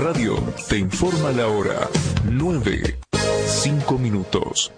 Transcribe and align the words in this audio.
Radio 0.00 0.42
te 0.66 0.78
informa 0.78 1.30
la 1.30 1.46
hora 1.46 1.86
9, 2.24 2.98
5 3.46 3.98
minutos. 3.98 4.72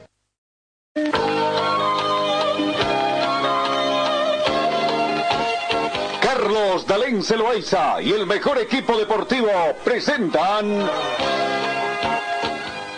Carlos 6.20 6.86
Dalén 6.88 7.22
Celoaiza 7.22 8.02
y 8.02 8.10
el 8.10 8.26
mejor 8.26 8.58
equipo 8.58 8.98
deportivo 8.98 9.48
presentan 9.84 10.90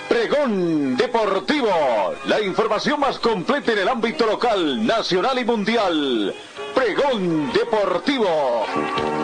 Pregón 0.09 0.97
Deportivo, 0.97 2.15
la 2.25 2.41
información 2.41 3.01
más 3.01 3.19
completa 3.19 3.73
en 3.73 3.81
el 3.81 3.89
ámbito 3.89 4.25
local, 4.25 4.87
nacional 4.87 5.39
y 5.39 5.45
mundial. 5.45 6.35
Pregón 6.75 7.53
Deportivo. 7.53 9.24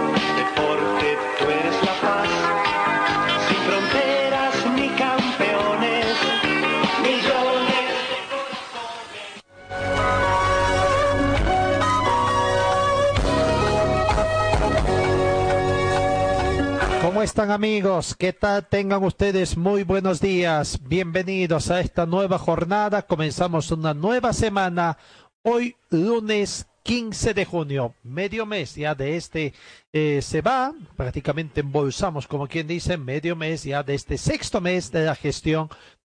¿Cómo 17.11 17.23
están 17.23 17.51
amigos? 17.51 18.15
¿Qué 18.15 18.33
tal? 18.33 18.69
Tengan 18.69 19.03
ustedes 19.03 19.57
muy 19.57 19.83
buenos 19.83 20.21
días. 20.21 20.79
Bienvenidos 20.81 21.69
a 21.69 21.81
esta 21.81 22.07
nueva 22.07 22.39
jornada. 22.39 23.03
Comenzamos 23.03 23.73
una 23.73 23.95
nueva 23.95 24.33
semana. 24.33 24.97
Hoy 25.43 25.75
lunes 25.91 26.69
15 26.85 27.35
de 27.35 27.45
junio, 27.45 27.97
medio 28.05 28.47
mes 28.47 28.77
ya 28.77 28.95
de 28.95 29.17
este 29.17 29.55
eh, 29.93 30.23
se 30.23 30.41
va, 30.41 30.73
prácticamente 30.97 31.63
embolsamos, 31.63 32.29
como 32.29 32.47
quien 32.47 32.69
dice, 32.69 32.97
medio 32.97 33.35
mes 33.35 33.65
ya 33.65 33.83
de 33.83 33.97
este 33.97 34.17
sexto 34.17 34.61
mes 34.61 34.93
de 34.93 35.07
la 35.07 35.17
gestión 35.17 35.69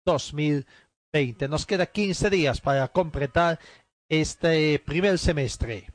2020. 0.07 1.49
Nos 1.49 1.67
queda 1.67 1.87
15 1.87 2.31
días 2.31 2.61
para 2.61 2.87
completar 2.87 3.59
este 4.09 4.79
primer 4.79 5.19
semestre. 5.19 5.89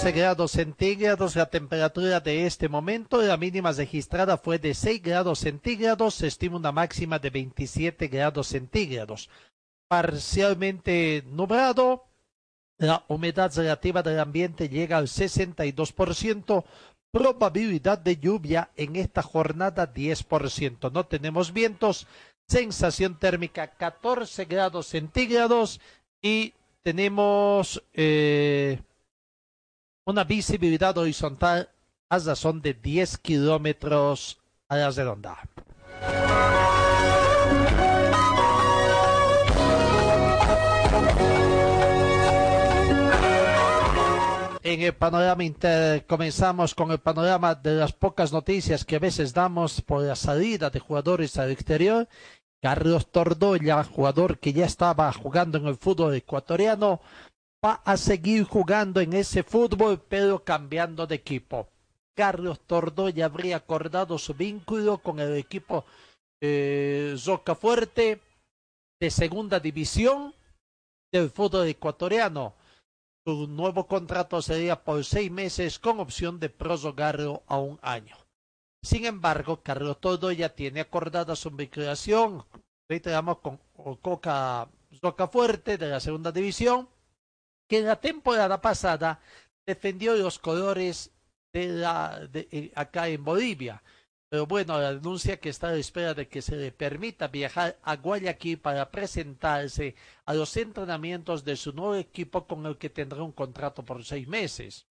14 0.00 0.18
grados 0.18 0.52
centígrados 0.52 1.36
la 1.36 1.44
temperatura 1.50 2.20
de 2.20 2.46
este 2.46 2.70
momento. 2.70 3.20
La 3.20 3.36
mínima 3.36 3.70
registrada 3.70 4.38
fue 4.38 4.58
de 4.58 4.72
6 4.72 5.02
grados 5.02 5.40
centígrados. 5.40 6.14
Se 6.14 6.26
estima 6.26 6.56
una 6.56 6.72
máxima 6.72 7.18
de 7.18 7.28
27 7.28 8.08
grados 8.08 8.46
centígrados. 8.46 9.28
Parcialmente 9.88 11.22
nublado. 11.26 12.06
La 12.78 13.04
humedad 13.08 13.52
relativa 13.54 14.02
del 14.02 14.20
ambiente 14.20 14.70
llega 14.70 14.96
al 14.96 15.08
62%. 15.08 16.64
Probabilidad 17.12 17.98
de 17.98 18.16
lluvia 18.16 18.70
en 18.76 18.96
esta 18.96 19.20
jornada 19.20 19.92
10%. 19.92 20.90
No 20.92 21.04
tenemos 21.04 21.52
vientos. 21.52 22.06
Sensación 22.48 23.18
térmica 23.18 23.66
14 23.72 24.46
grados 24.46 24.86
centígrados. 24.86 25.78
Y 26.22 26.54
tenemos... 26.82 27.82
Eh, 27.92 28.80
una 30.10 30.24
visibilidad 30.24 30.98
horizontal 30.98 31.70
a 32.08 32.18
razón 32.18 32.60
de 32.60 32.74
10 32.74 33.18
kilómetros 33.18 34.38
a 34.68 34.76
la 34.76 34.90
redonda. 34.90 35.38
En 44.62 44.82
el 44.82 44.92
panorama 44.94 45.44
inter 45.44 46.04
comenzamos 46.06 46.74
con 46.74 46.90
el 46.90 46.98
panorama 46.98 47.54
de 47.54 47.74
las 47.74 47.92
pocas 47.92 48.32
noticias 48.32 48.84
que 48.84 48.96
a 48.96 49.00
veces 49.00 49.32
damos 49.32 49.80
por 49.80 50.02
la 50.02 50.16
salida 50.16 50.70
de 50.70 50.80
jugadores 50.80 51.38
al 51.38 51.50
exterior. 51.50 52.08
Carlos 52.60 53.10
Tordoya, 53.10 53.82
jugador 53.84 54.38
que 54.38 54.52
ya 54.52 54.66
estaba 54.66 55.10
jugando 55.12 55.56
en 55.56 55.66
el 55.66 55.76
fútbol 55.76 56.14
ecuatoriano, 56.14 57.00
va 57.64 57.82
a 57.84 57.96
seguir 57.96 58.44
jugando 58.44 59.00
en 59.00 59.12
ese 59.12 59.42
fútbol, 59.42 60.00
pero 60.08 60.42
cambiando 60.44 61.06
de 61.06 61.16
equipo. 61.16 61.68
Carlos 62.16 62.60
Tordoya 62.66 63.26
habría 63.26 63.56
acordado 63.56 64.18
su 64.18 64.34
vínculo 64.34 64.98
con 64.98 65.20
el 65.20 65.36
equipo 65.36 65.84
eh, 66.42 67.16
Fuerte 67.58 68.20
de 69.00 69.10
segunda 69.10 69.60
división 69.60 70.34
del 71.12 71.30
fútbol 71.30 71.68
ecuatoriano. 71.68 72.54
Su 73.26 73.46
nuevo 73.46 73.86
contrato 73.86 74.40
sería 74.40 74.82
por 74.82 75.04
seis 75.04 75.30
meses 75.30 75.78
con 75.78 76.00
opción 76.00 76.40
de 76.40 76.48
prorrogarlo 76.48 77.42
a 77.46 77.58
un 77.58 77.78
año. 77.82 78.16
Sin 78.82 79.04
embargo, 79.04 79.60
Carlos 79.62 80.00
Tordoya 80.00 80.54
tiene 80.54 80.80
acordada 80.80 81.36
su 81.36 81.50
vinculación, 81.50 82.44
reiteramos, 82.88 83.38
con 83.38 83.58
Coca 83.96 84.68
Fuerte 85.30 85.76
de 85.76 85.88
la 85.88 86.00
segunda 86.00 86.32
división 86.32 86.88
que 87.70 87.78
en 87.78 87.86
la 87.86 88.00
temporada 88.00 88.60
pasada 88.60 89.20
defendió 89.64 90.16
los 90.16 90.40
colores 90.40 91.12
de 91.52 91.68
la 91.68 92.26
de, 92.26 92.48
eh, 92.50 92.72
acá 92.74 93.06
en 93.06 93.22
Bolivia. 93.22 93.80
Pero 94.28 94.44
bueno, 94.46 94.80
la 94.80 94.94
denuncia 94.94 95.38
que 95.38 95.50
está 95.50 95.68
a 95.68 95.72
la 95.72 95.76
espera 95.76 96.12
de 96.12 96.26
que 96.26 96.42
se 96.42 96.56
le 96.56 96.72
permita 96.72 97.28
viajar 97.28 97.78
a 97.84 97.94
Guayaquil 97.94 98.58
para 98.58 98.90
presentarse 98.90 99.94
a 100.24 100.34
los 100.34 100.56
entrenamientos 100.56 101.44
de 101.44 101.54
su 101.54 101.72
nuevo 101.72 101.94
equipo 101.94 102.44
con 102.48 102.66
el 102.66 102.76
que 102.76 102.90
tendrá 102.90 103.22
un 103.22 103.30
contrato 103.30 103.84
por 103.84 104.04
seis 104.04 104.26
meses. 104.26 104.86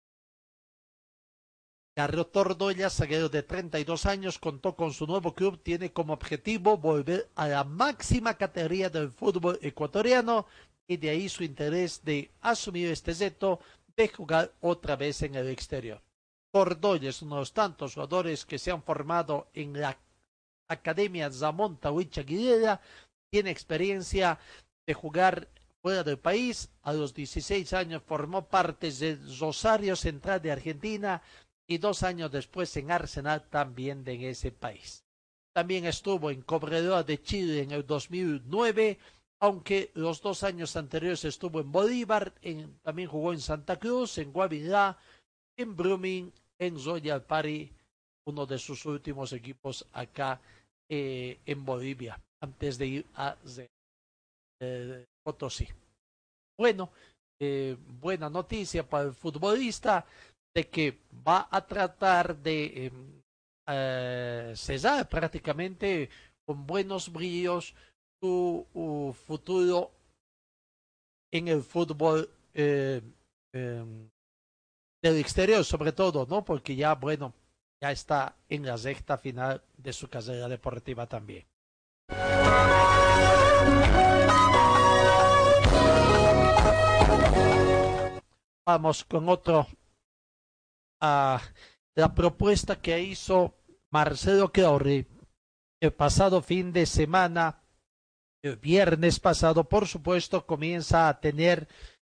Carlos 1.95 2.33
Tordoya, 2.33 2.91
zaguero 2.91 3.29
de 3.29 3.45
32 3.45 4.05
años, 4.07 4.41
contó 4.41 4.75
con 4.75 4.93
su 4.93 5.07
nuevo 5.07 5.33
club, 5.33 5.63
tiene 5.63 5.93
como 5.93 6.13
objetivo 6.13 6.77
volver 6.77 7.31
a 7.37 7.47
la 7.47 7.63
máxima 7.63 8.35
categoría 8.35 8.91
del 8.91 9.13
fútbol 9.13 9.61
ecuatoriano 9.63 10.47
y 10.87 10.97
de 10.97 11.11
ahí 11.11 11.29
su 11.29 11.45
interés 11.45 12.05
de 12.05 12.31
asumir 12.41 12.91
este 12.91 13.15
reto 13.15 13.61
de 13.97 14.09
jugar 14.09 14.53
otra 14.61 14.97
vez 14.97 15.23
en 15.23 15.35
el 15.35 15.49
exterior. 15.49 16.03
Tordoya 16.53 17.11
es 17.11 17.23
uno 17.23 17.37
de 17.37 17.41
los 17.41 17.53
tantos 17.53 17.95
jugadores 17.95 18.45
que 18.45 18.59
se 18.59 18.71
han 18.71 18.83
formado 18.83 19.49
en 19.55 19.81
la 19.81 19.99
Academia 20.69 21.31
Zamón 21.31 21.79
Tahuicha 21.79 22.21
Aguilera, 22.21 22.81
tiene 23.31 23.51
experiencia 23.51 24.39
de 24.87 24.95
jugar 24.95 25.49
fuera 25.83 26.03
del 26.03 26.19
país, 26.19 26.71
a 26.83 26.93
los 26.93 27.13
16 27.13 27.73
años 27.73 28.03
formó 28.07 28.49
parte 28.49 28.91
de 28.91 29.19
Rosario 29.39 29.97
Central 29.97 30.41
de 30.41 30.53
Argentina 30.53 31.21
y 31.67 31.79
dos 31.79 32.03
años 32.03 32.31
después 32.31 32.75
en 32.77 32.91
Arsenal 32.91 33.49
también 33.51 34.05
de 34.05 34.31
ese 34.31 34.51
país. 34.51 35.05
También 35.53 35.85
estuvo 35.85 36.31
en 36.31 36.43
Cobredora 36.43 37.03
de 37.03 37.21
Chile 37.21 37.63
en 37.63 37.71
el 37.71 37.87
2009 37.87 38.99
aunque 39.45 39.91
los 39.93 40.23
dos 40.23 40.43
años 40.43 40.75
anteriores 40.75 41.23
estuvo 41.27 41.61
en 41.61 41.71
Bolívar, 41.71 42.33
en, 42.41 42.79
también 42.79 43.11
jugó 43.11 43.31
en 43.35 43.41
Santa 43.41 43.79
Cruz, 43.79 44.17
en 44.17 44.33
Guavirá, 44.33 44.97
en 45.55 45.77
Brumming, 45.77 46.33
en 46.59 46.83
Royal 46.83 47.23
Party, 47.23 47.71
uno 48.27 48.47
de 48.47 48.59
sus 48.59 48.87
últimos 48.87 49.35
equipos 49.35 49.87
acá 49.93 50.41
eh, 50.89 51.41
en 51.45 51.63
Bolivia, 51.63 52.19
antes 52.41 52.79
de 52.79 52.87
ir 52.87 53.07
a 53.17 53.37
eh, 54.61 55.05
Potosí. 55.23 55.69
Bueno, 56.59 56.91
eh, 57.39 57.77
buena 58.01 58.31
noticia 58.31 58.89
para 58.89 59.05
el 59.05 59.13
futbolista 59.13 60.07
de 60.57 60.69
que 60.69 61.01
va 61.29 61.49
a 61.51 61.67
tratar 61.67 62.35
de 62.35 62.91
eh, 63.69 64.53
cesar 64.57 65.07
prácticamente 65.07 66.09
con 66.47 66.67
buenos 66.67 67.13
brillos 67.13 67.75
uh, 68.27 69.13
futuro 69.13 69.91
en 71.33 71.49
el 71.49 71.63
fútbol 71.63 72.29
eh, 72.55 73.03
eh, 73.53 73.85
del 75.03 75.17
exterior, 75.19 75.65
sobre 75.65 75.93
todo, 75.93 76.27
¿no? 76.29 76.45
Porque 76.45 76.77
ya, 76.77 76.95
bueno, 76.95 77.35
ya 77.83 77.91
está 77.91 78.37
en 78.49 78.65
la 78.65 78.77
recta 78.77 79.19
final 79.19 79.63
de 79.77 79.93
su 79.93 80.09
carrera 80.09 80.49
deportiva 80.49 81.07
también. 81.07 81.45
Vamos 88.67 89.05
con 89.05 89.29
otro. 89.29 89.67
a 91.01 91.41
la 91.97 92.15
propuesta 92.15 92.81
que 92.81 92.99
hizo 93.01 93.55
Marcelo 93.91 94.51
Claure 94.51 95.07
el 95.81 95.93
pasado 95.93 96.41
fin 96.41 96.73
de 96.73 96.87
semana 96.87 97.64
viernes 98.61 99.21
pasado, 99.21 99.65
por 99.65 99.87
supuesto, 99.87 100.47
comienza 100.47 101.09
a 101.09 101.21
tener 101.21 101.67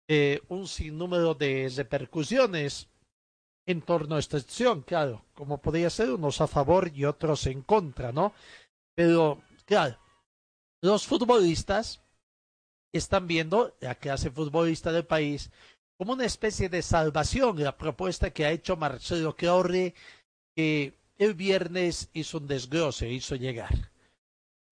eh, 0.09 0.43
un 0.49 0.67
sinnúmero 0.67 1.35
de 1.35 1.73
repercusiones 1.75 2.89
en 3.67 3.83
torno 3.83 4.17
a 4.17 4.19
esta 4.19 4.37
acción, 4.37 4.83
claro, 4.83 5.25
como 5.35 5.59
podría 5.59 5.91
ser 5.91 6.11
unos 6.11 6.41
a 6.41 6.47
favor 6.47 6.91
y 6.95 7.05
otros 7.05 7.47
en 7.47 7.63
contra, 7.63 8.13
¿no? 8.13 8.33
Pero, 8.95 9.43
claro, 9.65 9.99
los 10.81 11.07
futbolistas 11.07 12.01
están 12.93 13.27
viendo, 13.27 13.77
la 13.81 13.97
clase 13.97 14.31
futbolista 14.31 14.93
del 14.93 15.05
país, 15.05 15.51
como 15.99 16.13
una 16.13 16.25
especie 16.25 16.69
de 16.69 16.83
salvación 16.83 17.63
la 17.63 17.77
propuesta 17.77 18.31
que 18.31 18.47
ha 18.47 18.51
hecho 18.51 18.77
Marcelo 18.77 19.35
Claure, 19.35 19.95
que 20.55 20.95
el 21.19 21.35
viernes 21.35 22.09
hizo 22.13 22.39
un 22.39 22.47
desglose, 22.47 23.09
hizo 23.11 23.35
llegar. 23.35 23.91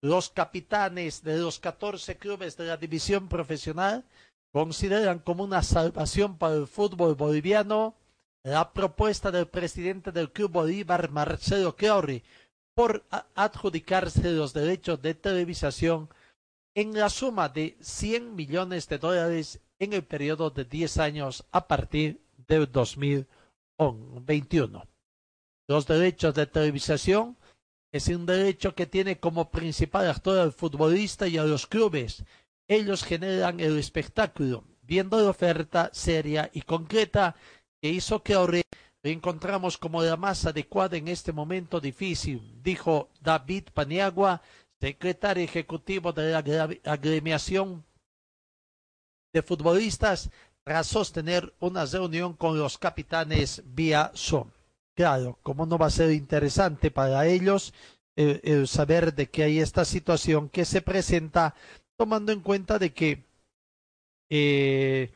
Los 0.04 0.28
capitanes 0.28 1.24
de 1.24 1.38
los 1.38 1.58
14 1.58 2.18
clubes 2.18 2.58
de 2.58 2.66
la 2.66 2.76
división 2.76 3.26
profesional 3.26 4.04
consideran 4.52 5.18
como 5.18 5.44
una 5.44 5.62
salvación 5.62 6.36
para 6.36 6.56
el 6.56 6.66
fútbol 6.66 7.14
boliviano 7.14 7.94
la 8.42 8.74
propuesta 8.74 9.30
del 9.30 9.46
presidente 9.46 10.12
del 10.12 10.30
Club 10.30 10.52
Bolívar, 10.52 11.10
Marcelo 11.10 11.74
Claure, 11.74 12.22
por 12.74 13.02
adjudicarse 13.34 14.30
los 14.32 14.52
derechos 14.52 15.00
de 15.00 15.14
televisación 15.14 16.10
en 16.74 16.92
la 16.92 17.08
suma 17.08 17.48
de 17.48 17.78
100 17.80 18.36
millones 18.36 18.86
de 18.90 18.98
dólares 18.98 19.62
en 19.78 19.94
el 19.94 20.04
periodo 20.04 20.50
de 20.50 20.66
10 20.66 20.98
años 20.98 21.46
a 21.50 21.66
partir 21.66 22.20
del 22.46 22.70
2021. 22.70 24.86
Los 25.66 25.86
derechos 25.86 26.34
de 26.34 26.44
televisación 26.44 27.38
es 27.94 28.08
un 28.08 28.26
derecho 28.26 28.74
que 28.74 28.86
tiene 28.86 29.20
como 29.20 29.52
principal 29.52 30.10
actor 30.10 30.40
al 30.40 30.52
futbolista 30.52 31.28
y 31.28 31.38
a 31.38 31.44
los 31.44 31.68
clubes. 31.68 32.24
Ellos 32.66 33.04
generan 33.04 33.60
el 33.60 33.78
espectáculo, 33.78 34.64
viendo 34.82 35.16
la 35.22 35.30
oferta 35.30 35.90
seria 35.92 36.50
y 36.52 36.62
concreta 36.62 37.36
que 37.80 37.90
hizo 37.90 38.20
que 38.20 38.34
ahora 38.34 38.62
encontramos 39.04 39.78
como 39.78 40.02
la 40.02 40.16
más 40.16 40.44
adecuada 40.44 40.96
en 40.96 41.06
este 41.06 41.30
momento 41.30 41.80
difícil, 41.80 42.60
dijo 42.64 43.10
David 43.20 43.68
Paniagua, 43.72 44.42
secretario 44.80 45.44
ejecutivo 45.44 46.12
de 46.12 46.32
la 46.32 46.38
agremiación 46.90 47.84
de 49.32 49.40
futbolistas, 49.40 50.30
tras 50.64 50.88
sostener 50.88 51.54
una 51.60 51.84
reunión 51.84 52.32
con 52.34 52.58
los 52.58 52.76
capitanes 52.76 53.62
vía 53.64 54.10
Zoom. 54.16 54.50
Claro, 54.94 55.38
como 55.42 55.66
no 55.66 55.76
va 55.76 55.86
a 55.86 55.90
ser 55.90 56.12
interesante 56.12 56.90
para 56.90 57.26
ellos 57.26 57.74
el 58.16 58.68
saber 58.68 59.12
de 59.14 59.28
que 59.28 59.42
hay 59.42 59.58
esta 59.58 59.84
situación 59.84 60.48
que 60.48 60.64
se 60.64 60.82
presenta 60.82 61.54
tomando 61.96 62.30
en 62.30 62.40
cuenta 62.40 62.78
de 62.78 62.92
que 62.92 63.24
eh, 64.30 65.10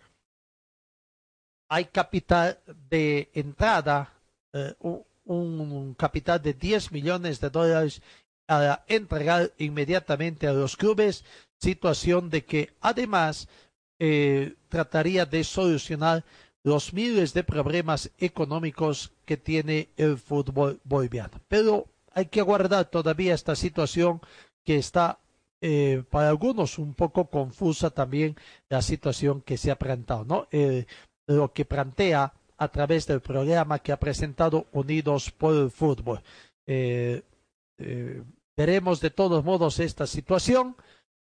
hay 1.69 1.85
capital 1.87 2.59
de 2.89 3.31
entrada, 3.35 4.13
eh, 4.53 4.75
un, 5.25 5.95
capital 5.95 6.43
de 6.43 6.55
10 6.55 6.93
millones 6.93 7.41
de 7.41 7.51
dólares 7.51 8.03
a 8.49 8.83
entregar 8.87 9.53
inmediatamente 9.59 10.47
a 10.47 10.53
los 10.53 10.77
clubes, 10.77 11.25
situación 11.59 12.31
de 12.31 12.45
que 12.45 12.73
además 12.81 13.47
eh, 13.99 14.55
trataría 14.69 15.27
de 15.27 15.45
solucionar 15.45 16.25
los 16.65 16.93
miles 16.93 17.35
de 17.35 17.45
problemas 17.45 18.11
económicos 18.19 19.13
que 19.25 19.37
tiene 19.37 19.89
el 19.97 20.19
fútbol 20.19 20.81
boliviano. 20.85 21.41
Pero 21.49 21.87
hay 22.13 22.27
que 22.27 22.41
aguardar 22.41 22.91
todavía 22.91 23.35
esta 23.35 23.55
situación 23.55 24.21
que 24.65 24.77
está 24.77 25.19
eh, 25.61 26.05
para 26.11 26.29
algunos 26.29 26.79
un 26.79 26.95
poco 26.95 27.31
confusa 27.31 27.91
también 27.91 28.37
la 28.69 28.81
situación 28.81 29.41
que 29.41 29.57
se 29.57 29.71
ha 29.71 29.79
presentado, 29.79 30.25
¿no? 30.25 30.47
lo 31.27 31.53
que 31.53 31.65
plantea 31.65 32.33
a 32.57 32.69
través 32.69 33.07
del 33.07 33.21
programa 33.21 33.79
que 33.79 33.93
ha 33.93 33.99
presentado 33.99 34.67
Unidos 34.73 35.31
por 35.31 35.55
el 35.55 35.71
Fútbol. 35.71 36.23
Eh, 36.67 37.23
eh, 37.79 38.23
veremos 38.57 39.01
de 39.01 39.11
todos 39.11 39.45
modos 39.45 39.79
esta 39.79 40.07
situación 40.07 40.77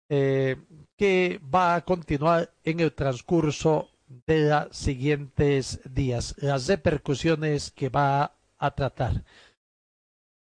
que 0.10 1.40
va 1.56 1.76
a 1.76 1.86
continuar 1.86 2.54
en 2.66 2.82
el 2.82 2.92
transcurso 2.92 3.91
de 4.26 4.50
los 4.50 4.76
siguientes 4.76 5.80
días, 5.86 6.36
las 6.38 6.68
repercusiones 6.68 7.72
que 7.72 7.90
va 7.90 8.36
a 8.58 8.76
tratar. 8.76 9.24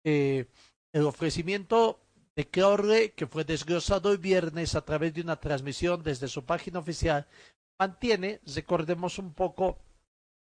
el 0.04 0.48
ofrecimiento 0.94 2.00
de 2.36 2.48
Corre, 2.50 3.14
que 3.14 3.28
fue 3.28 3.44
desglosado 3.44 4.12
el 4.12 4.18
viernes 4.18 4.76
a 4.76 4.84
través 4.84 5.14
de 5.14 5.22
una 5.22 5.40
transmisión 5.40 6.04
desde 6.04 6.28
su 6.28 6.44
página 6.44 6.80
oficial, 6.80 7.28
mantiene, 7.80 8.42
recordemos 8.56 9.18
un 9.18 9.34
poco, 9.34 9.80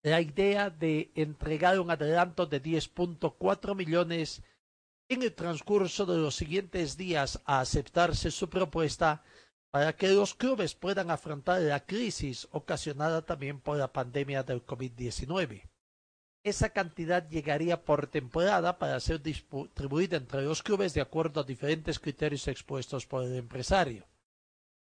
la 0.02 0.20
idea 0.20 0.70
de 0.70 1.10
entregar 1.14 1.80
un 1.80 1.90
adelanto 1.90 2.46
de 2.46 2.62
10.4 2.62 3.74
millones 3.74 4.42
en 5.08 5.22
el 5.22 5.34
transcurso 5.34 6.06
de 6.06 6.18
los 6.18 6.36
siguientes 6.36 6.96
días 6.96 7.40
a 7.44 7.60
aceptarse 7.60 8.30
su 8.30 8.48
propuesta 8.48 9.24
para 9.70 9.94
que 9.94 10.08
los 10.08 10.34
clubes 10.34 10.74
puedan 10.74 11.10
afrontar 11.10 11.60
la 11.60 11.84
crisis 11.84 12.48
ocasionada 12.52 13.22
también 13.22 13.60
por 13.60 13.76
la 13.76 13.92
pandemia 13.92 14.42
del 14.42 14.64
COVID-19. 14.64 15.68
Esa 16.44 16.70
cantidad 16.70 17.28
llegaría 17.28 17.84
por 17.84 18.06
temporada 18.06 18.78
para 18.78 18.98
ser 19.00 19.20
distribuida 19.20 20.16
entre 20.16 20.42
los 20.42 20.62
clubes 20.62 20.94
de 20.94 21.00
acuerdo 21.00 21.40
a 21.40 21.44
diferentes 21.44 21.98
criterios 21.98 22.48
expuestos 22.48 23.06
por 23.06 23.24
el 23.24 23.34
empresario. 23.34 24.06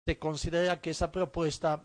Se 0.07 0.17
considera 0.17 0.79
que 0.79 0.91
esa 0.91 1.11
propuesta 1.11 1.83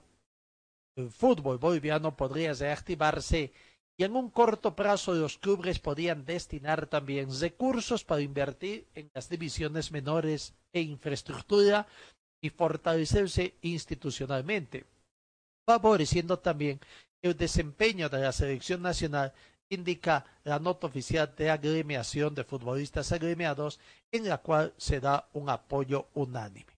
el 0.96 1.10
fútbol 1.10 1.58
boliviano 1.58 2.16
podría 2.16 2.54
reactivarse 2.54 3.52
y 3.98 4.04
en 4.04 4.14
un 4.14 4.30
corto 4.30 4.76
plazo 4.76 5.14
los 5.14 5.38
clubes 5.38 5.78
podían 5.78 6.24
destinar 6.24 6.86
también 6.86 7.28
recursos 7.40 8.04
para 8.04 8.22
invertir 8.22 8.86
en 8.94 9.10
las 9.14 9.28
divisiones 9.28 9.90
menores 9.90 10.54
e 10.72 10.80
infraestructura 10.80 11.86
y 12.40 12.50
fortalecerse 12.50 13.54
institucionalmente, 13.62 14.84
favoreciendo 15.66 16.38
también 16.38 16.80
el 17.22 17.36
desempeño 17.36 18.08
de 18.08 18.20
la 18.20 18.32
selección 18.32 18.82
nacional, 18.82 19.32
indica 19.68 20.24
la 20.44 20.58
nota 20.58 20.86
oficial 20.86 21.34
de 21.36 21.50
agremiación 21.50 22.34
de 22.34 22.44
futbolistas 22.44 23.10
agremiados, 23.12 23.80
en 24.12 24.28
la 24.28 24.38
cual 24.38 24.72
se 24.76 25.00
da 25.00 25.28
un 25.32 25.48
apoyo 25.48 26.06
unánime. 26.14 26.76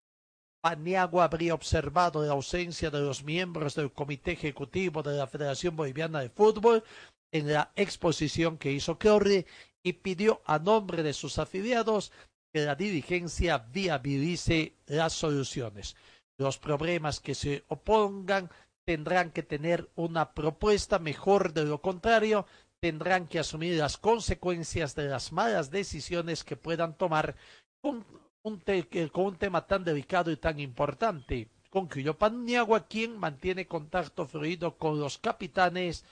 Paniagua 0.61 1.25
habría 1.25 1.55
observado 1.55 2.25
la 2.25 2.33
ausencia 2.33 2.91
de 2.91 3.01
los 3.01 3.23
miembros 3.23 3.75
del 3.75 3.93
Comité 3.93 4.33
Ejecutivo 4.33 5.03
de 5.03 5.17
la 5.17 5.27
Federación 5.27 5.77
Boliviana 5.77 6.21
de 6.21 6.31
Fútbol 6.31 6.83
en 7.31 7.53
la 7.53 7.71
exposición 7.77 8.59
que 8.59 8.73
hizo 8.73 8.99
Corre 8.99 9.47
y 9.83 9.93
pidió 9.93 10.43
a 10.47 10.59
nombre 10.59 11.03
de 11.03 11.13
sus 11.13 11.39
afiliados 11.39 12.11
que 12.53 12.65
la 12.65 12.75
dirigencia 12.75 13.59
viabilice 13.59 14.75
las 14.87 15.13
soluciones. 15.13 15.97
Los 16.39 16.59
problemas 16.59 17.21
que 17.21 17.35
se 17.35 17.65
opongan 17.69 18.51
tendrán 18.87 19.31
que 19.31 19.43
tener 19.43 19.89
una 19.97 20.33
propuesta 20.33 20.99
mejor 20.99 21.53
de 21.53 21.65
lo 21.65 21.83
contrario, 21.83 22.47
tendrán 22.81 23.27
que 23.27 23.39
asumir 23.39 23.77
las 23.77 23.99
consecuencias 23.99 24.95
de 24.95 25.09
las 25.09 25.33
malas 25.33 25.71
decisiones 25.71 26.45
que 26.45 26.57
puedan 26.57 26.97
tomar 26.97 27.35
con 27.83 28.05
un 28.43 29.37
tema 29.37 29.67
tan 29.67 29.85
delicado 29.85 30.31
y 30.31 30.37
tan 30.37 30.59
importante. 30.59 31.49
Concluyó 31.69 32.17
Paniagua, 32.17 32.87
quien 32.87 33.19
mantiene 33.19 33.67
contacto 33.67 34.27
fluido 34.27 34.79
con 34.79 34.99
los 34.99 35.19
capitanes 35.19 36.05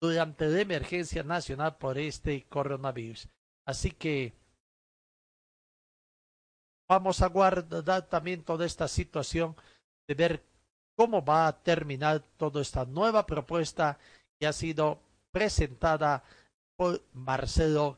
durante 0.00 0.46
la 0.46 0.60
emergencia 0.60 1.22
nacional 1.22 1.76
por 1.76 1.98
este 1.98 2.46
coronavirus. 2.48 3.28
Así 3.66 3.90
que 3.90 4.32
vamos 6.92 7.22
a 7.22 7.28
guardar 7.28 8.02
también 8.02 8.42
toda 8.42 8.66
esta 8.66 8.86
situación 8.86 9.56
de 10.06 10.14
ver 10.14 10.42
cómo 10.94 11.24
va 11.24 11.46
a 11.46 11.56
terminar 11.62 12.22
toda 12.36 12.60
esta 12.60 12.84
nueva 12.84 13.24
propuesta 13.24 13.98
que 14.38 14.46
ha 14.46 14.52
sido 14.52 15.00
presentada 15.30 16.22
por 16.76 17.00
Marcelo 17.14 17.96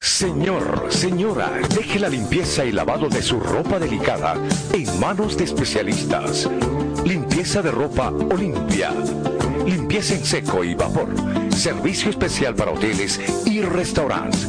Señor, 0.00 0.90
señora, 0.90 1.50
deje 1.68 2.00
la 2.00 2.08
limpieza 2.08 2.64
y 2.64 2.72
lavado 2.72 3.08
de 3.08 3.22
su 3.22 3.38
ropa 3.38 3.78
delicada 3.78 4.34
en 4.72 4.98
manos 4.98 5.36
de 5.36 5.44
especialistas. 5.44 6.48
Limpieza 7.04 7.62
de 7.62 7.70
ropa 7.70 8.08
Olimpia. 8.08 8.90
Limpieza 9.64 10.14
en 10.14 10.24
seco 10.24 10.64
y 10.64 10.74
vapor. 10.74 11.14
Servicio 11.54 12.10
especial 12.10 12.56
para 12.56 12.72
hoteles 12.72 13.20
y 13.46 13.60
restaurantes. 13.60 14.48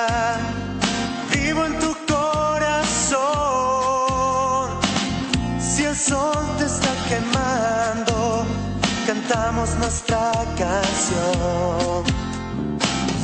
nuestra 9.61 10.31
canción. 10.57 12.03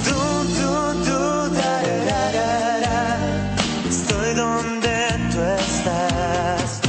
Tú, 0.06 0.20
tú, 0.56 0.70
tú, 1.04 1.50
da, 1.56 1.82
da, 2.32 3.18
estoy 3.90 4.36
donde 4.36 4.98
tú 5.32 5.42
estás. 5.42 6.82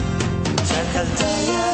Chacaltaya. 0.68 1.64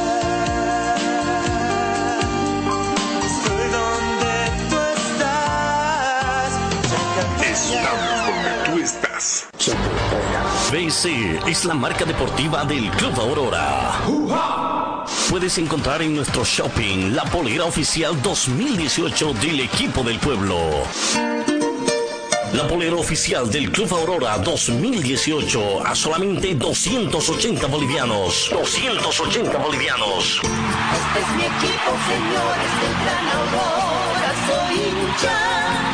Estoy 3.26 3.66
donde 3.78 4.34
tú 4.70 4.78
estás. 4.94 6.50
Chacaltaya. 6.90 7.82
Estamos 7.82 8.10
donde 8.24 8.52
tú 8.66 8.78
estás. 8.84 9.46
Chacaltaya. 9.58 10.42
BC 10.70 11.04
es 11.48 11.64
la 11.64 11.74
marca 11.74 12.04
deportiva 12.04 12.64
del 12.64 12.88
Club 12.92 13.18
Aurora. 13.18 13.98
¡Juja! 14.06 14.73
Puedes 15.30 15.58
encontrar 15.58 16.02
en 16.02 16.14
nuestro 16.14 16.44
shopping 16.44 17.14
la 17.14 17.24
polera 17.24 17.64
oficial 17.64 18.20
2018 18.22 19.34
del 19.34 19.60
equipo 19.60 20.02
del 20.02 20.18
pueblo. 20.18 20.56
La 22.52 22.68
polera 22.68 22.96
oficial 22.96 23.50
del 23.50 23.72
Club 23.72 23.92
Aurora 23.94 24.38
2018 24.38 25.84
a 25.84 25.94
solamente 25.94 26.54
280 26.54 27.66
bolivianos. 27.66 28.50
280 28.52 29.58
bolivianos. 29.58 30.40
Este 30.40 31.20
es 31.20 31.36
mi 31.36 31.42
equipo, 31.42 31.90
señores 32.06 32.70
del 32.80 32.94
Gran 33.02 33.26
Aurora, 33.38 34.30
soy 34.46 34.74
hincha. 34.76 35.93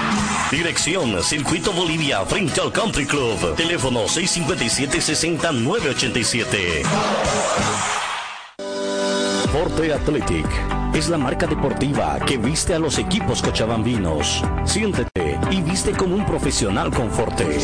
Dirección 0.51 1.23
Circuito 1.23 1.71
Bolivia 1.71 2.25
frente 2.25 2.59
al 2.59 2.73
Country 2.73 3.05
Club. 3.05 3.55
Teléfono 3.55 4.03
657-60-987. 4.03 6.83
Forte 9.53 9.93
Athletic 9.93 10.45
es 10.93 11.07
la 11.07 11.17
marca 11.17 11.47
deportiva 11.47 12.19
que 12.27 12.37
viste 12.37 12.73
a 12.73 12.79
los 12.79 12.99
equipos 12.99 13.41
cochabambinos. 13.41 14.43
Siéntete 14.65 15.20
y 15.49 15.61
viste 15.61 15.91
como 15.91 16.15
un 16.15 16.25
profesional 16.25 16.91
con 16.91 17.09
Forte. 17.09 17.57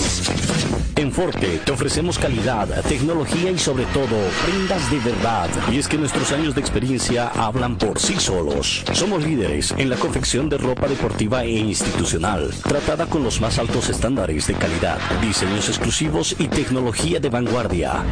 En 0.96 1.12
Forte 1.12 1.60
te 1.64 1.72
ofrecemos 1.72 2.18
calidad, 2.18 2.68
tecnología 2.84 3.52
y 3.52 3.60
sobre 3.60 3.86
todo 3.86 4.18
prendas 4.46 4.90
de 4.90 5.00
verdad. 5.00 5.48
Y 5.72 5.78
es 5.78 5.88
que 5.88 5.98
nuestros 5.98 6.32
años 6.32 6.56
de 6.56 6.62
experiencia 6.62 7.30
hablan 7.36 7.78
por 7.78 8.00
sí 8.00 8.16
solos. 8.16 8.84
Somos 8.94 9.24
líderes 9.24 9.76
en 9.78 9.92
la 9.92 9.96
confección 9.96 10.50
de 10.50 10.58
ropa 10.58 10.88
deportiva 10.88 11.44
e 11.44 11.52
institucional, 11.52 12.52
tratada 12.64 13.06
con 13.06 13.24
los 13.24 13.40
más 13.42 13.60
altos 13.60 13.90
estándares 13.90 14.48
de 14.48 14.56
calidad, 14.56 14.98
diseños 15.22 15.70
exclusivos 15.70 16.36
y 16.40 16.48
tecnología 16.48 17.20
de 17.20 17.30
vanguardia. 17.30 18.04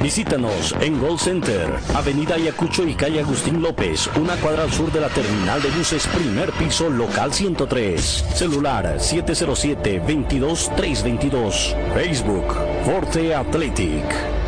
Visítanos 0.00 0.74
en 0.80 1.00
Gold 1.00 1.18
Center, 1.18 1.68
Avenida 1.94 2.36
Ayacucho 2.36 2.86
y 2.86 2.94
calle 2.94 3.20
Agustín 3.20 3.60
López, 3.60 4.08
una 4.16 4.36
cuadra 4.36 4.62
al 4.62 4.72
sur 4.72 4.90
de 4.92 5.00
la 5.00 5.08
terminal 5.08 5.60
de 5.60 5.70
buses, 5.70 6.06
primer 6.06 6.52
piso, 6.52 6.88
local 6.88 7.34
103. 7.34 8.24
Celular 8.34 8.77
707-22322. 8.82 11.74
Facebook, 11.94 12.56
Forte 12.84 13.34
Athletic. 13.34 14.47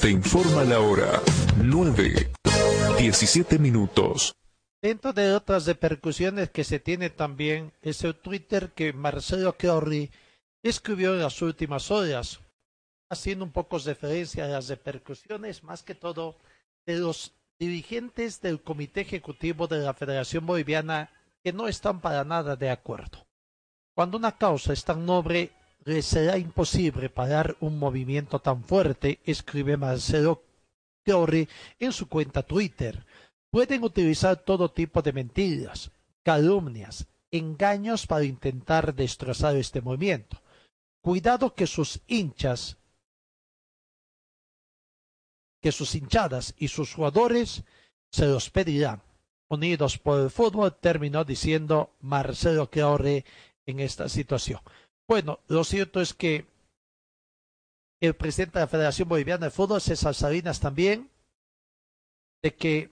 Te 0.00 0.10
informa 0.10 0.64
la 0.64 0.80
hora 0.80 1.20
9, 1.62 2.30
17 2.98 3.58
minutos. 3.58 4.34
Dentro 4.80 5.12
de 5.12 5.34
otras 5.34 5.66
repercusiones 5.66 6.50
que 6.50 6.64
se 6.64 6.78
tiene 6.78 7.10
también 7.10 7.72
es 7.82 8.04
el 8.04 8.14
Twitter 8.14 8.72
que 8.72 8.92
Marcelo 8.92 9.56
Corri 9.58 10.10
escribió 10.62 11.14
en 11.14 11.22
las 11.22 11.42
últimas 11.42 11.90
horas, 11.90 12.40
haciendo 13.10 13.44
un 13.44 13.52
poco 13.52 13.78
referencia 13.78 14.44
a 14.44 14.48
las 14.48 14.68
repercusiones, 14.68 15.64
más 15.64 15.82
que 15.82 15.94
todo 15.94 16.36
de 16.86 16.98
los 16.98 17.32
dirigentes 17.58 18.40
del 18.40 18.62
Comité 18.62 19.00
Ejecutivo 19.00 19.66
de 19.66 19.78
la 19.78 19.94
Federación 19.94 20.46
Boliviana 20.46 21.10
que 21.42 21.52
no 21.52 21.66
están 21.66 22.00
para 22.00 22.24
nada 22.24 22.56
de 22.56 22.70
acuerdo. 22.70 23.26
Cuando 23.94 24.16
una 24.16 24.38
causa 24.38 24.72
es 24.72 24.84
tan 24.84 25.04
noble, 25.04 25.50
les 25.88 26.04
será 26.04 26.36
imposible 26.36 27.08
parar 27.08 27.56
un 27.60 27.78
movimiento 27.78 28.40
tan 28.40 28.62
fuerte, 28.62 29.20
escribe 29.24 29.78
Marcelo 29.78 30.44
Corri 31.06 31.48
en 31.78 31.92
su 31.92 32.10
cuenta 32.10 32.42
Twitter. 32.42 33.06
Pueden 33.50 33.82
utilizar 33.82 34.36
todo 34.36 34.70
tipo 34.70 35.00
de 35.00 35.14
mentiras, 35.14 35.90
calumnias, 36.22 37.06
engaños 37.30 38.06
para 38.06 38.24
intentar 38.24 38.94
destrozar 38.94 39.56
este 39.56 39.80
movimiento. 39.80 40.36
Cuidado 41.00 41.54
que 41.54 41.66
sus 41.66 42.00
hinchas, 42.06 42.76
que 45.62 45.72
sus 45.72 45.94
hinchadas 45.94 46.54
y 46.58 46.68
sus 46.68 46.92
jugadores 46.92 47.64
se 48.12 48.26
los 48.26 48.50
pedirán. 48.50 49.00
Unidos 49.48 49.96
por 49.96 50.20
el 50.20 50.28
fútbol, 50.28 50.76
terminó 50.76 51.24
diciendo 51.24 51.94
Marcelo 52.02 52.70
Corri 52.70 53.24
en 53.64 53.80
esta 53.80 54.10
situación. 54.10 54.60
Bueno, 55.08 55.40
lo 55.48 55.64
cierto 55.64 56.02
es 56.02 56.12
que 56.12 56.46
el 58.00 58.14
presidente 58.14 58.58
de 58.58 58.64
la 58.64 58.68
Federación 58.68 59.08
Boliviana 59.08 59.46
de 59.46 59.50
Fútbol, 59.50 59.80
César 59.80 60.14
Salinas, 60.14 60.60
también, 60.60 61.10
de 62.42 62.54
que 62.54 62.90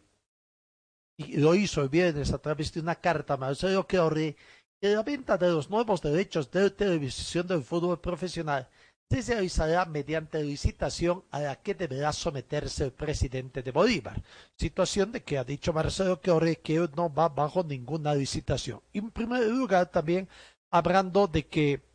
y 1.18 1.36
lo 1.36 1.54
hizo 1.54 1.82
el 1.82 1.88
viernes 1.88 2.32
a 2.32 2.38
través 2.38 2.72
de 2.72 2.80
una 2.80 2.94
carta 2.94 3.34
a 3.34 3.36
Marcelo 3.36 3.86
Corri, 3.86 4.34
que 4.80 4.88
la 4.88 5.02
venta 5.02 5.38
de 5.38 5.48
los 5.48 5.70
nuevos 5.70 6.02
derechos 6.02 6.50
de 6.50 6.70
televisión 6.70 7.46
del 7.46 7.62
fútbol 7.62 8.00
profesional 8.00 8.68
se 9.08 9.22
realizará 9.22 9.84
mediante 9.84 10.42
licitación 10.42 11.22
a 11.30 11.40
la 11.40 11.56
que 11.56 11.74
deberá 11.74 12.12
someterse 12.12 12.84
el 12.84 12.92
presidente 12.92 13.62
de 13.62 13.70
Bolívar. 13.70 14.22
Situación 14.56 15.12
de 15.12 15.22
que 15.22 15.38
ha 15.38 15.44
dicho 15.44 15.72
Marcelo 15.72 16.20
Corri 16.20 16.56
que 16.56 16.76
no 16.96 17.12
va 17.12 17.28
bajo 17.28 17.62
ninguna 17.62 18.14
licitación. 18.14 18.80
En 18.92 19.10
primer 19.10 19.46
lugar 19.46 19.90
también 19.90 20.28
hablando 20.70 21.28
de 21.28 21.46
que 21.46 21.85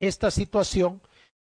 esta 0.00 0.30
situación 0.30 1.00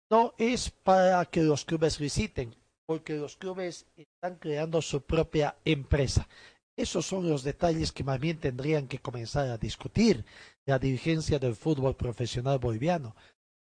no 0.09 0.33
es 0.37 0.69
para 0.69 1.23
que 1.25 1.41
los 1.41 1.63
clubes 1.63 1.99
liciten, 1.99 2.53
porque 2.85 3.15
los 3.15 3.37
clubes 3.37 3.85
están 3.95 4.35
creando 4.35 4.81
su 4.81 5.01
propia 5.01 5.55
empresa. 5.63 6.27
Esos 6.75 7.05
son 7.05 7.29
los 7.29 7.43
detalles 7.43 7.91
que 7.91 8.03
más 8.03 8.19
bien 8.19 8.39
tendrían 8.39 8.87
que 8.87 8.99
comenzar 8.99 9.47
a 9.49 9.57
discutir 9.57 10.25
la 10.65 10.79
dirigencia 10.79 11.37
del 11.37 11.55
fútbol 11.55 11.95
profesional 11.95 12.59
boliviano. 12.59 13.15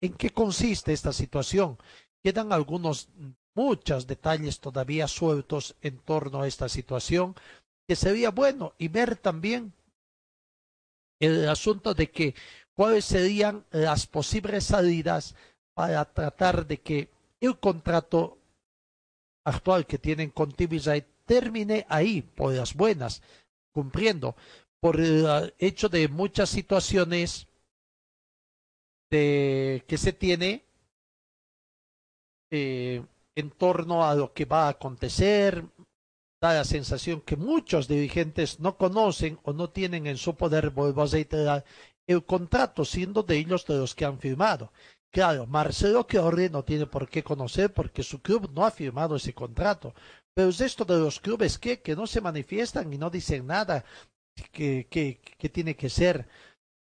¿En 0.00 0.12
qué 0.12 0.30
consiste 0.30 0.92
esta 0.92 1.12
situación? 1.12 1.78
Quedan 2.22 2.52
algunos, 2.52 3.08
muchos 3.54 4.06
detalles 4.06 4.60
todavía 4.60 5.08
sueltos 5.08 5.74
en 5.80 5.98
torno 5.98 6.42
a 6.42 6.46
esta 6.46 6.68
situación, 6.68 7.34
que 7.88 7.96
sería 7.96 8.30
bueno 8.30 8.74
y 8.78 8.88
ver 8.88 9.16
también 9.16 9.72
el 11.20 11.48
asunto 11.48 11.94
de 11.94 12.10
que 12.10 12.34
cuáles 12.78 13.06
serían 13.06 13.64
las 13.72 14.06
posibles 14.06 14.62
salidas 14.62 15.34
para 15.74 16.04
tratar 16.04 16.64
de 16.64 16.78
que 16.78 17.08
el 17.40 17.58
contrato 17.58 18.38
actual 19.44 19.84
que 19.84 19.98
tienen 19.98 20.30
con 20.30 20.52
TVJ 20.52 21.04
termine 21.24 21.84
ahí 21.88 22.22
por 22.22 22.54
las 22.54 22.74
buenas, 22.74 23.20
cumpliendo. 23.72 24.36
Por 24.78 25.00
el 25.00 25.52
hecho 25.58 25.88
de 25.88 26.06
muchas 26.06 26.50
situaciones 26.50 27.48
de, 29.10 29.82
que 29.88 29.98
se 29.98 30.12
tiene 30.12 30.64
eh, 32.52 33.04
en 33.34 33.50
torno 33.50 34.06
a 34.06 34.14
lo 34.14 34.32
que 34.32 34.44
va 34.44 34.66
a 34.66 34.70
acontecer, 34.70 35.64
da 36.40 36.54
la 36.54 36.64
sensación 36.64 37.22
que 37.22 37.34
muchos 37.34 37.88
dirigentes 37.88 38.60
no 38.60 38.76
conocen 38.76 39.40
o 39.42 39.52
no 39.52 39.68
tienen 39.68 40.06
en 40.06 40.16
su 40.16 40.36
poder, 40.36 40.70
vuelvo 40.70 41.02
a 41.02 41.06
reiterar, 41.06 41.64
el 42.08 42.24
contrato, 42.24 42.84
siendo 42.84 43.22
de 43.22 43.36
ellos 43.38 43.64
de 43.66 43.76
los 43.78 43.94
que 43.94 44.04
han 44.04 44.18
firmado. 44.18 44.72
Claro, 45.12 45.46
Marcelo 45.46 46.06
Corri 46.06 46.48
no 46.50 46.64
tiene 46.64 46.86
por 46.86 47.08
qué 47.08 47.22
conocer 47.22 47.72
porque 47.72 48.02
su 48.02 48.20
club 48.20 48.50
no 48.54 48.66
ha 48.66 48.70
firmado 48.72 49.14
ese 49.16 49.32
contrato. 49.34 49.94
Pero 50.34 50.48
es 50.50 50.60
esto 50.60 50.84
de 50.84 50.98
los 50.98 51.20
clubes 51.20 51.58
que, 51.58 51.80
que 51.80 51.96
no 51.96 52.06
se 52.06 52.20
manifiestan 52.20 52.92
y 52.92 52.98
no 52.98 53.10
dicen 53.10 53.46
nada 53.46 53.84
que, 54.52 54.86
que, 54.90 55.48
tiene 55.48 55.76
que 55.76 55.88
ser. 55.90 56.26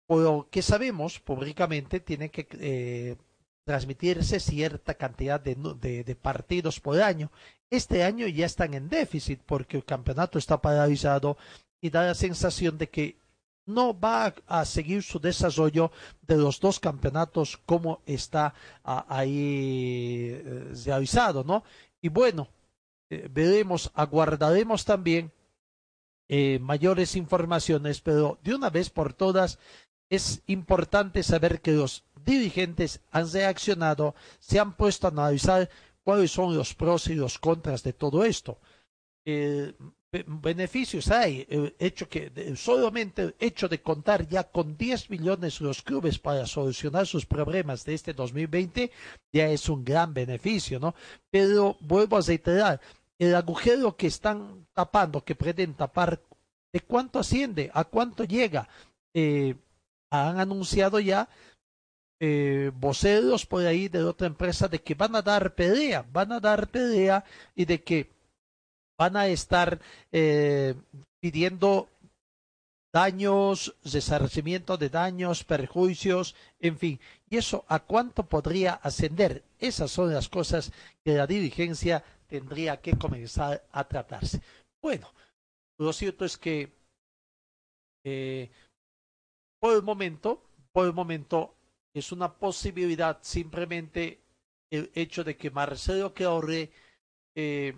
por 0.06 0.22
lo 0.22 0.48
que 0.50 0.62
sabemos 0.62 1.20
públicamente, 1.20 2.00
tiene 2.00 2.30
que 2.30 2.46
eh, 2.60 3.16
transmitirse 3.64 4.40
cierta 4.40 4.94
cantidad 4.94 5.40
de, 5.40 5.56
de- 5.80 6.04
de 6.04 6.16
partidos 6.16 6.80
por 6.80 7.00
año. 7.00 7.30
Este 7.70 8.04
año 8.04 8.26
ya 8.28 8.46
están 8.46 8.74
en 8.74 8.88
déficit 8.88 9.40
porque 9.46 9.76
el 9.78 9.84
campeonato 9.84 10.38
está 10.38 10.60
paralizado 10.60 11.36
y 11.80 11.90
da 11.90 12.04
la 12.06 12.14
sensación 12.14 12.78
de 12.78 12.88
que 12.90 13.16
no 13.66 13.98
va 13.98 14.34
a, 14.46 14.64
seguir 14.64 15.02
su 15.02 15.18
desarrollo 15.20 15.90
de 16.22 16.36
los 16.36 16.60
dos 16.60 16.80
campeonatos 16.80 17.58
como 17.64 18.02
está 18.06 18.54
ah, 18.84 19.06
ahí 19.08 20.30
eh, 20.32 20.72
realizado, 20.84 21.44
¿no? 21.44 21.62
Y 22.00 22.08
bueno, 22.08 22.48
eh, 23.10 23.28
veremos, 23.30 23.90
aguardaremos 23.94 24.84
también 24.84 25.32
eh, 26.28 26.58
mayores 26.60 27.14
informaciones, 27.14 28.00
pero 28.00 28.38
de 28.42 28.54
una 28.54 28.70
vez 28.70 28.88
por 28.90 29.12
todas 29.12 29.58
es 30.08 30.42
importante 30.46 31.22
saber 31.22 31.60
que 31.60 31.72
los 31.72 32.04
dirigentes 32.24 33.00
han 33.10 33.30
reaccionado, 33.30 34.14
se 34.38 34.58
han 34.58 34.74
puesto 34.76 35.06
a 35.06 35.10
analizar 35.10 35.68
cuáles 36.02 36.30
son 36.30 36.56
los 36.56 36.74
pros 36.74 37.06
y 37.08 37.14
los 37.14 37.38
contras 37.38 37.82
de 37.82 37.92
todo 37.92 38.24
esto. 38.24 38.58
Eh, 39.24 39.74
beneficios 40.12 41.10
hay, 41.10 41.46
el 41.48 41.74
hecho 41.78 42.06
que 42.06 42.54
solamente 42.54 43.34
hecho 43.38 43.66
de 43.66 43.80
contar 43.80 44.28
ya 44.28 44.44
con 44.44 44.76
10 44.76 45.08
millones 45.08 45.60
los 45.62 45.80
clubes 45.80 46.18
para 46.18 46.46
solucionar 46.46 47.06
sus 47.06 47.24
problemas 47.24 47.84
de 47.84 47.94
este 47.94 48.12
2020 48.12 48.90
ya 49.32 49.48
es 49.48 49.68
un 49.70 49.84
gran 49.84 50.12
beneficio, 50.12 50.78
¿no? 50.78 50.94
Pero 51.30 51.78
vuelvo 51.80 52.18
a 52.18 52.20
reiterar, 52.20 52.80
el 53.18 53.34
agujero 53.34 53.96
que 53.96 54.08
están 54.08 54.66
tapando, 54.74 55.24
que 55.24 55.34
pretenden 55.34 55.76
tapar, 55.76 56.20
¿de 56.72 56.80
cuánto 56.80 57.18
asciende? 57.18 57.70
¿A 57.72 57.84
cuánto 57.84 58.24
llega? 58.24 58.68
Eh, 59.14 59.54
han 60.10 60.40
anunciado 60.40 61.00
ya 61.00 61.28
eh, 62.20 62.70
voceros 62.74 63.46
por 63.46 63.64
ahí 63.64 63.88
de 63.88 64.04
otra 64.04 64.26
empresa 64.26 64.68
de 64.68 64.80
que 64.80 64.94
van 64.94 65.16
a 65.16 65.22
dar 65.22 65.54
pelea, 65.54 66.04
van 66.12 66.32
a 66.32 66.40
dar 66.40 66.68
pelea 66.68 67.24
y 67.54 67.64
de 67.64 67.82
que 67.82 68.10
van 69.02 69.16
a 69.16 69.26
estar 69.26 69.80
eh, 70.12 70.76
pidiendo 71.20 71.88
daños, 72.94 73.74
resarcimiento 73.82 74.76
de 74.76 74.90
daños, 74.90 75.42
perjuicios, 75.42 76.36
en 76.60 76.78
fin. 76.78 77.00
¿Y 77.28 77.36
eso 77.36 77.64
a 77.66 77.80
cuánto 77.80 78.22
podría 78.28 78.74
ascender? 78.74 79.42
Esas 79.58 79.90
son 79.90 80.14
las 80.14 80.28
cosas 80.28 80.70
que 81.04 81.14
la 81.14 81.26
dirigencia 81.26 82.04
tendría 82.28 82.80
que 82.80 82.96
comenzar 82.96 83.66
a 83.72 83.82
tratarse. 83.82 84.40
Bueno, 84.80 85.12
lo 85.80 85.92
cierto 85.92 86.24
es 86.24 86.38
que 86.38 86.70
eh, 88.04 88.50
por 89.60 89.74
el 89.74 89.82
momento, 89.82 90.44
por 90.70 90.86
el 90.86 90.92
momento 90.92 91.56
es 91.92 92.12
una 92.12 92.32
posibilidad 92.32 93.18
simplemente 93.22 94.20
el 94.70 94.92
hecho 94.94 95.24
de 95.24 95.36
que 95.36 95.50
Marcelo 95.50 96.14
Queorre 96.14 96.70
eh, 97.34 97.74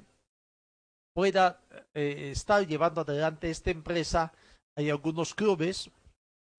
pueda 1.14 1.61
eh, 1.94 2.30
estar 2.33 2.66
llevando 2.66 3.00
adelante 3.00 3.49
esta 3.50 3.71
empresa. 3.71 4.33
Hay 4.76 4.90
algunos 4.90 5.35
clubes, 5.35 5.90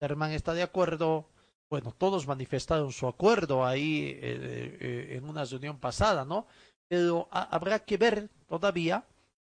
Herman 0.02 0.32
está 0.32 0.54
de 0.54 0.64
acuerdo, 0.64 1.26
bueno, 1.70 1.94
todos 1.98 2.26
manifestaron 2.26 2.92
su 2.92 3.08
acuerdo 3.08 3.66
ahí 3.66 4.12
eh, 4.22 4.78
eh, 4.80 5.18
en 5.18 5.26
una 5.26 5.44
reunión 5.44 5.78
pasada, 5.78 6.24
¿no? 6.24 6.48
Pero 6.88 7.28
ha- 7.32 7.44
habrá 7.56 7.80
que 7.80 7.98
ver 7.98 8.30
todavía 8.48 9.04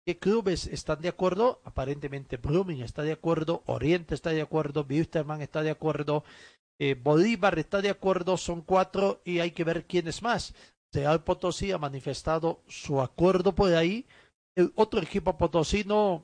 qué 0.06 0.18
clubes 0.18 0.66
están 0.66 1.02
de 1.02 1.08
acuerdo. 1.08 1.60
Aparentemente 1.64 2.38
Blooming 2.38 2.82
está 2.82 3.02
de 3.02 3.12
acuerdo, 3.12 3.62
Oriente 3.66 4.14
está 4.14 4.30
de 4.30 4.42
acuerdo, 4.42 4.86
Wisterman 4.88 5.42
está 5.42 5.62
de 5.62 5.70
acuerdo, 5.70 6.24
Bolívar 7.02 7.58
está 7.58 7.80
de 7.80 7.90
acuerdo, 7.90 8.36
son 8.36 8.60
cuatro 8.62 9.20
y 9.24 9.38
hay 9.40 9.52
que 9.52 9.64
ver 9.64 9.84
quiénes 9.86 10.22
más. 10.22 10.54
Real 10.92 11.22
Potosí 11.24 11.72
ha 11.72 11.78
manifestado 11.78 12.60
su 12.68 13.00
acuerdo 13.00 13.54
por 13.54 13.72
ahí. 13.74 14.06
Otro 14.76 15.00
equipo 15.00 15.36
potosino 15.36 16.22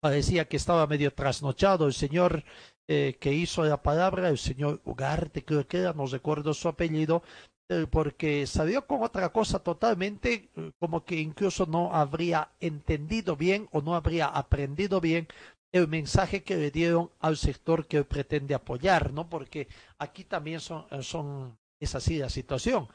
parecía 0.00 0.46
que 0.46 0.56
estaba 0.56 0.86
medio 0.86 1.12
trasnochado. 1.12 1.86
El 1.86 1.92
señor 1.92 2.44
eh, 2.88 3.16
que 3.20 3.32
hizo 3.32 3.64
la 3.64 3.82
palabra, 3.82 4.28
el 4.28 4.38
señor 4.38 4.80
Ugarte, 4.84 5.44
creo 5.44 5.66
que 5.66 5.78
era, 5.78 5.92
no 5.92 6.06
recuerdo 6.06 6.54
su 6.54 6.68
apellido, 6.68 7.22
eh, 7.68 7.86
porque 7.90 8.46
salió 8.46 8.86
con 8.86 9.02
otra 9.02 9.30
cosa 9.30 9.58
totalmente, 9.58 10.50
eh, 10.56 10.70
como 10.78 11.04
que 11.04 11.16
incluso 11.16 11.66
no 11.66 11.94
habría 11.94 12.50
entendido 12.60 13.36
bien 13.36 13.68
o 13.72 13.82
no 13.82 13.94
habría 13.94 14.26
aprendido 14.26 15.00
bien 15.00 15.28
el 15.70 15.86
mensaje 15.86 16.42
que 16.42 16.56
le 16.56 16.70
dieron 16.70 17.10
al 17.20 17.36
sector 17.36 17.86
que 17.86 18.04
pretende 18.04 18.54
apoyar, 18.54 19.12
¿no? 19.12 19.28
Porque 19.28 19.68
aquí 19.98 20.24
también 20.24 20.60
son, 20.60 20.86
son 21.02 21.58
es 21.78 21.94
así 21.94 22.18
la 22.18 22.30
situación. 22.30 22.88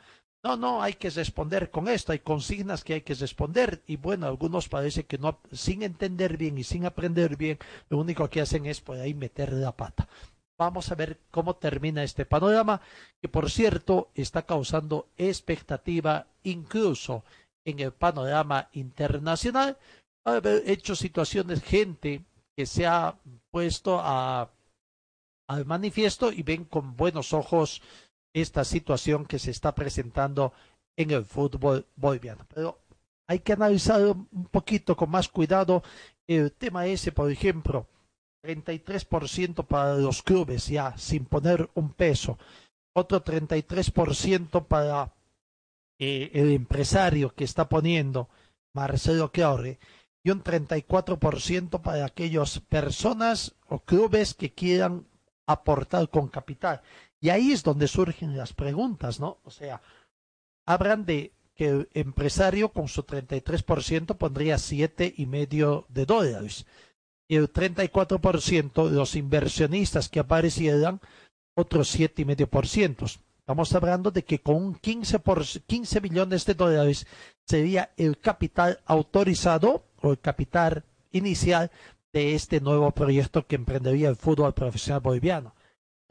No, 0.43 0.57
no, 0.57 0.81
hay 0.81 0.95
que 0.95 1.09
responder 1.09 1.71
con 1.71 1.87
esto, 1.87 2.11
hay 2.11 2.19
consignas 2.19 2.83
que 2.83 2.95
hay 2.95 3.01
que 3.01 3.13
responder 3.13 3.81
y 3.87 3.95
bueno, 3.95 4.27
algunos 4.27 4.67
parece 4.67 5.05
que 5.05 5.17
no, 5.17 5.39
sin 5.53 5.83
entender 5.83 6.35
bien 6.35 6.57
y 6.57 6.65
sin 6.65 6.85
aprender 6.85 7.37
bien, 7.37 7.57
lo 7.89 7.97
único 7.97 8.29
que 8.29 8.41
hacen 8.41 8.65
es 8.65 8.81
por 8.81 8.97
ahí 8.97 9.13
meter 9.13 9.53
la 9.53 9.71
pata. 9.71 10.09
Vamos 10.57 10.91
a 10.91 10.95
ver 10.95 11.19
cómo 11.31 11.55
termina 11.55 12.03
este 12.03 12.25
panorama, 12.25 12.81
que 13.21 13.29
por 13.29 13.49
cierto 13.49 14.09
está 14.15 14.41
causando 14.41 15.07
expectativa 15.17 16.27
incluso 16.43 17.23
en 17.65 17.79
el 17.79 17.93
panorama 17.93 18.69
internacional. 18.73 19.77
Haber 20.25 20.69
hecho 20.69 20.95
situaciones, 20.95 21.63
gente 21.63 22.21
que 22.55 22.65
se 22.65 22.85
ha 22.85 23.15
puesto 23.49 23.99
a, 23.99 24.49
manifiesto 25.65 26.31
y 26.31 26.41
ven 26.41 26.65
con 26.65 26.95
buenos 26.95 27.33
ojos 27.33 27.81
esta 28.33 28.63
situación 28.63 29.25
que 29.25 29.39
se 29.39 29.51
está 29.51 29.73
presentando 29.75 30.53
en 30.97 31.11
el 31.11 31.25
fútbol 31.25 31.85
boliviano. 31.95 32.45
Pero 32.53 32.79
hay 33.27 33.39
que 33.39 33.53
analizar 33.53 34.01
un 34.01 34.47
poquito 34.51 34.95
con 34.95 35.09
más 35.09 35.29
cuidado 35.29 35.83
el 36.27 36.51
tema 36.51 36.85
ese, 36.87 37.11
por 37.11 37.31
ejemplo, 37.31 37.87
33% 38.43 39.65
para 39.65 39.95
los 39.95 40.21
clubes 40.21 40.67
ya 40.67 40.97
sin 40.97 41.25
poner 41.25 41.69
un 41.75 41.93
peso, 41.93 42.37
otro 42.93 43.23
33% 43.23 44.65
para 44.65 45.13
eh, 45.99 46.31
el 46.33 46.51
empresario 46.51 47.33
que 47.33 47.45
está 47.45 47.69
poniendo 47.69 48.29
Marcelo 48.73 49.31
Chiorre 49.33 49.79
y 50.23 50.31
un 50.31 50.43
34% 50.43 51.81
para 51.81 52.05
aquellas 52.05 52.59
personas 52.59 53.55
o 53.67 53.79
clubes 53.79 54.33
que 54.33 54.53
quieran 54.53 55.05
aportar 55.45 56.09
con 56.09 56.27
capital. 56.27 56.81
Y 57.23 57.29
ahí 57.29 57.53
es 57.53 57.63
donde 57.63 57.87
surgen 57.87 58.35
las 58.35 58.51
preguntas, 58.51 59.21
¿no? 59.21 59.37
O 59.45 59.49
sea, 59.49 59.81
hablan 60.65 61.05
de 61.05 61.31
que 61.55 61.69
el 61.69 61.89
empresario 61.93 62.73
con 62.73 62.89
su 62.89 63.03
33% 63.03 64.17
pondría 64.17 64.57
siete 64.57 65.13
y 65.15 65.25
medio 65.25 65.85
de 65.87 66.05
dólares. 66.05 66.65
Y 67.29 67.37
el 67.37 67.49
34% 67.49 68.89
de 68.89 68.95
los 68.97 69.15
inversionistas 69.15 70.09
que 70.09 70.19
aparecieran, 70.19 70.99
otros 71.55 71.87
siete 71.87 72.23
y 72.23 72.25
medio 72.25 72.49
por 72.49 72.67
ciento. 72.67 73.05
Estamos 73.05 73.73
hablando 73.73 74.11
de 74.11 74.25
que 74.25 74.39
con 74.39 74.55
un 74.55 74.75
15, 74.75 75.19
por, 75.19 75.45
15 75.45 76.01
millones 76.01 76.45
de 76.45 76.55
dólares 76.55 77.07
sería 77.45 77.93
el 77.95 78.17
capital 78.17 78.81
autorizado 78.85 79.85
o 80.01 80.11
el 80.11 80.19
capital 80.19 80.83
inicial 81.13 81.71
de 82.11 82.35
este 82.35 82.59
nuevo 82.59 82.91
proyecto 82.91 83.47
que 83.47 83.55
emprendería 83.55 84.09
el 84.09 84.17
fútbol 84.17 84.53
profesional 84.53 84.99
boliviano. 84.99 85.53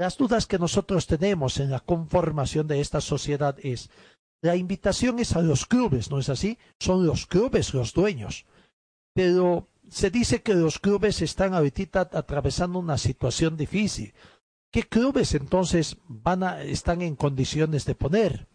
Las 0.03 0.19
dudas 0.19 0.49
que 0.49 0.59
nosotros 0.59 1.07
tenemos 1.07 1.61
en 1.61 1.71
la 1.71 1.79
conformación 1.79 2.67
de 2.67 2.81
esta 2.81 3.01
sociedad 3.01 3.57
es, 3.63 3.89
la 4.43 4.57
invitación 4.57 5.21
es 5.21 5.37
a 5.37 5.43
los 5.43 5.65
clubes, 5.65 6.11
¿no 6.11 6.19
es 6.19 6.29
así? 6.29 6.59
Son 6.81 7.07
los 7.07 7.25
clubes 7.27 7.73
los 7.73 7.93
dueños. 7.93 8.45
Pero 9.15 9.69
se 9.89 10.11
dice 10.11 10.43
que 10.43 10.55
los 10.55 10.81
clubes 10.81 11.23
están 11.23 11.55
ahorita 11.55 12.11
atravesando 12.15 12.81
una 12.81 12.99
situación 12.99 13.57
difícil. 13.57 14.13
¿Qué 14.73 14.83
clubes 14.83 15.37
entonces 15.37 15.97
van 16.09 16.43
a, 16.43 16.63
están 16.65 17.01
en 17.01 17.15
condiciones 17.15 17.85
de 17.85 17.95
poner? 17.95 18.49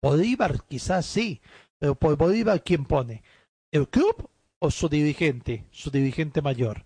Bolívar 0.00 0.62
quizás 0.68 1.06
sí, 1.06 1.40
pero 1.80 1.96
por 1.96 2.16
Bolívar 2.16 2.62
¿quién 2.62 2.84
pone? 2.84 3.24
¿El 3.72 3.88
club 3.88 4.30
o 4.60 4.70
su 4.70 4.88
dirigente, 4.88 5.66
su 5.72 5.90
dirigente 5.90 6.40
mayor? 6.40 6.84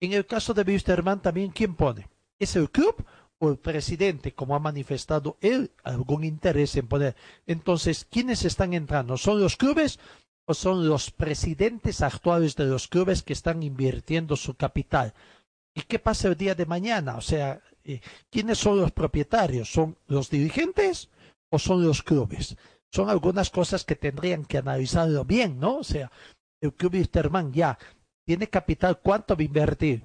En 0.00 0.14
el 0.14 0.24
caso 0.24 0.54
de 0.54 0.62
Wisterman 0.62 1.20
también 1.20 1.50
¿quién 1.50 1.74
pone? 1.74 2.08
¿Es 2.38 2.56
el 2.56 2.70
club 2.70 3.04
o 3.38 3.48
el 3.48 3.58
presidente, 3.58 4.34
como 4.34 4.54
ha 4.54 4.58
manifestado 4.58 5.36
él, 5.40 5.70
algún 5.84 6.24
interés 6.24 6.76
en 6.76 6.88
poner? 6.88 7.16
Entonces, 7.46 8.06
¿quiénes 8.10 8.44
están 8.44 8.74
entrando? 8.74 9.16
¿Son 9.16 9.40
los 9.40 9.56
clubes 9.56 9.98
o 10.46 10.54
son 10.54 10.88
los 10.88 11.10
presidentes 11.10 12.00
actuales 12.00 12.56
de 12.56 12.64
los 12.64 12.88
clubes 12.88 13.22
que 13.22 13.32
están 13.32 13.62
invirtiendo 13.62 14.36
su 14.36 14.54
capital? 14.54 15.14
¿Y 15.74 15.82
qué 15.82 15.98
pasa 15.98 16.28
el 16.28 16.36
día 16.36 16.54
de 16.54 16.66
mañana? 16.66 17.16
O 17.16 17.20
sea, 17.20 17.60
eh, 17.84 18.00
¿quiénes 18.30 18.58
son 18.58 18.80
los 18.80 18.90
propietarios? 18.90 19.70
¿Son 19.70 19.96
los 20.06 20.28
dirigentes 20.28 21.08
o 21.50 21.58
son 21.58 21.84
los 21.84 22.02
clubes? 22.02 22.56
Son 22.90 23.10
algunas 23.10 23.50
cosas 23.50 23.84
que 23.84 23.94
tendrían 23.94 24.44
que 24.44 24.58
analizarlo 24.58 25.24
bien, 25.24 25.60
¿no? 25.60 25.78
O 25.78 25.84
sea, 25.84 26.10
el 26.60 26.72
club 26.72 26.94
Wisterman 26.94 27.52
ya 27.52 27.78
tiene 28.24 28.48
capital, 28.48 28.98
¿cuánto 29.00 29.36
va 29.36 29.40
a 29.40 29.44
invertir? 29.44 30.04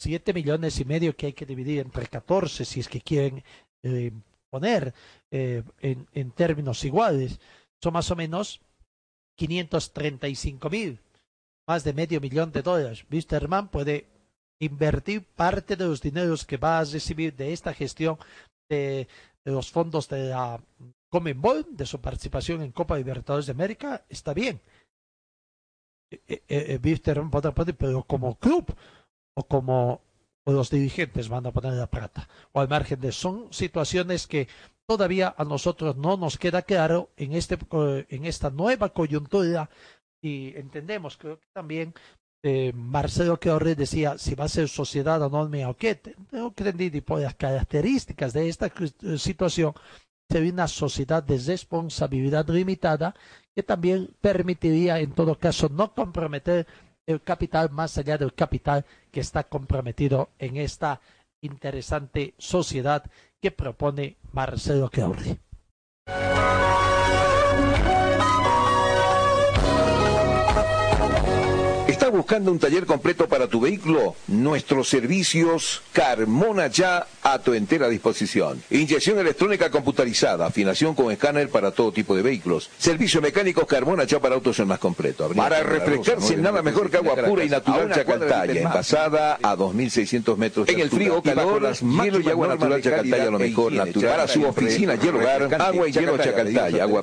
Siete 0.00 0.32
millones 0.32 0.80
y 0.80 0.84
medio 0.84 1.14
que 1.14 1.26
hay 1.26 1.32
que 1.32 1.46
dividir 1.46 1.80
entre 1.80 2.06
14 2.06 2.64
si 2.64 2.80
es 2.80 2.88
que 2.88 3.00
quieren 3.00 3.44
eh, 3.82 4.12
poner 4.50 4.94
eh, 5.30 5.62
en, 5.80 6.06
en 6.12 6.30
términos 6.32 6.84
iguales. 6.84 7.38
Son 7.82 7.92
más 7.92 8.10
o 8.10 8.16
menos 8.16 8.60
535 9.36 10.70
mil, 10.70 11.00
más 11.68 11.84
de 11.84 11.92
medio 11.92 12.20
millón 12.20 12.50
de 12.52 12.62
dólares. 12.62 13.04
Wisterman 13.10 13.68
puede 13.68 14.06
invertir 14.60 15.24
parte 15.24 15.76
de 15.76 15.86
los 15.86 16.00
dineros 16.00 16.44
que 16.44 16.56
va 16.56 16.78
a 16.78 16.84
recibir 16.84 17.34
de 17.34 17.52
esta 17.52 17.72
gestión 17.72 18.18
de, 18.68 19.08
los 19.44 19.70
fondos 19.70 20.08
de 20.08 20.28
la 20.28 20.62
Comenbol, 21.10 21.66
de 21.70 21.86
su 21.86 22.00
participación 22.00 22.62
en 22.62 22.72
Copa 22.72 22.96
Libertadores 22.96 23.46
de 23.46 23.52
América, 23.52 24.04
está 24.08 24.32
bien. 24.32 24.60
Eh, 26.12 26.42
eh, 26.48 27.74
pero 27.78 28.02
como 28.04 28.38
club 28.38 28.66
o 29.40 29.46
como 29.46 30.00
los 30.46 30.70
dirigentes 30.70 31.28
van 31.28 31.46
a 31.46 31.52
poner 31.52 31.74
la 31.74 31.86
plata 31.86 32.28
o 32.52 32.60
al 32.60 32.68
margen 32.68 33.00
de 33.00 33.12
son 33.12 33.34
situaciones 33.52 34.26
que 34.26 34.48
todavía 34.86 35.34
a 35.36 35.44
nosotros 35.44 35.96
no 35.96 36.16
nos 36.16 36.36
queda 36.36 36.62
claro 36.62 37.10
en 37.16 37.32
este 37.32 37.56
eh, 37.72 38.06
en 38.08 38.26
esta 38.26 38.50
nueva 38.50 38.88
coyuntura. 38.90 39.70
Y 40.22 40.54
entendemos 40.56 41.16
creo 41.16 41.38
que 41.38 41.46
también 41.52 41.94
eh, 42.42 42.72
Marcelo 42.74 43.38
Queorre 43.38 43.74
decía 43.74 44.18
si 44.18 44.34
va 44.34 44.44
a 44.44 44.48
ser 44.56 44.68
sociedad 44.68 45.22
anónima 45.22 45.68
o 45.70 45.76
qué 45.76 45.94
tengo 45.94 46.52
que 46.52 46.68
entender 46.68 47.04
por 47.04 47.20
las 47.20 47.34
características 47.34 48.32
de 48.32 48.48
esta 48.48 48.66
eh, 48.66 49.18
situación 49.18 49.72
sería 50.30 50.52
una 50.52 50.68
sociedad 50.68 51.22
de 51.22 51.38
responsabilidad 51.38 52.48
limitada 52.48 53.14
que 53.54 53.62
también 53.62 54.10
permitiría 54.20 54.98
en 55.00 55.12
todo 55.12 55.38
caso 55.38 55.68
no 55.68 55.92
comprometer 55.94 56.66
el 57.10 57.22
capital 57.22 57.70
más 57.70 57.96
allá 57.98 58.16
del 58.18 58.34
capital 58.34 58.84
que 59.10 59.20
está 59.20 59.44
comprometido 59.44 60.30
en 60.38 60.56
esta 60.56 61.00
interesante 61.40 62.34
sociedad 62.38 63.04
que 63.40 63.50
propone 63.50 64.16
Marcelo 64.32 64.90
Clauri. 64.90 65.38
Buscando 72.20 72.52
un 72.52 72.58
taller 72.58 72.84
completo 72.84 73.28
para 73.28 73.46
tu 73.46 73.60
vehículo? 73.60 74.14
Nuestros 74.28 74.90
servicios 74.90 75.80
Carmona 75.94 76.66
Ya 76.66 77.06
a 77.22 77.38
tu 77.38 77.54
entera 77.54 77.88
disposición. 77.88 78.62
Inyección 78.68 79.18
electrónica 79.18 79.70
computarizada, 79.70 80.44
afinación 80.44 80.94
con 80.94 81.10
escáner 81.10 81.48
para 81.48 81.70
todo 81.70 81.92
tipo 81.92 82.14
de 82.14 82.20
vehículos. 82.20 82.68
Servicio 82.76 83.22
mecánico 83.22 83.66
Carmona 83.66 84.04
Ya 84.04 84.20
para 84.20 84.34
autos 84.34 84.58
el 84.58 84.66
más 84.66 84.78
completo. 84.78 85.30
para 85.30 85.62
refrescarse 85.62 86.36
nada 86.36 86.60
mejor 86.60 86.90
que 86.90 86.98
agua 86.98 87.16
pura 87.16 87.42
y 87.42 87.48
natural 87.48 87.90
Chacaltaya, 87.90 88.60
envasada 88.60 89.38
a 89.42 89.56
2.600 89.56 90.36
metros 90.36 90.66
de 90.66 90.74
En 90.74 90.80
el 90.80 90.90
frío 90.90 91.22
calor, 91.22 91.72
hielo 91.72 92.20
y 92.20 92.28
agua 92.28 92.48
natural 92.48 92.82
Chacaltaya, 92.82 93.30
lo 93.30 93.38
mejor 93.38 93.72
natural. 93.72 94.10
Para 94.10 94.28
su 94.28 94.44
oficina 94.44 94.94
y 95.02 95.08
hogar, 95.08 95.54
agua 95.58 95.88
y 95.88 95.92
hielo 95.92 96.18
Chacaltaya, 96.18 96.82
agua. 96.82 97.02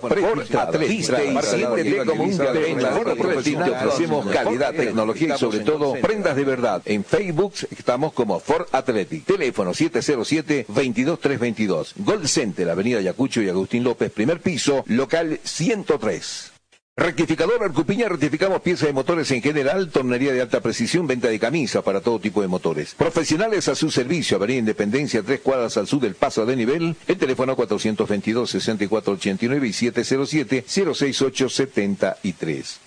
Viste 0.77 1.25
y 1.25 1.41
siéntete 1.41 2.05
como 2.05 2.23
un 2.23 2.37
Te 2.37 3.71
ofrecemos 3.71 4.27
calidad 4.27 4.75
tecnología 5.13 5.35
y 5.35 5.37
sobre 5.37 5.59
todo 5.59 5.93
prendas 6.01 6.35
de 6.35 6.43
verdad. 6.43 6.81
En 6.85 7.03
Facebook 7.03 7.53
estamos 7.77 8.13
como 8.13 8.39
Ford 8.39 8.65
Athletic. 8.71 9.25
Teléfono 9.25 9.73
707-22322. 9.73 11.93
Gold 11.97 12.27
Center, 12.27 12.69
Avenida 12.69 13.01
Yacucho 13.01 13.41
y 13.41 13.49
Agustín 13.49 13.83
López, 13.83 14.11
primer 14.11 14.39
piso, 14.41 14.83
local 14.87 15.39
103. 15.43 16.53
Rectificador 16.99 17.63
Arcupiña, 17.63 18.09
rectificamos 18.09 18.59
piezas 18.61 18.87
de 18.87 18.93
motores 18.93 19.29
en 19.29 19.43
general, 19.43 19.89
tornería 19.89 20.33
de 20.33 20.41
alta 20.41 20.61
precisión, 20.61 21.05
venta 21.05 21.27
de 21.27 21.37
camisas 21.37 21.83
para 21.83 22.01
todo 22.01 22.19
tipo 22.19 22.41
de 22.41 22.47
motores. 22.47 22.95
Profesionales 22.95 23.67
a 23.67 23.75
su 23.75 23.91
servicio, 23.91 24.37
Avenida 24.37 24.57
Independencia, 24.57 25.21
tres 25.21 25.41
cuadras 25.41 25.77
al 25.77 25.85
sur 25.85 26.01
del 26.01 26.15
paso 26.15 26.43
de 26.47 26.55
nivel, 26.55 26.95
el 27.07 27.17
teléfono 27.17 27.55
422-6489 27.55 29.67
y 29.67 29.91
707-06873. 29.91 32.86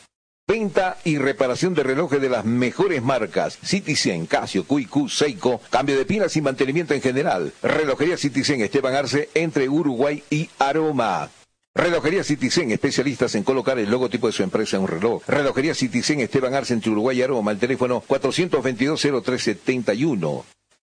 Venta 0.51 0.97
y 1.05 1.17
reparación 1.17 1.73
de 1.73 1.81
relojes 1.81 2.19
de 2.19 2.27
las 2.27 2.43
mejores 2.43 3.01
marcas. 3.01 3.57
Citizen, 3.63 4.25
Casio, 4.25 4.65
QQ, 4.65 5.07
Seiko. 5.07 5.61
Cambio 5.69 5.97
de 5.97 6.03
pilas 6.03 6.35
y 6.35 6.41
mantenimiento 6.41 6.93
en 6.93 7.01
general. 7.01 7.53
Relojería 7.63 8.17
Citizen 8.17 8.59
Esteban 8.59 8.93
Arce 8.93 9.29
entre 9.33 9.69
Uruguay 9.69 10.21
y 10.29 10.49
Aroma. 10.59 11.29
Relojería 11.73 12.25
Citizen, 12.25 12.71
especialistas 12.71 13.33
en 13.35 13.43
colocar 13.43 13.79
el 13.79 13.89
logotipo 13.89 14.27
de 14.27 14.33
su 14.33 14.43
empresa 14.43 14.75
en 14.75 14.81
un 14.81 14.89
reloj. 14.89 15.23
Relojería 15.25 15.73
Citizen 15.73 16.19
Esteban 16.19 16.53
Arce 16.53 16.73
entre 16.73 16.91
Uruguay 16.91 17.19
y 17.19 17.21
Aroma. 17.21 17.51
El 17.51 17.57
teléfono 17.57 18.03
422-0371. 18.05 20.43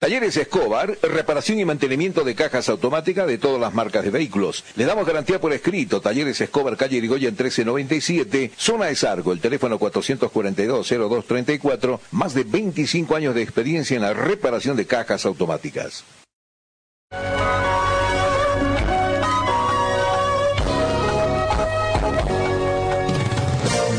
Talleres 0.00 0.36
Escobar, 0.38 0.96
reparación 1.02 1.58
y 1.58 1.66
mantenimiento 1.66 2.24
de 2.24 2.34
cajas 2.34 2.70
automáticas 2.70 3.26
de 3.26 3.36
todas 3.36 3.60
las 3.60 3.74
marcas 3.74 4.02
de 4.02 4.08
vehículos. 4.08 4.64
Le 4.74 4.86
damos 4.86 5.06
garantía 5.06 5.38
por 5.38 5.52
escrito. 5.52 6.00
Talleres 6.00 6.40
Escobar, 6.40 6.78
calle 6.78 6.96
Irigoyen 6.96 7.34
1397, 7.34 8.52
zona 8.56 8.86
de 8.86 8.96
Sargo, 8.96 9.34
el 9.34 9.40
teléfono 9.40 9.78
442-0234, 9.78 12.00
más 12.12 12.32
de 12.32 12.44
25 12.44 13.14
años 13.14 13.34
de 13.34 13.42
experiencia 13.42 13.94
en 13.94 14.00
la 14.00 14.14
reparación 14.14 14.74
de 14.74 14.86
cajas 14.86 15.26
automáticas. 15.26 16.02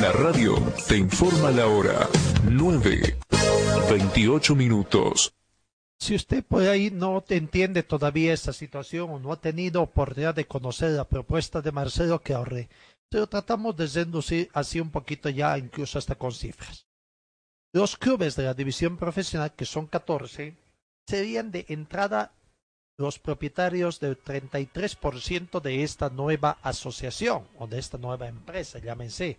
La 0.01 0.11
radio 0.13 0.55
te 0.87 0.97
informa 0.97 1.51
la 1.51 1.67
hora 1.67 2.09
9, 2.49 3.17
28 3.87 4.55
minutos. 4.55 5.31
Si 6.01 6.15
usted 6.15 6.43
por 6.43 6.63
ahí 6.63 6.89
no 6.89 7.23
entiende 7.29 7.83
todavía 7.83 8.33
esta 8.33 8.53
situación 8.53 9.11
o 9.11 9.19
no 9.19 9.31
ha 9.31 9.39
tenido 9.39 9.83
oportunidad 9.83 10.33
de 10.33 10.47
conocer 10.47 10.89
la 10.89 11.07
propuesta 11.07 11.61
de 11.61 11.71
Marcelo 11.71 12.19
Queorre, 12.23 12.69
pero 13.07 13.27
tratamos 13.27 13.77
de 13.77 13.85
reducir 13.85 14.49
así 14.53 14.79
un 14.79 14.89
poquito 14.89 15.29
ya, 15.29 15.55
incluso 15.59 15.99
hasta 15.99 16.15
con 16.15 16.31
cifras. 16.31 16.87
Los 17.71 17.97
clubes 17.97 18.35
de 18.35 18.45
la 18.45 18.55
división 18.55 18.97
profesional, 18.97 19.53
que 19.53 19.65
son 19.65 19.85
14, 19.85 20.57
serían 21.07 21.51
de 21.51 21.67
entrada 21.69 22.33
los 22.97 23.19
propietarios 23.19 23.99
del 23.99 24.19
33% 24.19 25.61
de 25.61 25.83
esta 25.83 26.09
nueva 26.09 26.57
asociación 26.63 27.47
o 27.59 27.67
de 27.67 27.77
esta 27.77 27.99
nueva 27.99 28.27
empresa, 28.27 28.79
llámense 28.79 29.37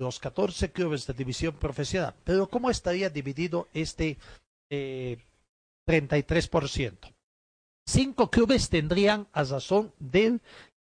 los 0.00 0.18
14 0.18 0.72
clubes 0.72 1.06
de 1.06 1.14
división 1.14 1.54
profesional. 1.54 2.12
Pero 2.24 2.48
¿cómo 2.48 2.70
estaría 2.70 3.08
dividido 3.08 3.68
este 3.72 4.18
eh, 4.68 5.18
33%. 5.86 7.14
Cinco 7.86 8.30
clubes 8.30 8.68
tendrían 8.68 9.28
a 9.32 9.44
razón 9.44 9.92
del 9.98 10.40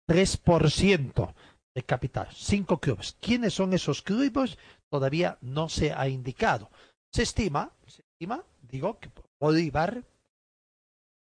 3% 0.08 1.34
de 1.76 1.84
capital. 1.84 2.28
Cinco 2.34 2.80
clubes. 2.80 3.16
¿Quiénes 3.22 3.54
son 3.54 3.74
esos 3.74 4.02
clubes? 4.02 4.58
Todavía 4.90 5.38
no 5.42 5.70
se 5.70 5.94
ha 5.94 6.08
indicado. 6.10 6.70
Se 7.14 7.24
estima, 7.24 7.74
se 7.88 8.02
estima, 8.02 8.44
digo, 8.62 9.00
que 9.00 9.10
Bolívar, 9.40 10.04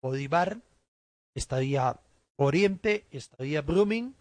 Bolívar, 0.02 0.60
estaría 1.34 2.00
Oriente, 2.38 3.06
estaría 3.10 3.60
Brumming, 3.60 4.14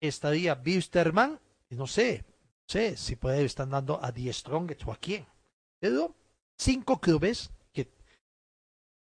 estaría 0.00 0.54
Bilsterman, 0.54 1.40
y 1.68 1.74
no 1.74 1.86
sé, 1.86 2.24
no 2.26 2.64
sé 2.68 2.96
si 2.96 3.18
ahí 3.22 3.44
están 3.44 3.70
dando 3.70 4.02
a 4.02 4.12
Die 4.12 4.32
Strong 4.32 4.72
o 4.86 4.92
a 4.92 4.96
quién. 4.96 5.26
Pero 5.80 6.14
cinco 6.58 7.00
clubes 7.00 7.50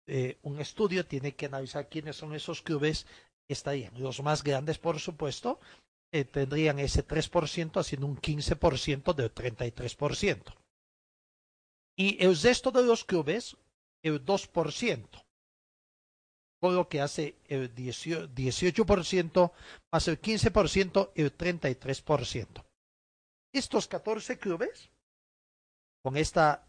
eh, 0.06 0.38
un 0.42 0.60
estudio 0.60 1.04
tiene 1.06 1.34
que 1.34 1.46
analizar 1.46 1.88
quiénes 1.88 2.16
son 2.16 2.34
esos 2.34 2.62
clubes 2.62 3.06
estarían. 3.48 3.92
Los 4.00 4.22
más 4.22 4.42
grandes, 4.42 4.78
por 4.78 5.00
supuesto, 5.00 5.60
eh, 6.12 6.24
tendrían 6.24 6.78
ese 6.78 7.06
3% 7.06 7.80
haciendo 7.80 8.06
un 8.06 8.16
15% 8.16 9.14
del 9.14 9.34
33%. 9.34 10.54
Y 11.96 12.22
el 12.22 12.38
resto 12.40 12.70
de 12.70 12.82
los 12.84 13.04
clubes, 13.04 13.56
el 14.02 14.24
2%, 14.24 15.24
con 16.60 16.74
lo 16.74 16.88
que 16.88 17.00
hace 17.00 17.36
el 17.46 17.74
18% 17.74 19.52
más 19.92 20.08
el 20.08 20.20
15%, 20.20 21.12
el 21.14 21.36
33%. 21.36 22.64
Estos 23.52 23.88
14 23.88 24.38
clubes, 24.38 24.90
con 26.02 26.16
esta 26.16 26.66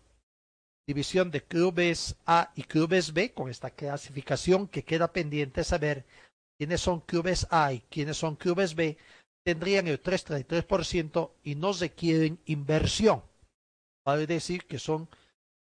división 0.87 1.29
de 1.31 1.43
clubes 1.43 2.15
A 2.25 2.51
y 2.55 2.63
clubes 2.63 3.13
B, 3.13 3.33
con 3.33 3.49
esta 3.49 3.69
clasificación 3.71 4.67
que 4.67 4.83
queda 4.83 5.11
pendiente 5.11 5.63
saber 5.65 6.05
quiénes 6.57 6.81
son 6.81 7.01
clubes 7.01 7.45
A 7.51 7.73
y 7.73 7.81
quiénes 7.81 8.17
son 8.17 8.37
clubes 8.37 8.73
B, 8.73 8.97
tendrían 9.45 9.87
el 9.87 10.01
33% 10.01 11.31
y 11.43 11.55
no 11.55 11.73
requieren 11.73 12.39
inversión. 12.45 13.21
Vale 14.05 14.25
decir 14.25 14.65
que 14.65 14.79
son 14.79 15.09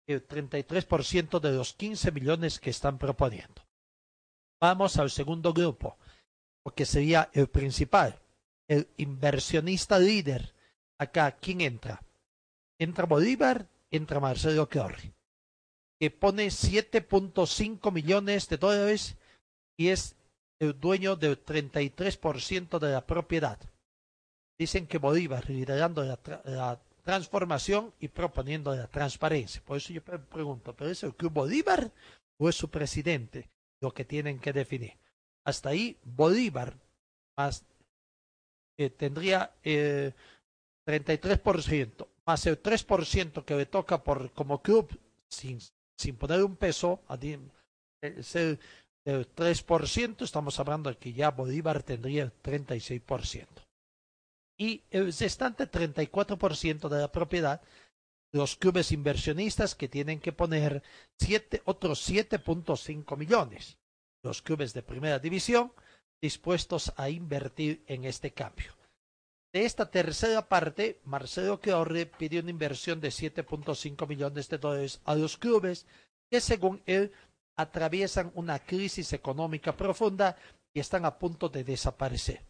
el 0.06 0.26
33% 0.28 1.40
de 1.40 1.52
los 1.52 1.72
15 1.72 2.12
millones 2.12 2.60
que 2.60 2.70
están 2.70 2.98
proponiendo. 2.98 3.66
Vamos 4.60 4.98
al 4.98 5.10
segundo 5.10 5.52
grupo, 5.52 5.96
porque 6.62 6.84
sería 6.84 7.30
el 7.32 7.48
principal, 7.48 8.18
el 8.68 8.88
inversionista 8.98 9.98
líder. 9.98 10.54
Acá, 10.98 11.32
¿quién 11.32 11.62
entra? 11.62 12.02
Entra 12.78 13.06
Bolívar, 13.06 13.66
entra 13.90 14.20
Marcelo 14.20 14.68
Corri, 14.68 15.12
que 15.98 16.10
pone 16.10 16.46
7.5 16.46 17.92
millones 17.92 18.48
de 18.48 18.56
dólares 18.56 19.16
y 19.76 19.88
es 19.88 20.16
el 20.60 20.78
dueño 20.78 21.16
del 21.16 21.44
33% 21.44 22.78
de 22.78 22.92
la 22.92 23.06
propiedad. 23.06 23.58
Dicen 24.58 24.86
que 24.86 24.98
Bolívar 24.98 25.48
liderando 25.50 26.02
la, 26.02 26.18
la, 26.44 26.80
transformación 27.04 27.94
y 28.00 28.08
proponiendo 28.08 28.74
la 28.74 28.88
transparencia. 28.88 29.62
Por 29.64 29.76
eso 29.76 29.92
yo 29.92 30.02
pregunto, 30.02 30.74
¿pero 30.74 30.90
es 30.90 31.04
el 31.04 31.14
Club 31.14 31.34
Bolívar 31.34 31.92
o 32.36 32.48
es 32.48 32.56
su 32.56 32.68
presidente 32.68 33.48
lo 33.80 33.94
que 33.94 34.04
tienen 34.04 34.40
que 34.40 34.52
definir? 34.52 34.94
Hasta 35.44 35.68
ahí 35.68 35.96
Bolívar 36.02 36.76
más 37.36 37.64
eh, 38.76 38.90
tendría 38.90 39.52
eh, 39.62 40.12
33%, 40.86 42.08
más 42.26 42.46
el 42.46 42.60
3% 42.62 43.44
que 43.44 43.54
le 43.54 43.66
toca 43.66 44.02
por 44.02 44.32
como 44.32 44.60
club 44.60 44.98
sin, 45.28 45.60
sin 45.96 46.16
poner 46.16 46.42
un 46.42 46.56
peso, 46.56 47.00
es 48.02 48.36
el, 48.36 48.58
el 49.04 49.32
3%, 49.34 50.22
estamos 50.22 50.58
hablando 50.58 50.90
de 50.90 50.96
que 50.96 51.12
ya 51.12 51.30
Bolívar 51.30 51.82
tendría 51.82 52.24
el 52.24 52.32
36%. 52.42 53.46
Y 54.58 54.82
el 54.90 55.06
restante 55.12 55.70
34% 55.70 56.88
de 56.88 57.00
la 57.00 57.12
propiedad, 57.12 57.60
los 58.32 58.56
clubes 58.56 58.90
inversionistas 58.90 59.74
que 59.74 59.88
tienen 59.88 60.18
que 60.18 60.32
poner 60.32 60.82
siete, 61.18 61.62
otros 61.64 62.08
7.5 62.10 63.16
millones. 63.16 63.78
Los 64.22 64.42
clubes 64.42 64.74
de 64.74 64.82
primera 64.82 65.18
división 65.18 65.72
dispuestos 66.20 66.92
a 66.96 67.08
invertir 67.10 67.84
en 67.86 68.04
este 68.04 68.32
cambio. 68.32 68.75
De 69.56 69.64
esta 69.64 69.90
tercera 69.90 70.46
parte, 70.46 71.00
Marcelo 71.04 71.62
Queorre 71.62 72.04
pidió 72.04 72.42
una 72.42 72.50
inversión 72.50 73.00
de 73.00 73.08
7.5 73.08 74.06
millones 74.06 74.50
de 74.50 74.58
dólares 74.58 75.00
a 75.06 75.14
los 75.14 75.38
clubes 75.38 75.86
que, 76.30 76.42
según 76.42 76.82
él, 76.84 77.10
atraviesan 77.56 78.32
una 78.34 78.58
crisis 78.58 79.14
económica 79.14 79.74
profunda 79.74 80.36
y 80.74 80.80
están 80.80 81.06
a 81.06 81.18
punto 81.18 81.48
de 81.48 81.64
desaparecer. 81.64 82.44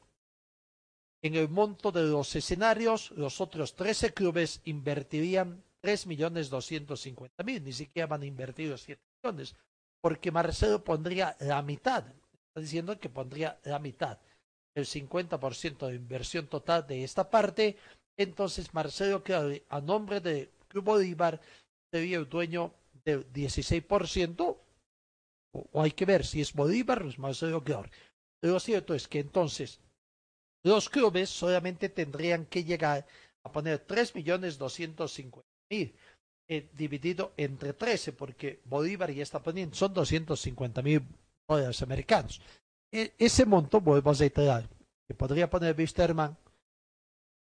En 1.23 1.37
el 1.37 1.49
monto 1.49 1.92
de 1.92 2.03
los 2.03 2.35
escenarios, 2.35 3.12
los 3.12 3.40
otros 3.40 3.77
13 3.77 4.12
clubes 4.12 4.61
invertirían 4.64 5.62
3 5.83 6.09
millones 6.09 6.51
250 6.51 7.45
mil, 7.45 7.62
ni 7.62 7.73
siquiera 7.73 8.09
van 8.09 8.23
a 8.23 8.27
invertir 8.27 8.71
los 8.71 8.83
7 8.83 9.01
millones, 9.23 9.55
porque 10.01 10.33
Marcelo 10.33 10.83
pondría 10.83 11.37
la 11.38 11.62
mitad, 11.62 12.05
está 12.49 12.61
diciendo 12.61 12.99
que 12.99 13.09
pondría 13.09 13.61
la 13.62 13.79
mitad 13.79 14.19
el 14.77 14.85
50% 14.85 15.87
de 15.89 15.95
inversión 15.95 16.47
total 16.47 16.87
de 16.87 17.03
esta 17.03 17.29
parte, 17.31 17.77
entonces 18.19 18.75
Marcelo 18.75 19.25
que 19.25 19.65
a 19.69 19.81
nombre 19.81 20.21
de 20.21 20.51
Club 20.69 20.85
Bolívar, 20.85 21.41
sería 21.91 22.19
el 22.19 22.29
dueño 22.29 22.73
del 23.05 23.31
16%, 23.33 24.57
o, 25.53 25.83
hay 25.83 25.93
que 25.93 26.05
ver 26.05 26.27
si 26.27 26.41
es 26.41 26.53
Bolívar 26.53 27.03
o 27.03 27.09
es 27.09 27.19
Marcelo 27.19 27.65
Claure. 27.65 27.91
Lo 28.43 28.61
cierto 28.61 28.95
es 28.95 29.09
que 29.09 29.21
entonces 29.21 29.81
los 30.62 30.91
clubes 30.91 31.31
solamente 31.31 31.89
tendrían 31.89 32.45
que 32.45 32.65
llegar 32.65 33.07
a 33.45 33.53
poner 33.53 33.79
tres 33.79 34.15
millones 34.15 34.59
doscientos 34.59 35.19
mil 35.71 35.95
eh, 36.49 36.69
dividido 36.75 37.33
entre 37.37 37.73
13, 37.73 38.12
porque 38.12 38.61
Bolívar 38.65 39.11
ya 39.11 39.23
está 39.23 39.43
poniendo, 39.43 39.75
son 39.75 39.95
doscientos 39.95 40.41
cincuenta 40.41 40.83
mil 40.83 41.03
dólares 41.49 41.81
americanos. 41.83 42.41
E, 42.96 43.12
ese 43.18 43.44
monto, 43.44 43.80
vuelvo 43.80 44.11
a 44.11 44.14
reiterar, 44.14 44.68
que 45.06 45.14
podría 45.14 45.50
poner 45.50 45.76
Wisterman, 45.78 46.37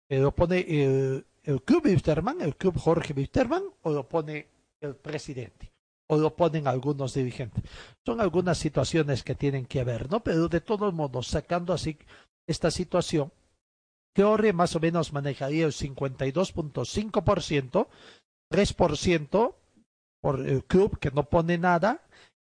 eh, 0.09 0.19
lo 0.19 0.35
pone 0.35 0.61
el, 0.61 1.63
club 1.63 1.85
Wisterman, 1.85 2.41
el 2.41 2.57
club 2.57 2.79
Jorge 2.79 3.13
Wisterman, 3.13 3.63
o 3.83 3.91
lo 3.91 4.09
pone 4.09 4.49
el 4.81 4.97
presidente, 4.97 5.71
o 6.09 6.17
lo 6.17 6.35
ponen 6.35 6.67
algunos 6.67 7.13
dirigentes. 7.15 7.63
Son 8.05 8.23
algunas 8.23 8.57
situaciones 8.57 9.23
que 9.23 9.35
tienen 9.35 9.67
que 9.67 9.85
ver, 9.85 10.11
¿no? 10.11 10.25
Pero 10.25 10.49
de 10.49 10.63
todos 10.63 10.95
modos, 10.95 11.27
sacando 11.27 11.75
así 11.75 11.99
esta 12.47 12.71
situación, 12.71 13.31
Orre 14.21 14.53
más 14.53 14.77
o 14.77 14.81
menos 14.81 15.13
manejaría 15.13 15.65
el 15.65 15.73
52.5%, 15.73 17.89
3% 18.51 19.55
por 20.21 20.47
el 20.47 20.65
club 20.65 20.99
que 20.99 21.11
no 21.11 21.25
pone 21.25 21.57
nada, 21.57 22.03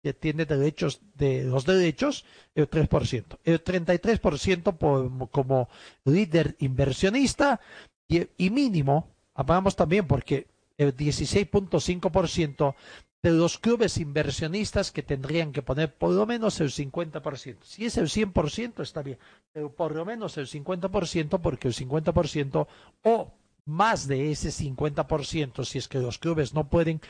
que 0.02 0.14
tiene 0.14 0.46
derechos 0.46 1.00
de 1.14 1.44
los 1.44 1.66
derechos, 1.66 2.24
el 2.54 2.68
3%. 2.68 3.38
El 3.44 3.62
33% 3.62 4.76
por, 4.76 5.30
como 5.30 5.68
líder 6.04 6.56
inversionista 6.58 7.60
y, 8.08 8.26
y 8.36 8.50
mínimo, 8.50 9.08
hablamos 9.34 9.76
también 9.76 10.06
porque 10.06 10.46
el 10.78 10.96
16.5% 10.96 12.74
de 13.22 13.30
los 13.32 13.58
clubes 13.58 13.98
inversionistas 13.98 14.90
que 14.90 15.02
tendrían 15.02 15.52
que 15.52 15.62
poner 15.62 15.94
por 15.94 16.10
lo 16.10 16.24
menos 16.26 16.60
el 16.60 16.70
50%. 16.70 17.58
Si 17.62 17.84
es 17.84 17.98
el 17.98 18.08
100% 18.08 18.82
está 18.82 19.02
bien, 19.02 19.18
pero 19.52 19.70
por 19.70 19.94
lo 19.94 20.04
menos 20.06 20.38
el 20.38 20.46
50% 20.46 21.40
porque 21.40 21.68
el 21.68 21.74
50% 21.74 22.66
o 23.02 23.32
más 23.66 24.08
de 24.08 24.32
ese 24.32 24.48
50%, 24.48 25.64
si 25.64 25.78
es 25.78 25.86
que 25.86 25.98
los 25.98 26.18
clubes 26.18 26.54
no 26.54 26.68
pueden 26.68 27.00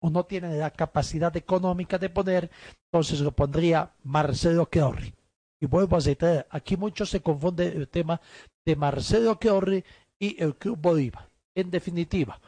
o 0.00 0.10
no 0.10 0.24
tiene 0.24 0.56
la 0.56 0.70
capacidad 0.70 1.36
económica 1.36 1.98
de 1.98 2.08
poner, 2.08 2.50
entonces 2.84 3.20
lo 3.20 3.32
pondría 3.32 3.90
Marcelo 4.04 4.68
Queorri. 4.68 5.14
Y 5.60 5.66
vuelvo 5.66 5.96
a 5.96 5.98
decir, 5.98 6.18
aquí 6.50 6.76
mucho 6.76 7.04
se 7.04 7.20
confunde 7.20 7.66
el 7.66 7.88
tema 7.88 8.20
de 8.64 8.76
Marcelo 8.76 9.38
Queorri 9.38 9.84
y 10.18 10.40
el 10.42 10.54
Club 10.54 10.78
Bolívar. 10.80 11.28
En 11.54 11.70
definitiva, 11.70 12.40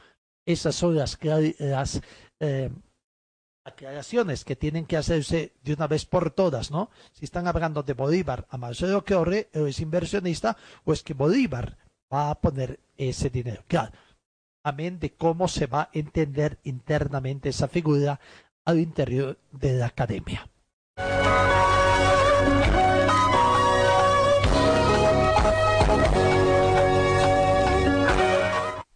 esas 0.46 0.76
son 0.76 0.94
las, 0.94 1.18
las 1.58 2.00
eh, 2.38 2.70
aclaraciones 3.64 4.44
que 4.44 4.54
tienen 4.54 4.86
que 4.86 4.96
hacerse 4.96 5.52
de 5.62 5.74
una 5.74 5.88
vez 5.88 6.06
por 6.06 6.30
todas, 6.30 6.70
¿no? 6.70 6.90
Si 7.12 7.24
están 7.24 7.48
hablando 7.48 7.82
de 7.82 7.94
Bolívar 7.94 8.46
a 8.48 8.56
Marcelo 8.56 9.04
Queorri, 9.04 9.48
es 9.52 9.80
inversionista, 9.80 10.56
o 10.84 10.92
es 10.92 11.02
que 11.02 11.14
Bolívar 11.14 11.76
va 12.12 12.30
a 12.30 12.40
poner 12.40 12.78
ese 12.96 13.28
dinero. 13.28 13.64
Claro 13.66 13.92
amén 14.62 14.98
de 15.00 15.12
cómo 15.12 15.48
se 15.48 15.66
va 15.66 15.82
a 15.82 15.90
entender 15.92 16.58
internamente 16.64 17.48
esa 17.48 17.68
figura 17.68 18.20
al 18.64 18.78
interior 18.78 19.38
de 19.52 19.74
la 19.74 19.86
academia. 19.86 20.46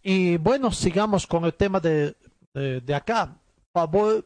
Y 0.07 0.37
bueno, 0.37 0.71
sigamos 0.71 1.25
con 1.25 1.45
el 1.45 1.53
tema 1.55 1.79
de, 1.79 2.15
de, 2.53 2.95
acá. 2.95 3.39
Favor 3.73 4.23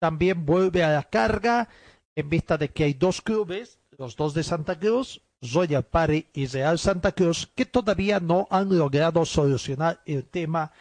también 0.00 0.46
vuelve 0.46 0.82
a 0.82 0.90
la 0.90 1.02
carga 1.02 1.68
en 2.16 2.30
vista 2.30 2.56
de 2.56 2.70
que 2.70 2.84
hay 2.84 2.94
dos 2.94 3.20
clubes, 3.20 3.78
los 3.98 4.16
dos 4.16 4.32
de 4.32 4.42
Santa 4.42 4.78
Cruz, 4.78 5.20
Royal 5.42 5.84
Party 5.84 6.26
y 6.32 6.46
Real 6.46 6.78
Santa 6.78 7.12
Cruz 7.12 7.48
que 7.54 7.66
todavía 7.66 8.20
no 8.20 8.48
han 8.50 8.76
logrado 8.76 9.24
solucionar 9.24 10.00
el 10.04 10.24
tema 10.24 10.72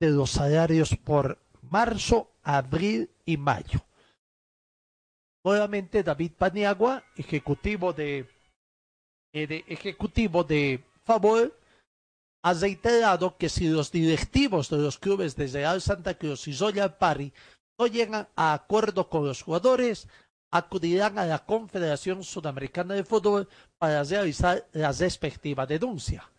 de 0.00 0.10
los 0.10 0.30
salarios 0.30 0.96
por 0.96 1.38
marzo, 1.70 2.30
abril 2.42 3.10
y 3.24 3.36
mayo. 3.36 3.80
Nuevamente 5.44 6.02
David 6.02 6.32
Paniagua, 6.36 7.04
ejecutivo 7.16 7.92
de, 7.92 8.28
eh, 9.32 9.64
ejecutivo 9.68 10.44
de 10.44 10.84
Favor, 11.04 11.56
ha 12.44 12.54
reiterado 12.54 13.36
que 13.36 13.48
si 13.48 13.68
los 13.68 13.90
directivos 13.90 14.68
de 14.68 14.78
los 14.78 14.98
clubes 14.98 15.36
de 15.36 15.46
Real 15.46 15.80
Santa 15.80 16.14
Cruz 16.14 16.48
y 16.48 16.52
Royal 16.52 16.96
Party 16.96 17.32
no 17.78 17.86
llegan 17.86 18.28
a 18.36 18.52
acuerdo 18.52 19.08
con 19.08 19.24
los 19.24 19.42
jugadores, 19.42 20.08
acudirán 20.52 21.18
a 21.18 21.24
la 21.24 21.40
Confederación 21.44 22.22
Sudamericana 22.22 22.94
de 22.94 23.04
Fútbol 23.04 23.48
para 23.78 24.04
realizar 24.04 24.68
la 24.72 24.92
respectiva 24.92 25.66
denuncia. 25.66 26.30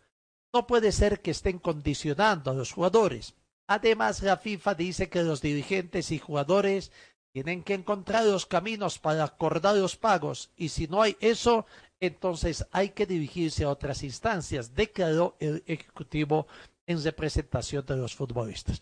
No 0.54 0.68
puede 0.68 0.92
ser 0.92 1.20
que 1.20 1.32
estén 1.32 1.58
condicionando 1.58 2.52
a 2.52 2.54
los 2.54 2.72
jugadores. 2.72 3.34
Además, 3.68 4.22
la 4.22 4.38
FIFA 4.38 4.76
dice 4.76 5.10
que 5.10 5.24
los 5.24 5.42
dirigentes 5.42 6.12
y 6.12 6.20
jugadores 6.20 6.92
tienen 7.34 7.64
que 7.64 7.74
encontrar 7.74 8.26
los 8.26 8.46
caminos 8.46 9.00
para 9.00 9.24
acordar 9.24 9.76
los 9.76 9.96
pagos 9.96 10.52
y 10.56 10.70
si 10.70 10.88
no 10.88 11.02
hay 11.02 11.18
eso, 11.20 11.66
entonces 12.00 12.68
hay 12.72 12.90
que 12.90 13.08
dirigirse 13.08 13.64
a 13.64 13.70
otras 13.70 14.04
instancias, 14.04 14.76
declaró 14.76 15.36
el 15.40 15.64
Ejecutivo 15.66 16.46
en 16.86 17.04
representación 17.04 17.84
de 17.88 17.98
los 17.98 18.14
futbolistas. 18.14 18.80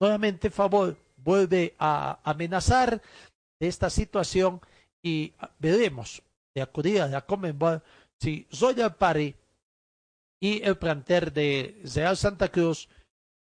Nuevamente, 0.00 0.50
favor, 0.50 0.96
vuelve 1.16 1.76
a 1.78 2.18
amenazar 2.24 3.00
esta 3.60 3.88
situación 3.88 4.60
y 5.02 5.34
veremos 5.58 6.22
de 6.54 6.62
acudir 6.62 7.02
a 7.02 7.08
la 7.08 7.22
Comenbol 7.22 7.82
si 8.20 8.46
Royal 8.60 8.94
Party 8.94 9.34
y 10.40 10.62
el 10.62 10.76
planter 10.76 11.32
de 11.32 11.82
Real 11.94 12.16
Santa 12.16 12.48
Cruz 12.48 12.88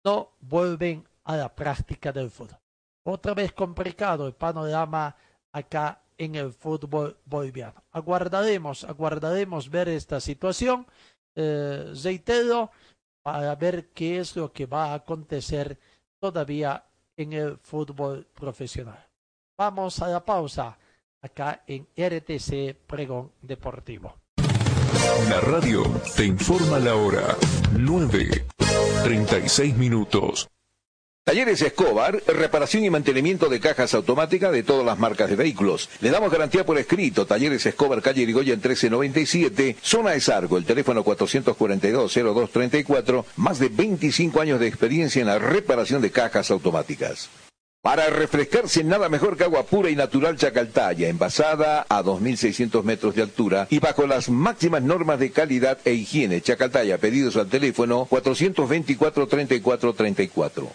no 0.06 0.32
vuelven 0.39 1.06
a 1.23 1.38
la 1.38 1.53
práctica 1.53 2.12
del 2.12 2.29
fútbol. 2.29 2.60
Otra 3.06 3.34
vez 3.34 3.51
complicado 3.51 4.27
el 4.27 4.34
panorama 4.34 5.15
acá 5.51 6.01
en 6.17 6.36
el 6.36 6.53
fútbol 6.53 7.17
boliviano. 7.25 7.84
Aguardaremos, 7.91 8.84
aguardaremos 8.84 9.69
ver 9.69 9.89
esta 9.89 10.19
situación, 10.19 10.88
eh, 11.36 11.93
reitero, 12.03 12.71
para 13.21 13.56
ver 13.56 13.89
qué 13.89 14.19
es 14.19 14.36
lo 14.36 14.51
que 14.51 14.65
va 14.65 14.91
a 14.91 14.95
acontecer 14.95 15.79
todavía 16.19 16.86
en 17.17 17.34
el 17.34 17.58
fútbol 17.58 18.25
profesional. 18.34 19.08
Vamos 19.58 20.01
a 20.01 20.08
la 20.08 20.23
pausa 20.23 20.77
acá 21.23 21.63
en 21.65 21.88
RTC 21.97 22.75
Pregón 22.86 23.31
Deportivo. 23.41 24.17
La 25.29 25.41
radio 25.41 25.83
te 26.15 26.25
informa 26.25 26.77
la 26.77 26.95
hora 26.95 27.36
9, 27.75 28.45
36 29.03 29.75
minutos. 29.77 30.47
Talleres 31.25 31.62
Escobar, 31.62 32.21
reparación 32.27 32.83
y 32.83 32.89
mantenimiento 32.89 33.47
de 33.47 33.62
cajas 33.62 33.93
automáticas 33.93 34.51
de 34.51 34.62
todas 34.62 34.86
las 34.86 34.99
marcas 34.99 35.29
de 35.29 35.38
vehículos. 35.38 35.89
Le 36.01 36.12
damos 36.12 36.29
garantía 36.29 36.65
por 36.65 36.77
escrito. 36.77 37.25
Talleres 37.25 37.65
Escobar, 37.65 38.01
calle 38.01 38.23
Irigoyen 38.23 38.57
1397, 38.57 39.77
zona 39.81 40.12
de 40.12 40.19
Sargo, 40.19 40.57
el 40.57 40.65
teléfono 40.65 41.05
442-0234, 41.05 43.23
más 43.38 43.59
de 43.59 43.69
25 43.69 44.41
años 44.41 44.59
de 44.59 44.67
experiencia 44.67 45.21
en 45.21 45.27
la 45.27 45.39
reparación 45.39 46.01
de 46.01 46.12
cajas 46.12 46.51
automáticas. 46.51 47.29
Para 47.84 48.10
refrescarse 48.10 48.84
nada 48.86 49.10
mejor 49.10 49.36
que 49.36 49.43
agua 49.43 49.63
pura 49.63 49.89
y 49.89 49.96
natural 49.98 50.38
Chacaltaya, 50.38 51.10
envasada 51.10 51.86
a 51.89 52.02
2.600 52.02 52.82
metros 52.84 53.13
de 53.13 53.24
altura 53.24 53.67
y 53.69 53.80
bajo 53.80 54.08
las 54.08 54.30
máximas 54.30 54.82
normas 54.82 55.19
de 55.19 55.32
calidad 55.32 55.78
e 55.84 55.91
higiene. 55.91 56.39
Chacaltaya, 56.39 56.98
pedidos 56.98 57.36
al 57.36 57.50
teléfono 57.50 58.08
424-3434. 58.10 60.69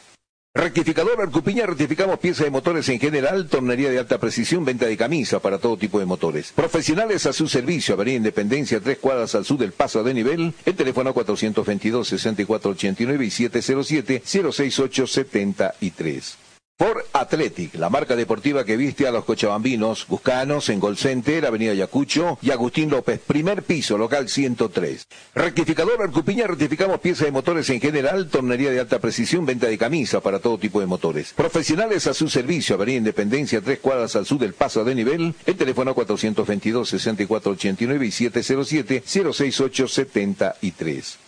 Rectificador 0.55 1.23
Arcupiña, 1.23 1.65
rectificamos 1.65 2.19
piezas 2.19 2.45
de 2.45 2.51
motores 2.51 2.87
en 2.91 3.01
general, 3.01 3.49
tornería 3.49 3.89
de 3.89 4.01
alta 4.01 4.19
precisión, 4.19 4.67
venta 4.67 4.85
de 4.85 4.99
camisa 4.99 5.41
para 5.41 5.57
todo 5.57 5.79
tipo 5.79 5.99
de 5.99 6.05
motores. 6.05 6.53
Profesionales 6.53 7.25
a 7.25 7.33
su 7.33 7.49
servicio, 7.49 7.95
Avenida 7.95 8.19
Independencia, 8.19 8.81
tres 8.81 8.99
cuadras 8.99 9.35
al 9.35 9.47
sur 9.47 9.57
del 9.57 9.73
paso 9.73 10.05
de 10.05 10.13
nivel, 10.13 10.53
el 10.67 10.75
teléfono 10.75 11.15
422-6489 11.15 13.25
y 13.25 13.31
707-06873. 13.49 16.48
Por 16.79 17.05
Athletic, 17.13 17.75
la 17.75 17.91
marca 17.91 18.15
deportiva 18.15 18.65
que 18.65 18.77
viste 18.77 19.09
a 19.09 19.11
los 19.11 19.25
cochabambinos, 19.25 20.07
Buscanos, 20.07 20.69
en 20.69 20.79
Gol 20.79 20.97
Center, 20.97 21.45
Avenida 21.45 21.75
Yacucho 21.75 22.39
y 22.41 22.53
Agustín 22.53 22.89
López, 22.89 23.19
primer 23.19 23.65
piso, 23.65 23.99
local 23.99 24.29
103. 24.29 25.09
Rectificador 25.35 26.01
Arcupiña, 26.01 26.47
rectificamos 26.47 27.01
piezas 27.01 27.25
de 27.25 27.33
motores 27.33 27.69
en 27.71 27.81
general, 27.81 28.29
tornería 28.29 28.71
de 28.71 28.79
alta 28.79 29.01
precisión, 29.01 29.45
venta 29.45 29.67
de 29.67 29.77
camisa 29.77 30.21
para 30.21 30.39
todo 30.39 30.57
tipo 30.57 30.79
de 30.79 30.87
motores. 30.87 31.33
Profesionales 31.33 32.07
a 32.07 32.15
su 32.15 32.29
servicio, 32.29 32.77
Avenida 32.77 32.99
Independencia, 32.99 33.61
tres 33.61 33.81
cuadras 33.81 34.15
al 34.15 34.25
sur 34.25 34.39
del 34.39 34.55
paso 34.55 34.85
de 34.85 34.95
nivel, 34.95 35.35
el 35.47 35.57
teléfono 35.57 35.97
422-6489 35.97 38.07
y 38.07 38.11
707-06873. 38.29 41.28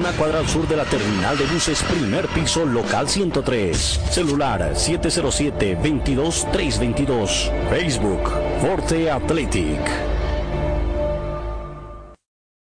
una 0.00 0.12
cuadra 0.12 0.38
al 0.38 0.48
sur 0.48 0.66
de 0.66 0.76
la 0.76 0.86
terminal 0.86 1.36
de 1.36 1.44
buses, 1.44 1.82
primer 1.82 2.26
piso, 2.28 2.64
local 2.64 3.06
103. 3.06 4.00
Celular 4.10 4.72
707-22322. 4.74 7.50
Facebook, 7.68 8.30
Forte 8.62 9.10
Athletic. 9.10 9.78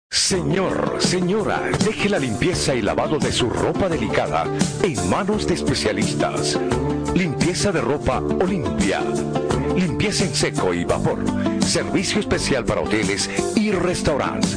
Señor, 0.08 0.98
señora, 1.00 1.62
deje 1.84 2.08
la 2.08 2.20
limpieza 2.20 2.76
y 2.76 2.82
lavado 2.82 3.18
de 3.18 3.32
su 3.32 3.50
ropa 3.50 3.88
delicada 3.88 4.44
en 4.84 5.10
manos 5.10 5.48
de 5.48 5.54
especialistas. 5.54 6.56
Limpieza 7.12 7.72
de 7.72 7.80
ropa 7.80 8.20
Olimpia. 8.20 9.02
Limpieza 9.74 10.22
en 10.24 10.34
seco 10.34 10.72
y 10.72 10.84
vapor. 10.84 11.24
Servicio 11.60 12.20
especial 12.20 12.64
para 12.64 12.82
hoteles 12.82 13.28
y 13.56 13.72
restaurantes. 13.72 14.56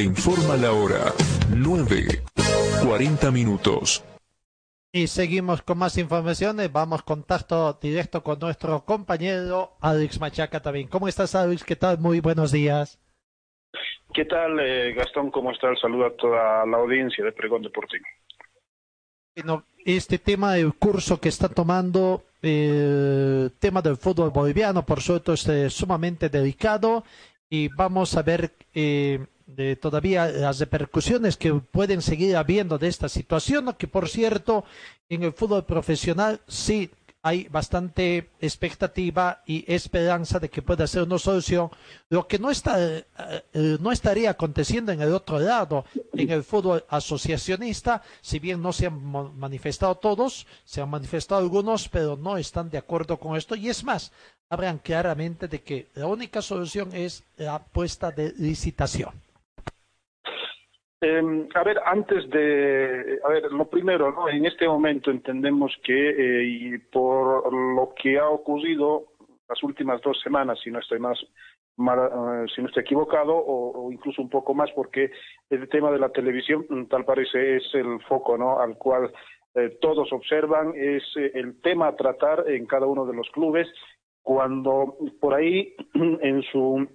Te 0.00 0.04
informa 0.04 0.56
la 0.56 0.72
hora 0.72 1.12
9, 1.54 2.22
40 2.86 3.30
minutos. 3.32 4.02
Y 4.90 5.08
seguimos 5.08 5.60
con 5.60 5.76
más 5.76 5.98
informaciones. 5.98 6.72
Vamos 6.72 7.02
contacto 7.02 7.78
directo 7.82 8.22
con 8.22 8.38
nuestro 8.38 8.82
compañero 8.86 9.72
Alex 9.82 10.18
Machaca 10.18 10.60
también. 10.60 10.88
¿Cómo 10.88 11.06
estás, 11.06 11.34
Alex? 11.34 11.64
¿Qué 11.64 11.76
tal? 11.76 11.98
Muy 11.98 12.20
buenos 12.20 12.50
días. 12.50 12.98
¿Qué 14.14 14.24
tal, 14.24 14.58
eh, 14.60 14.94
Gastón? 14.94 15.30
¿Cómo 15.30 15.52
está? 15.52 15.68
El 15.68 15.76
saludo 15.76 16.06
a 16.06 16.16
toda 16.16 16.64
la 16.64 16.78
audiencia 16.78 17.22
de 17.22 17.32
Pregón 17.32 17.60
Deportivo. 17.60 18.06
Bueno, 19.36 19.64
este 19.84 20.18
tema 20.18 20.54
del 20.54 20.72
curso 20.76 21.20
que 21.20 21.28
está 21.28 21.50
tomando, 21.50 22.22
el 22.40 23.50
eh, 23.50 23.50
tema 23.58 23.82
del 23.82 23.98
fútbol 23.98 24.30
boliviano, 24.30 24.86
por 24.86 25.02
suerte, 25.02 25.34
es 25.34 25.46
eh, 25.46 25.68
sumamente 25.68 26.30
delicado 26.30 27.04
y 27.50 27.68
vamos 27.68 28.16
a 28.16 28.22
ver 28.22 28.52
eh, 28.72 29.26
de 29.56 29.76
todavía 29.76 30.26
las 30.26 30.58
repercusiones 30.58 31.36
que 31.36 31.52
pueden 31.54 32.02
seguir 32.02 32.36
habiendo 32.36 32.78
de 32.78 32.88
esta 32.88 33.08
situación, 33.08 33.74
que 33.78 33.88
por 33.88 34.08
cierto, 34.08 34.64
en 35.08 35.22
el 35.22 35.32
fútbol 35.32 35.64
profesional 35.64 36.40
sí 36.46 36.90
hay 37.22 37.48
bastante 37.48 38.30
expectativa 38.40 39.42
y 39.44 39.70
esperanza 39.70 40.38
de 40.38 40.48
que 40.48 40.62
pueda 40.62 40.86
ser 40.86 41.02
una 41.02 41.18
solución. 41.18 41.70
Lo 42.08 42.26
que 42.26 42.38
no, 42.38 42.50
está, 42.50 42.82
eh, 42.82 43.04
eh, 43.52 43.76
no 43.80 43.92
estaría 43.92 44.30
aconteciendo 44.30 44.90
en 44.92 45.02
el 45.02 45.12
otro 45.12 45.38
lado, 45.38 45.84
en 46.14 46.30
el 46.30 46.42
fútbol 46.42 46.84
asociacionista, 46.88 48.02
si 48.22 48.38
bien 48.38 48.62
no 48.62 48.72
se 48.72 48.86
han 48.86 49.04
manifestado 49.38 49.96
todos, 49.96 50.46
se 50.64 50.80
han 50.80 50.88
manifestado 50.88 51.40
algunos, 51.40 51.88
pero 51.88 52.16
no 52.16 52.38
están 52.38 52.70
de 52.70 52.78
acuerdo 52.78 53.18
con 53.18 53.36
esto. 53.36 53.54
Y 53.54 53.68
es 53.68 53.84
más, 53.84 54.12
hablan 54.48 54.78
claramente 54.78 55.46
de 55.46 55.60
que 55.62 55.88
la 55.94 56.06
única 56.06 56.40
solución 56.40 56.94
es 56.94 57.22
la 57.36 57.58
puesta 57.58 58.10
de 58.10 58.32
licitación. 58.38 59.12
Eh, 61.02 61.48
a 61.54 61.64
ver, 61.64 61.80
antes 61.86 62.28
de, 62.28 63.18
a 63.24 63.28
ver, 63.28 63.50
lo 63.52 63.70
primero, 63.70 64.12
¿no? 64.12 64.28
En 64.28 64.44
este 64.44 64.68
momento 64.68 65.10
entendemos 65.10 65.72
que 65.82 66.10
eh, 66.10 66.44
y 66.44 66.78
por 66.78 67.52
lo 67.52 67.94
que 67.94 68.18
ha 68.18 68.28
ocurrido 68.28 69.06
las 69.48 69.62
últimas 69.62 70.00
dos 70.02 70.20
semanas, 70.20 70.58
si 70.62 70.70
no 70.70 70.78
estoy 70.78 71.00
más, 71.00 71.18
mal, 71.76 71.98
eh, 71.98 72.46
si 72.54 72.60
no 72.60 72.68
estoy 72.68 72.82
equivocado, 72.82 73.32
o, 73.34 73.90
incluso 73.90 74.22
un 74.22 74.28
poco 74.28 74.54
más, 74.54 74.70
porque 74.72 75.10
el 75.48 75.68
tema 75.68 75.90
de 75.90 75.98
la 75.98 76.10
televisión, 76.10 76.66
mm, 76.68 76.84
tal 76.84 77.04
parece, 77.04 77.56
es 77.56 77.74
el 77.74 78.00
foco, 78.02 78.38
¿no? 78.38 78.60
Al 78.60 78.76
cual 78.76 79.12
eh, 79.54 79.78
todos 79.80 80.12
observan, 80.12 80.72
es 80.76 81.02
eh, 81.16 81.32
el 81.34 81.60
tema 81.60 81.88
a 81.88 81.96
tratar 81.96 82.48
en 82.48 82.66
cada 82.66 82.86
uno 82.86 83.06
de 83.06 83.14
los 83.14 83.28
clubes, 83.30 83.68
cuando 84.22 84.96
por 85.20 85.34
ahí 85.34 85.74
en 85.94 86.42
su 86.42 86.86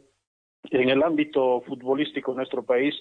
en 0.72 0.90
el 0.90 1.04
ámbito 1.04 1.62
futbolístico 1.62 2.32
en 2.32 2.38
nuestro 2.38 2.64
país 2.64 2.96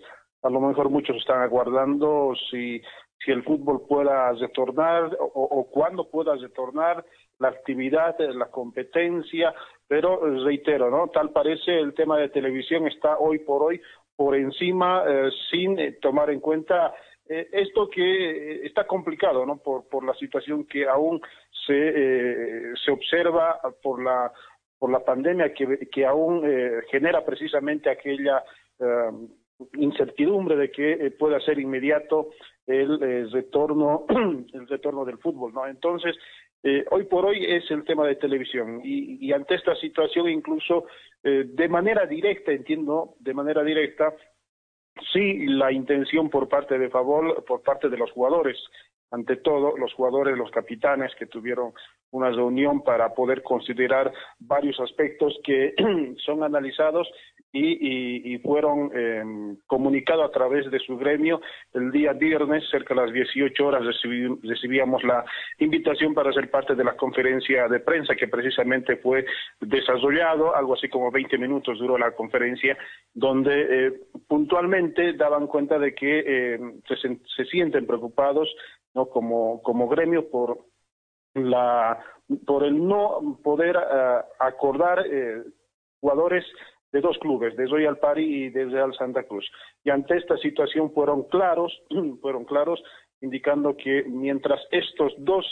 a 0.45 0.51
lo 0.51 0.61
mejor 0.61 0.91
muchos 0.91 1.17
están 1.17 1.41
aguardando 1.41 2.35
si, 2.51 2.81
si 3.25 3.33
el 3.33 3.43
fútbol 3.43 3.87
pueda 3.89 4.31
retornar 4.33 5.17
o, 5.19 5.25
o 5.27 5.71
cuándo 5.71 6.09
pueda 6.09 6.37
retornar 6.37 7.05
la 7.39 7.49
actividad, 7.49 8.17
la 8.19 8.47
competencia, 8.47 9.55
pero 9.89 10.21
reitero, 10.45 10.91
¿no? 10.91 11.09
Tal 11.09 11.31
parece 11.31 11.81
el 11.81 11.95
tema 11.95 12.19
de 12.19 12.29
televisión 12.29 12.87
está 12.87 13.19
hoy 13.19 13.39
por 13.41 13.63
hoy 13.63 13.81
por 14.17 14.37
encima 14.37 15.03
eh, 15.09 15.31
sin 15.51 15.79
eh, 15.79 15.93
tomar 16.01 16.31
en 16.31 16.41
cuenta 16.41 16.95
eh, 17.29 17.49
esto 17.51 17.89
que 17.89 18.67
está 18.67 18.87
complicado, 18.87 19.47
¿no? 19.47 19.57
Por, 19.57 19.89
por 19.89 20.05
la 20.05 20.15
situación 20.15 20.65
que 20.67 20.87
aún 20.87 21.21
se, 21.67 21.73
eh, 21.75 22.75
se 22.85 22.91
observa 22.93 23.61
por 23.83 24.03
la 24.03 24.31
por 24.79 24.91
la 24.91 25.01
pandemia 25.01 25.55
que, 25.55 25.89
que 25.91 26.05
aún 26.05 26.43
eh, 26.45 26.83
genera 26.91 27.25
precisamente 27.25 27.89
aquella 27.89 28.45
incertidumbre 29.75 30.57
de 30.57 30.71
que 30.71 30.93
eh, 30.93 31.11
pueda 31.11 31.41
ser 31.41 31.59
inmediato 31.59 32.31
el 32.67 33.03
eh, 33.03 33.27
retorno 33.31 34.07
el 34.53 34.69
retorno 34.69 35.05
del 35.05 35.19
fútbol 35.19 35.53
no 35.53 35.67
entonces 35.67 36.17
eh, 36.63 36.85
hoy 36.91 37.05
por 37.05 37.27
hoy 37.27 37.45
es 37.45 37.71
el 37.71 37.85
tema 37.85 38.07
de 38.07 38.17
televisión 38.17 38.81
y, 38.83 39.31
ante 39.33 39.55
esta 39.55 39.75
situación 39.77 40.29
incluso 40.29 40.87
de 41.23 41.69
manera 41.69 42.05
directa 42.07 42.53
entiendo 42.53 43.15
de 43.19 43.33
manera 43.33 43.63
directa 43.63 44.15
sí 45.13 45.47
la 45.47 45.73
intención 45.73 46.29
por 46.29 46.49
parte 46.49 46.79
de 46.79 46.91
favor 46.91 47.45
por 47.45 47.63
parte 47.63 47.89
de 47.89 47.97
los 47.97 48.11
jugadores 48.13 48.59
ante 49.11 49.37
todo 49.37 49.77
los 49.77 49.93
jugadores, 49.95 50.37
los 50.37 50.51
capitanes 50.51 51.15
que 51.17 51.27
tuvieron 51.27 51.73
una 52.11 52.31
reunión 52.31 52.83
para 52.83 53.13
poder 53.13 53.43
considerar 53.43 54.13
varios 54.39 54.79
aspectos 54.81 55.39
que 55.43 55.75
son 56.25 56.43
analizados 56.43 57.09
y, 57.57 58.35
y, 58.35 58.39
fueron 58.39 58.91
eh, 58.93 59.23
comunicados 59.69 60.29
a 60.29 60.33
través 60.33 60.69
de 60.73 60.81
su 60.81 60.97
gremio. 60.97 61.41
El 61.73 61.93
día 61.93 62.13
viernes, 62.13 62.65
cerca 62.69 62.95
de 62.95 63.03
las 63.03 63.13
18 63.13 63.65
horas, 63.65 63.85
recibí, 63.85 64.27
recibíamos 64.43 65.05
la 65.05 65.25
invitación 65.61 66.15
para 66.15 66.33
ser 66.33 66.51
parte 66.51 66.75
de 66.75 66.83
la 66.83 66.97
conferencia 66.97 67.69
de 67.69 67.79
prensa 67.79 68.17
que 68.17 68.27
precisamente 68.27 68.97
fue 68.97 69.25
desarrollado, 69.61 70.55
algo 70.57 70.75
así 70.75 70.89
como 70.89 71.13
20 71.13 71.39
minutos 71.39 71.79
duró 71.79 71.97
la 71.97 72.11
conferencia, 72.11 72.77
donde 73.13 73.87
eh, 73.87 73.93
puntualmente 74.27 75.13
daban 75.13 75.47
cuenta 75.47 75.79
de 75.79 75.95
que 75.95 76.25
eh, 76.27 76.59
se, 76.89 77.19
se 77.37 77.45
sienten 77.45 77.87
preocupados 77.87 78.53
¿no? 78.95 79.07
como, 79.07 79.63
como 79.63 79.89
gremio 79.89 80.31
por 80.31 80.59
la 81.35 81.99
por 82.47 82.65
el 82.65 82.87
no 82.87 83.39
poder 83.43 83.77
uh, 83.77 84.25
acordar 84.39 85.05
eh, 85.07 85.43
jugadores 86.01 86.45
de 86.93 87.01
dos 87.01 87.19
clubes, 87.19 87.57
de 87.57 87.67
Royal 87.67 87.99
Party 87.99 88.23
y 88.23 88.51
de 88.51 88.67
Real 88.67 88.95
Santa 88.95 89.25
Cruz. 89.25 89.45
Y 89.83 89.91
ante 89.91 90.17
esta 90.17 90.37
situación 90.39 90.93
fueron 90.93 91.25
claros, 91.25 91.73
fueron 92.23 92.45
claros, 92.45 92.83
indicando 93.21 93.77
que 93.77 94.05
mientras 94.05 94.61
estos 94.71 95.13
dos 95.19 95.45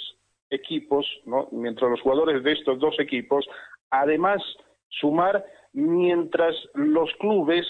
equipos, 0.51 1.07
¿no? 1.25 1.49
mientras 1.51 1.91
los 1.91 2.01
jugadores 2.01 2.45
de 2.45 2.53
estos 2.53 2.79
dos 2.79 2.95
equipos, 3.01 3.45
además 3.91 4.41
sumar 4.89 5.45
mientras 5.73 6.55
los 6.75 7.13
clubes 7.15 7.67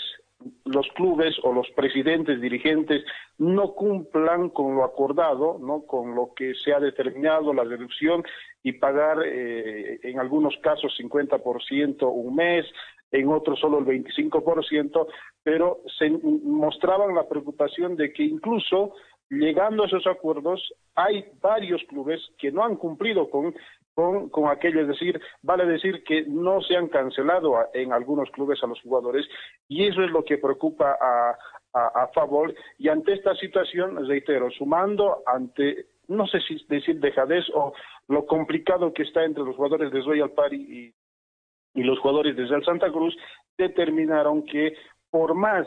los 0.64 0.86
clubes 0.94 1.36
o 1.42 1.52
los 1.52 1.68
presidentes 1.70 2.40
dirigentes 2.40 3.04
no 3.38 3.72
cumplan 3.72 4.50
con 4.50 4.74
lo 4.76 4.84
acordado, 4.84 5.58
no 5.60 5.82
con 5.82 6.14
lo 6.14 6.32
que 6.34 6.54
se 6.54 6.72
ha 6.72 6.80
determinado 6.80 7.52
la 7.52 7.64
reducción 7.64 8.22
y 8.62 8.72
pagar 8.72 9.18
eh, 9.24 9.98
en 10.02 10.18
algunos 10.18 10.56
casos 10.62 10.94
50% 11.00 12.10
un 12.12 12.34
mes, 12.34 12.66
en 13.10 13.28
otros 13.28 13.60
solo 13.60 13.78
el 13.78 13.84
25%, 13.84 15.06
pero 15.42 15.80
se 15.98 16.10
mostraban 16.10 17.14
la 17.14 17.28
preocupación 17.28 17.96
de 17.96 18.12
que 18.12 18.22
incluso 18.22 18.94
llegando 19.32 19.82
a 19.82 19.86
esos 19.86 20.06
acuerdos, 20.06 20.74
hay 20.94 21.24
varios 21.40 21.82
clubes 21.88 22.20
que 22.38 22.52
no 22.52 22.64
han 22.64 22.76
cumplido 22.76 23.30
con, 23.30 23.54
con, 23.94 24.30
con 24.30 24.48
aquello, 24.48 24.80
es 24.80 24.88
decir, 24.88 25.20
vale 25.42 25.66
decir 25.66 26.02
que 26.04 26.24
no 26.26 26.60
se 26.62 26.76
han 26.76 26.88
cancelado 26.88 27.56
a, 27.56 27.68
en 27.74 27.92
algunos 27.92 28.30
clubes 28.30 28.62
a 28.62 28.66
los 28.66 28.80
jugadores 28.80 29.26
y 29.68 29.86
eso 29.86 30.02
es 30.02 30.10
lo 30.10 30.24
que 30.24 30.38
preocupa 30.38 30.96
a, 31.00 31.36
a, 31.74 32.08
favor. 32.08 32.54
Y 32.78 32.88
ante 32.88 33.12
esta 33.12 33.34
situación, 33.36 34.06
reitero, 34.06 34.50
sumando 34.50 35.22
ante, 35.26 35.86
no 36.08 36.26
sé 36.26 36.40
si 36.40 36.64
decir 36.68 37.00
dejadez 37.00 37.44
o 37.54 37.72
lo 38.08 38.26
complicado 38.26 38.92
que 38.92 39.02
está 39.02 39.24
entre 39.24 39.44
los 39.44 39.56
jugadores 39.56 39.92
de 39.92 40.00
Royal 40.00 40.30
Party 40.30 40.56
y, 40.56 41.80
y 41.80 41.82
los 41.84 41.98
jugadores 41.98 42.36
de 42.36 42.46
Real 42.46 42.64
Santa 42.64 42.90
Cruz, 42.90 43.16
determinaron 43.56 44.44
que 44.44 44.74
por 45.10 45.34
más 45.34 45.66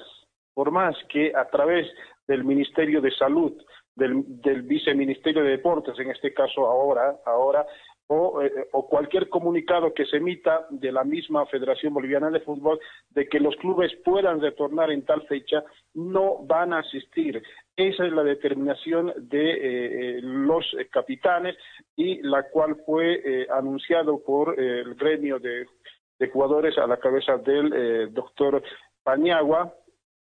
por 0.55 0.71
más 0.71 0.95
que 1.09 1.33
a 1.35 1.45
través 1.49 1.85
del 2.27 2.43
Ministerio 2.43 3.01
de 3.01 3.11
Salud, 3.11 3.53
del, 3.93 4.23
del 4.41 4.63
Viceministerio 4.63 5.43
de 5.43 5.51
Deportes, 5.51 5.99
en 5.99 6.09
este 6.09 6.33
caso 6.33 6.65
ahora, 6.65 7.17
ahora 7.25 7.65
o, 8.07 8.41
eh, 8.41 8.51
o, 8.71 8.87
cualquier 8.87 9.29
comunicado 9.29 9.93
que 9.93 10.05
se 10.05 10.17
emita 10.17 10.67
de 10.69 10.91
la 10.91 11.03
misma 11.03 11.45
Federación 11.47 11.93
Boliviana 11.93 12.29
de 12.29 12.39
Fútbol 12.41 12.79
de 13.09 13.27
que 13.27 13.39
los 13.39 13.55
clubes 13.55 13.91
puedan 14.03 14.41
retornar 14.41 14.91
en 14.91 15.05
tal 15.05 15.25
fecha, 15.27 15.63
no 15.93 16.37
van 16.45 16.73
a 16.73 16.79
asistir. 16.79 17.41
Esa 17.75 18.05
es 18.05 18.13
la 18.13 18.23
determinación 18.23 19.11
de 19.17 20.17
eh, 20.17 20.21
los 20.21 20.65
capitanes 20.91 21.57
y 21.95 22.21
la 22.21 22.43
cual 22.49 22.77
fue 22.85 23.21
eh, 23.23 23.47
anunciado 23.51 24.23
por 24.23 24.59
eh, 24.59 24.81
el 24.81 24.95
gremio 24.95 25.39
de, 25.39 25.65
de, 26.19 26.29
jugadores 26.29 26.77
a 26.77 26.87
la 26.87 26.97
cabeza 26.97 27.37
del 27.37 27.73
eh, 27.73 28.07
doctor 28.11 28.61
Paniagua, 29.03 29.73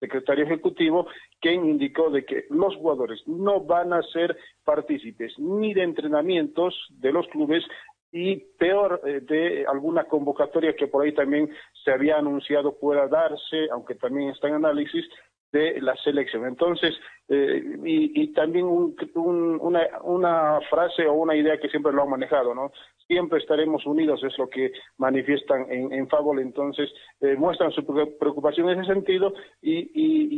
secretario 0.01 0.45
ejecutivo, 0.45 1.07
quien 1.41 1.65
indicó 1.67 2.11
de 2.11 2.25
que 2.25 2.45
los 2.51 2.77
jugadores 2.77 3.23
no 3.27 3.61
van 3.61 3.93
a 3.93 4.03
ser 4.03 4.37
partícipes 4.65 5.39
ni 5.39 5.75
de 5.75 5.83
entrenamientos 5.83 6.75
de 6.91 7.13
los 7.13 7.27
clubes 7.29 7.65
y 8.13 8.37
peor 8.59 9.01
eh, 9.05 9.21
de 9.21 9.65
alguna 9.67 10.05
convocatoria 10.05 10.75
que 10.75 10.89
por 10.89 11.05
ahí 11.05 11.13
también 11.13 11.51
se 11.85 11.93
había 11.93 12.19
anunciado 12.19 12.79
pueda 12.79 13.07
darse, 13.07 13.69
aunque 13.73 13.95
también 13.95 14.31
está 14.31 14.49
en 14.49 14.55
análisis, 14.55 15.05
de 15.53 15.81
la 15.81 15.97
selección. 15.97 16.47
Entonces, 16.47 16.95
eh, 17.29 17.63
y, 17.85 18.33
también 18.33 18.67
una, 18.67 19.87
una 20.03 20.61
frase 20.69 21.07
o 21.07 21.15
una 21.15 21.37
idea 21.37 21.59
que 21.59 21.69
siempre 21.69 21.93
lo 21.93 22.03
han 22.03 22.11
manejado, 22.11 22.55
¿no? 22.55 22.73
Siempre 23.07 23.39
estaremos 23.39 23.87
unidos, 23.87 24.23
es 24.23 24.37
lo 24.39 24.49
que 24.49 24.73
manifiestan 24.99 25.67
en, 25.71 25.93
en 25.93 26.09
entonces 26.39 26.91
eh, 27.21 27.35
muestran 27.37 27.73
su 27.73 27.85
preocupación 27.85 28.71
en 28.71 28.81
ese 28.81 28.93
sentido. 28.93 29.33
Y, 29.61 29.91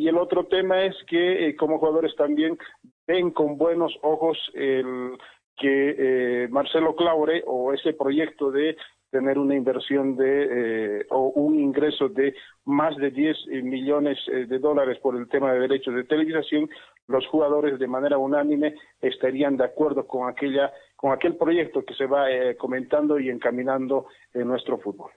y, 0.03 0.09
el 0.09 0.17
otro 0.19 0.47
tema 0.47 0.83
es 0.85 0.97
que 1.07 1.49
eh, 1.49 1.57
como 1.57 1.79
jugadores 1.79 2.15
también 2.17 2.59
ven 3.07 3.31
con 3.31 3.57
buenos 3.57 3.97
ojos 4.03 4.39
el 4.55 5.17
que 5.57 6.49
Marcelo 6.51 6.97
Claure 6.97 7.43
o 7.47 7.73
ese 7.73 7.93
proyecto 7.93 8.51
de 8.51 8.77
tener 9.13 9.39
una 9.39 9.55
inversión 9.55 10.17
de 10.17 11.01
eh, 11.01 11.07
o 11.11 11.29
un 11.35 11.61
ingreso 11.61 12.09
de 12.09 12.35
más 12.65 12.97
de 12.97 13.11
10 13.11 13.37
eh, 13.51 13.63
millones 13.63 14.19
eh, 14.27 14.47
de 14.47 14.59
dólares 14.59 14.99
por 15.03 15.17
el 15.17 15.29
tema 15.29 15.53
de 15.53 15.61
derechos 15.61 15.95
de 15.95 16.05
televisación, 16.05 16.69
los 17.09 17.27
jugadores 17.27 17.79
de 17.79 17.87
manera 17.87 18.17
unánime 18.17 18.75
estarían 19.03 19.59
de 19.59 19.65
acuerdo 19.65 20.07
con 20.07 20.29
aquella 20.29 20.73
con 20.97 21.13
aquel 21.13 21.37
proyecto 21.37 21.85
que 21.85 21.95
se 21.95 22.07
va 22.07 22.27
comentando 22.59 23.19
y 23.19 23.29
encaminando 23.29 24.07
en 24.33 24.47
nuestro 24.47 24.79
fútbol. 24.79 25.11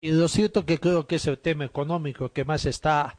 Y 0.00 0.10
lo 0.12 0.26
cierto 0.26 0.66
que 0.66 0.78
creo 0.78 1.06
que 1.06 1.16
es 1.16 1.26
el 1.28 1.38
tema 1.38 1.64
económico 1.64 2.32
que 2.32 2.44
más 2.44 2.66
está 2.66 3.16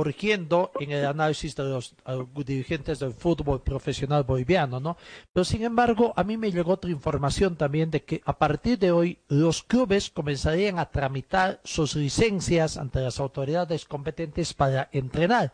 corrigiendo 0.00 0.70
en 0.80 0.92
el 0.92 1.04
análisis 1.04 1.54
de 1.54 1.64
los 1.64 1.94
dirigentes 2.34 3.00
del 3.00 3.12
fútbol 3.12 3.60
profesional 3.60 4.22
boliviano, 4.22 4.80
¿no? 4.80 4.96
Pero 5.30 5.44
sin 5.44 5.62
embargo, 5.62 6.14
a 6.16 6.24
mí 6.24 6.38
me 6.38 6.50
llegó 6.50 6.72
otra 6.72 6.90
información 6.90 7.54
también 7.54 7.90
de 7.90 8.02
que 8.02 8.22
a 8.24 8.38
partir 8.38 8.78
de 8.78 8.92
hoy 8.92 9.18
los 9.28 9.62
clubes 9.62 10.08
comenzarían 10.08 10.78
a 10.78 10.90
tramitar 10.90 11.60
sus 11.64 11.96
licencias 11.96 12.78
ante 12.78 13.00
las 13.00 13.20
autoridades 13.20 13.84
competentes 13.84 14.54
para 14.54 14.88
entrenar 14.90 15.52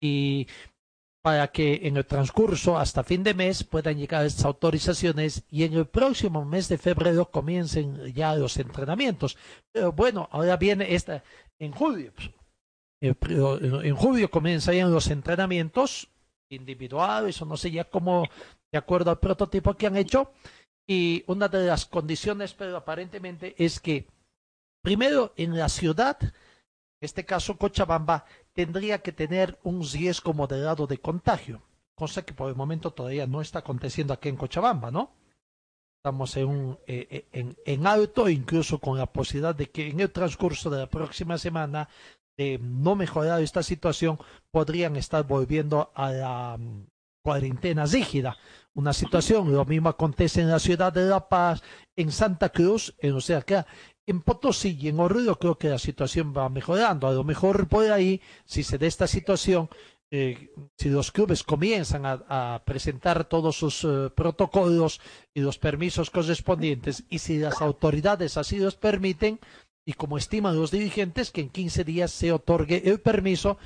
y 0.00 0.46
para 1.20 1.48
que 1.48 1.80
en 1.82 1.96
el 1.96 2.06
transcurso 2.06 2.78
hasta 2.78 3.02
fin 3.02 3.24
de 3.24 3.34
mes 3.34 3.64
puedan 3.64 3.98
llegar 3.98 4.24
estas 4.24 4.44
autorizaciones 4.44 5.42
y 5.50 5.64
en 5.64 5.74
el 5.74 5.86
próximo 5.86 6.44
mes 6.44 6.68
de 6.68 6.78
febrero 6.78 7.32
comiencen 7.32 8.14
ya 8.14 8.36
los 8.36 8.56
entrenamientos. 8.58 9.36
Pero 9.72 9.90
bueno, 9.90 10.28
ahora 10.30 10.56
viene 10.56 10.94
esta 10.94 11.24
en 11.58 11.72
julio. 11.72 12.12
En 13.02 13.96
julio 13.96 14.30
comenzarían 14.30 14.92
los 14.92 15.08
entrenamientos 15.08 16.08
individuales 16.48 17.42
o 17.42 17.46
no 17.46 17.56
sé 17.56 17.72
ya 17.72 17.84
cómo, 17.84 18.28
de 18.70 18.78
acuerdo 18.78 19.10
al 19.10 19.18
prototipo 19.18 19.74
que 19.74 19.88
han 19.88 19.96
hecho. 19.96 20.32
Y 20.86 21.24
una 21.26 21.48
de 21.48 21.66
las 21.66 21.86
condiciones, 21.86 22.54
pero 22.54 22.76
aparentemente, 22.76 23.54
es 23.58 23.80
que 23.80 24.06
primero 24.82 25.32
en 25.36 25.56
la 25.56 25.68
ciudad, 25.68 26.18
en 26.22 26.32
este 27.00 27.24
caso 27.24 27.56
Cochabamba, 27.56 28.24
tendría 28.52 28.98
que 29.02 29.12
tener 29.12 29.58
un 29.64 29.82
riesgo 29.82 30.32
moderado 30.32 30.86
de 30.86 30.98
contagio, 30.98 31.62
cosa 31.96 32.22
que 32.24 32.34
por 32.34 32.48
el 32.48 32.56
momento 32.56 32.92
todavía 32.92 33.26
no 33.26 33.40
está 33.40 33.60
aconteciendo 33.60 34.12
aquí 34.12 34.28
en 34.28 34.36
Cochabamba, 34.36 34.90
¿no? 34.90 35.10
Estamos 35.98 36.36
en, 36.36 36.48
un, 36.48 36.78
eh, 36.86 37.06
eh, 37.10 37.26
en, 37.32 37.56
en 37.64 37.86
alto, 37.86 38.28
incluso 38.28 38.78
con 38.78 38.98
la 38.98 39.06
posibilidad 39.06 39.54
de 39.54 39.70
que 39.70 39.88
en 39.88 40.00
el 40.00 40.10
transcurso 40.10 40.68
de 40.68 40.78
la 40.78 40.90
próxima 40.90 41.38
semana 41.38 41.88
no 42.60 42.94
mejorar 42.94 43.42
esta 43.42 43.62
situación, 43.62 44.18
podrían 44.50 44.96
estar 44.96 45.26
volviendo 45.26 45.90
a 45.94 46.10
la 46.10 46.56
mm, 46.58 46.86
cuarentena 47.22 47.86
rígida. 47.86 48.36
Una 48.74 48.92
situación, 48.92 49.52
lo 49.52 49.64
mismo 49.64 49.88
acontece 49.88 50.40
en 50.40 50.50
la 50.50 50.58
ciudad 50.58 50.92
de 50.92 51.04
La 51.04 51.28
Paz, 51.28 51.62
en 51.96 52.10
Santa 52.10 52.48
Cruz, 52.48 52.94
en, 52.98 53.12
o 53.12 53.20
en 54.06 54.20
Potosí 54.22 54.76
y 54.80 54.88
en 54.88 54.98
Oruro 55.00 55.38
creo 55.38 55.56
que 55.58 55.68
la 55.68 55.78
situación 55.78 56.34
va 56.36 56.48
mejorando. 56.48 57.06
A 57.06 57.12
lo 57.12 57.24
mejor 57.24 57.68
por 57.68 57.90
ahí, 57.90 58.20
si 58.44 58.62
se 58.62 58.78
da 58.78 58.86
esta 58.86 59.06
situación, 59.06 59.68
eh, 60.14 60.50
si 60.76 60.90
los 60.90 61.10
clubes 61.10 61.42
comienzan 61.42 62.02
a, 62.04 62.62
presentar 62.66 63.24
todos 63.24 63.56
sus 63.56 63.84
eh, 63.84 64.10
protocolos 64.14 65.00
y 65.32 65.40
los 65.40 65.58
permisos 65.58 66.10
correspondientes 66.10 67.04
y 67.08 67.18
si 67.18 67.38
las 67.38 67.62
autoridades 67.62 68.36
así 68.36 68.58
los 68.58 68.76
permiten, 68.76 69.40
y 69.84 69.94
como 69.94 70.16
estiman 70.16 70.56
los 70.56 70.70
dirigentes 70.70 71.30
que 71.30 71.40
en 71.40 71.50
15 71.50 71.84
días 71.84 72.10
se 72.10 72.32
otorgue 72.32 72.82
el 72.88 73.00
permiso, 73.00 73.58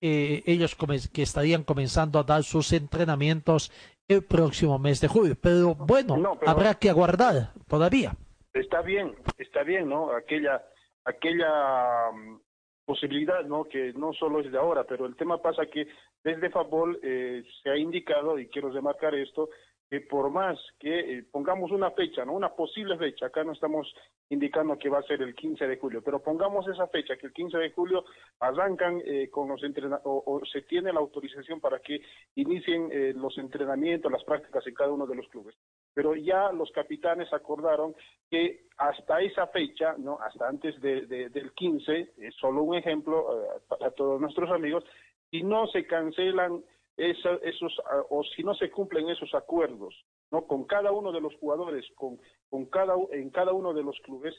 eh, 0.00 0.42
ellos 0.46 0.76
que 1.12 1.22
estarían 1.22 1.64
comenzando 1.64 2.18
a 2.18 2.22
dar 2.22 2.42
sus 2.42 2.72
entrenamientos 2.72 3.72
el 4.08 4.24
próximo 4.24 4.78
mes 4.78 5.00
de 5.00 5.08
julio. 5.08 5.34
Pero 5.40 5.74
bueno, 5.74 6.38
habrá 6.46 6.74
que 6.74 6.90
aguardar 6.90 7.52
todavía. 7.68 8.12
Está 8.52 8.82
bien, 8.82 9.14
está 9.38 9.62
bien, 9.62 9.88
¿no? 9.88 10.12
Aquella, 10.12 10.62
aquella 11.04 12.10
mm, 12.12 12.40
posibilidad, 12.84 13.44
¿no? 13.44 13.64
Que 13.64 13.92
no 13.94 14.12
solo 14.12 14.40
es 14.40 14.50
de 14.50 14.58
ahora, 14.58 14.84
pero 14.84 15.06
el 15.06 15.16
tema 15.16 15.42
pasa 15.42 15.66
que 15.66 15.88
desde 16.24 16.50
Fabol 16.50 16.98
eh, 17.02 17.42
se 17.62 17.70
ha 17.70 17.76
indicado, 17.76 18.38
y 18.38 18.48
quiero 18.48 18.70
remarcar 18.70 19.14
esto, 19.14 19.50
que 19.88 20.00
por 20.00 20.30
más 20.30 20.58
que 20.80 21.18
eh, 21.18 21.24
pongamos 21.30 21.70
una 21.70 21.92
fecha, 21.92 22.24
¿no? 22.24 22.32
Una 22.32 22.48
posible 22.48 22.98
fecha, 22.98 23.26
acá 23.26 23.44
no 23.44 23.52
estamos 23.52 23.92
indicando 24.28 24.76
que 24.78 24.88
va 24.88 24.98
a 24.98 25.02
ser 25.04 25.22
el 25.22 25.34
15 25.34 25.66
de 25.66 25.76
julio, 25.76 26.02
pero 26.02 26.20
pongamos 26.22 26.66
esa 26.66 26.88
fecha, 26.88 27.16
que 27.16 27.28
el 27.28 27.32
15 27.32 27.58
de 27.58 27.70
julio 27.70 28.04
arrancan 28.40 29.00
eh, 29.04 29.30
con 29.30 29.48
los 29.48 29.62
entrenamientos, 29.62 30.02
o, 30.04 30.40
se 30.44 30.62
tiene 30.62 30.92
la 30.92 30.98
autorización 30.98 31.60
para 31.60 31.78
que 31.78 32.00
inicien 32.34 32.88
eh, 32.90 33.12
los 33.14 33.38
entrenamientos, 33.38 34.10
las 34.10 34.24
prácticas 34.24 34.66
en 34.66 34.74
cada 34.74 34.90
uno 34.90 35.06
de 35.06 35.14
los 35.14 35.28
clubes. 35.28 35.54
Pero 35.94 36.16
ya 36.16 36.50
los 36.50 36.70
capitanes 36.72 37.32
acordaron 37.32 37.94
que 38.28 38.66
hasta 38.78 39.20
esa 39.20 39.46
fecha, 39.46 39.94
¿no? 39.98 40.18
Hasta 40.20 40.48
antes 40.48 40.80
de, 40.80 41.06
del 41.06 41.52
15, 41.52 42.12
es 42.18 42.34
solo 42.34 42.64
un 42.64 42.74
ejemplo 42.74 43.24
para 43.68 43.92
todos 43.92 44.20
nuestros 44.20 44.50
amigos, 44.50 44.84
si 45.30 45.42
no 45.42 45.66
se 45.68 45.86
cancelan 45.86 46.62
esos, 46.96 47.72
ah, 47.90 48.02
o 48.10 48.22
si 48.24 48.42
no 48.42 48.54
se 48.54 48.70
cumplen 48.70 49.08
esos 49.08 49.34
acuerdos, 49.34 49.94
¿no? 50.30 50.46
Con 50.46 50.64
cada 50.64 50.92
uno 50.92 51.12
de 51.12 51.20
los 51.20 51.34
jugadores, 51.36 51.84
con, 51.94 52.18
con 52.48 52.66
cada, 52.66 52.94
en 53.12 53.30
cada 53.30 53.52
uno 53.52 53.72
de 53.74 53.82
los 53.82 53.98
clubes, 54.00 54.34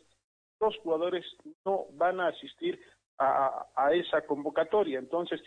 los 0.60 0.76
jugadores 0.80 1.26
no 1.66 1.86
van 1.94 2.20
a 2.20 2.30
asistir 2.30 2.80
a, 3.20 3.68
a 3.76 3.94
esa 3.94 4.26
convocatoria. 4.26 5.00
Entonces, 5.00 5.42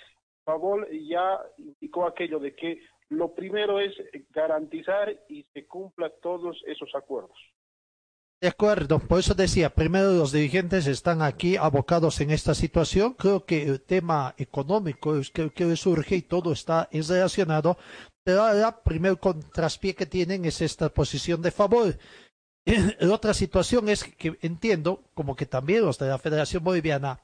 Favol 0.45 0.89
ya 0.91 1.41
indicó 1.59 2.07
aquello 2.07 2.39
de 2.39 2.55
que 2.55 2.81
lo 3.09 3.35
primero 3.35 3.81
es 3.81 3.93
garantizar 4.31 5.13
y 5.29 5.43
se 5.53 5.67
cumplan 5.67 6.13
todos 6.23 6.63
esos 6.67 6.95
acuerdos. 6.95 7.39
De 8.41 8.49
acuerdo, 8.49 9.01
por 9.01 9.19
eso 9.21 9.35
decía, 9.35 9.75
primero 9.75 10.13
los 10.13 10.33
dirigentes 10.33 10.87
están 10.87 11.21
aquí 11.21 11.59
abocados 11.59 12.23
en 12.23 12.31
esta 12.31 12.55
situación. 12.55 13.13
Creo 13.13 13.45
que 13.45 13.65
el 13.65 13.83
tema 13.83 14.35
económico 14.39 15.19
es 15.19 15.31
que, 15.31 15.77
surge 15.77 16.17
y 16.17 16.23
todo 16.23 16.53
está 16.53 16.89
relacionado. 16.91 17.77
Pero 18.25 18.49
el 18.49 18.65
primer 18.83 19.19
contraspié 19.19 19.95
que 19.95 20.07
tienen 20.07 20.47
es 20.47 20.63
esta 20.63 20.89
posición 20.89 21.43
de 21.43 21.51
favor. 21.51 21.99
La 22.99 23.15
otra 23.15 23.35
situación 23.35 23.91
es 23.91 24.05
que 24.05 24.39
entiendo 24.41 25.05
como 25.13 25.37
que 25.37 25.45
también 25.45 25.85
los 25.85 25.99
de 25.99 26.09
la 26.09 26.19
Federación 26.19 26.65
Boliviana 26.65 27.21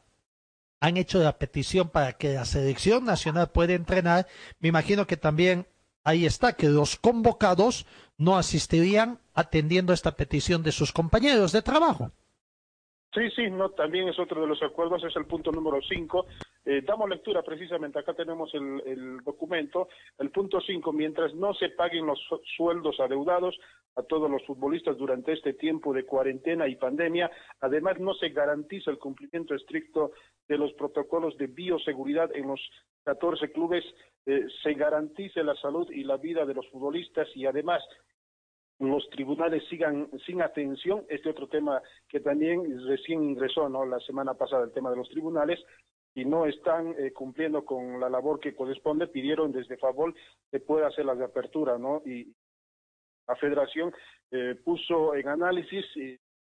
han 0.81 0.99
hecho 0.99 1.19
la 1.19 1.39
petición 1.39 1.89
para 1.89 2.13
que 2.13 2.35
la 2.35 2.45
selección 2.45 3.07
nacional 3.07 3.51
pueda 3.51 3.73
entrenar. 3.73 4.27
Me 4.61 4.69
imagino 4.69 5.07
que 5.07 5.17
también 5.17 5.67
ahí 6.07 6.25
está, 6.25 6.55
que 6.55 6.69
los 6.69 6.97
convocados 6.97 7.85
no 8.17 8.39
asistirían 8.39 9.19
atendiendo 9.35 9.93
esta 9.93 10.13
petición 10.13 10.63
de 10.63 10.73
sus 10.73 10.93
compañeros 10.93 11.53
de 11.53 11.63
trabajo. 11.63 12.13
Sí, 13.13 13.29
sí, 13.35 13.51
no, 13.51 13.71
también 13.71 14.09
es 14.09 14.19
otro 14.19 14.41
de 14.41 14.47
los 14.47 14.63
acuerdos, 14.63 15.03
es 15.03 15.17
el 15.17 15.27
punto 15.27 15.51
número 15.51 15.79
5. 15.87 16.27
Eh, 16.69 16.83
damos 16.85 17.09
lectura 17.09 17.43
precisamente, 17.43 18.01
acá 18.01 18.13
tenemos 18.13 18.53
el, 18.53 19.19
documento. 19.23 19.89
El 20.19 20.31
punto 20.33 20.61
5, 20.61 20.93
mientras 20.93 21.33
no 21.33 21.55
se 21.55 21.69
paguen 21.71 22.07
los 22.07 22.19
sueldos 22.57 22.99
adeudados 22.99 23.57
a 23.95 24.03
todos 24.03 24.29
los 24.29 24.45
futbolistas 24.45 24.99
durante 24.99 25.33
este 25.33 25.53
tiempo 25.55 25.95
de 25.95 26.05
cuarentena 26.05 26.67
y 26.67 26.75
pandemia, 26.75 27.31
además 27.61 28.01
no 28.01 28.15
se 28.15 28.31
garantiza 28.31 28.91
el 28.91 28.99
cumplimiento 28.99 29.55
estricto 29.55 30.11
de 30.49 30.59
los 30.59 30.73
protocolos 30.73 31.39
de 31.39 31.47
bioseguridad 31.47 32.35
en 32.35 32.49
los 32.49 32.61
14 33.05 33.53
clubes, 33.53 33.85
eh, 34.27 34.47
se 34.65 34.75
garantice 34.75 35.45
la 35.45 35.55
salud 35.55 35.89
y 35.93 36.03
la 36.03 36.17
vida 36.17 36.45
de 36.45 36.55
los 36.55 36.69
futbolistas 36.71 37.29
y 37.37 37.47
además 37.47 37.81
los 38.79 39.09
tribunales 39.11 39.63
sigan 39.69 40.09
sin 40.27 40.43
atención, 40.43 41.05
este 41.09 41.31
otro 41.31 41.49
tema 41.49 41.81
que 42.09 42.21
también 42.21 42.63
recién 42.87 43.23
ingresó 43.23 43.69
¿no? 43.69 43.87
la 43.87 44.01
semana 44.01 44.35
pasada, 44.35 44.65
el 44.65 44.73
tema 44.73 44.91
de 44.91 44.97
los 44.97 45.09
tribunales, 45.09 45.59
y 46.17 46.25
no 46.25 46.47
están 46.47 46.95
eh, 46.99 47.13
cumpliendo 47.13 47.65
con 47.65 48.01
la 48.01 48.09
labor 48.09 48.41
que 48.41 48.55
corresponde, 48.55 49.07
pidieron 49.07 49.53
desde 49.53 49.77
Favol 49.77 50.17
que 50.51 50.61
pueda 50.61 50.89
hacer 50.89 51.05
las 51.05 51.19
de 51.19 51.27
apertura, 51.27 51.77
¿no? 51.77 52.01
Y 52.07 52.35
la 53.29 53.37
federación 53.37 53.93
eh, 54.31 54.57
puso 54.65 55.15
en 55.15 55.29
análisis 55.29 55.85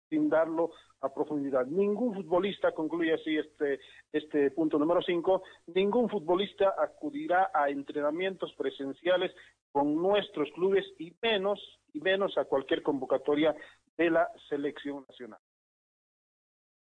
sin 0.10 0.30
darlo 0.30 0.72
a 1.02 1.12
profundidad. 1.12 1.66
Ningún 1.66 2.14
futbolista, 2.14 2.72
concluye 2.72 3.14
así 3.14 3.36
este, 3.36 3.80
este 4.12 4.52
punto 4.52 4.78
número 4.78 5.02
cinco, 5.02 5.42
ningún 5.66 6.08
futbolista 6.08 6.76
acudirá 6.78 7.50
a 7.52 7.70
entrenamientos 7.70 8.54
presenciales 8.56 9.32
con 9.72 9.96
nuestros 9.96 10.52
clubes 10.52 10.86
y 11.00 11.16
menos, 11.20 11.60
y 11.94 12.00
menos 12.00 12.38
a 12.38 12.46
cualquier 12.46 12.84
convocatoria 12.84 13.56
de 13.98 14.12
la 14.12 14.30
selección 14.50 15.04
nacional. 15.10 15.40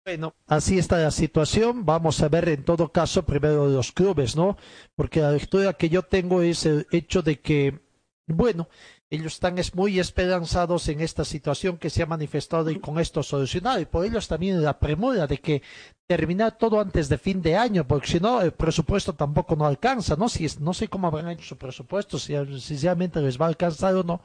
Bueno, 0.04 0.34
así 0.46 0.78
está 0.78 0.98
la 0.98 1.10
situación. 1.10 1.84
Vamos 1.84 2.22
a 2.22 2.28
ver 2.28 2.48
en 2.48 2.64
todo 2.64 2.90
caso 2.90 3.24
primero 3.24 3.68
los 3.68 3.92
clubes, 3.92 4.34
¿no? 4.34 4.56
Porque 4.96 5.20
la 5.20 5.32
lectura 5.32 5.74
que 5.74 5.88
yo 5.88 6.02
tengo 6.02 6.42
es 6.42 6.64
el 6.66 6.86
hecho 6.90 7.22
de 7.22 7.40
que, 7.40 7.80
bueno, 8.26 8.68
ellos 9.10 9.34
están 9.34 9.56
muy 9.74 10.00
esperanzados 10.00 10.88
en 10.88 11.00
esta 11.00 11.24
situación 11.24 11.76
que 11.76 11.90
se 11.90 12.02
ha 12.02 12.06
manifestado 12.06 12.70
y 12.70 12.80
con 12.80 12.98
esto 12.98 13.22
solucionado. 13.22 13.78
Y 13.80 13.84
por 13.84 14.06
ellos 14.06 14.26
también 14.26 14.62
la 14.62 14.78
premura 14.78 15.26
de 15.26 15.38
que 15.38 15.62
terminar 16.06 16.56
todo 16.56 16.80
antes 16.80 17.08
de 17.08 17.18
fin 17.18 17.42
de 17.42 17.56
año, 17.56 17.86
porque 17.86 18.06
si 18.08 18.20
no, 18.20 18.40
el 18.40 18.52
presupuesto 18.52 19.12
tampoco 19.14 19.54
no 19.54 19.66
alcanza, 19.66 20.16
¿no? 20.16 20.28
Si 20.28 20.46
no 20.60 20.72
sé 20.72 20.88
cómo 20.88 21.08
habrán 21.08 21.30
hecho 21.30 21.44
su 21.44 21.58
presupuesto, 21.58 22.18
si, 22.18 22.34
si 22.60 22.76
realmente 22.78 23.20
les 23.20 23.40
va 23.40 23.46
a 23.46 23.48
alcanzar 23.48 23.94
o 23.96 24.02
no. 24.02 24.22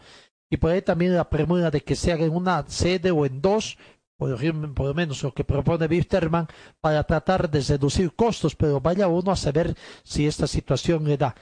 Y 0.49 0.57
por 0.57 0.71
ahí 0.71 0.82
también 0.82 1.15
la 1.15 1.30
premura 1.30 1.71
de 1.71 1.82
que 1.82 1.95
se 1.95 2.11
haga 2.11 2.26
en 2.26 2.36
una 2.36 2.63
sede 2.67 3.11
o 3.11 3.26
en 3.26 3.41
dos, 3.41 3.78
por, 4.18 4.30
lo 4.30 4.93
menos 4.93 5.24
lo 5.24 5.34
que 5.34 5.43
propone 5.43 5.88
Wisterman, 5.88 6.47
para 6.82 7.03
tratar 7.03 7.49
de 7.49 7.61
reducir 7.61 8.13
costos, 8.13 8.55
pero 8.55 8.80
vaya 8.80 9.07
uno 9.07 9.32
a 9.32 9.36
saber 9.36 9.76
si 10.03 10.26
esta 10.28 10.47
situación 10.47 11.05
le 11.05 11.18
da. 11.18 11.36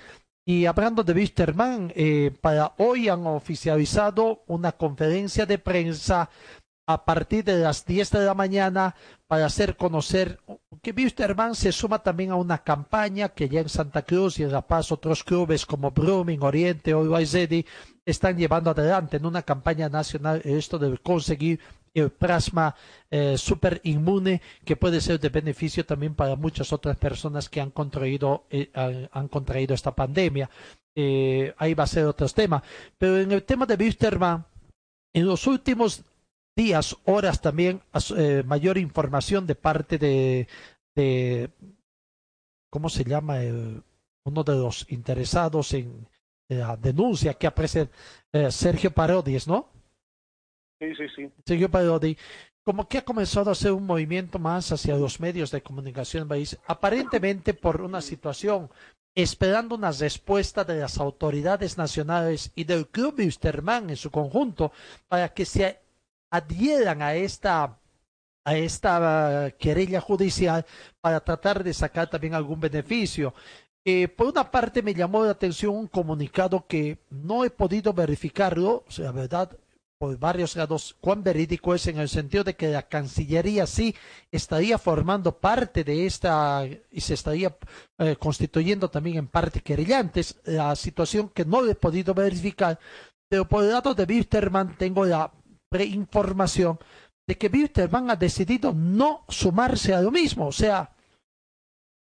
Y 0.45 0.65
hablando 0.65 1.03
de 1.03 1.13
Wisterman, 1.13 1.93
eh, 1.95 2.31
para 2.41 2.73
hoy 2.77 3.07
han 3.07 3.25
oficializado 3.27 4.43
una 4.47 4.73
conferencia 4.73 5.45
de 5.45 5.57
prensa 5.57 6.29
a 6.85 7.05
partir 7.05 7.45
de 7.45 7.59
las 7.59 7.85
10 7.85 8.11
de 8.11 8.25
la 8.25 8.33
mañana 8.33 8.95
para 9.27 9.45
hacer 9.45 9.77
conocer 9.77 10.39
que 10.81 10.91
Wisterman 10.91 11.55
se 11.55 11.71
suma 11.71 12.03
también 12.03 12.31
a 12.31 12.35
una 12.35 12.57
campaña 12.57 13.29
que 13.29 13.47
ya 13.47 13.61
en 13.61 13.69
Santa 13.69 14.01
Cruz 14.01 14.39
y 14.39 14.43
en 14.43 14.51
La 14.51 14.67
Paz 14.67 14.91
otros 14.91 15.23
clubes 15.23 15.65
como 15.65 15.91
Blooming, 15.91 16.43
Oriente 16.43 16.93
o 16.93 17.03
Ready 17.03 17.65
están 18.05 18.37
llevando 18.37 18.71
adelante 18.71 19.15
en 19.15 19.25
una 19.25 19.43
campaña 19.43 19.87
nacional 19.87 20.41
esto 20.43 20.77
de 20.77 20.97
conseguir 20.97 21.61
el 21.93 22.09
plasma 22.11 22.75
eh, 23.11 23.37
super 23.37 23.79
inmune 23.83 24.41
que 24.65 24.75
puede 24.75 24.99
ser 24.99 25.19
de 25.19 25.29
beneficio 25.29 25.85
también 25.85 26.15
para 26.15 26.35
muchas 26.35 26.73
otras 26.73 26.97
personas 26.97 27.49
que 27.49 27.61
han 27.61 27.71
contraído, 27.71 28.45
eh, 28.49 28.69
han 29.11 29.27
contraído 29.27 29.73
esta 29.73 29.95
pandemia. 29.95 30.49
Eh, 30.95 31.53
ahí 31.57 31.73
va 31.73 31.83
a 31.83 31.87
ser 31.87 32.05
otro 32.05 32.27
tema. 32.29 32.63
Pero 32.97 33.19
en 33.19 33.31
el 33.31 33.43
tema 33.43 33.65
de 33.65 33.75
Wisterman, 33.75 34.45
en 35.13 35.25
los 35.25 35.47
últimos 35.47 36.03
días, 36.55 36.95
horas 37.05 37.41
también, 37.41 37.81
eh, 38.17 38.43
mayor 38.45 38.77
información 38.77 39.45
de 39.45 39.55
parte 39.55 39.97
de, 39.97 40.47
de 40.95 41.49
¿cómo 42.71 42.89
se 42.89 43.03
llama? 43.03 43.39
uno 44.25 44.43
de 44.43 44.55
los 44.55 44.89
interesados 44.89 45.73
en 45.73 46.07
la 46.47 46.77
denuncia 46.77 47.33
que 47.33 47.47
aparece 47.47 47.89
Sergio 48.49 48.91
Parodies, 48.91 49.47
¿no? 49.47 49.67
Sí, 50.83 50.95
sí, 50.95 51.03
sí. 51.15 51.31
Sergio 51.45 51.69
Parodi, 51.69 52.17
como 52.63 52.87
que 52.87 52.97
ha 52.97 53.05
comenzado 53.05 53.49
a 53.49 53.53
hacer 53.53 53.71
un 53.71 53.85
movimiento 53.85 54.37
más 54.39 54.71
hacia 54.71 54.95
los 54.95 55.19
medios 55.19 55.51
de 55.51 55.61
comunicación 55.61 56.27
país, 56.27 56.57
aparentemente 56.67 57.53
por 57.53 57.81
una 57.81 58.01
situación, 58.01 58.69
esperando 59.15 59.75
una 59.75 59.91
respuesta 59.91 60.63
de 60.63 60.79
las 60.79 60.97
autoridades 60.97 61.77
nacionales 61.77 62.51
y 62.55 62.63
del 62.65 62.87
Club 62.87 63.15
Wisterman 63.19 63.89
en 63.89 63.95
su 63.95 64.11
conjunto 64.11 64.71
para 65.07 65.29
que 65.29 65.45
se 65.45 65.79
adhieran 66.31 67.01
a 67.01 67.15
esta 67.15 67.79
a 68.45 68.57
esta 68.57 69.53
querella 69.57 70.01
judicial 70.01 70.65
para 70.99 71.21
tratar 71.21 71.63
de 71.63 71.73
sacar 71.73 72.09
también 72.09 72.33
algún 72.33 72.59
beneficio. 72.59 73.33
Eh, 73.85 74.09
por 74.09 74.27
una 74.27 74.51
parte 74.51 74.81
me 74.81 74.93
llamó 74.93 75.23
la 75.23 75.31
atención 75.31 75.75
un 75.75 75.87
comunicado 75.87 76.65
que 76.67 76.97
no 77.09 77.45
he 77.45 77.49
podido 77.49 77.93
verificarlo, 77.93 78.83
o 78.85 78.91
sea, 78.91 79.13
verdad, 79.13 79.57
por 80.03 80.19
varios 80.19 80.57
cuán 80.99 81.23
verídico 81.23 81.73
es 81.73 81.87
en 81.87 81.97
el 81.97 82.09
sentido 82.09 82.43
de 82.43 82.57
que 82.57 82.67
la 82.67 82.81
Cancillería 82.81 83.65
sí 83.65 83.95
estaría 84.29 84.77
formando 84.77 85.39
parte 85.39 85.85
de 85.85 86.05
esta 86.05 86.65
y 86.91 86.99
se 86.99 87.13
estaría 87.13 87.55
eh, 87.99 88.17
constituyendo 88.19 88.89
también 88.89 89.15
en 89.15 89.27
parte 89.27 89.61
querellantes, 89.61 90.41
la 90.43 90.75
situación 90.75 91.29
que 91.29 91.45
no 91.45 91.65
he 91.65 91.75
podido 91.75 92.13
verificar, 92.13 92.77
pero 93.29 93.47
por 93.47 93.63
el 93.63 93.71
lado 93.71 93.93
de 93.93 94.03
Wisterman 94.03 94.77
tengo 94.77 95.05
la 95.05 95.31
preinformación 95.69 96.77
de 97.25 97.37
que 97.37 97.47
Wisterman 97.47 98.11
ha 98.11 98.17
decidido 98.17 98.73
no 98.73 99.23
sumarse 99.29 99.93
a 99.93 100.01
lo 100.01 100.11
mismo, 100.11 100.47
o 100.47 100.51
sea, 100.51 100.91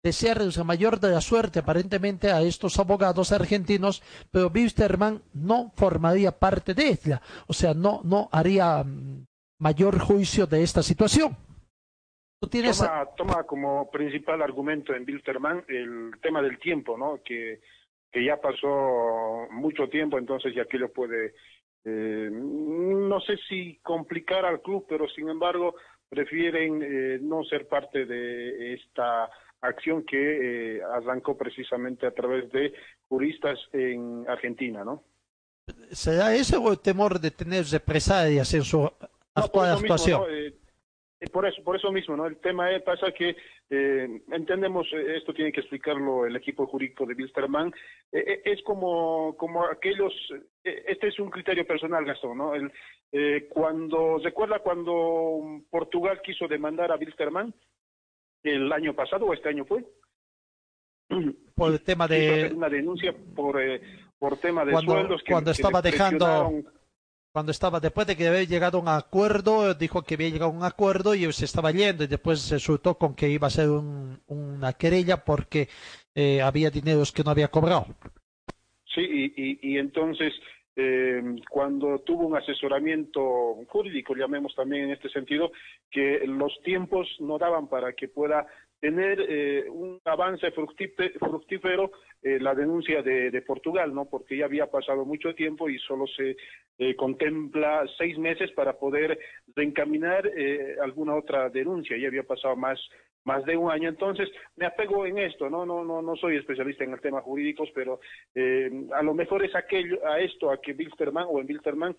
desearles 0.04 0.58
la 0.58 0.64
mayor 0.64 1.00
de 1.00 1.10
la 1.10 1.22
suerte 1.22 1.60
aparentemente 1.60 2.30
a 2.30 2.42
estos 2.42 2.78
abogados 2.78 3.32
argentinos, 3.32 4.02
pero 4.30 4.52
Wisterman 4.54 5.22
no 5.32 5.72
formaría 5.74 6.30
parte 6.30 6.74
de 6.74 6.88
ella, 6.90 7.22
o 7.48 7.54
sea, 7.54 7.72
no, 7.72 8.02
no 8.04 8.28
haría 8.30 8.84
mm, 8.84 9.24
mayor 9.60 9.98
juicio 9.98 10.46
de 10.46 10.62
esta 10.62 10.82
situación. 10.82 11.34
¿Tú 12.38 12.48
tienes... 12.48 12.78
toma, 12.78 13.08
toma, 13.16 13.44
como 13.44 13.90
principal 13.90 14.42
argumento 14.42 14.94
en 14.94 15.06
Wilterman 15.06 15.64
el 15.68 16.10
tema 16.20 16.42
del 16.42 16.58
tiempo, 16.58 16.98
¿no? 16.98 17.22
Que, 17.24 17.60
que 18.12 18.22
ya 18.22 18.36
pasó 18.36 19.48
mucho 19.52 19.88
tiempo, 19.88 20.18
entonces 20.18 20.54
ya 20.54 20.66
que 20.66 20.76
lo 20.76 20.92
puede, 20.92 21.34
eh, 21.82 22.28
no 22.30 23.20
sé 23.20 23.38
si 23.48 23.78
complicar 23.82 24.44
al 24.44 24.60
club, 24.60 24.84
pero 24.86 25.08
sin 25.08 25.30
embargo 25.30 25.76
prefieren 26.10 26.82
eh, 26.82 27.18
no 27.22 27.42
ser 27.44 27.66
parte 27.66 28.04
de 28.04 28.74
esta 28.74 29.30
acción 29.66 30.04
que 30.04 30.76
eh, 30.76 30.82
arrancó 30.82 31.36
precisamente 31.36 32.06
a 32.06 32.12
través 32.12 32.50
de 32.52 32.72
juristas 33.08 33.58
en 33.72 34.24
Argentina, 34.28 34.84
¿no? 34.84 35.02
¿Será 35.90 36.34
ese 36.34 36.56
o 36.56 36.70
el 36.70 36.80
temor 36.80 37.18
de 37.18 37.30
tener 37.30 37.64
represalias 37.64 38.52
en 38.54 38.62
su 38.62 38.90
actual 39.34 39.70
actuación? 39.72 40.22
Eh, 40.28 40.54
eh, 41.20 41.30
por 41.32 41.46
eso, 41.46 41.62
por 41.62 41.76
eso 41.76 41.90
mismo, 41.90 42.16
¿no? 42.16 42.26
El 42.26 42.36
tema 42.36 42.70
es, 42.70 42.82
pasa 42.82 43.12
que 43.12 43.36
eh, 43.70 44.22
entendemos, 44.30 44.86
esto 44.92 45.32
tiene 45.32 45.52
que 45.52 45.60
explicarlo 45.60 46.26
el 46.26 46.36
equipo 46.36 46.66
jurídico 46.66 47.06
de 47.06 47.14
Wilstermann, 47.14 47.72
es 48.12 48.62
como, 48.62 49.34
como 49.36 49.64
aquellos, 49.64 50.12
este 50.62 51.08
es 51.08 51.18
un 51.18 51.30
criterio 51.30 51.66
personal, 51.66 52.04
Gastón, 52.04 52.38
¿no? 52.38 52.54
El, 52.54 52.70
cuando, 53.48 54.18
¿recuerda 54.18 54.58
cuando 54.58 55.62
Portugal 55.70 56.20
quiso 56.22 56.46
demandar 56.46 56.92
a 56.92 56.96
Wilstermann? 56.96 57.54
El 58.44 58.72
año 58.72 58.94
pasado 58.94 59.26
o 59.26 59.34
este 59.34 59.48
año 59.48 59.64
fue. 59.64 59.84
Por 61.54 61.72
el 61.72 61.80
tema 61.82 62.06
de... 62.06 62.52
Una 62.54 62.68
denuncia 62.68 63.14
por, 63.34 63.60
eh, 63.60 63.80
por 64.18 64.36
tema 64.38 64.64
de 64.64 64.72
cuando, 64.72 64.92
sueldos 64.92 65.22
que, 65.22 65.32
cuando 65.32 65.50
estaba 65.50 65.82
dejando... 65.82 66.52
Cuando 67.32 67.50
estaba, 67.50 67.80
después 67.80 68.06
de 68.06 68.16
que 68.16 68.28
había 68.28 68.44
llegado 68.44 68.78
a 68.78 68.80
un 68.80 68.88
acuerdo, 68.88 69.74
dijo 69.74 70.02
que 70.02 70.14
había 70.14 70.28
llegado 70.28 70.52
a 70.52 70.54
un 70.54 70.62
acuerdo 70.62 71.16
y 71.16 71.32
se 71.32 71.46
estaba 71.46 71.72
yendo 71.72 72.04
y 72.04 72.06
después 72.06 72.38
se 72.38 72.54
resultó 72.54 72.96
con 72.96 73.16
que 73.16 73.28
iba 73.28 73.48
a 73.48 73.50
ser 73.50 73.70
un, 73.70 74.20
una 74.28 74.72
querella 74.74 75.24
porque 75.24 75.68
eh, 76.14 76.40
había 76.40 76.70
dineros 76.70 77.10
que 77.10 77.24
no 77.24 77.32
había 77.32 77.48
cobrado. 77.48 77.86
Sí, 78.94 79.00
y, 79.00 79.58
y 79.68 79.78
entonces 79.78 80.32
eh, 80.76 81.22
cuando 81.48 82.00
tuvo 82.00 82.26
un 82.26 82.36
asesoramiento 82.36 83.20
jurídico, 83.68 84.14
llamemos 84.14 84.54
también 84.54 84.84
en 84.84 84.90
este 84.90 85.08
sentido, 85.08 85.52
que 85.90 86.26
los 86.26 86.60
tiempos 86.62 87.08
no 87.20 87.38
daban 87.38 87.68
para 87.68 87.92
que 87.92 88.08
pueda 88.08 88.46
tener 88.84 89.18
eh, 89.18 89.64
un 89.70 89.98
avance 90.04 90.50
fructífero 90.50 91.90
eh, 92.22 92.38
la 92.38 92.54
denuncia 92.54 93.00
de, 93.00 93.30
de, 93.30 93.40
Portugal, 93.40 93.94
¿no? 93.94 94.04
Porque 94.04 94.36
ya 94.36 94.44
había 94.44 94.70
pasado 94.70 95.06
mucho 95.06 95.34
tiempo 95.34 95.70
y 95.70 95.78
solo 95.78 96.06
se 96.06 96.36
eh, 96.76 96.94
contempla 96.94 97.86
seis 97.96 98.18
meses 98.18 98.50
para 98.52 98.74
poder 98.74 99.18
reencaminar 99.56 100.26
eh, 100.26 100.76
alguna 100.82 101.14
otra 101.14 101.48
denuncia. 101.48 101.96
Ya 101.96 102.08
había 102.08 102.24
pasado 102.24 102.56
más 102.56 102.78
más 103.24 103.42
de 103.46 103.56
un 103.56 103.70
año. 103.70 103.88
Entonces, 103.88 104.28
me 104.56 104.66
apego 104.66 105.06
en 105.06 105.16
esto, 105.16 105.48
no, 105.48 105.64
no, 105.64 105.82
no, 105.82 106.02
no 106.02 106.14
soy 106.16 106.36
especialista 106.36 106.84
en 106.84 106.92
el 106.92 107.00
tema 107.00 107.22
jurídicos, 107.22 107.70
pero 107.74 108.00
eh, 108.34 108.70
a 108.92 109.02
lo 109.02 109.14
mejor 109.14 109.42
es 109.42 109.54
aquello, 109.54 110.06
a 110.06 110.20
esto, 110.20 110.50
a 110.50 110.60
que 110.60 110.72
Wilterman 110.72 111.24
o 111.26 111.40
en 111.40 111.46
Wilterman 111.46 111.96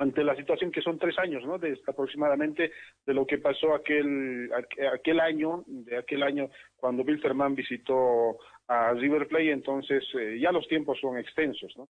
ante 0.00 0.24
la 0.24 0.34
situación 0.34 0.72
que 0.72 0.80
son 0.80 0.98
tres 0.98 1.18
años, 1.18 1.44
¿no? 1.44 1.58
De, 1.58 1.78
aproximadamente 1.86 2.72
de 3.06 3.14
lo 3.14 3.26
que 3.26 3.36
pasó 3.36 3.74
aquel 3.74 4.50
aquel 4.92 5.20
año, 5.20 5.62
de 5.66 5.98
aquel 5.98 6.22
año 6.22 6.48
cuando 6.76 7.02
Wilterman 7.02 7.54
visitó 7.54 8.38
a 8.66 8.94
River 8.94 9.28
Plate, 9.28 9.52
entonces 9.52 10.02
eh, 10.18 10.38
ya 10.40 10.52
los 10.52 10.66
tiempos 10.68 10.98
son 11.00 11.18
extensos, 11.18 11.74
¿no? 11.76 11.86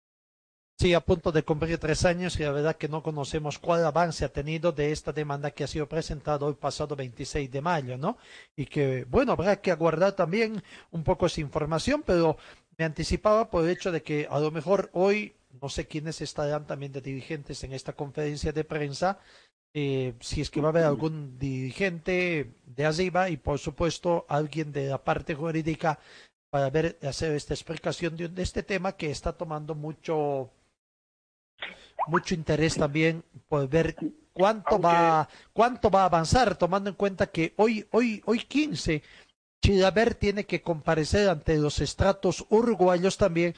Sí, 0.76 0.92
a 0.94 1.00
punto 1.00 1.30
de 1.30 1.44
cumplir 1.44 1.78
tres 1.78 2.04
años 2.04 2.40
y 2.40 2.42
la 2.42 2.52
verdad 2.52 2.76
que 2.76 2.88
no 2.88 3.02
conocemos 3.02 3.58
cuál 3.58 3.84
avance 3.84 4.24
ha 4.24 4.32
tenido 4.32 4.72
de 4.72 4.90
esta 4.90 5.12
demanda 5.12 5.50
que 5.52 5.62
ha 5.62 5.66
sido 5.68 5.86
presentada 5.86 6.48
el 6.48 6.56
pasado 6.56 6.96
26 6.96 7.50
de 7.50 7.60
mayo, 7.60 7.96
¿no? 7.96 8.16
Y 8.56 8.64
que, 8.64 9.04
bueno, 9.04 9.32
habrá 9.32 9.60
que 9.60 9.70
aguardar 9.70 10.12
también 10.12 10.62
un 10.90 11.04
poco 11.04 11.26
esa 11.26 11.42
información, 11.42 12.02
pero 12.04 12.38
me 12.76 12.86
anticipaba 12.86 13.50
por 13.50 13.62
el 13.62 13.70
hecho 13.70 13.92
de 13.92 14.02
que 14.02 14.26
a 14.28 14.40
lo 14.40 14.50
mejor 14.50 14.88
hoy, 14.94 15.34
no 15.60 15.68
sé 15.68 15.86
quiénes 15.86 16.20
estarán 16.20 16.66
también 16.66 16.92
de 16.92 17.00
dirigentes 17.00 17.64
en 17.64 17.72
esta 17.72 17.92
conferencia 17.92 18.52
de 18.52 18.64
prensa, 18.64 19.18
eh, 19.72 20.14
si 20.20 20.40
es 20.40 20.50
que 20.50 20.60
va 20.60 20.68
a 20.68 20.70
haber 20.70 20.84
algún 20.84 21.38
dirigente 21.38 22.50
de 22.66 22.86
arriba 22.86 23.30
y 23.30 23.36
por 23.36 23.58
supuesto 23.58 24.26
alguien 24.28 24.72
de 24.72 24.88
la 24.88 25.02
parte 25.02 25.34
jurídica 25.34 25.98
para 26.50 26.70
ver 26.70 26.98
hacer 27.02 27.32
esta 27.32 27.54
explicación 27.54 28.16
de 28.16 28.42
este 28.42 28.64
tema 28.64 28.96
que 28.96 29.10
está 29.10 29.32
tomando 29.32 29.76
mucho 29.76 30.50
mucho 32.08 32.34
interés 32.34 32.74
también 32.74 33.22
por 33.48 33.68
ver 33.68 33.94
cuánto 34.32 34.80
va 34.80 35.28
cuánto 35.52 35.88
va 35.88 36.02
a 36.02 36.06
avanzar 36.06 36.56
tomando 36.56 36.90
en 36.90 36.96
cuenta 36.96 37.28
que 37.28 37.54
hoy 37.56 37.86
hoy 37.92 38.22
hoy 38.26 38.40
15 38.40 39.02
Chilaver 39.62 40.14
tiene 40.14 40.46
que 40.46 40.62
comparecer 40.62 41.28
ante 41.28 41.56
los 41.58 41.80
estratos 41.80 42.44
uruguayos 42.48 43.16
también 43.18 43.54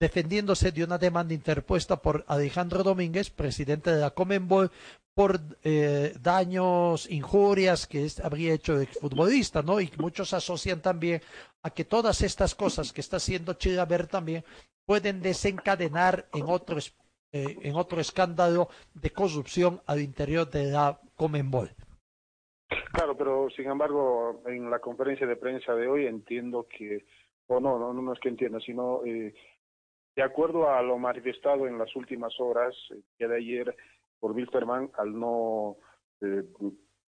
defendiéndose 0.00 0.70
de 0.72 0.84
una 0.84 0.98
demanda 0.98 1.34
interpuesta 1.34 1.96
por 1.96 2.24
Alejandro 2.28 2.82
Domínguez, 2.82 3.30
presidente 3.30 3.90
de 3.90 4.00
la 4.00 4.10
Comenbol, 4.10 4.70
por 5.14 5.40
eh, 5.64 6.14
daños, 6.20 7.10
injurias 7.10 7.86
que 7.86 8.06
habría 8.22 8.54
hecho 8.54 8.80
el 8.80 8.86
futbolista, 8.86 9.62
¿no? 9.62 9.80
Y 9.80 9.90
muchos 9.98 10.32
asocian 10.32 10.80
también 10.80 11.20
a 11.62 11.70
que 11.70 11.84
todas 11.84 12.22
estas 12.22 12.54
cosas 12.54 12.92
que 12.92 13.00
está 13.00 13.16
haciendo 13.16 13.54
Chilaver 13.54 14.06
también 14.06 14.44
pueden 14.86 15.20
desencadenar 15.20 16.28
en 16.32 16.44
otro, 16.46 16.78
eh, 17.32 17.56
en 17.62 17.74
otro 17.74 18.00
escándalo 18.00 18.68
de 18.94 19.10
corrupción 19.10 19.82
al 19.86 20.00
interior 20.00 20.48
de 20.48 20.70
la 20.70 21.00
Comenbol. 21.16 21.70
Claro, 22.92 23.16
pero 23.16 23.48
sin 23.50 23.66
embargo, 23.66 24.42
en 24.46 24.70
la 24.70 24.78
conferencia 24.78 25.26
de 25.26 25.36
prensa 25.36 25.74
de 25.74 25.88
hoy 25.88 26.06
entiendo 26.06 26.68
que, 26.68 27.04
o 27.48 27.58
no, 27.58 27.78
no, 27.78 27.92
no 27.92 28.12
es 28.12 28.20
que 28.20 28.28
entienda, 28.28 28.60
sino 28.60 29.04
eh, 29.04 29.34
de 30.18 30.24
acuerdo 30.24 30.68
a 30.68 30.82
lo 30.82 30.98
manifestado 30.98 31.68
en 31.68 31.78
las 31.78 31.94
últimas 31.94 32.34
horas, 32.40 32.74
el 32.90 33.04
día 33.20 33.28
de 33.28 33.36
ayer, 33.36 33.76
por 34.18 34.32
Wilterman, 34.32 34.90
al 34.98 35.16
no 35.16 35.76
eh, 36.20 36.42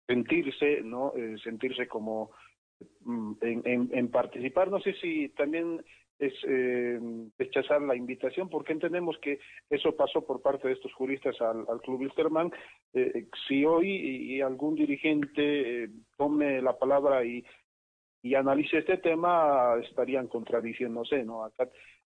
sentirse, 0.06 0.82
¿no? 0.82 1.14
Eh, 1.16 1.36
sentirse 1.42 1.88
como 1.88 2.30
mm, 3.00 3.32
en, 3.40 3.88
en, 3.90 4.10
participar. 4.10 4.70
No 4.70 4.80
sé 4.80 4.92
si 5.00 5.30
también 5.30 5.82
es 6.18 6.34
eh, 6.46 7.00
rechazar 7.38 7.80
la 7.80 7.96
invitación, 7.96 8.50
porque 8.50 8.74
entendemos 8.74 9.16
que 9.22 9.38
eso 9.70 9.96
pasó 9.96 10.26
por 10.26 10.42
parte 10.42 10.68
de 10.68 10.74
estos 10.74 10.92
juristas 10.92 11.40
al, 11.40 11.64
Club 11.80 12.00
Wilstermann. 12.00 12.52
Eh, 12.92 13.28
si 13.48 13.64
hoy 13.64 13.88
y 13.88 14.42
algún 14.42 14.74
dirigente 14.74 15.84
eh, 15.84 15.88
tome 16.18 16.60
la 16.60 16.78
palabra 16.78 17.24
y, 17.24 17.42
y 18.20 18.34
analice 18.34 18.76
este 18.76 18.98
tema, 18.98 19.76
estarían 19.82 20.26
contradiciéndose, 20.26 21.24
¿no? 21.24 21.44
Acá 21.44 21.66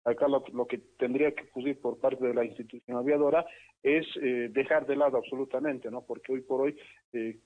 Acá 0.10 0.28
lo, 0.28 0.66
que 0.66 0.80
tendría 0.98 1.32
que 1.34 1.44
ocurrir 1.44 1.80
por 1.80 2.00
parte 2.00 2.26
de 2.26 2.34
la 2.34 2.46
institución 2.46 2.98
aviadora 2.98 3.46
es 3.84 4.06
eh, 4.22 4.50
dejar 4.52 4.86
de 4.86 4.96
lado 4.96 5.18
absolutamente, 5.18 5.90
¿no? 5.92 6.02
Porque 6.06 6.34
hoy 6.34 6.42
por 6.42 6.62
hoy 6.62 6.76
eh, 7.14 7.38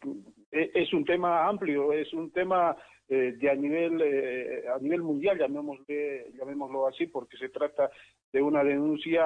e, 0.52 0.72
es 0.74 0.94
un 0.94 1.06
tema 1.06 1.48
amplio, 1.48 1.94
es 1.94 2.12
un 2.14 2.32
tema 2.32 2.76
eh, 3.10 3.34
de 3.38 3.50
a 3.50 3.56
nivel 3.56 4.02
eh, 4.02 4.64
a 4.74 4.80
nivel 4.80 5.02
mundial, 5.02 5.38
llamémoslo, 5.38 5.86
llamémoslo 6.38 6.88
así, 6.88 7.08
porque 7.08 7.38
se 7.38 7.50
trata 7.50 7.90
de 8.32 8.42
una 8.42 8.64
denuncia 8.64 9.24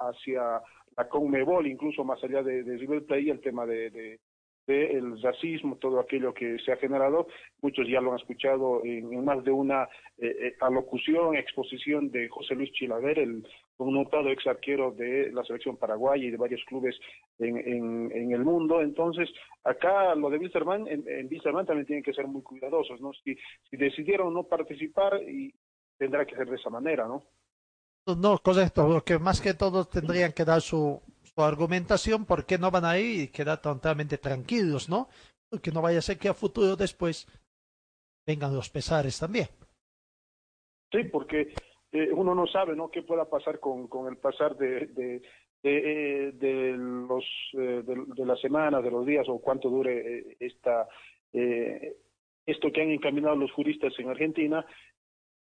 hacia 0.00 0.62
la 0.96 1.08
CONMEBOL, 1.08 1.66
incluso 1.66 2.04
más 2.04 2.22
allá 2.22 2.42
de, 2.42 2.62
de 2.62 2.78
River 2.78 3.04
Plate, 3.04 3.30
el 3.30 3.40
tema 3.40 3.66
de, 3.66 4.18
del 4.66 5.20
racismo, 5.22 5.76
todo 5.76 6.00
aquello 6.00 6.34
que 6.34 6.58
se 6.64 6.72
ha 6.72 6.76
generado. 6.76 7.28
Muchos 7.62 7.86
ya 7.88 8.00
lo 8.00 8.12
han 8.12 8.18
escuchado 8.18 8.82
en, 8.84 9.24
más 9.24 9.44
de 9.44 9.50
una 9.50 9.84
eh, 10.18 10.36
eh, 10.40 10.56
alocución, 10.60 11.36
exposición 11.36 12.10
de 12.10 12.28
José 12.28 12.54
Luis 12.54 12.72
Chilaver, 12.72 13.18
el 13.18 13.46
connotado 13.76 14.30
ex 14.30 14.46
arquero 14.46 14.92
de 14.92 15.30
la 15.32 15.44
selección 15.44 15.76
paraguaya 15.76 16.24
y 16.24 16.30
de 16.30 16.36
varios 16.36 16.64
clubes 16.66 16.98
en, 17.38 17.56
en, 17.56 18.32
el 18.32 18.44
mundo. 18.44 18.80
Entonces, 18.80 19.28
acá 19.64 20.14
lo 20.14 20.30
de 20.30 20.38
Wilstermann, 20.38 20.88
en, 20.88 21.04
en 21.06 21.28
Wilstermann 21.30 21.66
también 21.66 21.86
tienen 21.86 22.02
que 22.02 22.14
ser 22.14 22.26
muy 22.26 22.42
cuidadosos, 22.42 23.00
¿no? 23.00 23.12
Si, 23.12 23.36
si 23.70 23.76
decidieron 23.76 24.32
no 24.32 24.44
participar, 24.44 25.22
y 25.22 25.54
tendrá 25.98 26.24
que 26.24 26.36
ser 26.36 26.48
de 26.48 26.56
esa 26.56 26.70
manera, 26.70 27.06
¿no? 27.06 27.22
No, 28.06 28.38
correcto, 28.38 29.02
que 29.04 29.18
más 29.18 29.40
que 29.40 29.54
todo 29.54 29.84
tendrían 29.84 30.32
que 30.32 30.44
dar 30.44 30.60
su, 30.60 31.02
su 31.36 31.42
argumentación 31.42 32.24
por 32.24 32.46
qué 32.46 32.56
no 32.56 32.70
van 32.70 32.86
ahí 32.86 33.22
y 33.22 33.28
quedar 33.28 33.60
totalmente 33.60 34.16
tranquilos, 34.16 34.88
¿no? 34.88 35.08
Porque 35.50 35.70
no 35.70 35.82
vaya 35.82 35.98
a 35.98 36.02
ser 36.02 36.18
que 36.18 36.28
a 36.28 36.34
futuro 36.34 36.76
después 36.76 37.28
vengan 38.26 38.54
los 38.54 38.70
pesares 38.70 39.20
también. 39.20 39.46
Sí, 40.90 41.04
porque 41.04 41.52
eh, 41.92 42.08
uno 42.12 42.34
no 42.34 42.46
sabe, 42.46 42.74
¿no? 42.74 42.90
Qué 42.90 43.02
pueda 43.02 43.28
pasar 43.28 43.60
con, 43.60 43.86
con 43.86 44.08
el 44.08 44.16
pasar 44.16 44.56
de, 44.56 44.86
de, 44.86 45.22
de, 45.62 46.32
de 46.32 46.76
los 46.78 47.24
eh, 47.52 47.82
de, 47.84 48.04
de, 48.06 48.26
las 48.26 48.40
semanas, 48.40 48.82
de 48.82 48.90
los 48.90 49.04
días 49.04 49.28
o 49.28 49.38
cuánto 49.38 49.68
dure 49.68 50.18
eh, 50.18 50.36
esta 50.40 50.88
eh, 51.34 51.96
esto 52.46 52.72
que 52.72 52.80
han 52.80 52.90
encaminado 52.90 53.36
los 53.36 53.52
juristas 53.52 53.92
en 53.98 54.08
Argentina. 54.08 54.64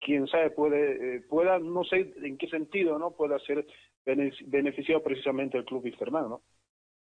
Quién 0.00 0.26
sabe 0.26 0.50
puede 0.50 1.20
pueda 1.22 1.58
no 1.58 1.84
sé 1.84 2.14
en 2.22 2.36
qué 2.36 2.48
sentido, 2.48 2.98
¿no? 2.98 3.12
Pueda 3.12 3.38
ser 3.40 3.66
beneficiado 4.04 5.02
precisamente 5.02 5.58
el 5.58 5.64
club 5.64 5.84
Wilstermann, 5.84 6.28
¿no? 6.28 6.42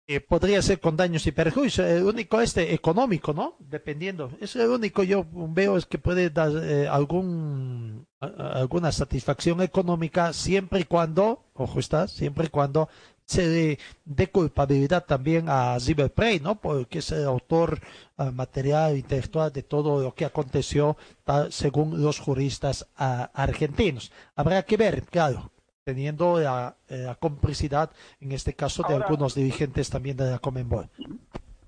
Eh, 0.10 0.22
podría 0.22 0.62
ser 0.62 0.80
con 0.80 0.96
daños 0.96 1.28
y 1.28 1.34
perjuicios, 1.34 1.86
el 1.86 2.04
único 2.04 2.40
este 2.40 2.74
económico, 2.74 3.34
¿no? 3.34 3.58
Dependiendo. 3.60 4.32
Es 4.40 4.56
el 4.56 4.70
único 4.70 5.04
yo 5.04 5.26
veo 5.30 5.76
es 5.76 5.86
que 5.86 5.98
puede 5.98 6.30
dar 6.30 6.52
eh, 6.64 6.88
algún 6.88 8.08
alguna 8.22 8.94
satisfacción 8.94 9.62
económica 9.62 10.32
siempre 10.32 10.80
y 10.80 10.84
cuando, 10.86 11.44
ojo 11.54 11.80
está, 11.80 12.08
siempre 12.08 12.46
y 12.46 12.50
cuando 12.50 12.88
se 13.28 13.48
dé 13.48 13.80
de 14.06 14.28
culpabilidad 14.28 15.06
también 15.06 15.48
a 15.50 15.78
Plate, 16.16 16.40
¿no? 16.40 16.56
Porque 16.56 17.00
es 17.00 17.12
el 17.12 17.26
autor 17.26 17.80
uh, 18.18 18.32
material 18.32 18.96
intelectual 18.96 19.52
de 19.52 19.64
todo 19.64 20.02
lo 20.02 20.14
que 20.14 20.24
aconteció 20.26 20.96
tal, 21.26 21.52
según 21.52 22.02
los 22.02 22.20
juristas 22.20 22.90
uh, 22.98 23.28
argentinos. 23.34 24.14
Habrá 24.36 24.64
que 24.64 24.78
ver, 24.78 25.04
claro, 25.04 25.52
teniendo 25.84 26.40
la, 26.40 26.78
eh, 26.88 27.04
la, 27.06 27.16
complicidad, 27.16 27.92
en 28.22 28.32
este 28.32 28.54
caso, 28.54 28.84
de 28.84 28.94
Ahora, 28.94 29.06
algunos 29.06 29.36
dirigentes 29.36 29.90
también 29.90 30.16
de 30.16 30.32
la 30.32 30.40
Comenbol. 30.40 30.90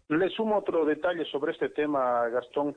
Le 0.07 0.29
sumo 0.29 0.57
otro 0.57 0.85
detalle 0.85 1.25
sobre 1.25 1.51
este 1.51 1.69
tema, 1.69 2.27
Gastón. 2.29 2.75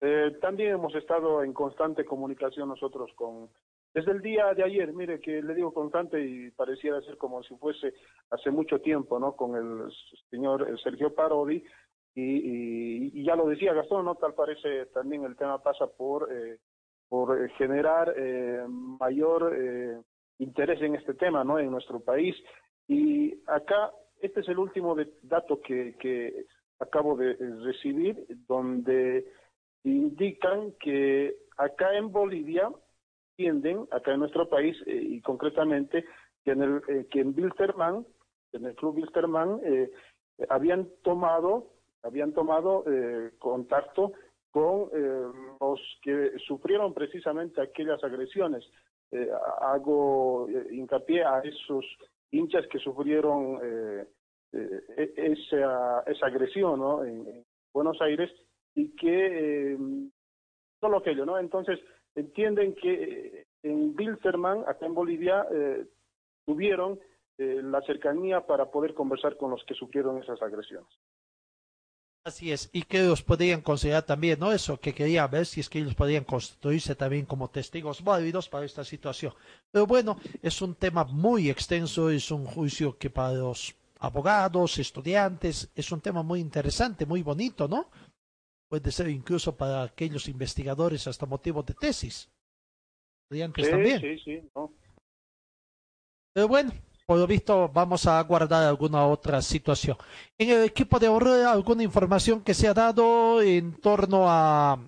Eh, 0.00 0.36
también 0.40 0.70
hemos 0.70 0.94
estado 0.94 1.42
en 1.42 1.52
constante 1.52 2.04
comunicación 2.04 2.68
nosotros 2.68 3.10
con, 3.16 3.50
desde 3.92 4.12
el 4.12 4.22
día 4.22 4.54
de 4.54 4.62
ayer, 4.62 4.92
mire 4.92 5.18
que 5.20 5.42
le 5.42 5.54
digo 5.54 5.74
constante 5.74 6.22
y 6.24 6.50
pareciera 6.52 7.00
ser 7.00 7.16
como 7.16 7.42
si 7.42 7.56
fuese 7.56 7.92
hace 8.30 8.50
mucho 8.50 8.80
tiempo, 8.80 9.18
¿no? 9.18 9.34
Con 9.34 9.56
el 9.56 9.92
señor 10.30 10.68
el 10.68 10.78
Sergio 10.78 11.12
Parodi 11.12 11.64
y, 12.14 12.22
y, 12.22 13.10
y, 13.14 13.24
ya 13.24 13.34
lo 13.34 13.46
decía 13.48 13.74
Gastón, 13.74 14.04
¿no? 14.04 14.14
Tal 14.14 14.34
parece 14.34 14.86
también 14.86 15.24
el 15.24 15.36
tema 15.36 15.60
pasa 15.62 15.88
por, 15.88 16.32
eh, 16.32 16.58
por 17.08 17.48
generar 17.52 18.14
eh, 18.16 18.64
mayor 18.68 19.54
eh, 19.56 20.00
interés 20.38 20.80
en 20.82 20.94
este 20.94 21.14
tema, 21.14 21.42
¿no? 21.42 21.58
En 21.58 21.70
nuestro 21.70 21.98
país. 22.00 22.36
Y 22.86 23.34
acá, 23.46 23.92
este 24.20 24.40
es 24.40 24.48
el 24.48 24.58
último 24.58 24.96
dato 25.22 25.60
que, 25.60 25.96
que 25.98 26.46
acabo 26.78 27.16
de 27.16 27.34
recibir, 27.64 28.24
donde 28.46 29.24
indican 29.82 30.72
que 30.80 31.36
acá 31.56 31.96
en 31.96 32.10
Bolivia 32.12 32.70
tienden, 33.40 33.86
acá 33.90 34.12
en 34.12 34.20
nuestro 34.20 34.50
país, 34.50 34.76
eh, 34.84 35.00
y 35.02 35.22
concretamente, 35.22 36.04
que 36.44 36.50
en, 36.50 36.62
el, 36.62 36.82
eh, 36.88 37.06
que 37.10 37.20
en 37.20 37.34
Wilterman, 37.34 38.06
en 38.52 38.66
el 38.66 38.74
club 38.74 38.96
Wilterman, 38.96 39.60
eh, 39.64 39.90
habían 40.50 40.90
tomado, 41.02 41.70
habían 42.02 42.34
tomado 42.34 42.84
eh, 42.86 43.30
contacto 43.38 44.12
con 44.50 44.90
los 45.60 45.80
que 46.02 46.32
sufrieron 46.48 46.92
precisamente 46.92 47.62
aquellas 47.62 48.02
agresiones 48.02 48.68
hago 49.60 50.48
hincapié 50.72 51.22
a 51.22 51.38
esos 51.38 51.84
hinchas 52.32 52.66
que 52.66 52.80
sufrieron 52.80 53.60
eh, 53.62 54.08
esa, 55.16 56.02
esa 56.04 56.26
agresión 56.26 56.80
¿no? 56.80 57.04
en, 57.04 57.28
en, 57.28 57.44
Buenos 57.72 58.00
Aires 58.02 58.28
y 58.74 58.88
que 58.96 59.78
solo 60.80 60.98
aquello, 60.98 61.24
¿no? 61.24 61.38
Entonces 61.38 61.78
entienden 62.14 62.74
que 62.74 63.46
en 63.62 63.94
Bilsterman, 63.94 64.64
acá 64.66 64.86
en 64.86 64.94
Bolivia, 64.94 65.46
tuvieron 66.46 66.98
la 67.38 67.80
cercanía 67.82 68.46
para 68.46 68.70
poder 68.70 68.94
conversar 68.94 69.36
con 69.36 69.50
los 69.50 69.64
que 69.64 69.74
sufrieron 69.74 70.22
esas 70.22 70.40
agresiones. 70.42 70.88
Así 72.22 72.52
es, 72.52 72.68
y 72.74 72.82
que 72.82 73.00
ellos 73.00 73.22
podrían 73.22 73.62
considerar 73.62 74.02
también, 74.02 74.38
¿no? 74.38 74.52
Eso, 74.52 74.78
que 74.78 74.94
quería 74.94 75.26
ver 75.26 75.46
si 75.46 75.60
es 75.60 75.70
que 75.70 75.78
ellos 75.78 75.94
podrían 75.94 76.24
constituirse 76.24 76.94
también 76.94 77.24
como 77.24 77.48
testigos 77.48 78.04
válidos 78.04 78.46
para 78.46 78.66
esta 78.66 78.84
situación. 78.84 79.32
Pero 79.70 79.86
bueno, 79.86 80.18
es 80.42 80.60
un 80.60 80.74
tema 80.74 81.04
muy 81.04 81.48
extenso, 81.48 82.10
es 82.10 82.30
un 82.30 82.44
juicio 82.44 82.98
que 82.98 83.08
para 83.08 83.32
los 83.32 83.74
abogados, 84.00 84.78
estudiantes, 84.78 85.70
es 85.74 85.92
un 85.92 86.02
tema 86.02 86.22
muy 86.22 86.40
interesante, 86.40 87.06
muy 87.06 87.22
bonito, 87.22 87.66
¿no? 87.68 87.88
Puede 88.70 88.92
ser 88.92 89.08
incluso 89.08 89.56
para 89.56 89.82
aquellos 89.82 90.28
investigadores 90.28 91.06
hasta 91.08 91.26
motivo 91.26 91.62
de 91.64 91.74
tesis. 91.74 92.30
Estudiantes 93.24 93.66
sí, 93.66 93.70
también. 93.72 94.00
Sí, 94.00 94.18
sí, 94.24 94.50
no. 94.54 94.72
Pero 96.32 96.46
bueno, 96.46 96.72
por 97.04 97.18
lo 97.18 97.26
visto 97.26 97.68
vamos 97.68 98.06
a 98.06 98.22
guardar 98.22 98.62
alguna 98.62 99.04
otra 99.06 99.42
situación. 99.42 99.96
En 100.38 100.50
el 100.50 100.64
equipo 100.64 101.00
de 101.00 101.08
Aurora, 101.08 101.50
alguna 101.50 101.82
información 101.82 102.44
que 102.44 102.54
se 102.54 102.68
ha 102.68 102.74
dado 102.74 103.42
en 103.42 103.74
torno 103.80 104.26
a 104.28 104.78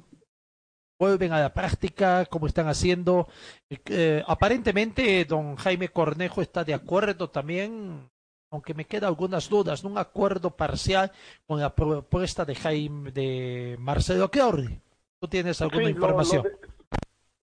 vuelven 1.01 1.33
a 1.33 1.41
la 1.41 1.53
práctica, 1.53 2.25
cómo 2.27 2.47
están 2.47 2.69
haciendo. 2.69 3.27
Eh, 3.69 4.23
aparentemente, 4.25 5.25
don 5.25 5.57
Jaime 5.57 5.89
Cornejo 5.89 6.41
está 6.41 6.63
de 6.63 6.75
acuerdo 6.75 7.29
también 7.29 8.09
aunque 8.53 8.75
me 8.75 8.85
quedan 8.85 9.09
algunas 9.09 9.49
dudas, 9.49 9.83
un 9.83 9.97
acuerdo 9.97 10.51
parcial 10.51 11.11
con 11.47 11.59
la 11.59 11.75
propuesta 11.75 12.45
de 12.45 12.55
Jaime, 12.55 13.11
de 13.11 13.77
Marcelo 13.81 14.29
Chiorri. 14.29 14.79
¿Tú 15.19 15.27
tienes 15.27 15.61
alguna 15.63 15.89
información? 15.89 16.45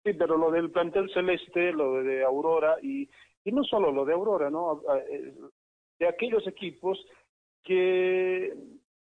sí, 0.04 0.14
pero 0.14 0.38
lo 0.38 0.50
del 0.50 0.72
plantel 0.72 1.12
celeste, 1.14 1.74
lo 1.74 2.02
de 2.04 2.24
Aurora 2.24 2.78
y, 2.82 3.10
y 3.44 3.52
no 3.52 3.64
solo 3.66 3.92
lo 3.92 4.06
de 4.06 4.14
Aurora, 4.14 4.50
¿no? 4.50 4.82
Eh, 5.10 5.34
de 6.00 6.08
aquellos 6.08 6.48
equipos 6.48 6.98
que, 7.64 8.54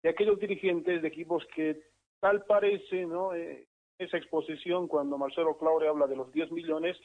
de 0.04 0.10
aquellos 0.10 0.38
dirigentes 0.38 1.02
de 1.02 1.08
equipos 1.08 1.46
que 1.56 1.82
tal 2.20 2.44
parece, 2.44 3.06
¿no? 3.06 3.34
Eh, 3.34 3.68
esa 3.98 4.18
exposición 4.18 4.90
cuando 4.90 5.18
Marcelo 5.18 5.58
Claure 5.58 5.88
habla 5.88 6.08
de 6.08 6.18
los 6.18 6.30
10 6.34 6.52
millones 6.52 6.98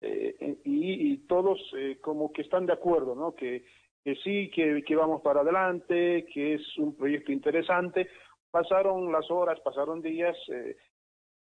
eh, 0.00 0.56
y, 0.64 1.12
y, 1.12 1.16
todos 1.26 1.58
eh, 1.76 1.98
como 2.00 2.32
que 2.32 2.42
están 2.42 2.66
de 2.66 2.74
acuerdo, 2.74 3.16
¿no? 3.16 3.34
Que, 3.34 3.64
que 4.06 4.14
sí, 4.22 4.48
que, 4.54 4.84
que 4.84 4.94
vamos 4.94 5.20
para 5.20 5.40
adelante, 5.40 6.26
que 6.32 6.54
es 6.54 6.78
un 6.78 6.94
proyecto 6.94 7.32
interesante. 7.32 8.08
Pasaron 8.52 9.10
las 9.10 9.28
horas, 9.32 9.58
pasaron 9.64 10.00
días, 10.00 10.36
eh, 10.46 10.76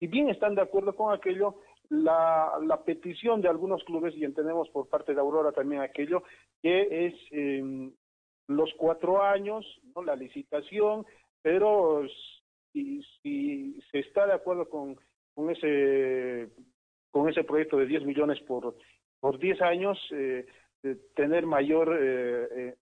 y 0.01 0.09
bien 0.09 0.29
están 0.29 0.57
de 0.57 0.63
acuerdo 0.63 0.97
con 0.97 1.15
aquello, 1.15 1.61
la, 1.89 2.59
la 2.67 2.83
petición 2.83 3.41
de 3.41 3.49
algunos 3.49 3.85
clubes, 3.85 4.13
y 4.17 4.25
entendemos 4.25 4.69
por 4.71 4.89
parte 4.89 5.15
de 5.15 5.21
Aurora 5.21 5.53
también 5.53 5.83
aquello, 5.83 6.25
que 6.61 7.07
es 7.07 7.15
eh, 7.31 7.93
los 8.49 8.75
cuatro 8.77 9.23
años, 9.23 9.65
¿no? 9.95 10.03
la 10.03 10.17
licitación, 10.17 11.07
pero 11.41 12.03
si, 12.73 13.05
si 13.23 13.81
se 13.93 14.01
está 14.01 14.27
de 14.27 14.33
acuerdo 14.33 14.69
con, 14.69 14.97
con 15.33 15.49
ese 15.51 16.51
con 17.13 17.29
ese 17.29 17.45
proyecto 17.45 17.77
de 17.77 17.87
10 17.87 18.05
millones 18.05 18.41
por 18.41 18.77
por 19.21 19.39
10 19.39 19.63
años 19.63 19.97
eh, 20.11 20.45
tener 21.15 21.47
mayor 21.47 21.97
eh, 22.01 22.49
eh, 22.57 22.75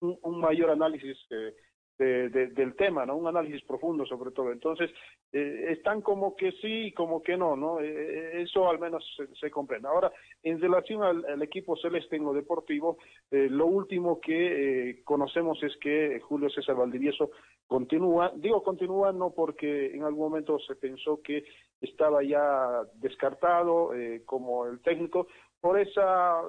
un, 0.00 0.40
mayor 0.40 0.70
análisis 0.70 1.16
eh, 1.30 1.54
de, 1.98 2.28
de, 2.30 2.46
del 2.48 2.74
tema, 2.74 3.06
¿no? 3.06 3.16
Un 3.16 3.28
análisis 3.28 3.62
profundo 3.64 4.04
sobre 4.06 4.32
todo. 4.32 4.50
Entonces, 4.50 4.90
eh, 5.32 5.66
están 5.70 6.00
como 6.00 6.34
que 6.34 6.50
sí 6.52 6.86
y 6.86 6.92
como 6.92 7.22
que 7.22 7.36
no, 7.36 7.54
¿no? 7.54 7.78
Eso 7.80 8.68
al 8.68 8.80
menos 8.80 9.04
se, 9.16 9.26
se, 9.36 9.50
comprende. 9.50 9.88
Ahora, 9.88 10.10
en 10.42 10.60
relación 10.60 11.02
al, 11.02 11.42
equipo 11.42 11.76
celeste 11.76 12.16
en 12.16 12.24
lo 12.24 12.32
deportivo, 12.32 12.98
lo 13.30 13.66
último 13.66 14.20
que 14.20 15.02
conocemos 15.04 15.62
es 15.62 15.76
que 15.76 16.18
Julio 16.20 16.50
César 16.50 16.76
Valdivieso 16.76 17.30
continúa. 17.66 18.32
Digo 18.36 18.62
continúa 18.62 19.12
no 19.12 19.30
porque 19.30 19.94
en 19.94 20.02
algún 20.02 20.30
momento 20.30 20.58
se 20.58 20.74
pensó 20.74 21.20
que 21.22 21.44
estaba 21.80 22.22
ya 22.24 22.82
descartado 22.94 23.92
como 24.24 24.66
el 24.66 24.80
técnico, 24.80 25.28
por 25.60 25.78
esa 25.78 26.42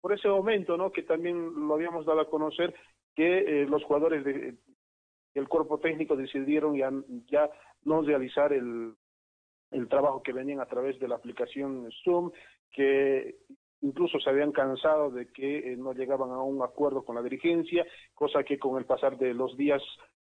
por 0.00 0.12
ese 0.12 0.28
momento, 0.28 0.76
¿no? 0.76 0.90
Que 0.90 1.02
también 1.02 1.68
lo 1.68 1.74
habíamos 1.74 2.06
dado 2.06 2.20
a 2.20 2.30
conocer 2.30 2.74
que 3.14 3.62
eh, 3.62 3.66
los 3.66 3.84
jugadores 3.84 4.24
de, 4.24 4.56
el 5.34 5.48
cuerpo 5.48 5.78
técnico 5.78 6.16
decidieron 6.16 6.76
ya, 6.76 7.50
no 7.84 8.02
realizar 8.02 8.52
el, 8.52 8.94
trabajo 9.88 10.22
que 10.22 10.32
venían 10.32 10.60
a 10.60 10.66
través 10.66 10.98
de 10.98 11.08
la 11.08 11.16
aplicación 11.16 11.88
Zoom, 12.02 12.32
que 12.72 13.36
incluso 13.82 14.18
se 14.18 14.28
habían 14.28 14.52
cansado 14.52 15.10
de 15.10 15.28
que 15.28 15.72
eh, 15.72 15.76
no 15.76 15.92
llegaban 15.92 16.30
a 16.30 16.42
un 16.42 16.62
acuerdo 16.62 17.04
con 17.04 17.14
la 17.14 17.22
dirigencia, 17.22 17.86
cosa 18.14 18.42
que 18.42 18.58
con 18.58 18.78
el 18.78 18.84
pasar 18.84 19.16
de 19.16 19.32
los 19.32 19.56
días 19.56 19.82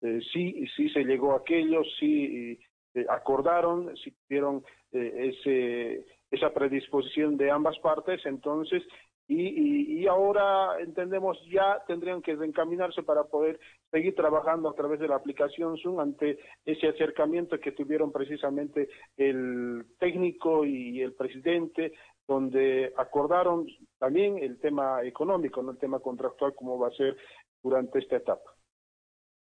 eh, 0.02 0.20
sí, 0.32 0.64
sí 0.76 0.88
se 0.90 1.04
llegó 1.04 1.32
a 1.32 1.38
aquello, 1.38 1.82
sí 1.98 2.58
eh, 2.94 3.06
acordaron, 3.08 3.96
sí 3.96 4.14
tuvieron 4.26 4.62
ese, 4.92 6.04
esa 6.30 6.52
predisposición 6.52 7.36
de 7.36 7.50
ambas 7.50 7.78
partes, 7.78 8.20
entonces 8.26 8.82
y, 9.30 9.42
y, 9.46 10.00
y, 10.00 10.06
ahora 10.08 10.80
entendemos 10.80 11.38
ya 11.52 11.80
tendrían 11.86 12.20
que 12.20 12.32
encaminarse 12.32 13.04
para 13.04 13.22
poder 13.22 13.60
seguir 13.92 14.16
trabajando 14.16 14.68
a 14.68 14.74
través 14.74 14.98
de 14.98 15.06
la 15.06 15.14
aplicación 15.14 15.78
Zoom 15.78 16.00
ante 16.00 16.40
ese 16.64 16.88
acercamiento 16.88 17.60
que 17.60 17.70
tuvieron 17.70 18.10
precisamente 18.10 18.88
el 19.16 19.86
técnico 20.00 20.64
y 20.64 21.00
el 21.00 21.12
presidente, 21.14 21.92
donde 22.26 22.92
acordaron 22.96 23.68
también 24.00 24.38
el 24.38 24.58
tema 24.58 25.04
económico, 25.04 25.62
no 25.62 25.70
el 25.70 25.78
tema 25.78 26.00
contractual, 26.00 26.52
como 26.56 26.76
va 26.76 26.88
a 26.88 26.96
ser 26.96 27.16
durante 27.62 28.00
esta 28.00 28.16
etapa. 28.16 28.50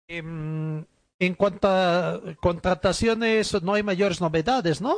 En, 0.09 0.85
en 1.19 1.35
cuanto 1.35 1.69
a 1.69 2.19
contrataciones, 2.41 3.63
no 3.63 3.75
hay 3.75 3.83
mayores 3.83 4.19
novedades, 4.19 4.81
¿no? 4.81 4.97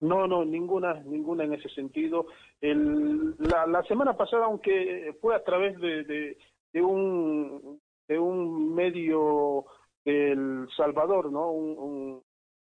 No, 0.00 0.26
no, 0.26 0.44
ninguna, 0.44 0.94
ninguna 1.04 1.44
en 1.44 1.54
ese 1.54 1.68
sentido. 1.68 2.26
El, 2.60 3.36
la, 3.38 3.66
la 3.66 3.82
semana 3.82 4.16
pasada, 4.16 4.46
aunque 4.46 5.14
fue 5.20 5.34
a 5.34 5.44
través 5.44 5.78
de, 5.78 6.04
de, 6.04 6.38
de 6.72 6.82
un 6.82 7.80
de 8.08 8.18
un 8.18 8.74
medio 8.74 9.66
del 10.04 10.68
Salvador, 10.76 11.30
¿no? 11.30 11.52
Un, 11.52 11.78
un, 11.78 12.22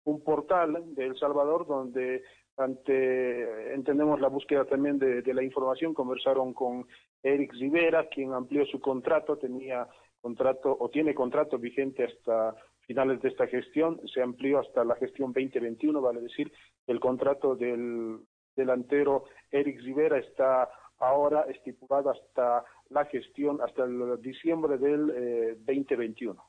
un 0.04 0.24
portal 0.24 0.94
del 0.94 1.16
Salvador 1.18 1.66
donde 1.66 2.22
ante 2.58 3.72
entendemos 3.74 4.20
la 4.20 4.28
búsqueda 4.28 4.66
también 4.66 4.98
de, 4.98 5.22
de, 5.22 5.34
la 5.34 5.42
información 5.42 5.94
conversaron 5.94 6.52
con 6.52 6.86
Eric 7.22 7.54
Rivera 7.54 8.06
quien 8.08 8.34
amplió 8.34 8.66
su 8.66 8.80
contrato 8.80 9.38
tenía 9.38 9.88
contrato 10.20 10.76
o 10.78 10.90
tiene 10.90 11.14
contrato 11.14 11.58
vigente 11.58 12.04
hasta 12.04 12.54
finales 12.90 13.22
de 13.22 13.28
esta 13.28 13.46
gestión, 13.46 14.00
se 14.12 14.20
amplió 14.20 14.58
hasta 14.58 14.82
la 14.82 14.96
gestión 14.96 15.32
2021, 15.32 16.00
vale 16.00 16.22
decir, 16.22 16.50
el 16.88 16.98
contrato 16.98 17.54
del 17.54 18.18
delantero 18.56 19.26
Eric 19.52 19.80
Rivera 19.82 20.18
está 20.18 20.68
ahora 20.98 21.42
estipulado 21.42 22.10
hasta 22.10 22.64
la 22.88 23.04
gestión, 23.04 23.60
hasta 23.62 23.84
el 23.84 24.20
diciembre 24.20 24.76
del 24.76 25.10
eh, 25.14 25.56
2021. 25.64 26.42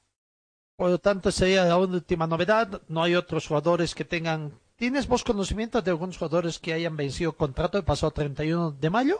Por 0.78 0.90
lo 0.90 0.98
tanto, 0.98 1.30
sería 1.30 1.64
la 1.66 1.78
última 1.78 2.26
novedad. 2.26 2.82
No 2.88 3.04
hay 3.04 3.14
otros 3.14 3.48
jugadores 3.48 3.94
que 3.94 4.04
tengan. 4.04 4.54
¿Tienes 4.76 5.08
vos 5.08 5.24
conocimiento 5.24 5.80
de 5.80 5.92
algunos 5.92 6.18
jugadores 6.18 6.58
que 6.58 6.74
hayan 6.74 6.98
vencido 6.98 7.34
contrato 7.34 7.78
el 7.78 7.84
pasado 7.84 8.12
31 8.14 8.72
de 8.72 8.90
mayo? 8.90 9.18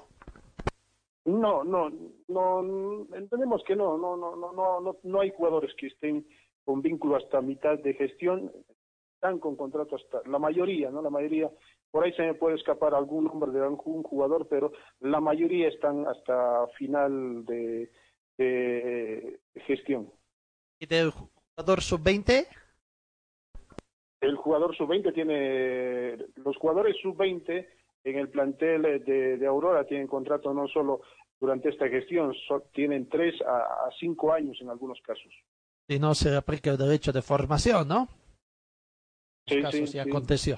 No, 1.24 1.64
no, 1.64 1.92
no, 2.30 3.06
entendemos 3.16 3.62
que 3.68 3.76
no, 3.76 3.96
no, 3.96 4.18
no, 4.18 4.36
no, 4.36 4.82
no, 4.82 4.98
no 5.04 5.22
hay 5.22 5.32
jugadores 5.38 5.72
que 5.78 5.86
estén 5.86 6.26
con 6.66 6.82
vínculo 6.82 7.16
hasta 7.16 7.42
mitad 7.42 7.78
de 7.80 7.94
gestión, 7.94 8.52
están 9.16 9.40
con 9.40 9.56
contrato 9.56 9.96
hasta, 9.96 10.22
la 10.28 10.40
mayoría, 10.40 10.90
¿no? 10.90 11.02
La 11.02 11.10
mayoría, 11.10 11.50
por 11.92 12.04
ahí 12.04 12.14
se 12.14 12.24
me 12.24 12.34
puede 12.34 12.56
escapar 12.56 12.96
algún 12.96 13.26
nombre 13.26 13.52
de 13.52 13.64
algún 13.64 14.04
jugador, 14.04 14.48
pero 14.48 14.72
la 15.00 15.20
mayoría 15.20 15.68
están 15.68 16.08
hasta 16.08 16.68
final 16.78 17.46
de, 17.46 17.92
de 18.38 19.40
gestión. 19.68 20.12
¿Y 20.80 20.88
del 20.88 21.12
jugador 21.12 21.82
sub-20? 21.82 22.48
El 24.22 24.36
jugador 24.36 24.76
sub-20 24.76 25.14
tiene, 25.14 26.18
los 26.38 26.58
jugadores 26.58 26.96
sub-20 27.02 27.68
en 28.04 28.18
el 28.18 28.30
plantel 28.30 28.82
de, 29.06 29.38
de, 29.38 29.46
Aurora 29.46 29.86
tienen 29.86 30.08
contrato 30.08 30.54
no 30.54 30.68
solo 30.68 31.02
durante 31.40 31.70
esta 31.70 31.88
gestión, 31.88 32.34
so, 32.48 32.62
tienen 32.74 33.08
tres 33.10 33.40
a, 33.42 33.86
a 33.86 33.92
cinco 34.00 34.34
años 34.34 34.58
en 34.62 34.70
algunos 34.70 35.00
casos 35.02 35.32
si 35.92 36.00
no 36.00 36.16
se 36.16 36.34
aplica 36.38 36.72
el 36.72 36.78
derecho 36.78 37.12
de 37.12 37.22
formación, 37.22 37.86
¿no? 37.86 38.08
Sí, 39.46 39.62
caso 39.62 39.76
sí, 39.76 39.88
sí, 39.88 40.00
aconteció. 40.00 40.58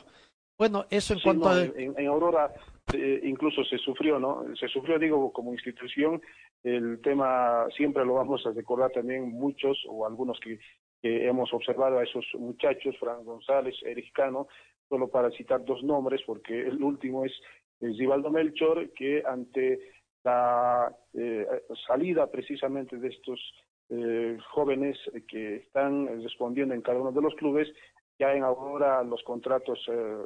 Bueno, 0.59 0.85
eso 0.91 1.13
en 1.13 1.19
sí, 1.19 1.23
cuanto 1.23 1.49
no, 1.49 1.55
a... 1.55 1.63
en, 1.63 1.95
en, 1.97 2.07
Aurora 2.07 2.53
eh, 2.93 3.19
incluso 3.23 3.63
se 3.63 3.79
sufrió, 3.79 4.19
¿no? 4.19 4.45
Se 4.55 4.67
sufrió, 4.67 4.99
digo, 4.99 5.33
como 5.33 5.51
institución, 5.51 6.21
el 6.61 7.01
tema 7.01 7.65
siempre 7.75 8.05
lo 8.05 8.13
vamos 8.13 8.45
a 8.45 8.51
recordar 8.51 8.91
también 8.91 9.27
muchos 9.31 9.75
o 9.89 10.05
algunos 10.05 10.39
que, 10.39 10.59
que 11.01 11.27
hemos 11.27 11.51
observado 11.51 11.97
a 11.97 12.03
esos 12.03 12.25
muchachos, 12.37 12.95
Fran 12.99 13.25
González, 13.25 13.73
Eric 13.81 14.13
Cano, 14.13 14.47
solo 14.87 15.07
para 15.07 15.31
citar 15.31 15.65
dos 15.65 15.81
nombres, 15.83 16.21
porque 16.27 16.61
el 16.61 16.83
último 16.83 17.25
es, 17.25 17.33
Givaldo 17.79 18.29
Melchor, 18.29 18.91
que 18.93 19.23
ante 19.25 19.79
la 20.23 20.95
eh, 21.15 21.47
salida 21.87 22.29
precisamente 22.29 22.97
de 22.97 23.07
estos 23.07 23.39
eh, 23.93 24.37
jóvenes 24.51 24.97
que 25.27 25.57
están 25.57 26.07
respondiendo 26.21 26.73
en 26.73 26.81
cada 26.81 26.99
uno 26.99 27.11
de 27.11 27.21
los 27.21 27.35
clubes, 27.35 27.67
ya 28.19 28.33
en 28.33 28.43
ahora 28.43 29.03
los 29.03 29.21
contratos 29.23 29.79
eh, 29.87 30.25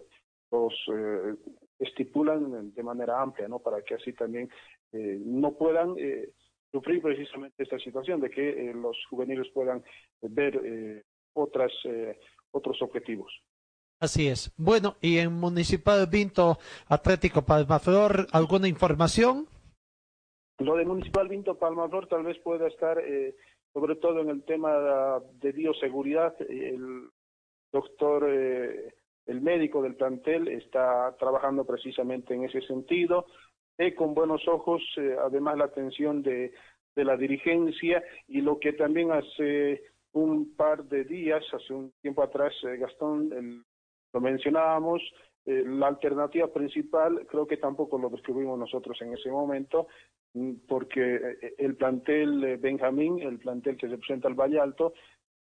los 0.52 0.74
eh, 0.94 1.36
estipulan 1.80 2.74
de 2.74 2.84
manera 2.84 3.22
amplia, 3.22 3.48
¿no? 3.48 3.60
Para 3.60 3.82
que 3.82 3.96
así 3.96 4.14
también 4.14 4.50
eh, 4.92 5.20
no 5.24 5.54
puedan 5.54 5.96
eh, 5.98 6.30
sufrir 6.72 7.02
precisamente 7.02 7.64
esta 7.64 7.80
situación 7.80 8.22
de 8.22 8.30
que 8.30 8.72
los 8.74 8.98
juveniles 9.10 9.48
puedan 9.54 9.84
ver 10.22 11.04
otras 11.34 11.72
otros 12.52 12.82
objetivos. 12.82 13.32
Así 14.00 14.28
es. 14.28 14.54
Bueno, 14.58 14.96
y 15.02 15.18
en 15.18 15.34
Municipal 15.34 16.08
Vinto 16.08 16.58
Atlético 16.88 17.44
Palmaflor, 17.44 18.28
¿alguna 18.32 18.68
información? 18.68 19.48
Lo 20.60 20.76
de 20.76 20.86
Municipal 20.86 21.28
Vinto 21.28 21.58
Palmaflor 21.58 22.08
tal 22.08 22.24
vez 22.24 22.38
pueda 22.40 22.68
estar 22.68 23.00
eh, 23.00 23.36
sobre 23.78 23.96
todo 23.98 24.22
en 24.22 24.30
el 24.30 24.44
tema 24.44 25.22
de 25.40 25.52
bioseguridad. 25.52 26.36
El 26.50 27.10
doctor, 27.72 28.26
eh, 28.28 28.92
el 29.28 29.40
médico 29.42 29.84
del 29.84 29.94
plantel 29.94 30.48
está 30.48 31.16
trabajando 31.20 31.64
precisamente 31.64 32.34
en 32.34 32.46
ese 32.46 32.62
sentido. 32.62 33.28
Con 33.96 34.16
buenos 34.16 34.48
ojos, 34.48 34.82
eh, 34.98 35.16
además, 35.24 35.60
la 35.60 35.66
atención 35.66 36.24
de, 36.24 36.54
de 36.96 37.06
la 37.06 37.16
dirigencia 37.18 38.04
y 38.28 38.42
lo 38.42 38.58
que 38.58 38.74
también 38.74 39.12
hace 39.12 39.84
un 40.14 40.56
par 40.56 40.84
de 40.86 41.04
días, 41.04 41.44
hace 41.54 41.72
un 41.72 41.94
tiempo 42.02 42.24
atrás, 42.24 42.56
eh, 42.64 42.78
Gastón, 42.78 43.64
lo 44.12 44.20
mencionábamos, 44.20 45.04
eh, 45.48 45.64
la 45.66 45.88
alternativa 45.88 46.48
principal 46.48 47.26
creo 47.26 47.48
que 47.48 47.56
tampoco 47.56 47.98
lo 47.98 48.10
descubrimos 48.10 48.60
nosotros 48.60 49.02
en 49.02 49.14
ese 49.14 49.32
momento, 49.32 49.88
mm, 50.34 50.52
porque 50.68 51.16
eh, 51.16 51.56
el 51.58 51.78
plantel 51.78 52.58
Benjamín, 52.58 53.20
el 53.20 53.40
plantel 53.40 53.78
que 53.78 53.88
representa 53.88 54.28
al 54.28 54.34
Valle 54.34 54.60
Alto, 54.60 54.94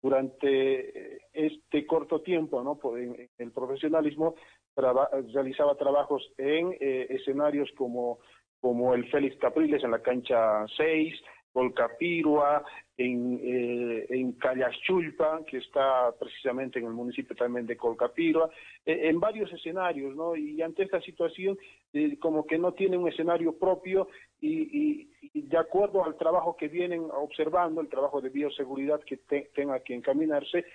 durante 0.01 1.19
este 1.31 1.87
corto 1.87 2.23
tiempo 2.23 2.63
¿no? 2.63 2.81
el 2.97 3.53
profesionalismo 3.53 4.35
realizaba 4.75 5.77
trabajos 5.77 6.33
en 6.39 6.75
escenarios 6.81 7.69
como, 7.77 8.21
como 8.63 8.95
el 8.95 9.11
Félix 9.11 9.37
Capriles 9.37 9.85
en 9.85 9.91
la 9.91 10.01
cancha 10.01 10.65
6, 10.75 11.15
Colcapirua, 11.53 12.65
en, 13.01 13.41
eh, 13.43 14.07
en 14.11 14.33
Callaschulpa, 14.33 15.43
que 15.47 15.57
está 15.57 16.13
precisamente 16.21 16.79
en 16.79 16.85
el 16.85 16.93
municipio 16.93 17.35
también 17.35 17.67
de 17.67 17.79
Colcapirua, 17.79 18.51
eh, 18.85 19.09
en 19.09 19.19
varios 19.19 19.51
escenarios, 19.51 20.15
¿no? 20.15 20.37
Y 20.37 20.61
ante 20.61 20.83
esta 20.83 21.01
situación, 21.01 21.59
eh, 21.95 22.19
como 22.19 22.47
que 22.47 22.59
no 22.59 22.73
tiene 22.73 22.99
un 22.99 23.09
escenario 23.09 23.59
propio 23.59 24.09
y, 24.39 25.09
de 25.33 25.57
acuerdo 25.57 26.05
al 26.05 26.19
trabajo 26.19 26.57
que 26.59 26.69
vienen 26.69 27.07
observando, 27.11 27.81
el 27.81 27.89
trabajo 27.89 28.21
de 28.21 28.29
bioseguridad 28.29 29.01
que 29.01 29.17
tenga 29.55 29.81
que 29.81 29.95
encaminarse, 29.95 30.67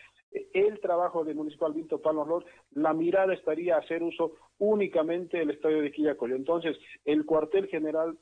el 0.54 0.80
trabajo 0.80 1.24
del 1.24 1.36
Municipal 1.36 1.74
Vinto 1.74 2.00
Flor, 2.00 2.44
la 2.72 2.94
mirada 2.94 3.36
estaría 3.36 3.76
a 3.76 3.80
hacer 3.80 4.02
uso 4.02 4.34
únicamente 4.58 5.38
del 5.38 5.52
estadio 5.52 5.82
de 5.82 5.92
Quillacollo. 5.92 6.36
Entonces, 6.36 6.76
el 7.06 7.26
cuartel 7.26 7.68
general 7.68 8.18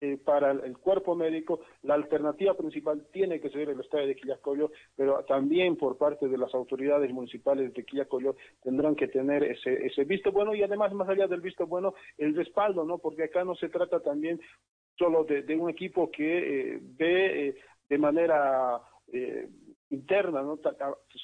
eh, 0.00 0.16
para 0.16 0.52
el 0.52 0.78
cuerpo 0.78 1.14
médico, 1.14 1.60
la 1.82 1.94
alternativa 1.94 2.54
principal 2.54 3.06
tiene 3.12 3.38
que 3.38 3.50
ser 3.50 3.68
el 3.68 3.80
estadio 3.80 4.06
de 4.06 4.16
Quillacollo, 4.16 4.70
pero 4.96 5.22
también 5.24 5.76
por 5.76 5.98
parte 5.98 6.26
de 6.28 6.38
las 6.38 6.54
autoridades 6.54 7.12
municipales 7.12 7.74
de 7.74 7.84
Quillacollo 7.84 8.36
tendrán 8.62 8.96
que 8.96 9.08
tener 9.08 9.44
ese, 9.44 9.86
ese 9.86 10.04
visto 10.04 10.32
bueno 10.32 10.54
y 10.54 10.62
además, 10.62 10.94
más 10.94 11.08
allá 11.08 11.26
del 11.26 11.42
visto 11.42 11.66
bueno, 11.66 11.94
el 12.16 12.34
respaldo, 12.34 12.84
¿no? 12.84 12.96
Porque 12.98 13.24
acá 13.24 13.44
no 13.44 13.54
se 13.54 13.68
trata 13.68 14.00
también 14.00 14.40
solo 14.98 15.24
de, 15.24 15.56
un 15.56 15.68
equipo 15.68 16.10
que 16.10 16.38
eh, 16.76 16.78
ve 16.80 17.48
eh, 17.48 17.54
de 17.88 17.98
manera 17.98 18.80
interna, 19.90 20.42
¿no? 20.42 20.58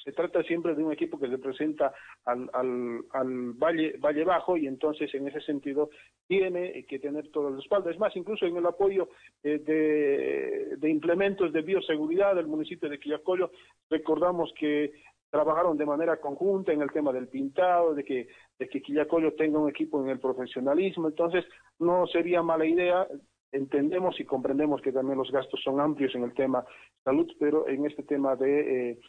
Se 0.03 0.11
trata 0.11 0.43
siempre 0.43 0.75
de 0.75 0.83
un 0.83 0.91
equipo 0.91 1.17
que 1.17 1.27
representa 1.27 1.93
al, 2.25 2.49
al, 2.53 3.05
al 3.11 3.53
Valle, 3.53 3.97
Valle 3.97 4.23
Bajo 4.23 4.57
y 4.57 4.67
entonces 4.67 5.13
en 5.15 5.27
ese 5.27 5.41
sentido 5.41 5.89
tiene 6.27 6.85
que 6.85 6.99
tener 6.99 7.29
todo 7.31 7.47
el 7.47 7.55
respaldo. 7.55 7.89
Es 7.89 7.97
más, 7.97 8.15
incluso 8.15 8.45
en 8.45 8.57
el 8.57 8.65
apoyo 8.65 9.09
eh, 9.43 9.59
de, 9.59 10.75
de, 10.77 10.89
implementos 10.89 11.53
de 11.53 11.61
bioseguridad 11.61 12.35
del 12.35 12.47
municipio 12.47 12.89
de 12.89 12.99
Quillacollo, 12.99 13.51
recordamos 13.89 14.53
que 14.59 14.91
trabajaron 15.29 15.77
de 15.77 15.85
manera 15.85 16.17
conjunta 16.17 16.71
en 16.71 16.81
el 16.81 16.91
tema 16.91 17.11
del 17.11 17.27
pintado, 17.27 17.93
de 17.93 18.03
que, 18.03 18.27
de 18.59 18.67
que 18.67 18.81
Quillacollo 18.81 19.33
tenga 19.33 19.59
un 19.59 19.69
equipo 19.69 20.01
en 20.03 20.09
el 20.09 20.19
profesionalismo, 20.19 21.07
entonces 21.07 21.45
no 21.79 22.07
sería 22.07 22.41
mala 22.41 22.65
idea 22.65 23.07
entendemos 23.51 24.19
y 24.19 24.25
comprendemos 24.25 24.81
que 24.81 24.91
también 24.91 25.17
los 25.17 25.31
gastos 25.31 25.61
son 25.63 25.79
amplios 25.79 26.13
en 26.15 26.23
el 26.23 26.33
tema 26.33 26.65
salud, 27.03 27.31
pero 27.39 27.67
en 27.67 27.85
este 27.85 28.03
tema 28.03 28.35
de 28.35 28.91
eh, 28.91 28.99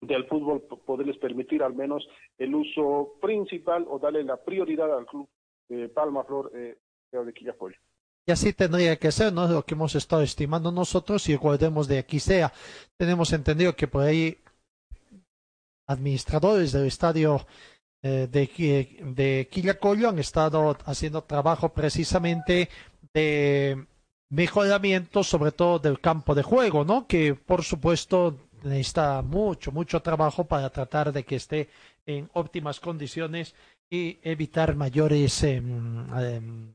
del 0.00 0.26
fútbol 0.26 0.62
poderles 0.84 1.16
permitir 1.18 1.62
al 1.62 1.74
menos 1.74 2.06
el 2.36 2.54
uso 2.54 3.14
principal 3.20 3.86
o 3.88 3.98
darle 3.98 4.24
la 4.24 4.36
prioridad 4.36 4.92
al 4.96 5.06
club 5.06 5.28
de 5.68 5.88
Palma 5.88 6.24
Flor 6.24 6.50
eh, 6.54 6.76
de 7.12 7.32
Quillacollo. 7.32 7.76
Y 8.26 8.32
así 8.32 8.52
tendría 8.52 8.96
que 8.96 9.10
ser, 9.10 9.32
¿no? 9.32 9.48
Lo 9.48 9.64
que 9.64 9.74
hemos 9.74 9.94
estado 9.94 10.22
estimando 10.22 10.70
nosotros 10.70 11.28
y 11.28 11.34
recordemos 11.34 11.88
de 11.88 11.98
aquí 11.98 12.20
sea. 12.20 12.52
Tenemos 12.96 13.32
entendido 13.32 13.74
que 13.74 13.88
por 13.88 14.02
ahí 14.02 14.38
administradores 15.86 16.72
del 16.72 16.86
estadio 16.86 17.40
eh, 18.02 18.28
de, 18.30 18.98
de 19.14 19.48
Quillacollo 19.50 20.08
han 20.08 20.18
estado 20.18 20.76
haciendo 20.84 21.22
trabajo 21.22 21.72
precisamente 21.72 22.68
de 23.14 23.86
mejoramiento, 24.30 25.22
sobre 25.22 25.52
todo 25.52 25.78
del 25.78 26.00
campo 26.00 26.34
de 26.34 26.42
juego, 26.42 26.84
¿no? 26.84 27.06
Que 27.06 27.34
por 27.34 27.62
supuesto 27.62 28.38
necesita 28.62 29.22
mucho, 29.22 29.72
mucho 29.72 30.00
trabajo 30.00 30.44
para 30.44 30.70
tratar 30.70 31.12
de 31.12 31.24
que 31.24 31.36
esté 31.36 31.68
en 32.06 32.30
óptimas 32.32 32.80
condiciones 32.80 33.54
y 33.90 34.18
evitar 34.22 34.74
mayores 34.74 35.42
em, 35.42 36.06
em, 36.18 36.74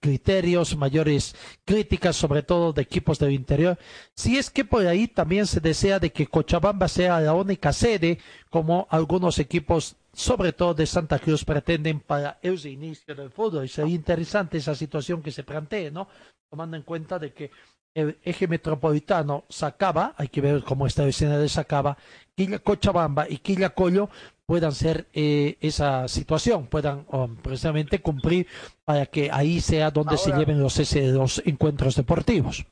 criterios, 0.00 0.76
mayores 0.76 1.34
críticas, 1.64 2.14
sobre 2.14 2.42
todo 2.42 2.72
de 2.72 2.82
equipos 2.82 3.18
del 3.18 3.32
interior. 3.32 3.78
Si 4.14 4.36
es 4.38 4.50
que 4.50 4.64
por 4.64 4.86
ahí 4.86 5.08
también 5.08 5.46
se 5.46 5.60
desea 5.60 5.98
de 5.98 6.12
que 6.12 6.26
Cochabamba 6.26 6.88
sea 6.88 7.20
la 7.20 7.34
única 7.34 7.72
sede, 7.72 8.18
como 8.50 8.86
algunos 8.90 9.38
equipos 9.38 9.96
sobre 10.14 10.52
todo 10.52 10.74
de 10.74 10.86
Santa 10.86 11.18
Cruz, 11.18 11.44
pretenden 11.44 12.00
para 12.00 12.38
el 12.42 12.64
inicio 12.66 13.14
del 13.14 13.30
fútbol. 13.30 13.64
Y 13.64 13.68
sería 13.68 13.94
interesante 13.94 14.58
esa 14.58 14.74
situación 14.74 15.22
que 15.22 15.30
se 15.30 15.44
plantee, 15.44 15.90
¿no? 15.90 16.08
Tomando 16.50 16.76
en 16.76 16.82
cuenta 16.82 17.18
de 17.18 17.32
que 17.32 17.50
el 17.94 18.18
eje 18.24 18.48
metropolitano 18.48 19.44
Sacaba, 19.48 20.14
hay 20.16 20.28
que 20.28 20.40
ver 20.40 20.62
cómo 20.64 20.86
está 20.86 21.04
el 21.04 21.10
escenario 21.10 21.42
de 21.42 21.48
Sacaba, 21.48 21.96
Quilla 22.34 22.58
Cochabamba 22.58 23.28
y 23.28 23.38
Quillacollo 23.38 24.08
puedan 24.46 24.72
ser 24.72 25.06
eh, 25.12 25.56
esa 25.60 26.08
situación, 26.08 26.66
puedan 26.66 27.06
um, 27.08 27.36
precisamente 27.36 28.00
cumplir 28.00 28.46
para 28.84 29.06
que 29.06 29.30
ahí 29.32 29.60
sea 29.60 29.90
donde 29.90 30.16
se 30.16 30.32
lleven 30.32 30.60
los, 30.60 30.78
ese, 30.78 31.12
los 31.12 31.42
encuentros 31.46 31.96
deportivos. 31.96 32.66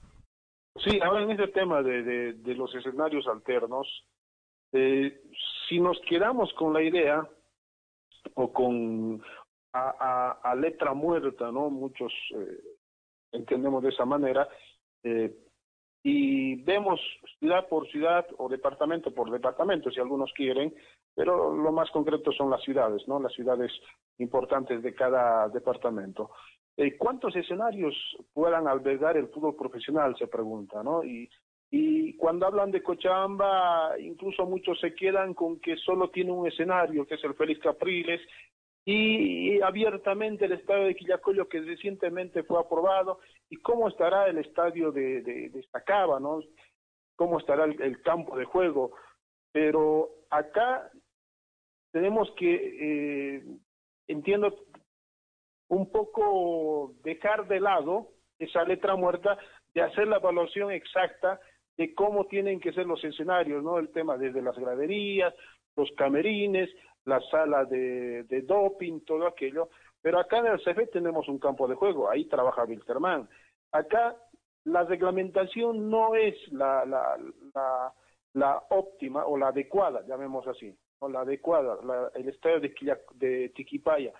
Sí, 0.85 0.99
ahora 1.03 1.23
en 1.23 1.31
ese 1.31 1.49
tema 1.49 1.83
de, 1.83 2.03
de, 2.33 2.55
los 2.55 2.75
escenarios 2.75 3.27
alternos, 3.29 3.87
eh, 4.73 5.23
si 5.69 5.81
nos 5.81 6.01
quedamos 6.09 6.53
con 6.55 6.73
la 6.73 6.83
idea 6.83 7.29
o 8.35 8.53
con 8.53 9.23
a, 9.73 10.55
letra 10.57 10.93
muerta, 10.93 11.51
¿no? 11.51 11.71
Muchos 11.71 12.13
eh, 12.35 12.61
entendemos 13.33 13.83
de 13.83 13.89
esa 13.89 14.05
manera, 14.05 14.49
eh, 15.03 15.35
y 16.05 16.57
vemos 16.63 17.01
ciudad 17.39 17.69
por 17.69 17.89
ciudad 17.89 18.27
o 18.39 18.49
departamento 18.49 19.15
por 19.15 19.31
departamento, 19.31 19.91
si 19.91 20.01
algunos 20.01 20.33
quieren, 20.35 20.75
pero 21.15 21.55
lo 21.55 21.71
más 21.71 21.91
concreto 21.91 22.33
son 22.33 22.51
las 22.51 22.63
ciudades, 22.63 23.07
¿no? 23.07 23.21
Las 23.21 23.33
ciudades 23.33 23.71
importantes 24.19 24.83
de 24.83 24.95
cada 24.95 25.49
departamento. 25.49 26.31
Eh, 26.77 26.97
¿Cuántos 26.97 27.37
escenarios 27.37 27.95
puedan 28.33 28.67
albergar 28.67 29.17
el 29.17 29.29
fútbol 29.29 29.55
profesional? 29.55 30.17
Se 30.17 30.27
pregunta, 30.27 30.83
¿no? 30.83 31.05
Y 31.05 31.29
y 31.75 32.13
cuando 32.19 32.47
hablan 32.47 32.71
de 32.71 32.83
Cochabamba, 32.83 33.99
incluso 33.99 34.45
muchos 34.45 34.79
se 34.79 34.95
quedan 34.95 35.33
con 35.33 35.59
que 35.59 35.75
solo 35.79 36.11
tiene 36.11 36.31
un 36.31 36.47
escenario, 36.47 37.07
que 37.07 37.15
es 37.15 37.25
el 37.25 37.33
Félix 37.33 37.61
Capriles, 37.61 38.21
y 38.85 39.59
abiertamente 39.63 40.45
el 40.45 40.53
estadio 40.53 40.85
de 40.85 40.95
Quillacollo 40.95 41.49
que 41.49 41.63
recientemente 41.63 42.43
fue 42.43 42.61
aprobado, 42.61 43.21
y 43.49 43.57
cómo 43.57 43.89
estará 43.89 44.27
el 44.27 44.37
estadio 44.37 44.93
de, 44.93 45.23
de, 45.23 45.67
Sacaba, 45.73 46.21
¿no? 46.21 46.41
Cómo 47.17 47.39
estará 47.39 47.65
el, 47.65 48.03
campo 48.03 48.37
de 48.37 48.45
juego. 48.45 48.93
Pero 49.51 50.11
acá 50.29 50.91
tenemos 51.91 52.31
que, 52.37 53.37
eh, 53.37 53.45
entiendo, 54.09 54.55
un 55.69 55.91
poco 55.91 56.97
dejar 57.03 57.49
de 57.49 57.61
lado 57.61 58.09
esa 58.39 58.63
letra 58.65 58.95
muerta 58.95 59.39
de 59.73 59.81
hacer 59.81 60.07
la 60.07 60.17
evaluación 60.17 60.71
exacta 60.71 61.41
de 61.77 61.95
cómo 61.95 62.27
tienen 62.27 62.61
que 62.61 62.73
ser 62.73 62.87
los 62.87 63.03
escenarios, 63.05 63.63
¿no? 63.63 63.79
El 63.79 63.91
tema 63.91 64.17
desde 64.17 64.43
las 64.43 64.59
graderías, 64.59 65.35
los 65.77 65.91
camerines, 65.93 66.71
la 67.05 67.21
sala 67.31 67.65
de, 67.65 68.25
doping, 68.47 69.01
todo 69.01 69.27
aquello. 69.27 69.69
Pero 70.01 70.19
acá 70.19 70.39
en 70.39 70.47
el 70.47 70.61
CF 70.61 70.91
tenemos 70.93 71.29
un 71.29 71.39
campo 71.39 71.69
de 71.69 71.75
juego, 71.75 72.11
ahí 72.11 72.27
trabaja 72.27 72.65
Wilterman. 72.65 73.29
Acá 73.73 74.17
la 74.65 74.85
reglamentación 74.85 75.89
no 75.91 76.15
es 76.15 76.35
la, 76.53 76.85
la, 76.85 77.19
la, 77.55 77.93
la 78.35 78.63
óptima 78.71 79.25
o 79.27 79.37
la 79.37 79.49
adecuada, 79.49 80.03
llamemos 80.07 80.47
así, 80.47 80.75
o 81.01 81.09
la 81.09 81.21
adecuada, 81.21 81.79
el 82.15 82.29
estadio 82.29 82.61
de, 82.61 82.75
de 83.15 83.49
Tiquipaya. 83.51 84.13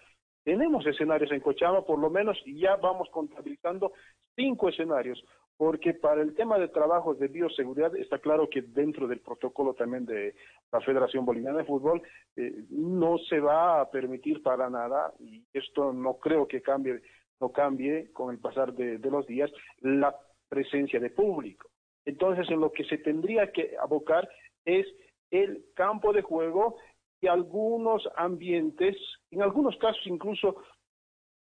Tenemos 0.45 0.85
escenarios 0.87 1.31
en 1.31 1.41
Cochabamba, 1.41 1.87
por 1.87 1.99
lo 1.99 2.11
menos 2.11 2.37
ya 2.47 2.77
vamos 2.77 3.09
contabilizando 3.11 3.93
cinco 4.35 4.69
escenarios 4.69 5.23
porque 5.57 5.95
para 5.95 6.23
el 6.23 6.35
tema 6.35 6.59
de 6.59 6.69
trabajos 6.69 7.19
de 7.19 7.29
bioseguridad 7.29 7.95
está 7.97 8.19
claro 8.19 8.49
que 8.49 8.63
dentro 8.63 9.07
del 9.07 9.21
protocolo 9.21 9.75
también 9.75 10.05
de 10.07 10.35
la 10.73 10.81
Federación 10.81 11.25
Boliviana 11.25 11.59
de 11.59 11.65
Fútbol 11.65 12.03
eh, 12.37 12.65
no 12.71 13.19
se 13.19 13.39
va 13.39 13.81
a 13.81 13.91
permitir 13.91 14.43
para 14.43 14.69
nada, 14.71 15.13
y 15.21 15.45
esto 15.53 15.93
no 15.93 16.15
creo 16.15 16.49
que 16.49 16.63
cambie, 16.63 17.03
no 17.41 17.51
cambie 17.51 18.11
con 18.13 18.33
el 18.33 18.41
pasar 18.41 18.73
de, 18.73 18.99
los 19.11 19.27
días, 19.27 19.51
la 19.81 20.15
presencia 20.49 20.99
de 20.99 21.11
público. 21.11 21.69
Entonces, 22.05 22.51
en 22.51 22.61
lo 22.61 22.73
que 22.73 22.85
se 22.85 22.99
tendría 22.99 23.53
que 23.53 23.77
abocar 23.81 24.29
es 24.65 24.87
el 25.31 25.67
campo 25.75 26.13
de 26.13 26.23
juego 26.23 26.77
y 27.21 27.29
algunos 27.29 28.09
ambientes, 28.17 28.97
en 29.31 29.43
algunos 29.43 29.77
casos 29.77 30.03
incluso 30.07 30.57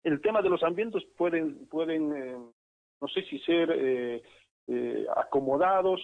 el 0.02 0.20
tema 0.20 0.40
de 0.40 0.48
los 0.48 0.62
ambientes 0.62 1.04
pueden, 1.16 1.66
pueden 1.66 2.16
eh, 2.16 2.36
no 3.00 3.08
sé 3.08 3.22
si 3.24 3.38
ser 3.40 3.70
eh, 3.70 4.22
eh, 4.68 5.06
acomodados, 5.16 6.00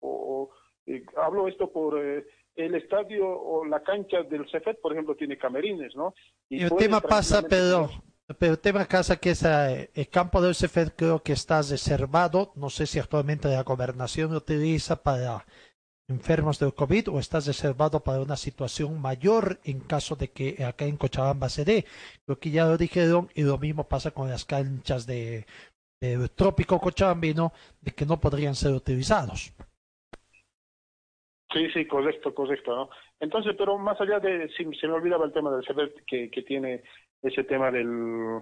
o, 0.00 0.50
hablo 1.16 1.48
esto 1.48 1.70
por 1.70 1.98
el 1.98 2.74
estadio 2.74 3.28
o 3.28 3.64
la 3.64 3.82
cancha 3.82 4.22
del 4.22 4.48
Cefet, 4.50 4.80
por 4.80 4.92
ejemplo, 4.92 5.14
tiene 5.14 5.36
camerines, 5.36 5.94
¿no? 5.94 6.14
Y, 6.48 6.62
el 6.62 6.74
tema 6.76 7.00
pasa, 7.00 7.42
pero, 7.48 7.90
pero 8.38 8.52
el 8.52 8.58
tema 8.58 8.86
pasa 8.86 9.16
que 9.16 9.34
el 9.94 10.08
campo 10.08 10.40
del 10.40 10.54
Cefet 10.54 10.94
creo 10.96 11.22
que 11.22 11.32
está 11.32 11.58
reservado, 11.58 12.52
no 12.56 12.70
sé 12.70 12.86
si 12.86 12.98
actualmente 12.98 13.48
la 13.48 13.62
gobernación 13.62 14.32
lo 14.32 14.38
utiliza 14.38 15.02
para 15.02 15.44
enfermos 16.08 16.58
del 16.58 16.74
COVID 16.74 17.10
o 17.10 17.18
estás 17.18 17.46
reservado 17.46 18.00
para 18.00 18.22
una 18.22 18.36
situación 18.36 19.00
mayor 19.00 19.60
en 19.64 19.80
caso 19.80 20.16
de 20.16 20.28
que 20.30 20.64
acá 20.64 20.86
en 20.86 20.96
Cochabamba 20.96 21.48
se 21.48 21.64
dé. 21.64 21.84
Creo 22.24 22.38
que 22.38 22.50
ya 22.50 22.64
lo 22.64 22.78
dijeron 22.78 23.28
y 23.34 23.42
lo 23.42 23.58
mismo 23.58 23.86
pasa 23.88 24.10
con 24.10 24.28
las 24.30 24.44
canchas 24.46 25.06
de, 25.06 25.46
trópico 26.34 26.78
cochabambino 26.78 27.52
de 27.80 27.92
que 27.92 28.06
no 28.06 28.18
podrían 28.18 28.54
ser 28.54 28.72
utilizados. 28.72 29.52
Sí, 31.52 31.70
sí, 31.72 31.86
correcto, 31.86 32.34
correcto, 32.34 32.76
¿no? 32.76 32.90
Entonces, 33.20 33.54
pero 33.56 33.78
más 33.78 34.00
allá 34.00 34.20
de, 34.20 34.48
si 34.50 34.64
se 34.74 34.86
me 34.86 34.94
olvidaba 34.94 35.24
el 35.24 35.32
tema 35.32 35.50
del 35.50 35.64
CERVET 35.64 36.04
que, 36.06 36.42
tiene 36.42 36.82
ese 37.22 37.44
tema 37.44 37.70
del, 37.70 38.40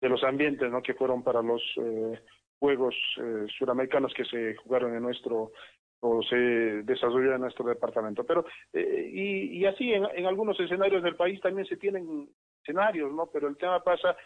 de 0.00 0.08
los 0.08 0.22
ambientes, 0.24 0.70
¿no? 0.70 0.82
Que 0.82 0.94
fueron 0.94 1.22
para 1.22 1.42
los 1.42 1.62
eh, 1.76 2.18
Juegos 2.58 2.94
eh, 3.18 3.46
Suramericanos 3.58 4.14
que 4.14 4.24
se 4.24 4.56
jugaron 4.56 4.94
en 4.94 5.02
nuestro 5.02 5.52
o 6.00 6.22
se 6.22 6.36
desarrolló 6.36 7.34
en 7.34 7.42
nuestro 7.42 7.66
departamento. 7.66 8.24
Pero, 8.24 8.46
eh, 8.72 9.10
y, 9.12 9.58
y, 9.58 9.66
así 9.66 9.92
en, 9.92 10.26
algunos 10.26 10.58
escenarios 10.58 11.02
del 11.02 11.16
país 11.16 11.40
también 11.40 11.66
se 11.66 11.76
tienen 11.76 12.28
escenarios, 12.62 13.12
¿no? 13.12 13.26
Pero 13.26 13.48
el 13.48 13.56
tema 13.56 13.82
pasa 13.82 14.16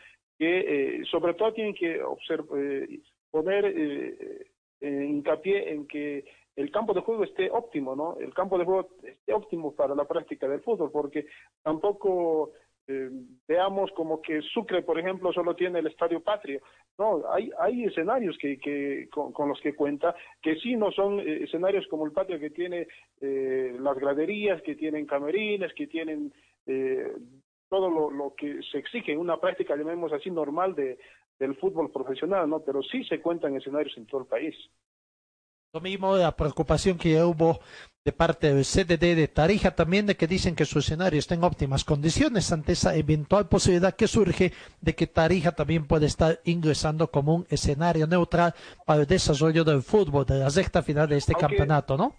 que, 0.41 1.01
eh, 1.01 1.05
sobre 1.05 1.35
todo, 1.35 1.53
tienen 1.53 1.75
que 1.75 1.97
eh, 2.01 3.01
poner 3.31 3.65
eh, 3.67 4.47
hincapié 4.81 5.71
en 5.71 5.87
que 5.87 6.25
el 6.57 6.71
campo 6.71 6.95
de 6.95 7.03
juego 7.03 7.25
esté 7.25 7.51
óptimo, 7.51 7.95
¿no? 7.95 8.17
El 8.19 8.33
campo 8.33 8.57
de 8.57 8.65
juego 8.65 8.89
esté 9.03 9.35
óptimo 9.35 9.77
para 9.77 9.95
la 9.95 10.07
práctica 10.07 10.49
del 10.49 10.63
fútbol, 10.63 10.91
porque 10.91 11.27
tampoco 11.63 12.53
eh, 12.87 13.11
veamos 13.47 13.91
como 13.93 14.23
que 14.23 14.41
Sucre, 14.41 14.81
por 14.83 14.99
ejemplo, 14.99 15.31
solo 15.31 15.55
tiene 15.55 15.81
el 15.81 15.89
Estadio 15.89 16.21
Patrio. 16.21 16.63
No, 16.97 17.23
hay, 17.31 17.51
hay 17.59 17.85
escenarios 17.85 18.39
que, 18.39 18.59
que 18.59 19.11
con, 19.11 19.47
los 19.47 19.61
que 19.61 19.75
cuenta 19.75 20.15
que 20.41 20.57
sí 20.57 20.75
no 20.75 20.91
son 20.91 21.21
eh, 21.21 21.45
escenarios 21.45 21.87
como 21.89 22.07
el 22.07 22.13
Patrio 22.13 22.41
que 22.41 22.49
tiene 22.49 22.89
eh, 23.21 23.77
las 23.79 23.99
graderías, 23.99 24.63
que 24.63 24.75
tienen 24.75 25.05
camerines, 25.05 25.75
que 25.75 25.87
tienen 25.87 26.33
todo 27.71 27.89
lo, 27.89 28.11
lo, 28.11 28.35
que 28.35 28.61
se 28.71 28.79
exige 28.79 29.13
en 29.13 29.19
una 29.19 29.41
práctica, 29.41 29.77
llamemos 29.77 30.13
así, 30.13 30.31
normal 30.31 30.75
de, 30.75 30.99
del 31.39 31.57
fútbol 31.57 31.91
profesional, 31.91 32.49
¿no? 32.51 32.61
Pero 32.61 32.83
sí 32.83 33.03
se 33.05 33.21
cuentan 33.21 33.57
escenarios 33.57 33.97
en 33.97 34.07
todo 34.07 34.21
el 34.21 34.27
país. 34.27 34.55
Lo 35.73 35.81
mismo 35.81 36.17
la 36.17 36.35
preocupación 36.35 36.99
que 36.99 37.23
hubo 37.23 37.61
de 38.05 38.13
parte 38.13 38.53
del 38.53 38.65
CDD 38.65 39.15
de 39.15 39.29
Tarija 39.29 39.75
también 39.75 40.07
de 40.07 40.17
que 40.17 40.27
dicen 40.27 40.57
que 40.57 40.65
su 40.65 40.81
escenario 40.81 41.19
está 41.19 41.35
en 41.35 41.45
óptimas 41.45 41.85
condiciones 41.85 42.51
ante 42.51 42.73
esa 42.73 42.97
eventual 42.97 43.49
posibilidad 43.49 43.95
que 43.95 44.09
surge 44.09 44.53
de 44.81 44.95
que 44.97 45.07
Tarija 45.07 45.53
también 45.53 45.87
puede 45.87 46.07
estar 46.07 46.41
ingresando 46.45 47.11
como 47.11 47.35
un 47.37 47.47
escenario 47.51 48.07
neutral 48.09 48.53
para 48.85 49.03
el 49.03 49.07
desarrollo 49.07 49.63
del 49.63 49.83
fútbol 49.83 50.27
de 50.27 50.41
la 50.41 50.49
recta 50.49 50.83
final 50.83 51.09
de 51.09 51.19
este 51.19 51.35
campeonato, 51.35 51.97
¿no? 51.97 52.17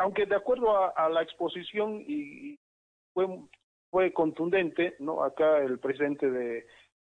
Aunque 0.00 0.26
de 0.26 0.34
acuerdo 0.34 0.74
a, 0.96 1.08
la 1.08 1.22
exposición 1.22 2.02
y 2.08 2.58
fue, 3.14 3.26
fue 3.90 4.12
contundente, 4.12 4.94
¿no? 4.98 5.22
Acá 5.22 5.58
el 5.58 5.78
presidente 5.78 6.30
de, 6.30 6.66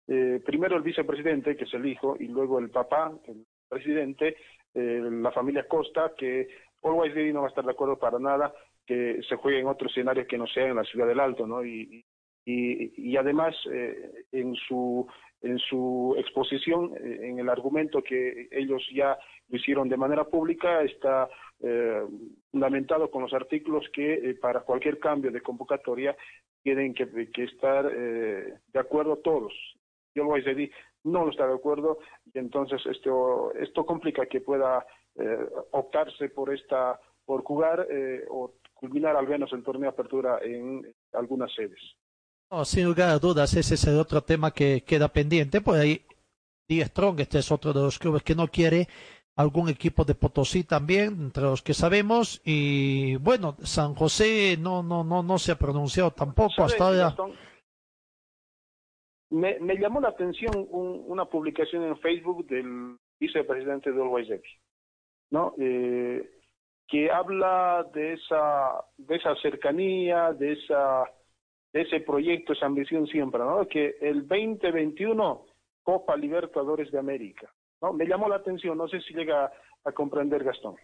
eh, 0.09 0.41
primero 0.45 0.77
el 0.77 0.83
vicepresidente, 0.83 1.57
que 1.57 1.65
es 1.65 1.75
el 1.75 1.87
hijo, 1.87 2.17
y 2.19 2.29
luego 2.29 2.59
el 2.59 2.71
papá, 2.71 3.13
el 3.27 3.45
presidente, 3.69 4.37
eh, 4.75 5.01
la 5.11 5.33
familia 5.33 5.67
Costa, 5.67 6.13
que 6.17 6.49
Always 6.83 7.15
Ready 7.15 7.33
no 7.33 7.41
va 7.41 7.47
a 7.47 7.51
estar 7.51 7.65
de 7.65 7.73
acuerdo 7.73 7.99
para 7.99 8.19
nada 8.19 8.53
que 8.87 9.21
se 9.29 9.37
juegue 9.37 9.61
en 9.61 9.67
otro 9.67 9.89
escenario 9.89 10.27
que 10.27 10.39
no 10.39 10.47
sea 10.47 10.69
en 10.69 10.77
la 10.77 10.85
ciudad 10.85 11.07
del 11.07 11.21
Alto, 11.21 11.47
¿no? 11.47 11.65
Y, 11.65 12.05
y, 12.47 13.11
y 13.11 13.17
además, 13.17 13.55
eh, 13.71 14.25
en 14.33 14.55
su 14.55 15.07
en 15.41 15.59
su 15.59 16.15
exposición, 16.19 16.93
eh, 16.97 17.21
en 17.23 17.39
el 17.39 17.49
argumento 17.49 18.03
que 18.03 18.49
ellos 18.51 18.83
ya 18.93 19.17
lo 19.49 19.57
hicieron 19.57 19.89
de 19.89 19.97
manera 19.97 20.25
pública, 20.25 20.83
está 20.83 21.29
eh, 21.61 22.03
fundamentado 22.51 23.11
con 23.11 23.23
los 23.23 23.33
artículos 23.33 23.85
que 23.93 24.15
eh, 24.15 24.35
para 24.35 24.61
cualquier 24.61 24.99
cambio 24.99 25.31
de 25.31 25.41
convocatoria 25.41 26.17
tienen 26.63 26.95
que, 26.95 27.09
estar 27.45 27.91
eh, 27.95 28.55
de 28.67 28.79
acuerdo 28.81 29.17
todos. 29.19 29.53
Yo 30.15 30.25
lo 30.25 30.35
Ready 30.35 30.71
no 31.05 31.25
lo 31.25 31.31
está 31.31 31.47
de 31.47 31.55
acuerdo 31.55 31.99
y 32.33 32.39
entonces 32.39 32.85
esto, 32.87 33.53
esto 33.55 33.87
complica 33.87 34.27
que 34.27 34.41
pueda 34.41 34.85
eh, 35.17 35.49
optarse 35.73 36.29
por 36.29 36.53
esta 36.53 37.01
por 37.25 37.43
jugar 37.43 37.87
eh, 37.91 38.25
o 38.31 38.55
culminar 38.75 39.17
al 39.17 39.29
menos 39.29 39.53
el 39.53 39.63
torneo 39.63 39.83
de 39.83 39.89
apertura 39.89 40.39
en 40.43 40.83
algunas 41.13 41.53
sedes. 41.55 41.79
Sin 42.65 42.87
lugar 42.87 43.11
a 43.11 43.19
dudas, 43.19 43.55
ese 43.55 43.75
es 43.75 43.87
el 43.87 43.99
otro 43.99 44.23
tema 44.23 44.51
que 44.51 44.83
queda 44.83 45.09
pendiente. 45.09 45.61
Pues 45.61 45.81
ahí, 45.81 46.01
Die 46.67 46.83
Strong, 46.83 47.21
este 47.21 47.41
es 47.41 47.53
otro 47.53 47.75
de 47.75 47.81
los 47.81 47.99
clubes 47.99 48.23
que 48.23 48.35
no 48.35 48.49
quiere 48.49 48.89
algún 49.39 49.69
equipo 49.69 50.05
de 50.05 50.17
Potosí 50.17 50.65
también, 50.65 51.15
entre 51.21 51.45
los 51.45 51.63
que 51.63 51.73
sabemos. 51.73 52.43
Y 52.45 53.15
bueno, 53.19 53.55
San 53.63 53.95
José 53.95 54.57
no, 54.59 54.83
no, 54.83 55.05
no, 55.05 55.23
no 55.23 55.39
se 55.39 55.53
ha 55.53 55.57
pronunciado 55.57 56.11
tampoco 56.11 56.65
hasta 56.65 56.85
ahora. 56.85 57.15
Me, 59.31 59.61
me 59.61 59.77
llamó 59.77 60.01
la 60.01 60.09
atención 60.09 60.67
una 60.71 61.27
publicación 61.27 61.85
en 61.85 61.99
Facebook 61.99 62.47
del 62.49 62.97
vicepresidente 63.21 63.93
de 63.93 64.03
Always 64.03 64.29
¿no? 65.31 65.55
Eh, 65.57 66.29
que 66.89 67.09
habla 67.09 67.87
de 67.95 68.15
esa, 68.15 68.85
de 68.97 69.17
esa 69.17 69.37
cercanía, 69.37 70.33
de, 70.33 70.55
esa, 70.55 71.05
de 71.73 71.83
ese 71.83 72.01
proyecto, 72.01 72.55
esa 72.55 72.67
ambición 72.67 73.07
siempre, 73.07 73.41
¿no? 73.41 73.69
Que 73.69 73.99
el 74.01 74.27
2021 74.27 75.47
Copa 75.85 76.17
Libertadores 76.17 76.91
de 76.91 76.99
América, 76.99 77.49
¿no? 77.81 77.93
Me 77.93 78.07
llamó 78.07 78.29
la 78.29 78.37
atención, 78.37 78.77
no 78.77 78.89
sé 78.89 79.01
si 79.01 79.15
llega 79.15 79.53
a 79.85 79.93
comprender 79.93 80.45
Gastón. 80.45 80.77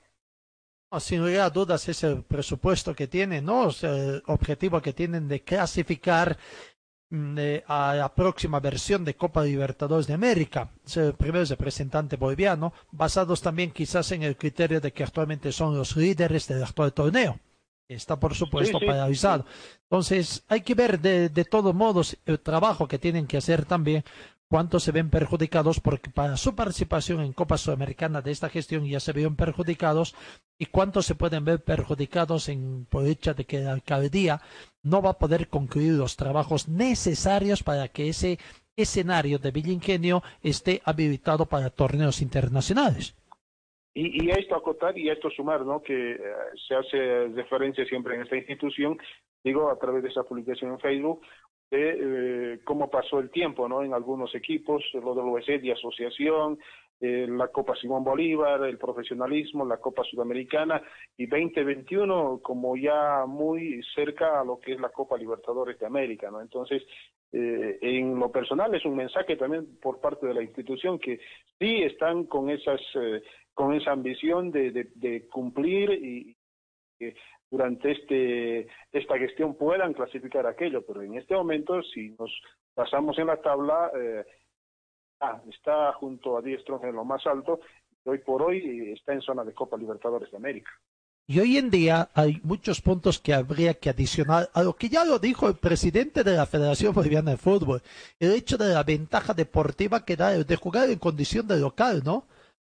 sin 0.99 1.21
lugar 1.21 1.41
a 1.41 1.51
dudas 1.51 1.89
es 1.89 2.05
el 2.05 2.23
presupuesto 2.23 2.95
que 2.95 3.07
tienen, 3.09 3.45
¿no? 3.45 3.69
el 3.83 4.23
objetivo 4.27 4.81
que 4.81 4.93
tienen 4.93 5.29
de 5.29 5.43
clasificar 5.43 6.37
Mm, 7.15 7.39
a 7.69 7.95
la 7.95 8.13
próxima 8.13 8.59
versión 8.59 9.05
de 9.05 9.15
Copa 9.15 9.45
Libertadores 9.45 10.09
de 10.09 10.15
América, 10.15 10.71
el 10.97 11.13
primer 11.15 11.47
representante 11.47 12.17
boliviano, 12.17 12.73
basados 12.91 13.41
también 13.41 13.71
quizás 13.71 14.11
en 14.11 14.25
el 14.25 14.37
criterio 14.37 14.81
de 14.81 14.93
que 14.93 15.05
actualmente 15.05 15.53
son 15.53 15.79
los 15.79 15.97
líderes 15.97 16.49
del 16.49 16.65
actual 16.65 16.93
torneo. 16.93 17.39
Está 17.87 18.19
por 18.19 18.35
supuesto 18.35 18.81
paralizado. 18.81 19.45
Entonces 19.83 20.43
hay 20.49 20.63
que 20.63 20.75
ver 20.75 20.99
de, 20.99 21.29
de 21.29 21.45
todos 21.45 21.73
modos 21.73 22.17
el 22.27 22.41
trabajo 22.41 22.89
que 22.89 22.99
tienen 22.99 23.29
que 23.29 23.37
hacer 23.37 23.65
también 23.65 24.03
cuántos 24.55 24.85
se 24.85 24.93
ven 24.93 25.11
perjudicados 25.11 25.81
porque 25.81 26.11
para 26.11 26.37
su 26.37 26.55
participación 26.55 27.23
en 27.23 27.33
Copa 27.33 27.59
Sudamericana 27.59 28.23
de 28.23 28.31
esta 28.31 28.49
gestión 28.49 28.87
ya 28.87 29.01
se 29.01 29.13
vieron 29.13 29.35
perjudicados 29.35 30.15
y 30.61 30.67
cuántos 30.67 31.07
se 31.07 31.17
pueden 31.17 31.45
ver 31.45 31.65
perjudicados 31.65 32.49
en 32.49 32.87
por 32.89 33.05
hecho 33.05 33.35
de 33.35 33.47
que 33.47 33.59
la 33.59 33.73
alcaldía 33.73 34.39
no 34.85 35.03
va 35.03 35.11
a 35.11 35.19
poder 35.19 35.49
concluir 35.49 35.95
los 35.95 36.15
trabajos 36.15 36.69
necesarios 36.69 37.65
para 37.65 37.89
que 37.89 38.09
ese 38.09 38.39
escenario 38.77 39.41
de 39.41 39.51
Villa 39.51 39.73
Ingenio 39.73 40.23
esté 40.41 40.81
habilitado 40.85 41.47
para 41.47 41.71
torneos 41.71 42.23
internacionales. 42.23 43.17
Y, 43.93 44.25
y 44.25 44.31
esto 44.31 44.55
acotar 44.55 44.97
y 44.97 45.11
esto 45.11 45.31
sumar, 45.31 45.67
¿no? 45.67 45.83
Que 45.83 46.13
eh, 46.13 46.19
se 46.69 46.77
hace 46.77 47.27
referencia 47.35 47.85
siempre 47.87 48.15
en 48.15 48.23
esta 48.23 48.37
institución, 48.37 48.99
digo, 49.43 49.69
a 49.69 49.79
través 49.81 50.05
de 50.05 50.11
esa 50.11 50.23
publicación 50.23 50.71
en 50.71 50.79
Facebook, 50.79 51.23
de 51.75 52.55
eh, 52.55 52.61
cómo 52.65 52.91
pasó 52.91 53.19
el 53.19 53.31
tiempo, 53.31 53.69
¿no? 53.69 53.83
En 53.83 53.95
algunos 53.95 54.35
equipos, 54.35 54.83
lo 54.95 55.15
del 55.15 55.27
OSD 55.27 55.65
y 55.65 55.71
asociación, 55.71 56.59
eh, 57.01 57.27
la 57.29 57.49
Copa 57.49 57.75
Simón 57.75 58.05
Bolívar, 58.05 58.65
el 58.65 58.79
profesionalismo, 58.79 59.67
la 59.67 59.79
Copa 59.79 60.05
Sudamericana 60.05 60.81
y 61.17 61.27
2021 61.27 62.41
como 62.43 62.77
ya 62.77 63.27
muy 63.27 63.83
cerca 63.95 64.41
a 64.41 64.45
lo 64.45 64.59
que 64.61 64.75
es 64.75 64.81
la 64.81 64.91
Copa 64.91 65.19
Libertadores 65.19 65.79
de 65.79 65.87
América, 65.87 66.31
¿no? 66.31 66.41
Entonces, 66.41 66.83
eh, 67.33 67.79
en 67.83 68.19
lo 68.19 68.31
personal 68.31 68.73
es 68.75 68.85
un 68.85 68.95
mensaje 68.95 69.37
también 69.37 69.79
por 69.83 70.01
parte 70.01 70.27
de 70.27 70.35
la 70.35 70.43
institución 70.43 70.99
que 70.99 71.19
sí 71.59 71.83
están 71.83 72.25
con 72.25 72.49
esas 72.49 72.81
eh, 72.95 73.23
con 73.53 73.75
esa 73.75 73.91
ambición 73.91 74.51
de, 74.51 74.71
de, 74.71 74.89
de 74.95 75.29
cumplir 75.29 75.91
y 75.91 76.37
durante 77.55 77.93
este 77.93 78.67
esta 78.93 79.19
gestión 79.19 79.55
puedan 79.55 79.93
clasificar 79.93 80.47
aquello, 80.47 80.85
pero 80.87 81.03
en 81.03 81.15
este 81.17 81.35
momento 81.35 81.83
si 81.83 82.11
nos 82.19 82.31
pasamos 82.75 83.19
en 83.19 83.29
la 83.29 83.41
tabla 83.41 83.91
eh, 83.97 84.25
Ah, 85.21 85.41
está 85.49 85.93
junto 85.95 86.37
a 86.37 86.43
Diestro 86.43 86.81
en 86.85 86.95
lo 86.95 87.05
más 87.05 87.27
alto 87.27 87.61
y 88.05 88.09
hoy 88.11 88.19
por 88.19 88.43
hoy 88.43 88.93
está 88.93 89.15
en 89.15 89.23
zona 89.23 89.43
de 89.43 89.55
Copa 89.55 89.77
Libertadores 89.77 90.31
de 90.31 90.37
América. 90.37 90.71
Y 91.27 91.41
hoy 91.41 91.57
en 91.57 91.71
día 91.71 92.11
hay 92.13 92.39
muchos 92.43 92.83
puntos 92.83 93.19
que 93.19 93.33
habría 93.33 93.73
que 93.73 93.89
adicionar 93.89 94.51
a 94.53 94.63
lo 94.63 94.75
que 94.77 94.91
ya 94.91 95.07
lo 95.07 95.19
dijo 95.19 95.49
el 95.49 95.55
presidente 95.55 96.23
de 96.23 96.37
la 96.37 96.45
Federación 96.45 96.93
Boliviana 96.93 97.31
de 97.31 97.37
Fútbol, 97.39 97.81
el 98.21 98.33
hecho 98.33 98.59
de 98.59 98.75
la 98.75 98.83
ventaja 98.83 99.33
deportiva 99.33 100.05
que 100.05 100.17
da 100.17 100.33
de 100.33 100.57
jugar 100.57 100.91
en 100.91 100.99
condición 100.99 101.49
de 101.49 101.59
local, 101.59 102.03
¿no? 102.05 102.27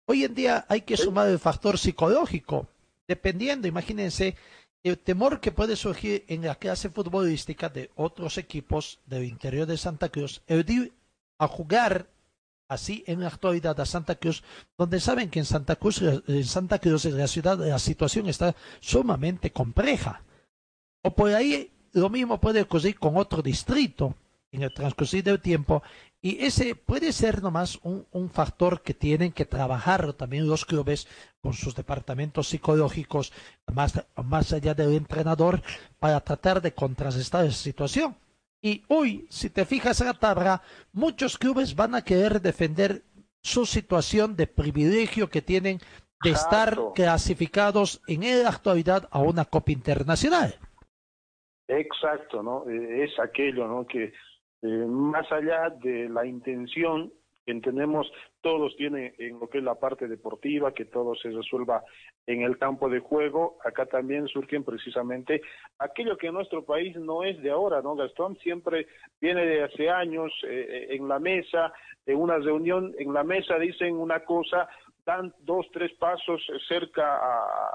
Hoy 0.07 0.25
en 0.25 0.35
día 0.35 0.65
hay 0.69 0.81
que 0.81 0.97
sumar 0.97 1.29
el 1.29 1.39
factor 1.39 1.79
psicológico, 1.79 2.67
dependiendo, 3.07 3.69
imagínense, 3.69 4.35
el 4.83 4.99
temor 4.99 5.41
que 5.41 5.53
puede 5.53 5.77
surgir 5.77 6.25
en 6.29 6.43
la 6.43 6.55
clase 6.55 6.89
futbolística 6.89 7.69
de 7.69 7.91
otros 7.97 8.39
equipos 8.39 9.01
del 9.07 9.25
interior 9.25 9.67
de 9.67 9.77
Santa 9.77 10.09
Cruz, 10.09 10.43
el 10.47 10.69
ir 10.71 10.93
a 11.39 11.47
jugar 11.49 12.09
así 12.69 13.03
en 13.07 13.21
la 13.21 13.27
actualidad 13.27 13.79
a 13.81 13.87
Santa 13.87 14.15
Cruz, 14.15 14.43
donde 14.79 15.01
saben 15.01 15.29
que 15.29 15.41
en 15.41 15.45
Santa 15.45 15.77
Cruz, 15.77 16.01
en 16.01 16.45
Santa 16.45 16.79
Cruz, 16.79 17.05
en 17.05 17.19
la 17.19 17.27
ciudad, 17.27 17.59
la 17.59 17.79
situación 17.79 18.29
está 18.29 18.55
sumamente 18.81 19.51
compleja. 19.51 20.23
O 21.03 21.11
por 21.11 21.35
ahí 21.35 21.71
lo 21.93 22.09
mismo 22.09 22.41
puede 22.41 22.63
ocurrir 22.63 22.99
con 22.99 23.17
otro 23.17 23.43
distrito 23.43 24.15
en 24.53 24.63
el 24.63 24.73
transcurrir 24.73 25.25
del 25.25 25.41
tiempo 25.41 25.83
y 26.23 26.45
ese 26.45 26.75
puede 26.75 27.13
ser 27.13 27.43
nomás 27.43 27.79
un, 27.83 28.07
un, 28.13 28.29
factor 28.29 28.83
que 28.83 28.93
tienen 28.93 29.33
que 29.33 29.47
trabajar 29.47 30.13
también 30.13 30.47
los 30.47 30.67
clubes 30.67 31.09
con 31.41 31.55
sus 31.55 31.75
departamentos 31.75 32.49
psicológicos 32.49 33.33
más, 33.73 34.07
más 34.23 34.53
allá 34.53 34.75
del 34.75 34.95
entrenador 34.95 35.63
para 35.99 36.21
tratar 36.21 36.61
de 36.61 36.75
contrarrestar 36.75 37.47
esa 37.47 37.57
situación. 37.57 38.17
Y 38.63 38.85
hoy, 38.89 39.27
si 39.31 39.49
te 39.49 39.65
fijas 39.65 40.01
en 40.03 40.09
la 40.09 40.15
tabla, 40.15 40.63
muchos 40.93 41.39
clubes 41.39 41.75
van 41.75 41.95
a 41.95 42.05
querer 42.05 42.43
defender 42.43 43.03
su 43.43 43.65
situación 43.65 44.37
de 44.37 44.47
privilegio 44.47 45.31
que 45.31 45.41
tienen 45.41 45.79
de 46.23 46.31
estar 46.31 46.77
clasificados 46.95 48.03
en 48.07 48.43
la 48.43 48.51
actualidad 48.51 49.09
a 49.11 49.21
una 49.21 49.47
Copa 49.47 49.73
Internacional. 49.73 50.55
Exacto, 51.67 52.43
¿no? 52.43 52.69
Eh, 52.69 53.05
es 53.05 53.19
aquello, 53.19 53.67
¿no? 53.67 53.87
Que 53.87 54.13
eh, 54.63 54.67
más 54.67 55.31
allá 55.33 55.71
de 55.71 56.09
la 56.09 56.27
intención 56.27 57.13
que 57.45 57.53
entendemos 57.53 58.11
todos 58.43 58.77
tienen 58.77 59.15
en 59.19 59.39
lo 59.39 59.49
que 59.49 59.59
es 59.59 59.65
la 59.65 59.75
parte 59.75 60.09
deportiva, 60.09 60.73
que 60.73 60.85
todo 60.85 61.15
se 61.15 61.31
resuelva 61.31 61.83
en 62.27 62.43
el 62.43 62.59
campo 62.59 62.89
de 62.89 63.01
juego, 63.01 63.59
acá 63.65 63.87
también 63.87 64.29
surgen 64.29 64.65
precisamente 64.65 65.41
aquello 65.79 66.17
que 66.17 66.29
en 66.29 66.35
nuestro 66.35 66.65
país 66.65 66.97
no 66.97 67.25
es 67.25 67.41
de 67.43 67.51
ahora, 67.51 67.83
¿no, 67.83 67.97
Gastón? 67.97 68.37
Siempre 68.39 68.87
viene 69.21 69.47
de 69.47 69.63
hace 69.63 69.89
años 69.89 70.33
eh, 70.47 70.89
en 70.91 71.09
la 71.09 71.19
mesa, 71.19 71.73
en 72.07 72.19
una 72.19 72.39
reunión, 72.39 72.95
en 72.99 73.13
la 73.13 73.25
mesa 73.25 73.59
dicen 73.59 73.97
una 73.97 74.21
cosa, 74.25 74.69
dan 75.05 75.35
dos, 75.41 75.67
tres 75.73 75.93
pasos 75.95 76.43
cerca 76.69 77.19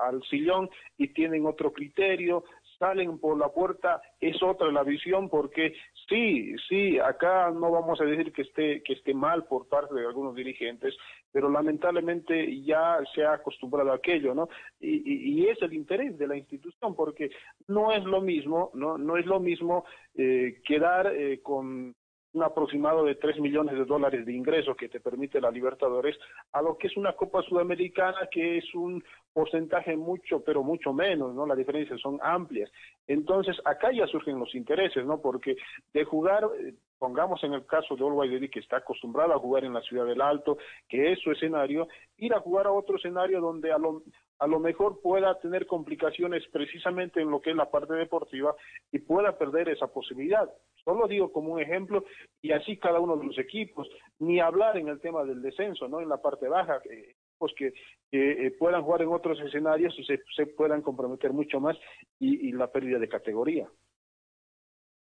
al 0.07 0.21
sillón 0.23 0.69
y 0.97 1.09
tienen 1.09 1.45
otro 1.45 1.73
criterio, 1.73 2.43
salen 2.77 3.19
por 3.19 3.37
la 3.37 3.49
puerta 3.49 4.01
es 4.19 4.41
otra 4.43 4.71
la 4.71 4.83
visión 4.83 5.29
porque 5.29 5.73
sí, 6.07 6.55
sí, 6.67 6.99
acá 6.99 7.51
no 7.51 7.71
vamos 7.71 7.99
a 8.01 8.05
decir 8.05 8.31
que 8.31 8.43
esté 8.43 8.83
que 8.83 8.93
esté 8.93 9.13
mal 9.13 9.45
por 9.45 9.67
parte 9.67 9.95
de 9.95 10.05
algunos 10.05 10.35
dirigentes, 10.35 10.95
pero 11.31 11.49
lamentablemente 11.49 12.61
ya 12.63 12.99
se 13.13 13.23
ha 13.23 13.33
acostumbrado 13.33 13.91
a 13.91 13.95
aquello, 13.95 14.33
¿no? 14.33 14.49
Y, 14.79 15.41
y, 15.41 15.47
es 15.47 15.61
el 15.61 15.73
interés 15.73 16.17
de 16.17 16.27
la 16.27 16.37
institución 16.37 16.95
porque 16.95 17.29
no 17.67 17.91
es 17.91 18.03
lo 18.03 18.21
mismo, 18.21 18.71
no, 18.73 18.97
no 18.97 19.17
es 19.17 19.25
lo 19.25 19.39
mismo 19.39 19.85
eh, 20.15 20.61
quedar 20.65 21.07
eh, 21.07 21.41
con 21.41 21.95
un 22.35 22.43
aproximado 22.43 23.05
de 23.05 23.15
3 23.15 23.39
millones 23.39 23.75
de 23.75 23.85
dólares 23.85 24.25
de 24.25 24.33
ingresos 24.33 24.75
que 24.75 24.89
te 24.89 24.99
permite 24.99 25.39
la 25.39 25.49
Libertadores, 25.49 26.17
a 26.51 26.61
lo 26.61 26.77
que 26.77 26.87
es 26.87 26.97
una 26.97 27.13
Copa 27.13 27.41
Sudamericana 27.41 28.27
que 28.29 28.57
es 28.57 28.75
un 28.75 29.03
porcentaje 29.33 29.95
mucho, 29.95 30.43
pero 30.43 30.61
mucho 30.63 30.93
menos, 30.93 31.33
¿no? 31.33 31.45
Las 31.45 31.57
diferencias 31.57 31.99
son 32.01 32.19
amplias. 32.21 32.69
Entonces, 33.07 33.57
acá 33.65 33.91
ya 33.91 34.05
surgen 34.07 34.39
los 34.39 34.53
intereses, 34.53 35.05
¿no? 35.05 35.21
Porque 35.21 35.55
de 35.93 36.03
jugar, 36.03 36.47
eh, 36.59 36.73
pongamos 37.05 37.43
en 37.43 37.53
el 37.53 37.67
caso 37.67 37.95
de 37.95 38.03
Olway 38.03 38.49
que 38.49 38.59
está 38.59 38.77
acostumbrado 38.77 39.31
a 39.31 39.37
jugar 39.37 39.63
en 39.63 39.73
la 39.73 39.81
Ciudad 39.81 40.07
del 40.07 40.21
Alto, 40.21 40.57
que 40.89 41.11
es 41.11 41.19
su 41.19 41.31
escenario, 41.31 41.87
ir 42.17 42.33
a 42.33 42.39
jugar 42.39 42.65
a 42.65 42.71
otro 42.71 42.97
escenario 42.97 43.39
donde 43.41 43.71
a 43.71 43.77
lo, 43.77 44.01
a 44.39 44.47
lo 44.47 44.59
mejor 44.59 45.01
pueda 45.03 45.39
tener 45.39 45.67
complicaciones 45.67 46.43
precisamente 46.51 47.21
en 47.21 47.29
lo 47.29 47.41
que 47.41 47.51
es 47.51 47.55
la 47.55 47.69
parte 47.69 47.93
deportiva 47.93 48.55
y 48.91 48.97
pueda 48.97 49.37
perder 49.37 49.69
esa 49.69 49.85
posibilidad. 49.85 50.49
Solo 50.83 51.07
digo 51.07 51.31
como 51.31 51.53
un 51.53 51.61
ejemplo 51.61 52.05
y 52.41 52.53
así 52.53 52.77
cada 52.77 52.99
uno 52.99 53.17
de 53.17 53.27
los 53.27 53.37
equipos, 53.37 53.87
ni 54.17 54.39
hablar 54.39 54.75
en 54.75 54.87
el 54.87 54.99
tema 54.99 55.23
del 55.25 55.43
descenso, 55.43 55.87
¿no? 55.87 56.01
En 56.01 56.09
la 56.09 56.23
parte 56.23 56.47
baja, 56.47 56.81
eh, 56.89 57.13
equipos 57.35 57.53
que, 57.55 57.71
eh, 58.13 58.51
puedan 58.57 58.81
jugar 58.81 59.03
en 59.03 59.09
otros 59.09 59.39
escenarios 59.41 59.93
y 59.99 60.05
se, 60.05 60.19
se 60.35 60.47
puedan 60.47 60.81
comprometer 60.81 61.33
mucho 61.33 61.59
más 61.59 61.77
y 62.19 62.51
la 62.51 62.71
pérdida 62.71 62.97
de 62.97 63.09
categoría. 63.09 63.69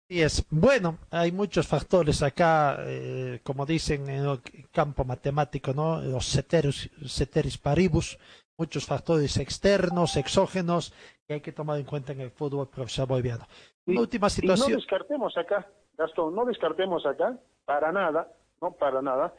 Sí 0.10 0.24
es. 0.24 0.44
Bueno, 0.50 0.98
hay 1.12 1.32
muchos 1.32 1.68
factores 1.68 2.24
acá, 2.24 2.78
eh, 2.80 3.42
como 3.44 3.64
dicen 3.64 4.10
en 4.10 4.26
el 4.26 4.40
campo 4.72 5.06
matemático, 5.06 5.72
¿no? 5.72 6.02
Los 6.02 6.26
ceteris, 6.26 6.90
ceteris 7.06 7.60
paribus, 7.60 8.18
muchos 8.58 8.88
factores 8.88 9.38
externos, 9.38 10.18
exógenos, 10.18 10.96
que 11.28 11.36
hay 11.36 11.42
que 11.42 11.52
tomar 11.52 11.78
en 11.78 11.86
cuenta 11.86 12.14
en 12.14 12.22
el 12.22 12.32
fútbol 12.32 12.68
profesional 12.70 13.08
boliviano. 13.08 13.46
Una 13.86 14.02
última 14.02 14.32
situación. 14.32 14.72
no 14.72 14.78
descartemos 14.78 15.38
acá, 15.38 15.68
Gastón, 15.96 16.34
no 16.34 16.44
descartemos 16.44 17.06
acá, 17.06 17.38
para 17.66 17.92
nada, 17.92 18.34
no 18.62 18.72
para 18.72 19.04
nada, 19.04 19.36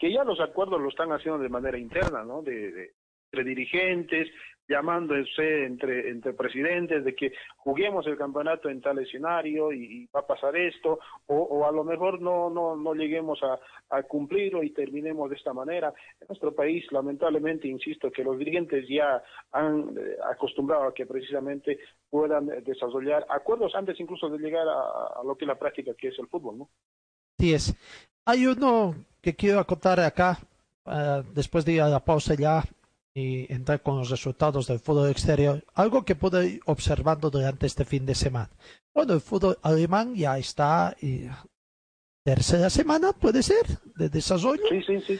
que 0.00 0.12
ya 0.12 0.24
los 0.24 0.40
acuerdos 0.40 0.80
lo 0.80 0.88
están 0.88 1.12
haciendo 1.12 1.38
de 1.38 1.48
manera 1.48 1.78
interna, 1.78 2.24
¿no? 2.24 2.42
de, 2.42 2.92
entre 3.30 3.44
dirigentes, 3.44 4.28
llamándose 4.68 5.64
entre, 5.64 6.10
entre 6.10 6.34
presidentes 6.34 7.02
de 7.04 7.14
que 7.14 7.32
juguemos 7.56 8.06
el 8.06 8.18
campeonato 8.18 8.68
en 8.68 8.82
tal 8.82 8.98
escenario 8.98 9.72
y, 9.72 10.06
va 10.14 10.20
a 10.20 10.26
pasar 10.26 10.54
esto, 10.56 10.98
o, 11.26 11.66
a 11.66 11.72
lo 11.72 11.84
mejor 11.84 12.20
no, 12.20 12.50
no, 12.50 12.76
no 12.76 12.94
lleguemos 12.94 13.40
a, 13.42 13.58
a, 13.96 14.02
cumplirlo 14.02 14.62
y 14.62 14.70
terminemos 14.70 15.30
de 15.30 15.36
esta 15.36 15.54
manera. 15.54 15.92
En 16.20 16.28
nuestro 16.28 16.54
país, 16.54 16.84
lamentablemente, 16.92 17.66
insisto, 17.66 18.10
que 18.10 18.22
los 18.22 18.38
dirigentes 18.38 18.86
ya 18.88 19.22
han 19.52 19.96
eh, 19.96 20.16
acostumbrado 20.30 20.84
a 20.84 20.94
que 20.94 21.06
precisamente 21.06 21.78
puedan 22.10 22.46
desarrollar 22.64 23.26
acuerdos 23.30 23.74
antes 23.74 23.98
incluso 23.98 24.28
de 24.28 24.38
llegar 24.38 24.66
a, 24.68 25.22
lo 25.24 25.36
que 25.36 25.44
es 25.44 25.48
la 25.48 25.58
práctica 25.58 25.94
que 25.94 26.08
es 26.08 26.18
el 26.18 26.28
fútbol, 26.28 26.58
¿no? 26.58 26.68
Sí 27.38 27.54
es. 27.54 27.74
Hay 28.24 28.46
uno 28.46 28.94
que 29.22 29.34
quiero 29.34 29.60
acotar 29.60 30.00
acá, 30.00 30.38
uh, 30.84 31.22
después 31.32 31.64
de 31.64 31.76
la 31.76 32.04
pausa 32.04 32.34
ya, 32.34 32.62
y 33.18 33.46
entrar 33.52 33.82
con 33.82 33.98
los 33.98 34.10
resultados 34.10 34.66
del 34.68 34.78
fútbol 34.78 35.10
exterior, 35.10 35.64
algo 35.74 36.04
que 36.04 36.14
pude 36.14 36.48
ir 36.48 36.60
observando 36.66 37.30
durante 37.30 37.66
este 37.66 37.84
fin 37.84 38.06
de 38.06 38.14
semana. 38.14 38.50
Bueno, 38.94 39.14
el 39.14 39.20
fútbol 39.20 39.58
alemán 39.62 40.14
ya 40.14 40.38
está 40.38 40.96
y 41.00 41.26
tercera 42.24 42.70
semana, 42.70 43.12
puede 43.12 43.42
ser, 43.42 43.64
de 43.96 44.08
desarrollo. 44.08 44.62
Sí, 44.68 44.82
sí, 44.86 45.00
sí. 45.00 45.18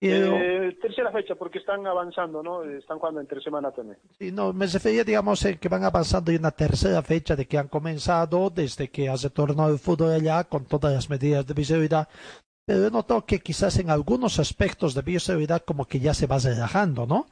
Eh, 0.00 0.76
tercera 0.80 1.10
fecha, 1.10 1.34
porque 1.34 1.58
están 1.58 1.86
avanzando, 1.86 2.42
¿no? 2.42 2.62
Están 2.62 2.98
jugando 2.98 3.20
en 3.20 3.26
tres 3.26 3.42
semanas 3.42 3.74
también. 3.74 3.98
Sí, 4.18 4.30
no, 4.30 4.52
me 4.52 4.66
refería, 4.66 5.02
digamos, 5.04 5.44
en 5.46 5.58
que 5.58 5.68
van 5.68 5.84
avanzando 5.84 6.30
y 6.30 6.36
una 6.36 6.50
tercera 6.50 7.02
fecha 7.02 7.34
de 7.34 7.46
que 7.46 7.56
han 7.56 7.68
comenzado 7.68 8.50
desde 8.50 8.88
que 8.88 9.08
ha 9.08 9.16
retornado 9.16 9.72
el 9.72 9.78
fútbol 9.78 10.12
allá 10.12 10.44
con 10.44 10.66
todas 10.66 10.92
las 10.92 11.08
medidas 11.08 11.46
de 11.46 11.54
visibilidad 11.54 12.08
pero 12.66 12.88
he 12.88 12.90
notado 12.90 13.24
que 13.24 13.38
quizás 13.38 13.78
en 13.78 13.90
algunos 13.90 14.38
aspectos 14.40 14.94
de 14.94 15.02
bioseguridad 15.02 15.62
como 15.62 15.86
que 15.86 16.00
ya 16.00 16.12
se 16.12 16.26
va 16.26 16.38
relajando, 16.38 17.06
¿no? 17.06 17.26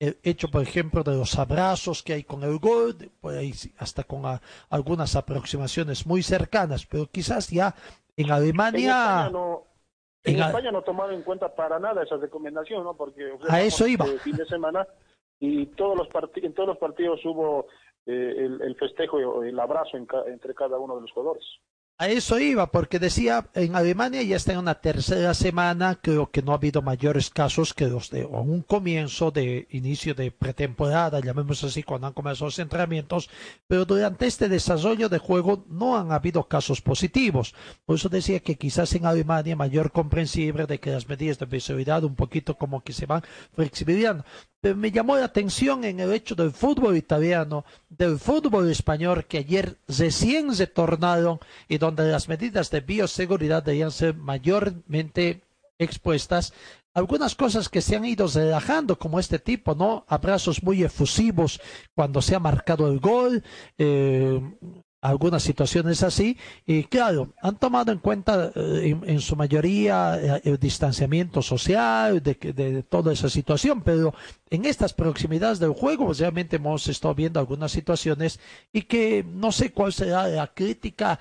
El 0.00 0.16
hecho, 0.22 0.48
por 0.48 0.62
ejemplo, 0.62 1.02
de 1.02 1.16
los 1.16 1.38
abrazos 1.38 2.02
que 2.02 2.14
hay 2.14 2.24
con 2.24 2.42
el 2.42 2.58
gol, 2.58 2.96
pues 3.20 3.70
hasta 3.78 4.04
con 4.04 4.22
algunas 4.70 5.14
aproximaciones 5.14 6.06
muy 6.06 6.22
cercanas, 6.22 6.86
pero 6.86 7.06
quizás 7.06 7.50
ya 7.50 7.74
en 8.16 8.30
Alemania... 8.30 9.30
En 10.24 10.40
España 10.40 10.72
no, 10.72 10.82
tomaron 10.82 11.14
en 11.14 11.22
cuenta 11.22 11.54
para 11.54 11.78
nada 11.78 12.02
esa 12.02 12.16
recomendación, 12.16 12.84
¿no? 12.84 12.94
Porque 12.94 13.32
a 13.48 13.62
eso 13.62 13.86
iba. 13.86 14.04
fin 14.22 14.36
de 14.36 14.46
semana 14.46 14.86
y 15.38 15.66
todos 15.66 15.96
los 15.96 16.08
en 16.36 16.52
todos 16.54 16.70
los 16.70 16.78
partidos 16.78 17.24
hubo 17.24 17.66
eh, 18.04 18.34
el, 18.36 18.60
el, 18.60 18.76
festejo 18.76 19.20
y 19.20 19.48
el 19.48 19.60
abrazo 19.60 19.96
entre 19.96 20.54
cada 20.54 20.78
uno 20.78 20.96
de 20.96 21.02
los 21.02 21.12
jugadores. 21.12 21.44
A 22.00 22.06
eso 22.06 22.38
iba, 22.38 22.70
porque 22.70 23.00
decía, 23.00 23.48
en 23.54 23.74
Alemania 23.74 24.22
ya 24.22 24.36
está 24.36 24.52
en 24.52 24.60
una 24.60 24.76
tercera 24.80 25.34
semana, 25.34 25.98
creo 26.00 26.30
que 26.30 26.42
no 26.42 26.52
ha 26.52 26.54
habido 26.54 26.80
mayores 26.80 27.28
casos 27.28 27.74
que 27.74 27.88
los 27.88 28.10
de 28.10 28.24
un 28.24 28.62
comienzo 28.62 29.32
de 29.32 29.66
inicio 29.70 30.14
de 30.14 30.30
pretemporada, 30.30 31.18
llamemos 31.18 31.64
así, 31.64 31.82
cuando 31.82 32.06
han 32.06 32.12
comenzado 32.12 32.46
los 32.46 32.58
entrenamientos, 32.60 33.28
pero 33.66 33.84
durante 33.84 34.28
este 34.28 34.48
desarrollo 34.48 35.08
de 35.08 35.18
juego 35.18 35.64
no 35.68 35.96
han 35.98 36.12
habido 36.12 36.44
casos 36.46 36.80
positivos. 36.80 37.52
Por 37.84 37.96
eso 37.96 38.08
decía 38.08 38.38
que 38.38 38.54
quizás 38.54 38.94
en 38.94 39.04
Alemania 39.04 39.56
mayor 39.56 39.90
comprensible 39.90 40.66
de 40.66 40.78
que 40.78 40.92
las 40.92 41.08
medidas 41.08 41.40
de 41.40 41.46
visibilidad 41.46 42.04
un 42.04 42.14
poquito 42.14 42.54
como 42.56 42.80
que 42.80 42.92
se 42.92 43.06
van 43.06 43.24
flexibilizando. 43.56 44.24
Pero 44.60 44.76
me 44.76 44.90
llamó 44.90 45.16
la 45.16 45.26
atención 45.26 45.84
en 45.84 46.00
el 46.00 46.12
hecho 46.12 46.34
del 46.34 46.50
fútbol 46.50 46.96
italiano, 46.96 47.64
del 47.88 48.18
fútbol 48.18 48.68
español, 48.70 49.24
que 49.26 49.38
ayer 49.38 49.76
recién 49.86 50.56
retornaron 50.56 51.38
y 51.68 51.78
donde 51.78 52.10
las 52.10 52.28
medidas 52.28 52.70
de 52.70 52.80
bioseguridad 52.80 53.62
debían 53.62 53.92
ser 53.92 54.14
mayormente 54.14 55.42
expuestas. 55.78 56.52
Algunas 56.92 57.36
cosas 57.36 57.68
que 57.68 57.80
se 57.80 57.94
han 57.94 58.04
ido 58.04 58.26
relajando, 58.26 58.98
como 58.98 59.20
este 59.20 59.38
tipo, 59.38 59.76
¿no? 59.76 60.04
Abrazos 60.08 60.64
muy 60.64 60.82
efusivos 60.82 61.60
cuando 61.94 62.20
se 62.20 62.34
ha 62.34 62.40
marcado 62.40 62.90
el 62.90 62.98
gol, 62.98 63.44
eh, 63.76 64.40
algunas 65.00 65.42
situaciones 65.42 66.02
así. 66.02 66.36
Y 66.66 66.84
claro 66.84 67.28
han 67.42 67.58
tomado 67.58 67.92
en 67.92 67.98
cuenta 67.98 68.50
eh, 68.54 68.96
en, 69.02 69.20
su 69.20 69.36
mayoría 69.36 70.18
eh, 70.20 70.40
el 70.44 70.58
distanciamiento 70.58 71.42
social 71.42 72.22
de, 72.22 72.34
de, 72.34 72.82
toda 72.82 73.12
esa 73.12 73.28
situación 73.28 73.82
pero 73.82 74.12
en 74.50 74.64
estas 74.64 74.92
proximidades 74.92 75.58
del 75.58 75.72
juego 75.72 76.06
pues, 76.06 76.20
realmente 76.20 76.56
hemos 76.56 76.86
estado 76.88 77.14
viendo 77.14 77.40
algunas 77.40 77.70
situaciones 77.70 78.40
y 78.72 78.82
que 78.82 79.24
no 79.26 79.52
sé 79.52 79.72
cuál 79.72 79.92
será 79.92 80.28
la 80.28 80.48
crítica 80.48 81.18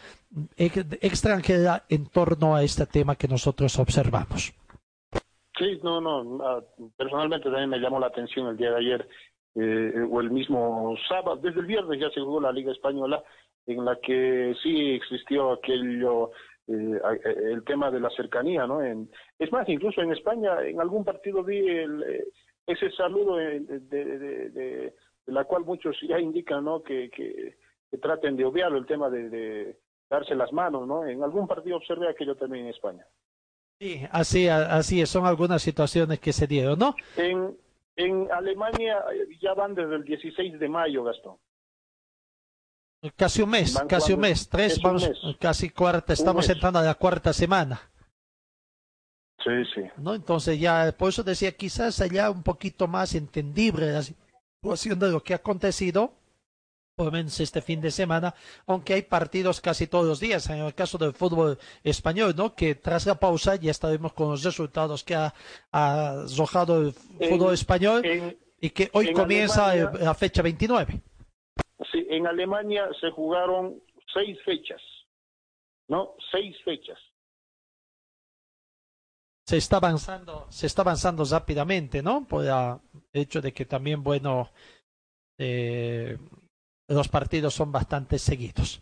extranjera 0.57 1.85
en 1.89 2.07
torno 2.07 2.55
a 2.55 2.63
este 2.63 2.85
tema 2.85 3.15
que 3.15 3.27
nosotros 3.27 3.77
observamos. 3.79 4.53
Sí 5.57 5.79
no 5.83 6.01
no 6.01 6.63
personalmente 6.95 7.45
también 7.45 7.69
me 7.69 7.79
llamó 7.79 7.99
la 7.99 8.07
atención 8.07 8.47
el 8.47 8.57
día 8.57 8.71
de 8.71 8.77
ayer 8.77 9.07
eh, 9.59 10.05
o 10.07 10.21
el 10.21 10.29
mismo 10.29 10.95
sábado, 11.09 11.37
desde 11.37 11.61
el 11.61 11.65
viernes 11.65 11.99
ya 11.99 12.11
se 12.11 12.21
jugó 12.21 12.39
la 12.39 12.51
Liga 12.51 12.71
Española 12.71 13.23
en 13.67 13.83
la 13.83 13.97
que 13.99 14.55
sí 14.63 14.91
existió 14.91 15.51
aquello, 15.51 16.31
eh, 16.67 16.99
eh, 17.25 17.35
el 17.51 17.63
tema 17.65 17.91
de 17.91 17.99
la 17.99 18.09
cercanía, 18.09 18.65
¿no? 18.65 18.81
En, 18.81 19.11
es 19.37 19.51
más, 19.51 19.67
incluso 19.67 20.01
en 20.01 20.13
España, 20.13 20.61
en 20.63 20.79
algún 20.79 21.03
partido 21.03 21.43
vi 21.43 21.67
el, 21.67 22.03
eh, 22.03 22.25
ese 22.65 22.89
saludo 22.91 23.35
de, 23.35 23.59
de, 23.59 24.49
de, 24.49 24.93
la 25.27 25.43
cual 25.43 25.65
muchos 25.65 25.97
ya 26.07 26.17
indican, 26.19 26.63
¿no? 26.63 26.81
Que, 26.81 27.09
que, 27.09 27.55
traten 28.01 28.35
de 28.35 28.45
obviarlo, 28.45 28.77
el 28.77 28.85
tema 28.85 29.09
de, 29.09 29.77
darse 30.09 30.35
las 30.35 30.53
manos, 30.53 30.87
¿no? 30.87 31.05
En 31.05 31.23
algún 31.23 31.47
partido 31.47 31.77
observé 31.77 32.09
aquello 32.09 32.35
también 32.35 32.65
en 32.65 32.71
España. 32.71 33.05
Sí, 33.79 34.01
así, 34.11 34.47
así 34.47 35.01
es, 35.01 35.09
son 35.09 35.25
algunas 35.25 35.61
situaciones 35.61 36.19
que 36.19 36.33
se 36.33 36.47
dieron, 36.47 36.79
¿no? 36.79 36.95
En, 37.17 37.57
en 37.95 38.31
Alemania 38.31 39.03
ya 39.41 39.53
van 39.53 39.75
desde 39.75 39.95
el 39.95 40.03
16 40.03 40.59
de 40.59 40.69
mayo, 40.69 41.03
Gastón. 41.03 41.37
Casi 43.15 43.41
un 43.41 43.49
mes, 43.49 43.77
casi 43.87 44.13
un 44.13 44.19
mes, 44.19 44.49
tres, 44.49 44.81
vamos, 44.81 45.09
casi 45.39 45.69
cuarta, 45.69 46.13
estamos 46.13 46.49
entrando 46.49 46.79
a 46.79 46.83
la 46.83 46.95
cuarta 46.95 47.33
semana. 47.33 47.81
Sí, 49.43 49.51
sí. 49.73 49.81
¿No? 49.97 50.13
Entonces 50.13 50.59
ya, 50.59 50.93
por 50.97 51.09
eso 51.09 51.23
decía, 51.23 51.51
quizás 51.51 52.01
allá 52.01 52.29
un 52.29 52.43
poquito 52.43 52.87
más 52.87 53.15
entendible 53.15 53.91
la 53.91 54.03
situación 54.03 54.99
de 54.99 55.09
lo 55.09 55.23
que 55.23 55.33
ha 55.33 55.37
acontecido, 55.37 56.11
por 56.95 57.05
lo 57.05 57.11
menos 57.11 57.39
este 57.39 57.61
fin 57.61 57.79
de 57.79 57.91
semana, 57.91 58.33
aunque 58.65 58.95
hay 58.95 59.03
partidos 59.03 59.61
casi 59.61 59.85
todos 59.85 60.05
los 60.05 60.19
días, 60.19 60.49
en 60.49 60.57
el 60.57 60.73
caso 60.73 60.97
del 60.97 61.13
fútbol 61.13 61.59
español, 61.83 62.33
¿no? 62.35 62.55
Que 62.55 62.73
tras 62.75 63.05
la 63.05 63.15
pausa 63.15 63.55
ya 63.55 63.71
estaremos 63.71 64.13
con 64.13 64.31
los 64.31 64.43
resultados 64.43 65.03
que 65.03 65.15
ha, 65.15 65.33
arrojado 65.71 66.81
el 66.81 66.93
fútbol 66.93 67.53
español 67.53 68.03
y 68.59 68.71
que 68.71 68.89
hoy 68.93 69.13
comienza 69.13 69.75
la 69.75 70.15
fecha 70.15 70.41
29. 70.41 71.01
Sí, 71.91 72.05
en 72.09 72.27
Alemania 72.27 72.89
se 72.99 73.11
jugaron 73.11 73.81
seis 74.13 74.37
fechas, 74.43 74.81
¿no? 75.87 76.15
Seis 76.31 76.57
fechas. 76.63 76.99
Se 79.45 79.57
está 79.57 79.77
avanzando, 79.77 80.45
se 80.49 80.67
está 80.67 80.81
avanzando 80.81 81.23
rápidamente, 81.23 82.01
¿no? 82.01 82.25
Por 82.27 82.43
el 82.43 82.79
hecho 83.13 83.41
de 83.41 83.53
que 83.53 83.65
también, 83.65 84.03
bueno, 84.03 84.49
eh, 85.37 86.17
los 86.89 87.07
partidos 87.07 87.53
son 87.53 87.71
bastante 87.71 88.17
seguidos. 88.17 88.81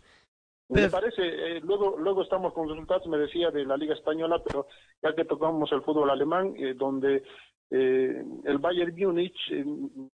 Me 0.68 0.90
parece, 0.90 1.22
eh, 1.22 1.60
luego, 1.60 1.96
luego 1.96 2.22
estamos 2.22 2.52
con 2.52 2.68
resultados, 2.68 3.06
me 3.06 3.18
decía, 3.18 3.52
de 3.52 3.64
la 3.64 3.76
Liga 3.76 3.94
Española, 3.94 4.42
pero 4.44 4.66
ya 5.00 5.14
que 5.14 5.24
tocamos 5.24 5.70
el 5.70 5.82
fútbol 5.82 6.10
alemán, 6.10 6.54
eh, 6.56 6.74
donde 6.74 7.22
eh, 7.70 8.24
el 8.44 8.58
Bayern 8.58 8.94
Múnich 8.96 9.36
eh, 9.50 9.64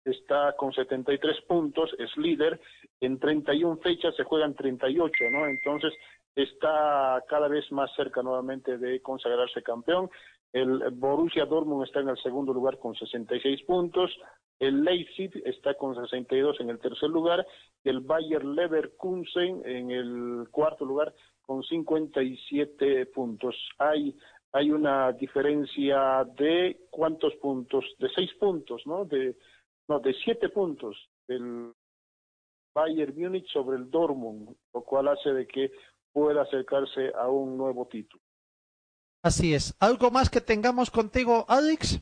está 0.04 0.54
con 0.56 0.72
73 0.72 1.42
puntos, 1.42 1.90
es 1.98 2.16
líder, 2.16 2.60
en 3.00 3.18
31 3.18 3.76
fechas 3.78 4.14
se 4.16 4.24
juegan 4.24 4.54
38, 4.54 5.24
¿no? 5.30 5.46
Entonces 5.46 5.92
está 6.34 7.22
cada 7.28 7.48
vez 7.48 7.70
más 7.72 7.94
cerca 7.94 8.22
nuevamente 8.22 8.78
de 8.78 9.00
consagrarse 9.02 9.62
campeón. 9.62 10.10
El 10.52 10.90
Borussia 10.92 11.46
Dortmund 11.46 11.86
está 11.86 12.00
en 12.00 12.10
el 12.10 12.18
segundo 12.18 12.52
lugar 12.52 12.78
con 12.78 12.94
66 12.94 13.62
puntos, 13.62 14.10
el 14.58 14.84
Leipzig 14.84 15.42
está 15.44 15.74
con 15.74 15.94
62 15.94 16.60
en 16.60 16.70
el 16.70 16.78
tercer 16.78 17.08
lugar, 17.08 17.44
el 17.84 18.00
Bayer 18.00 18.44
Leverkusen 18.44 19.62
en 19.64 19.90
el 19.90 20.48
cuarto 20.50 20.84
lugar 20.84 21.12
con 21.40 21.62
57 21.62 23.06
puntos. 23.06 23.56
Hay 23.78 24.16
hay 24.52 24.70
una 24.70 25.12
diferencia 25.12 26.24
de 26.36 26.86
cuántos 26.90 27.34
puntos, 27.36 27.84
de 27.98 28.08
seis 28.14 28.30
puntos, 28.38 28.82
¿no? 28.86 29.04
De, 29.04 29.36
no, 29.88 29.98
de 30.00 30.12
siete 30.24 30.50
puntos 30.50 30.96
del 31.26 31.72
Bayern 32.74 33.14
Múnich 33.16 33.50
sobre 33.50 33.78
el 33.78 33.90
Dortmund, 33.90 34.54
lo 34.74 34.82
cual 34.82 35.08
hace 35.08 35.32
de 35.32 35.46
que 35.46 35.72
pueda 36.12 36.42
acercarse 36.42 37.12
a 37.14 37.28
un 37.28 37.56
nuevo 37.56 37.86
título. 37.86 38.22
Así 39.22 39.54
es. 39.54 39.74
¿Algo 39.80 40.10
más 40.10 40.28
que 40.28 40.40
tengamos 40.40 40.90
contigo, 40.90 41.44
Alex? 41.48 42.00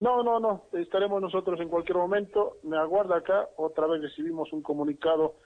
No, 0.00 0.22
no, 0.24 0.40
no. 0.40 0.64
Estaremos 0.72 1.20
nosotros 1.20 1.60
en 1.60 1.68
cualquier 1.68 1.98
momento. 1.98 2.56
Me 2.64 2.76
aguarda 2.76 3.18
acá. 3.18 3.48
Otra 3.56 3.86
vez 3.86 4.02
recibimos 4.02 4.52
un 4.52 4.62
comunicado 4.62 5.36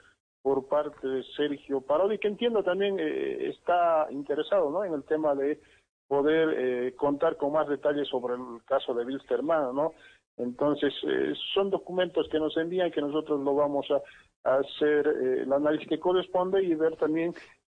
por 0.41 0.67
parte 0.67 1.07
de 1.07 1.23
Sergio 1.35 1.81
Parodi, 1.81 2.17
que 2.17 2.29
entiendo 2.29 2.63
también 2.63 2.97
eh, 2.99 3.49
está 3.49 4.07
interesado 4.11 4.71
¿no? 4.71 4.85
en 4.85 4.93
el 4.93 5.03
tema 5.03 5.35
de 5.35 5.59
poder 6.07 6.55
eh, 6.57 6.95
contar 6.95 7.37
con 7.37 7.51
más 7.51 7.67
detalles 7.67 8.07
sobre 8.07 8.35
el 8.35 8.63
caso 8.65 8.93
de 8.93 9.05
Wilstermann, 9.05 9.75
¿no? 9.75 9.93
Entonces, 10.37 10.93
eh, 11.03 11.33
son 11.53 11.69
documentos 11.69 12.27
que 12.31 12.39
nos 12.39 12.55
envían 12.57 12.91
que 12.91 13.01
nosotros 13.01 13.39
lo 13.41 13.55
vamos 13.55 13.87
a, 13.91 14.01
hacer 14.43 15.07
eh, 15.07 15.41
el 15.41 15.51
análisis 15.51 15.89
que 15.89 15.99
corresponde 15.99 16.63
y 16.63 16.73
ver 16.73 16.95
también 16.95 17.33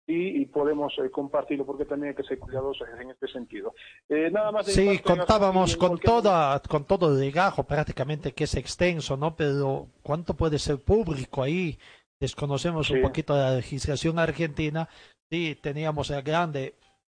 y, 0.06 0.46
podemos 0.46 0.94
compartirlo 1.12 1.66
porque 1.66 1.84
también 1.84 2.10
hay 2.10 2.16
que 2.16 2.26
ser 2.26 2.38
cuidadosos 2.38 2.88
en 2.98 3.10
este 3.10 3.28
sentido. 3.28 3.74
nada 4.08 4.50
más 4.50 4.64
sí, 4.64 4.98
contábamos 5.00 5.76
con 5.76 5.98
toda, 5.98 6.58
con 6.60 6.84
todo 6.84 7.12
el 7.12 7.20
legajo 7.20 7.64
prácticamente 7.64 8.32
que 8.32 8.44
es 8.44 8.54
extenso, 8.54 9.18
¿no? 9.18 9.36
Pero 9.36 9.88
¿cuánto 10.02 10.32
puede 10.32 10.58
ser 10.58 10.78
público 10.78 11.42
ahí? 11.42 11.78
Desconocemos 12.18 12.90
un 12.90 13.02
poquito 13.02 13.34
de 13.34 13.42
la 13.42 13.56
legislación 13.56 14.18
argentina. 14.18 14.88
Sí, 15.30 15.58
teníamos 15.60 16.10
el 16.10 16.22
grande 16.22 16.74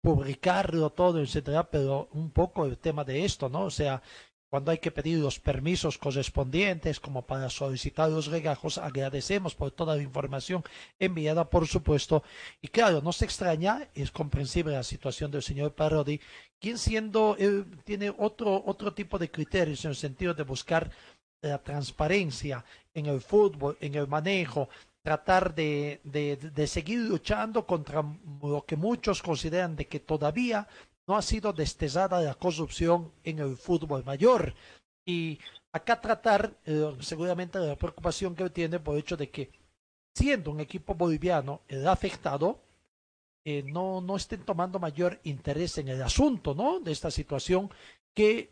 publicarlo 0.09 0.89
todo, 0.89 1.21
etcétera, 1.21 1.69
pero 1.69 2.09
un 2.13 2.31
poco 2.31 2.65
el 2.65 2.79
tema 2.79 3.05
de 3.05 3.27
esto, 3.27 3.51
¿no? 3.51 3.65
O 3.65 3.71
sea, 3.71 4.01
cuando 4.49 4.71
hay 4.71 4.79
que 4.79 4.91
pedir 4.91 5.19
los 5.19 5.39
permisos 5.39 5.99
correspondientes 5.99 6.99
como 6.99 7.27
para 7.27 7.51
solicitar 7.51 8.09
los 8.09 8.29
regajos, 8.29 8.79
agradecemos 8.79 9.55
por 9.55 9.71
toda 9.71 9.97
la 9.97 10.03
información 10.03 10.65
enviada, 10.99 11.51
por 11.51 11.67
supuesto. 11.67 12.23
Y 12.63 12.69
claro, 12.69 13.03
no 13.03 13.13
se 13.13 13.27
extraña, 13.27 13.91
es 13.95 14.11
comprensible 14.11 14.73
la 14.73 14.83
situación 14.83 15.31
del 15.31 15.43
señor 15.43 15.75
Parodi, 15.75 16.23
quien 16.59 16.79
siendo, 16.79 17.37
él 17.39 17.67
tiene 17.85 18.09
otro, 18.17 18.63
otro 18.65 18.95
tipo 18.95 19.19
de 19.19 19.31
criterios 19.31 19.85
en 19.85 19.91
el 19.91 19.97
sentido 19.97 20.33
de 20.33 20.45
buscar 20.45 20.91
la 21.43 21.63
transparencia 21.63 22.65
en 22.95 23.05
el 23.05 23.21
fútbol, 23.21 23.77
en 23.83 23.95
el 23.95 24.09
manejo, 24.09 24.71
tratar 25.03 25.55
de, 25.55 26.01
de, 26.05 26.67
seguir 26.67 27.01
luchando 27.01 27.67
contra 27.67 28.05
lo 28.43 28.65
que 28.67 28.77
muchos 28.77 29.23
consideran 29.23 29.77
de 29.77 29.87
que 29.87 30.01
todavía 30.01 30.69
no 31.07 31.17
ha 31.17 31.23
sido 31.23 31.53
destellada 31.53 32.21
la 32.21 32.35
corrupción 32.35 33.13
en 33.25 33.39
el 33.39 33.57
fútbol 33.57 34.05
mayor. 34.05 34.55
Y 35.07 35.39
acá 35.73 36.01
tratar 36.01 36.53
eh, 36.67 36.95
seguramente 37.01 37.59
de 37.59 37.69
la 37.69 37.77
preocupación 37.77 38.35
que 38.35 38.51
tiene 38.51 38.81
por 38.81 38.95
el 38.95 39.01
hecho 39.01 39.17
de 39.17 39.31
que 39.31 39.51
siendo 40.15 40.51
un 40.51 40.61
equipo 40.61 40.95
boliviano 40.95 41.63
el 41.69 41.87
afectado, 41.89 42.61
eh, 43.45 43.63
no, 43.63 44.01
no 44.03 44.17
estén 44.17 44.45
tomando 44.45 44.79
mayor 44.79 45.21
interés 45.25 45.79
en 45.79 45.89
el 45.89 46.03
asunto, 46.03 46.55
¿no? 46.55 46.81
De 46.81 46.93
esta 46.93 47.11
situación 47.11 47.71
que 48.15 48.51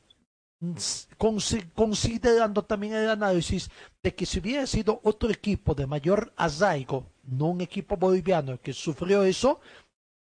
considerando 1.74 2.64
también 2.64 2.94
el 2.94 3.10
análisis 3.10 3.70
de 4.02 4.14
que 4.14 4.24
si 4.24 4.38
hubiera 4.38 4.66
sido 4.66 5.00
otro 5.02 5.30
equipo 5.30 5.74
de 5.74 5.86
mayor 5.86 6.32
arraigo, 6.36 7.06
no 7.24 7.46
un 7.46 7.60
equipo 7.60 7.96
boliviano 7.96 8.58
que 8.60 8.72
sufrió 8.72 9.22
eso, 9.24 9.60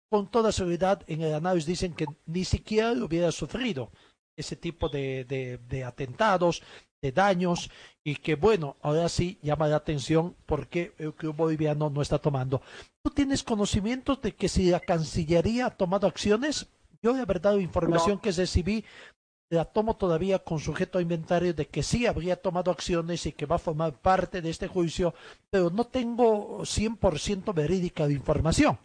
con 0.09 0.27
toda 0.27 0.51
seguridad 0.51 1.03
en 1.07 1.21
el 1.21 1.33
análisis 1.33 1.67
dicen 1.67 1.93
que 1.93 2.05
ni 2.25 2.45
siquiera 2.45 2.93
lo 2.93 3.05
hubiera 3.05 3.31
sufrido 3.31 3.91
ese 4.35 4.55
tipo 4.55 4.87
de, 4.87 5.25
de, 5.67 5.83
atentados, 5.83 6.63
de 7.01 7.11
daños, 7.11 7.69
y 8.03 8.15
que 8.15 8.35
bueno, 8.35 8.77
ahora 8.81 9.09
sí 9.09 9.37
llama 9.41 9.67
la 9.67 9.75
atención 9.75 10.35
porque 10.45 10.93
el 10.97 11.13
club 11.13 11.35
boliviano 11.35 11.89
no 11.89 12.01
está 12.01 12.19
tomando. 12.19 12.61
¿Tú 13.03 13.11
tienes 13.11 13.43
conocimientos 13.43 14.21
de 14.21 14.33
que 14.33 14.47
si 14.47 14.69
la 14.69 14.79
Cancillería 14.79 15.67
ha 15.67 15.77
tomado 15.77 16.07
acciones? 16.07 16.67
Yo 17.01 17.13
la 17.13 17.25
verdad 17.25 17.55
la 17.55 17.61
información 17.61 18.19
que 18.19 18.31
recibí 18.31 18.85
la 19.49 19.65
tomo 19.65 19.97
todavía 19.97 20.39
con 20.39 20.59
sujeto 20.59 20.99
a 20.99 21.01
inventario 21.01 21.53
de 21.53 21.65
que 21.67 21.83
sí 21.83 22.05
habría 22.05 22.35
tomado 22.35 22.71
acciones 22.71 23.25
y 23.25 23.33
que 23.33 23.45
va 23.45 23.55
a 23.55 23.59
formar 23.59 23.93
parte 24.01 24.41
de 24.41 24.49
este 24.49 24.67
juicio, 24.67 25.13
pero 25.49 25.69
no 25.69 25.85
tengo 25.85 26.59
100% 26.59 27.53
verídica 27.53 28.07
de 28.07 28.13
información. 28.13 28.77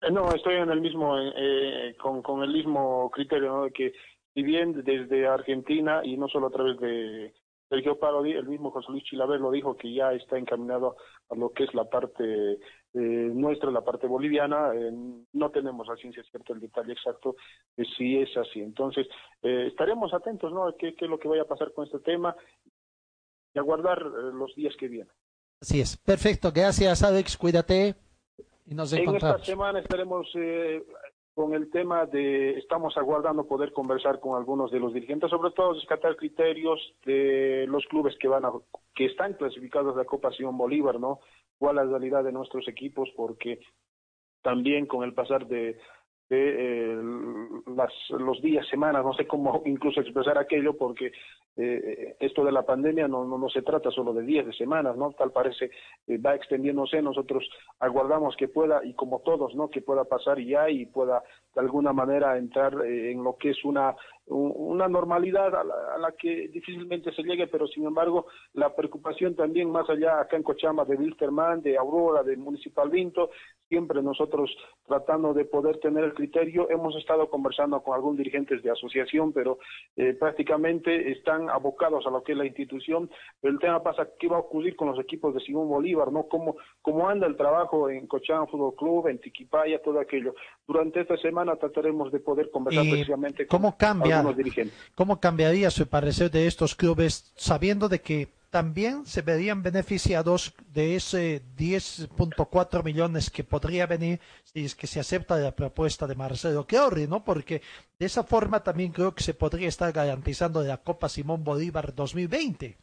Eh, 0.00 0.10
no, 0.10 0.32
estoy 0.32 0.56
en 0.56 0.70
el 0.70 0.80
mismo, 0.80 1.18
eh, 1.18 1.96
con, 2.00 2.22
con, 2.22 2.42
el 2.42 2.52
mismo 2.52 3.10
criterio, 3.10 3.64
¿no? 3.64 3.70
que 3.70 3.92
si 4.32 4.42
bien 4.42 4.84
desde 4.84 5.26
Argentina 5.26 6.02
y 6.04 6.16
no 6.16 6.28
solo 6.28 6.48
a 6.48 6.50
través 6.50 6.78
de, 6.78 7.32
Sergio 7.68 7.98
Parodi, 7.98 8.32
el 8.32 8.46
mismo 8.46 8.70
José 8.70 8.92
Luis 8.92 9.04
Chilaver 9.04 9.40
lo 9.40 9.50
dijo 9.50 9.76
que 9.76 9.92
ya 9.92 10.12
está 10.12 10.38
encaminado 10.38 10.96
a 11.30 11.34
lo 11.34 11.52
que 11.52 11.64
es 11.64 11.74
la 11.74 11.84
parte 11.84 12.58
eh, 12.94 13.30
nuestra, 13.34 13.70
la 13.70 13.82
parte 13.82 14.06
boliviana. 14.06 14.72
Eh, 14.74 14.92
no 15.32 15.50
tenemos 15.50 15.88
a 15.90 15.96
ciencia 15.96 16.22
cierta 16.30 16.52
el 16.52 16.60
detalle 16.60 16.92
exacto 16.92 17.36
de 17.76 17.84
si 17.96 18.18
es 18.18 18.36
así. 18.36 18.60
Entonces, 18.60 19.06
eh, 19.42 19.66
estaremos 19.68 20.14
atentos, 20.14 20.52
¿no? 20.52 20.72
¿Qué, 20.78 20.94
¿Qué 20.94 21.04
es 21.04 21.10
lo 21.10 21.18
que 21.18 21.28
vaya 21.28 21.42
a 21.42 21.48
pasar 21.48 21.72
con 21.72 21.86
este 21.86 21.98
tema? 21.98 22.36
Y 23.52 23.58
aguardar 23.58 24.00
los 24.00 24.54
días 24.54 24.74
que 24.76 24.88
vienen. 24.88 25.12
Así 25.60 25.80
es. 25.80 25.96
Perfecto. 25.96 26.52
Gracias, 26.52 27.02
Alex. 27.02 27.36
Cuídate. 27.36 27.94
Y 28.66 28.74
nos 28.74 28.92
encontramos. 28.92 29.22
En 29.22 29.40
esta 29.40 29.44
semana 29.44 29.78
estaremos 29.80 30.28
con 31.34 31.52
el 31.52 31.70
tema 31.70 32.06
de, 32.06 32.58
estamos 32.58 32.96
aguardando 32.96 33.46
poder 33.46 33.72
conversar 33.72 34.20
con 34.20 34.36
algunos 34.36 34.70
de 34.70 34.78
los 34.78 34.94
dirigentes, 34.94 35.30
sobre 35.30 35.50
todo 35.50 35.74
descartar 35.74 36.16
criterios 36.16 36.80
de 37.04 37.66
los 37.68 37.84
clubes 37.86 38.16
que 38.18 38.28
van 38.28 38.44
a, 38.44 38.52
que 38.94 39.06
están 39.06 39.34
clasificados 39.34 39.96
de 39.96 40.02
la 40.02 40.06
Copa 40.06 40.32
Simón 40.32 40.56
Bolívar, 40.56 41.00
¿no? 41.00 41.20
Cuál 41.58 41.78
es 41.78 41.86
la 41.86 41.98
realidad 41.98 42.24
de 42.24 42.32
nuestros 42.32 42.68
equipos, 42.68 43.10
porque 43.16 43.58
también 44.42 44.86
con 44.86 45.02
el 45.02 45.12
pasar 45.12 45.46
de, 45.48 45.78
de 46.28 46.92
eh, 46.92 47.02
las, 47.76 47.92
los 48.10 48.40
días, 48.40 48.66
semanas, 48.68 49.04
no 49.04 49.12
sé 49.14 49.26
cómo 49.26 49.62
incluso 49.66 50.00
expresar 50.00 50.38
aquello, 50.38 50.76
porque 50.76 51.12
eh, 51.56 52.16
esto 52.18 52.44
de 52.44 52.50
la 52.50 52.62
pandemia 52.62 53.06
no, 53.06 53.24
no, 53.24 53.38
no, 53.38 53.48
se 53.48 53.62
trata 53.62 53.90
solo 53.90 54.12
de 54.12 54.22
días, 54.22 54.46
de 54.46 54.52
semanas, 54.52 54.96
¿no? 54.96 55.12
Tal 55.12 55.30
parece 55.30 55.70
eh, 56.08 56.18
va 56.18 56.34
extendiéndose, 56.34 57.00
nosotros 57.00 57.48
aguardamos 57.78 58.34
que 58.36 58.48
pueda, 58.48 58.84
y 58.84 58.94
como 58.94 59.20
todos, 59.20 59.54
¿no? 59.54 59.68
Que 59.68 59.80
pueda 59.80 60.04
pasar 60.04 60.40
ya 60.40 60.68
y 60.68 60.86
pueda 60.86 61.22
de 61.54 61.60
alguna 61.60 61.92
manera 61.92 62.36
entrar 62.36 62.74
eh, 62.84 63.12
en 63.12 63.22
lo 63.22 63.36
que 63.36 63.50
es 63.50 63.64
una 63.64 63.94
una 64.26 64.88
normalidad 64.88 65.54
a 65.54 65.64
la, 65.64 66.12
que 66.18 66.48
difícilmente 66.48 67.12
se 67.12 67.22
llegue, 67.22 67.46
pero 67.46 67.66
sin 67.66 67.86
embargo 67.86 68.26
la 68.54 68.74
preocupación 68.74 69.34
también 69.34 69.70
más 69.70 69.88
allá 69.90 70.20
acá 70.20 70.36
en 70.36 70.42
Cochama 70.42 70.84
de 70.84 70.96
Wilterman, 70.96 71.60
de 71.60 71.76
Aurora, 71.76 72.22
de 72.22 72.36
Municipal 72.36 72.88
Vinto, 72.88 73.30
siempre 73.68 74.02
nosotros 74.02 74.50
tratando 74.86 75.34
de 75.34 75.44
poder 75.44 75.78
tener 75.78 76.04
el 76.04 76.14
criterio, 76.14 76.70
hemos 76.70 76.96
estado 76.96 77.28
conversando 77.28 77.82
con 77.82 77.94
algunos 77.94 78.18
dirigentes 78.18 78.62
de 78.62 78.70
asociación, 78.70 79.32
pero 79.32 79.58
eh, 79.96 80.14
prácticamente 80.14 81.12
están 81.12 81.50
abocados 81.50 82.06
a 82.06 82.10
lo 82.10 82.22
que 82.22 82.32
es 82.32 82.38
la 82.38 82.46
institución, 82.46 83.10
pero 83.40 83.52
el 83.52 83.60
tema 83.60 83.82
pasa 83.82 84.08
qué 84.18 84.28
va 84.28 84.36
a 84.36 84.40
ocurrir 84.40 84.76
con 84.76 84.88
los 84.88 84.98
equipos 84.98 85.34
de 85.34 85.40
Simón 85.40 85.68
Bolívar, 85.68 86.12
¿no? 86.12 86.28
¿Cómo, 86.28 86.56
cómo 86.80 87.08
anda 87.08 87.26
el 87.26 87.36
trabajo 87.36 87.90
en 87.90 88.06
Cochama 88.06 88.46
Fútbol 88.46 88.74
Club, 88.74 89.08
en 89.08 89.18
Tiquipaya, 89.18 89.82
todo 89.82 90.00
aquello. 90.00 90.34
Durante 90.66 91.00
esta 91.00 91.16
semana 91.18 91.56
trataremos 91.56 92.10
de 92.12 92.20
poder 92.20 92.50
conversar 92.50 92.84
precisamente 92.84 93.46
¿Cómo 93.46 93.76
cambia 93.76 94.13
¿Cómo 94.94 95.20
cambiaría 95.20 95.70
su 95.70 95.86
parecer 95.86 96.30
de 96.30 96.46
estos 96.46 96.74
clubes 96.74 97.32
sabiendo 97.36 97.88
de 97.88 98.00
que 98.00 98.28
también 98.54 99.04
se 99.04 99.22
verían 99.22 99.64
beneficiados 99.64 100.54
de 100.72 100.94
ese 100.94 101.42
10.4 101.56 102.84
millones 102.84 103.28
que 103.28 103.42
podría 103.42 103.86
venir 103.86 104.20
si 104.44 104.64
es 104.64 104.76
que 104.76 104.86
se 104.86 105.00
acepta 105.00 105.36
la 105.38 105.50
propuesta 105.50 106.06
de 106.06 106.14
Marcelo 106.14 106.64
Chiorri, 106.64 107.08
¿no? 107.08 107.24
Porque 107.24 107.62
de 107.98 108.06
esa 108.06 108.22
forma 108.22 108.62
también 108.62 108.92
creo 108.92 109.12
que 109.12 109.24
se 109.24 109.34
podría 109.34 109.66
estar 109.66 109.90
garantizando 109.90 110.62
la 110.62 110.76
Copa 110.76 111.08
Simón 111.08 111.42
Bolívar 111.42 111.92
2020. 111.96 112.76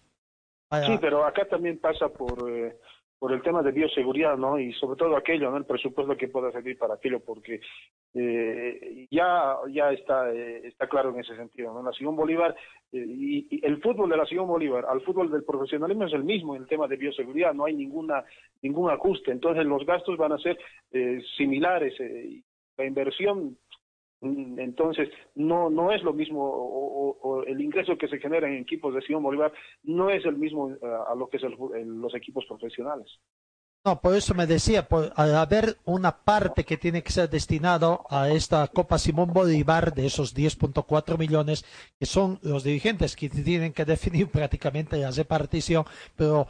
Sí, 0.85 0.97
pero 0.99 1.25
acá 1.25 1.47
también 1.47 1.79
pasa 1.79 2.09
por 2.09 2.49
eh, 2.49 2.77
por 3.21 3.33
el 3.33 3.43
tema 3.43 3.61
de 3.61 3.71
bioseguridad, 3.71 4.35
¿no? 4.35 4.57
Y 4.57 4.73
sobre 4.73 4.97
todo 4.97 5.15
aquello, 5.15 5.51
¿no? 5.51 5.57
El 5.57 5.65
presupuesto 5.65 6.17
que 6.17 6.27
pueda 6.27 6.51
servir 6.51 6.75
para 6.79 6.95
aquello, 6.95 7.19
porque 7.19 7.61
eh, 8.15 9.07
ya 9.11 9.57
ya 9.69 9.91
está 9.91 10.33
eh, 10.33 10.65
está 10.65 10.87
claro 10.87 11.11
en 11.11 11.19
ese 11.19 11.35
sentido, 11.35 11.71
¿no? 11.71 11.83
La 11.83 11.91
Simón 11.91 12.15
Bolívar 12.15 12.55
eh, 12.91 13.05
y, 13.07 13.63
el 13.63 13.79
fútbol 13.79 14.09
de 14.09 14.17
la 14.17 14.25
Simón 14.25 14.47
Bolívar 14.47 14.85
al 14.89 15.01
fútbol 15.01 15.29
del 15.29 15.43
profesionalismo 15.43 16.05
es 16.05 16.13
el 16.13 16.23
mismo 16.23 16.55
en 16.55 16.63
el 16.63 16.67
tema 16.67 16.87
de 16.87 16.97
bioseguridad, 16.97 17.53
no 17.53 17.65
hay 17.65 17.75
ninguna 17.75 18.23
ningún 18.63 18.89
ajuste, 18.89 19.29
entonces 19.29 19.67
los 19.67 19.85
gastos 19.85 20.17
van 20.17 20.31
a 20.31 20.39
ser 20.39 20.57
eh, 20.91 21.21
similares, 21.37 21.93
la 22.75 22.85
inversión 22.85 23.55
entonces, 24.21 25.09
no, 25.35 25.69
no 25.69 25.91
es 25.91 26.03
lo 26.03 26.13
mismo, 26.13 26.41
o, 26.43 27.43
el 27.47 27.59
ingreso 27.59 27.97
que 27.97 28.07
se 28.07 28.19
genera 28.19 28.47
en 28.47 28.61
equipos 28.61 28.93
de 28.93 29.01
Simón 29.01 29.23
Bolívar 29.23 29.51
no 29.83 30.09
es 30.09 30.23
el 30.25 30.37
mismo 30.37 30.71
eh, 30.71 30.77
a 31.07 31.15
lo 31.15 31.27
que 31.27 31.37
es 31.37 31.43
los 31.43 32.13
equipos 32.13 32.45
profesionales. 32.45 33.07
No, 33.83 33.99
por 33.99 34.15
eso 34.15 34.35
me 34.35 34.45
decía, 34.45 34.87
por, 34.87 35.11
haber 35.15 35.77
una 35.85 36.15
parte 36.23 36.63
que 36.63 36.77
tiene 36.77 37.01
que 37.01 37.11
ser 37.11 37.31
destinado 37.31 38.05
a 38.11 38.29
esta 38.29 38.67
Copa 38.67 38.99
Simón 38.99 39.33
Bolívar 39.33 39.95
de 39.95 40.05
esos 40.05 40.35
10.4 40.35 41.17
millones, 41.17 41.65
que 41.97 42.05
son 42.05 42.37
los 42.43 42.63
dirigentes 42.63 43.15
que 43.15 43.27
tienen 43.27 43.73
que 43.73 43.85
definir 43.85 44.27
prácticamente 44.31 44.97
la 44.97 45.09
repartición, 45.09 45.85
pero 46.15 46.47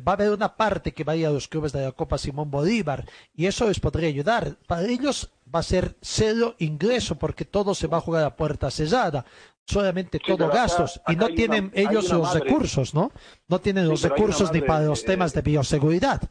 va 0.00 0.12
a 0.12 0.14
haber 0.14 0.30
una 0.30 0.56
parte 0.56 0.92
que 0.92 1.04
vaya 1.04 1.28
a 1.28 1.32
los 1.32 1.48
clubes 1.48 1.72
de 1.72 1.84
la 1.84 1.92
Copa 1.92 2.18
Simón 2.18 2.50
Bolívar 2.50 3.04
y 3.34 3.46
eso 3.46 3.66
les 3.66 3.78
podría 3.78 4.08
ayudar. 4.08 4.56
Para 4.66 4.82
ellos 4.82 5.32
va 5.54 5.60
a 5.60 5.62
ser 5.62 5.94
cero 6.00 6.54
ingreso 6.58 7.16
porque 7.16 7.44
todo 7.44 7.74
se 7.74 7.86
va 7.86 7.98
a 7.98 8.00
jugar 8.00 8.24
a 8.24 8.34
puerta 8.34 8.70
cerrada, 8.70 9.24
solamente 9.64 10.18
todo 10.18 10.48
gastos 10.48 11.00
y 11.08 11.16
no 11.16 11.28
tienen 11.28 11.70
ellos 11.74 12.12
los 12.12 12.34
recursos, 12.34 12.94
¿no? 12.94 13.12
No 13.48 13.60
tienen 13.60 13.88
los 13.88 14.02
recursos 14.02 14.52
ni 14.52 14.60
para 14.60 14.84
los 14.84 15.04
temas 15.04 15.32
de 15.32 15.42
bioseguridad. 15.42 16.22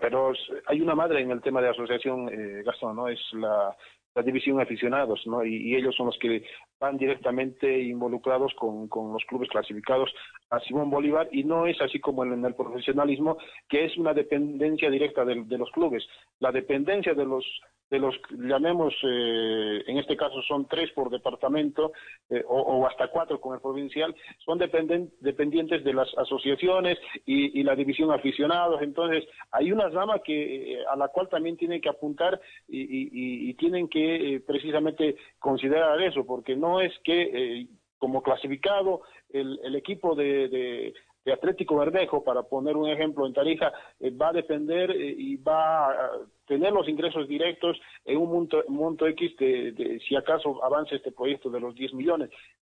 Pero 0.00 0.32
hay 0.66 0.80
una 0.80 0.94
madre 0.94 1.22
en 1.22 1.30
el 1.30 1.40
tema 1.40 1.62
de 1.62 1.70
asociación, 1.70 2.28
eh, 2.28 2.62
Gastón, 2.62 2.96
¿no? 2.96 3.08
Es 3.08 3.20
la, 3.32 3.74
la 4.16 4.22
división 4.22 4.60
aficionados, 4.60 5.22
¿no? 5.26 5.44
Y, 5.44 5.76
ellos 5.76 5.94
son 5.94 6.06
los 6.06 6.18
que 6.18 6.42
van 6.80 6.96
directamente 6.96 7.82
involucrados 7.82 8.52
con, 8.54 8.88
con, 8.88 9.12
los 9.12 9.24
clubes 9.26 9.48
clasificados 9.50 10.10
a 10.50 10.60
Simón 10.60 10.90
Bolívar 10.90 11.28
y 11.32 11.44
no 11.44 11.66
es 11.66 11.80
así 11.80 11.98
como 12.00 12.24
en, 12.24 12.44
el 12.44 12.54
profesionalismo, 12.54 13.38
que 13.68 13.84
es 13.84 13.96
una 13.96 14.14
dependencia 14.14 14.90
directa 14.90 15.24
de, 15.24 15.44
de 15.44 15.58
los 15.58 15.70
clubes. 15.70 16.06
La 16.40 16.52
dependencia 16.52 17.14
de 17.14 17.24
los 17.24 17.44
de 17.90 17.98
los, 17.98 18.14
llamemos, 18.30 18.94
eh, 19.02 19.84
en 19.86 19.98
este 19.98 20.16
caso 20.16 20.42
son 20.42 20.66
tres 20.66 20.90
por 20.92 21.08
departamento 21.10 21.92
eh, 22.28 22.42
o, 22.48 22.86
hasta 22.86 23.08
cuatro 23.08 23.40
con 23.40 23.54
el 23.54 23.60
provincial, 23.60 24.14
son 24.44 24.58
dependientes 24.58 25.84
de 25.84 25.94
las 25.94 26.08
asociaciones 26.18 26.98
y, 27.24 27.62
la 27.62 27.74
división 27.74 28.12
aficionados. 28.12 28.82
Entonces, 28.82 29.24
hay 29.50 29.72
una 29.72 29.88
rama 29.88 30.20
que, 30.20 30.74
eh, 30.74 30.84
a 30.88 30.96
la 30.96 31.08
cual 31.08 31.28
también 31.28 31.56
tienen 31.56 31.80
que 31.80 31.88
apuntar 31.88 32.40
y, 32.68 33.54
tienen 33.54 33.88
que 33.88 34.42
precisamente 34.46 35.16
considerar 35.38 36.00
eso, 36.02 36.24
porque 36.26 36.56
no 36.56 36.80
es 36.80 36.92
que 37.04 37.66
como 37.98 38.22
clasificado 38.22 39.02
el, 39.30 39.58
el 39.62 39.76
equipo 39.76 40.14
de, 40.14 40.92
de 41.26 41.32
Atlético 41.32 41.76
Verdejo, 41.76 42.22
para 42.22 42.44
poner 42.44 42.76
un 42.76 42.88
ejemplo 42.88 43.26
en 43.26 43.34
Tarija, 43.34 43.72
eh, 43.98 44.10
va 44.10 44.28
a 44.28 44.32
depender 44.32 44.92
eh, 44.92 45.14
y 45.18 45.36
va 45.36 45.90
a 45.90 46.10
tener 46.46 46.72
los 46.72 46.88
ingresos 46.88 47.26
directos 47.26 47.76
en 48.04 48.18
un 48.18 48.48
monto, 48.68 49.06
X 49.08 49.36
de, 49.36 50.00
si 50.08 50.14
acaso 50.14 50.62
avance 50.64 50.94
este 50.94 51.10
proyecto 51.10 51.50
de 51.50 51.58
los 51.58 51.74
10 51.74 51.94
millones. 51.94 52.30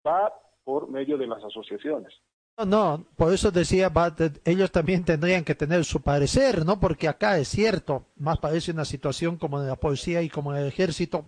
Va 0.06 0.34
por 0.66 0.90
medio 0.90 1.18
de 1.18 1.28
las 1.28 1.42
asociaciones. 1.42 2.14
No, 2.58 2.66
no, 2.66 3.06
por 3.16 3.34
eso 3.34 3.52
decía, 3.52 3.90
ellos 4.44 4.72
también 4.72 5.06
tendrían 5.06 5.46
que 5.46 5.56
tener 5.56 5.86
su 5.86 6.02
parecer, 6.02 6.66
¿no? 6.66 6.78
Porque 6.78 7.08
acá 7.08 7.38
es 7.38 7.48
cierto, 7.48 8.08
más 8.18 8.40
parece 8.40 8.74
una 8.74 8.84
situación 8.84 9.38
como 9.38 9.62
en 9.62 9.68
la 9.68 9.78
policía 9.78 10.22
y 10.22 10.30
como 10.30 10.54
el 10.54 10.68
ejército, 10.68 11.26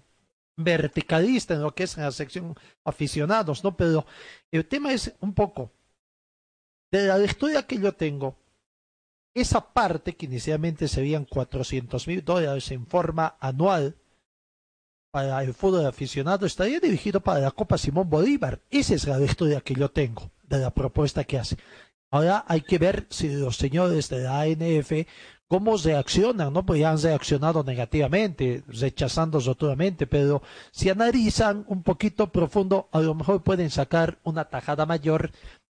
verticalista 0.55 1.53
en 1.53 1.61
lo 1.61 1.73
que 1.73 1.83
es 1.83 1.97
la 1.97 2.11
sección 2.11 2.55
aficionados, 2.83 3.63
¿no? 3.63 3.75
Pero 3.75 4.05
el 4.51 4.65
tema 4.65 4.91
es 4.93 5.13
un 5.19 5.33
poco, 5.33 5.71
de 6.91 7.07
la 7.07 7.17
lectura 7.17 7.63
que 7.63 7.79
yo 7.79 7.93
tengo, 7.93 8.35
esa 9.35 9.73
parte 9.73 10.15
que 10.15 10.27
inicialmente 10.27 10.87
serían 10.87 11.25
400 11.25 12.07
mil 12.07 12.23
dólares 12.23 12.69
en 12.71 12.85
forma 12.85 13.35
anual 13.39 13.95
para 15.11 15.43
el 15.43 15.53
fútbol 15.53 15.85
aficionado 15.85 16.45
estaría 16.45 16.79
dirigido 16.79 17.21
para 17.21 17.39
la 17.39 17.51
Copa 17.51 17.77
Simón 17.77 18.09
Bolívar. 18.09 18.61
Esa 18.69 18.95
es 18.95 19.07
la 19.07 19.17
lectura 19.17 19.61
que 19.61 19.75
yo 19.75 19.89
tengo 19.89 20.31
de 20.43 20.59
la 20.59 20.71
propuesta 20.71 21.23
que 21.23 21.37
hace. 21.37 21.57
Ahora 22.11 22.45
hay 22.47 22.61
que 22.61 22.77
ver 22.77 23.07
si 23.09 23.29
los 23.29 23.57
señores 23.57 24.09
de 24.09 24.19
la 24.21 24.41
ANF 24.41 24.91
cómo 25.53 25.75
reaccionan, 25.77 26.51
¿no? 26.51 26.65
Pues 26.65 26.79
ya 26.79 26.89
han 26.89 26.99
reaccionado 26.99 27.63
negativamente, 27.63 28.63
rechazando 28.67 29.39
rotundamente, 29.39 30.07
pero 30.07 30.41
si 30.71 30.89
analizan 30.89 31.63
un 31.67 31.83
poquito 31.83 32.31
profundo, 32.31 32.87
a 32.91 32.99
lo 33.01 33.13
mejor 33.13 33.43
pueden 33.43 33.69
sacar 33.69 34.17
una 34.23 34.45
tajada 34.45 34.87
mayor 34.87 35.29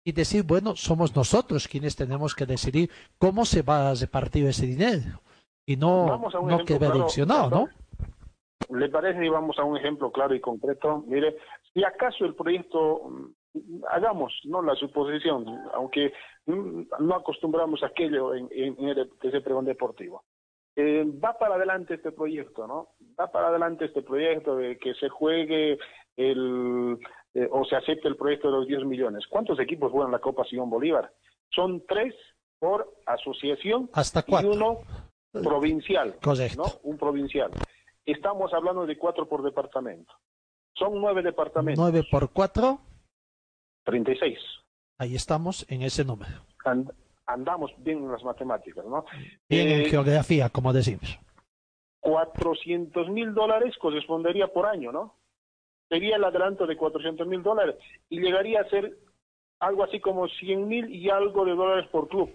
y 0.03 0.13
decir, 0.13 0.41
bueno, 0.41 0.75
somos 0.75 1.15
nosotros 1.15 1.67
quienes 1.67 1.95
tenemos 1.95 2.33
que 2.33 2.47
decidir 2.47 2.89
cómo 3.19 3.45
se 3.45 3.61
va 3.61 3.91
a 3.91 3.93
repartir 3.93 4.47
ese 4.47 4.65
dinero 4.65 5.21
y 5.63 5.75
no, 5.75 6.27
no 6.41 6.65
que 6.65 6.79
direccionado, 6.79 7.47
¿no? 7.51 7.69
¿Le 8.75 8.89
parece 8.89 9.23
y 9.23 9.29
vamos 9.29 9.59
a 9.59 9.63
un 9.63 9.77
ejemplo 9.77 10.11
claro 10.11 10.33
y 10.33 10.41
concreto? 10.41 11.03
Mire, 11.05 11.37
si 11.71 11.83
acaso 11.83 12.25
el 12.25 12.33
proyecto, 12.33 13.03
mm, 13.53 13.83
hagamos 13.91 14.33
no 14.45 14.63
la 14.63 14.73
suposición, 14.73 15.45
aunque 15.75 16.13
no 16.48 17.15
acostumbramos 17.15 17.84
a 17.84 17.88
aquello 17.88 18.34
en, 18.34 18.49
en, 18.52 19.10
ese 19.22 19.41
pregón 19.41 19.65
deportivo. 19.65 20.24
Eh, 20.76 21.06
va 21.24 21.38
para 21.38 21.56
adelante 21.56 21.95
este 21.95 22.11
proyecto, 22.11 22.68
¿no? 22.68 22.90
Va 23.19 23.32
para 23.32 23.48
adelante 23.48 23.86
este 23.86 24.03
proyecto 24.03 24.56
de 24.56 24.78
que 24.78 24.94
se 24.94 25.10
juegue 25.10 25.78
el, 26.15 26.98
eh, 27.34 27.48
o 27.52 27.65
se 27.65 27.76
acepte 27.76 28.07
el 28.07 28.15
proyecto 28.15 28.49
de 28.49 28.57
los 28.57 28.68
10 28.68 28.86
millones. 28.86 29.26
¿Cuántos 29.28 29.60
equipos 29.60 29.91
juegan 29.91 30.11
la 30.11 30.19
Copa 30.19 30.45
Simón 30.45 30.69
Bolívar? 30.69 31.11
Son 31.49 31.84
tres 31.88 32.14
por 32.60 32.94
asociación 33.06 33.90
Hasta 33.94 34.19
y 34.19 34.30
cuatro. 34.30 34.52
uno 34.52 34.78
provincial. 35.32 36.15
Correcto. 36.22 36.64
¿no? 36.64 36.90
Un 36.90 36.98
provincial. 36.98 37.52
Estamos 38.06 38.53
hablando 38.53 38.86
de 38.86 38.98
cuatro 38.98 39.28
por 39.28 39.44
departamento. 39.44 40.14
Son 40.76 40.99
nueve 41.02 41.24
departamentos. 41.24 41.84
9 41.84 42.07
por 42.11 42.32
4, 42.32 42.80
36. 43.84 44.38
Ahí 44.98 45.15
estamos 45.15 45.65
en 45.69 45.82
ese 45.84 46.03
número. 46.03 46.41
And- 46.65 46.91
andamos 47.26 47.72
bien 47.80 47.99
en 47.99 48.11
las 48.11 48.24
matemáticas, 48.24 48.86
¿no? 48.86 49.06
Bien 49.49 49.68
en 49.68 49.82
Eh, 49.82 49.90
geografía, 49.90 50.49
como 50.49 50.74
decimos. 50.74 51.19
400 52.02 53.10
mil 53.10 53.34
dólares 53.34 53.76
correspondería 53.80 54.48
por 54.48 54.65
año, 54.65 54.91
¿no? 54.91 55.15
Sería 55.90 56.15
el 56.15 56.24
adelanto 56.24 56.65
de 56.65 56.78
400 56.78 57.28
mil 57.28 57.44
dólares 57.44 57.76
y 58.10 58.19
llegaría 58.19 58.61
a 58.61 58.69
ser 58.69 58.98
algo 59.60 59.84
así 59.84 59.99
como 59.99 60.28
100 60.28 60.68
mil 60.68 60.90
y 60.94 61.10
algo 61.10 61.45
de 61.45 61.56
dólares 61.56 61.88
por 61.91 62.07
club. 62.07 62.30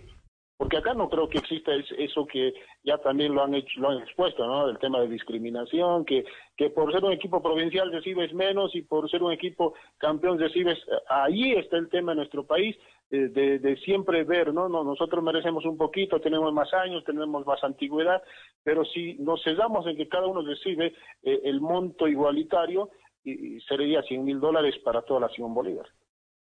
Porque 0.63 0.77
acá 0.77 0.95
no 0.95 1.09
creo 1.11 1.29
que 1.29 1.39
exista 1.39 1.75
es- 1.75 1.91
eso 1.99 2.25
que 2.25 2.55
ya 2.85 2.97
también 2.99 3.35
lo 3.35 3.43
han 3.43 3.53
hecho, 3.53 3.81
lo 3.81 3.89
han 3.89 3.99
expuesto, 3.99 4.47
¿no? 4.47 4.69
El 4.69 4.79
tema 4.79 5.01
de 5.01 5.09
discriminación, 5.09 6.05
que, 6.05 6.25
que 6.57 6.71
por 6.71 6.93
ser 6.93 7.03
un 7.05 7.11
equipo 7.11 7.43
provincial 7.43 7.91
recibes 7.91 8.33
menos 8.33 8.73
y 8.77 8.83
por 8.83 9.11
ser 9.11 9.25
un 9.25 9.33
equipo 9.33 9.75
campeón 9.99 10.39
recibes. 10.39 10.79
Ahí 11.09 11.51
está 11.55 11.79
el 11.79 11.89
tema 11.89 12.13
en 12.13 12.19
nuestro 12.19 12.47
país 12.47 12.77
de, 13.11 13.59
de 13.59 13.77
siempre 13.79 14.23
ver, 14.23 14.55
¿no? 14.55 14.69
¿no? 14.69 14.85
Nosotros 14.85 15.21
merecemos 15.25 15.65
un 15.65 15.77
poquito, 15.77 16.21
tenemos 16.21 16.53
más 16.53 16.73
años, 16.75 17.03
tenemos 17.03 17.45
más 17.45 17.65
antigüedad, 17.65 18.23
pero 18.63 18.85
si 18.85 19.15
nos 19.15 19.43
cesamos 19.43 19.85
en 19.89 19.97
que 19.97 20.07
cada 20.07 20.29
uno 20.29 20.43
recibe 20.43 20.95
eh, 21.25 21.41
el 21.43 21.61
monto 21.61 22.07
igualitario, 22.07 22.91
y 23.25 23.59
sería 23.63 24.01
100 24.03 24.25
mil 24.25 24.39
dólares 24.39 24.77
para 24.85 25.03
toda 25.03 25.19
la 25.23 25.29
Simón 25.31 25.55
Bolívar. 25.55 25.87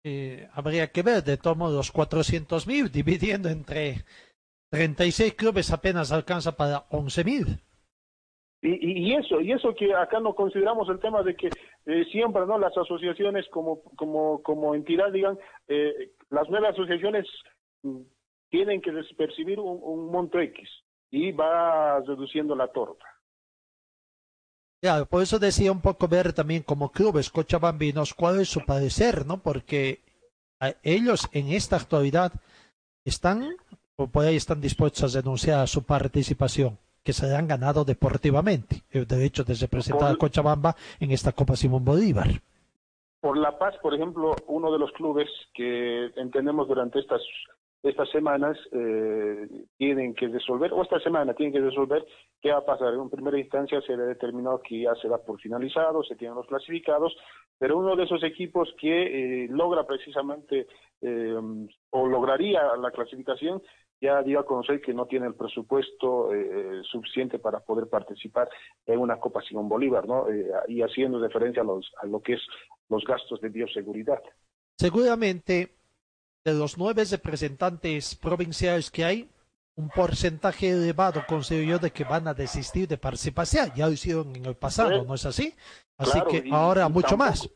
Eh, 0.07 0.47
habría 0.53 0.93
que 0.93 1.03
ver, 1.03 1.25
de 1.25 1.39
todos 1.39 1.57
modos, 1.57 1.91
400 1.91 2.67
mil 2.67 2.93
dividiendo 2.93 3.49
entre 3.49 4.05
36 4.71 5.33
clubes 5.33 5.73
apenas 5.73 6.13
alcanza 6.13 6.57
para 6.57 6.85
11 6.91 7.25
mil. 7.25 7.47
Y, 8.61 9.09
y, 9.09 9.15
eso, 9.15 9.41
y 9.41 9.53
eso 9.53 9.75
que 9.75 9.95
acá 9.95 10.21
no 10.21 10.35
consideramos 10.35 10.89
el 10.91 11.01
tema 11.01 11.23
de 11.23 11.35
que 11.35 11.49
eh, 11.87 12.05
siempre, 12.13 12.47
¿no? 12.47 12.59
Las 12.59 12.77
asociaciones 12.77 13.47
como, 13.49 13.83
como, 13.97 14.43
como 14.43 14.75
entidad 14.75 15.11
digan, 15.11 15.39
eh, 15.69 16.13
las 16.29 16.49
nuevas 16.51 16.73
asociaciones 16.73 17.27
mm, 17.83 18.01
tienen 18.51 18.83
que 18.83 18.93
percibir 19.17 19.59
un, 19.59 19.81
un 19.83 20.11
monto 20.11 20.39
X 20.39 20.69
y 21.11 21.33
va 21.33 22.01
reduciendo 22.01 22.55
la 22.55 22.69
torta. 22.69 23.05
Por 25.09 25.23
eso 25.23 25.39
decía 25.39 25.73
un 25.73 25.81
poco 25.81 26.09
ver 26.09 26.33
también 26.33 26.63
como 26.63 26.91
clubes 26.93 27.31
cochabambinos 27.31 28.13
cuál 28.13 28.41
es 28.41 28.49
su 28.49 28.61
parecer, 28.65 29.25
¿no? 29.27 29.39
Porque 29.39 30.01
a- 30.61 30.75
ellos 30.83 31.29
en 31.33 31.49
esta 31.53 31.77
actualidad 31.77 32.33
están, 33.05 33.57
o 33.97 34.07
por 34.09 34.25
ahí 34.27 34.37
están 34.37 34.61
dispuestos 34.61 35.15
a 35.15 35.19
denunciar 35.21 35.67
su 35.69 35.85
participación, 35.85 36.79
que 37.03 37.13
se 37.15 37.35
han 37.35 37.49
ganado 37.49 37.85
deportivamente, 37.85 38.83
el 38.91 39.07
derecho 39.07 39.43
de 39.45 39.55
representar 39.55 40.13
a 40.13 40.17
Cochabamba 40.17 40.77
en 41.01 41.13
esta 41.13 41.33
Copa 41.33 41.57
Simón 41.57 41.85
Bolívar. 41.85 42.29
Por 43.21 43.39
La 43.39 43.59
Paz, 43.59 43.75
por 43.83 43.95
ejemplo, 43.95 44.35
uno 44.49 44.71
de 44.71 44.79
los 44.79 44.93
clubes 44.93 45.29
que 45.55 46.11
entendemos 46.17 46.69
durante 46.69 46.99
estas 46.99 47.23
estas 47.85 48.09
semanas 48.11 48.57
eh, 48.73 49.47
tienen 49.77 50.15
que 50.15 50.29
resolver, 50.29 50.73
o 50.73 50.83
esta 50.83 50.99
semana 51.01 51.35
tienen 51.35 51.53
que 51.53 51.61
resolver 51.61 52.05
qué 52.41 52.51
va 52.51 52.59
a 52.59 52.65
pasar. 52.65 52.95
En 52.95 53.11
primera 53.11 53.39
instancia 53.39 53.81
se 53.83 53.97
le 53.97 54.05
determinó 54.05 54.61
que 54.61 54.81
ya 54.81 54.95
se 54.97 55.09
da 55.09 55.19
por 55.19 55.41
finalizado, 55.41 56.03
se 56.03 56.17
tienen 56.17 56.37
los 56.37 56.47
clasificados, 56.47 57.15
pero 57.59 57.79
uno 57.79 57.95
de 57.95 58.05
esos 58.05 58.23
equipos 58.25 58.75
que 58.81 59.45
eh, 59.45 59.49
logra 59.51 59.87
precisamente 59.87 60.67
eh, 61.03 61.37
o 61.91 62.07
lograría 62.07 62.75
la 62.77 62.91
clasificación 62.91 63.63
ya 64.01 64.23
dio 64.23 64.41
a 64.41 64.47
conocer 64.47 64.81
que 64.81 64.93
no 64.93 65.07
tiene 65.07 65.27
el 65.27 65.35
presupuesto 65.35 66.35
eh, 66.35 66.83
suficiente 66.91 67.39
para 67.39 67.61
poder 67.61 67.89
participar 67.89 68.49
en 68.87 68.99
una 68.99 69.19
Copa 69.19 69.41
Simón 69.43 69.69
Bolívar, 69.69 70.07
¿no? 70.07 70.29
Eh, 70.29 70.51
y 70.69 70.83
haciendo 70.83 71.19
referencia 71.19 71.63
a, 71.63 71.65
los, 71.65 71.91
a 72.03 72.07
lo 72.07 72.21
que 72.21 72.35
es 72.35 72.41
los 72.89 73.05
gastos 73.05 73.41
de 73.41 73.49
bioseguridad. 73.49 74.23
Seguramente 74.77 75.71
de 76.45 76.53
los 76.53 76.77
nueve 76.77 77.05
representantes 77.11 78.15
provinciales 78.15 78.91
que 78.91 79.05
hay, 79.05 79.31
un 79.77 79.89
porcentaje 79.89 80.71
elevado 80.71 81.23
considero 81.27 81.65
yo 81.73 81.79
de 81.79 81.91
que 81.91 82.05
van 82.05 82.29
a 82.29 82.35
desistir 82.35 82.87
de 82.87 82.99
participar. 82.99 83.47
Ya 83.75 83.87
lo 83.87 83.93
hicieron 83.93 84.37
en 84.37 84.45
el 84.45 84.55
pasado, 84.55 85.01
Sí. 85.01 85.07
¿no 85.09 85.15
es 85.15 85.27
así? 85.27 85.55
Así 85.97 86.13
Claro, 86.13 86.29
que 86.29 86.45
ahora 86.53 86.89
mucho 86.89 87.09
tampoco- 87.17 87.25
más. 87.31 87.51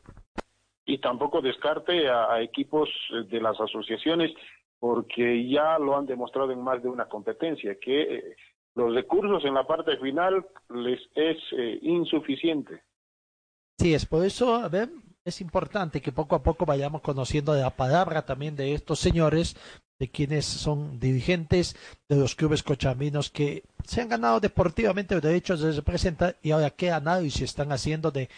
Y 0.85 0.97
tampoco 0.97 1.39
descarte 1.41 2.09
a, 2.09 2.33
a 2.33 2.41
equipos 2.41 2.89
eh, 3.13 3.23
de 3.29 3.39
las 3.39 3.59
asociaciones 3.61 4.31
porque 4.79 5.47
ya 5.47 5.77
lo 5.77 5.95
han 5.95 6.07
demostrado 6.07 6.51
en 6.51 6.61
más 6.63 6.81
de 6.81 6.89
una 6.89 7.05
competencia, 7.07 7.77
que 7.79 8.01
eh, 8.15 8.35
los 8.75 8.93
recursos 8.95 9.43
en 9.45 9.53
la 9.53 9.67
parte 9.67 9.97
final 9.97 10.45
les 10.73 10.99
es 11.15 11.37
eh, 11.57 11.79
insuficiente. 11.83 12.81
Sí, 13.77 13.93
es 13.93 14.05
por 14.05 14.25
eso, 14.25 14.55
a 14.55 14.67
ver, 14.67 14.89
es 15.25 15.41
importante 15.41 16.01
que 16.01 16.11
poco 16.11 16.35
a 16.35 16.43
poco 16.43 16.65
vayamos 16.65 17.01
conociendo 17.01 17.53
la 17.53 17.75
palabra 17.75 18.25
también 18.25 18.55
de 18.55 18.73
estos 18.73 18.99
señores, 18.99 19.55
de 19.99 20.09
quienes 20.09 20.45
son 20.45 20.99
dirigentes 20.99 21.75
de 22.07 22.15
los 22.15 22.35
clubes 22.35 22.63
cochabambinos 22.63 23.29
que 23.29 23.63
se 23.85 24.01
han 24.01 24.09
ganado 24.09 24.39
deportivamente 24.39 25.13
el 25.13 25.21
derecho 25.21 25.57
de 25.57 25.73
representar 25.73 26.37
y 26.41 26.51
ahora 26.51 26.69
qué 26.69 26.91
análisis 26.91 27.41
están 27.41 27.71
haciendo 27.71 28.09
de 28.09 28.29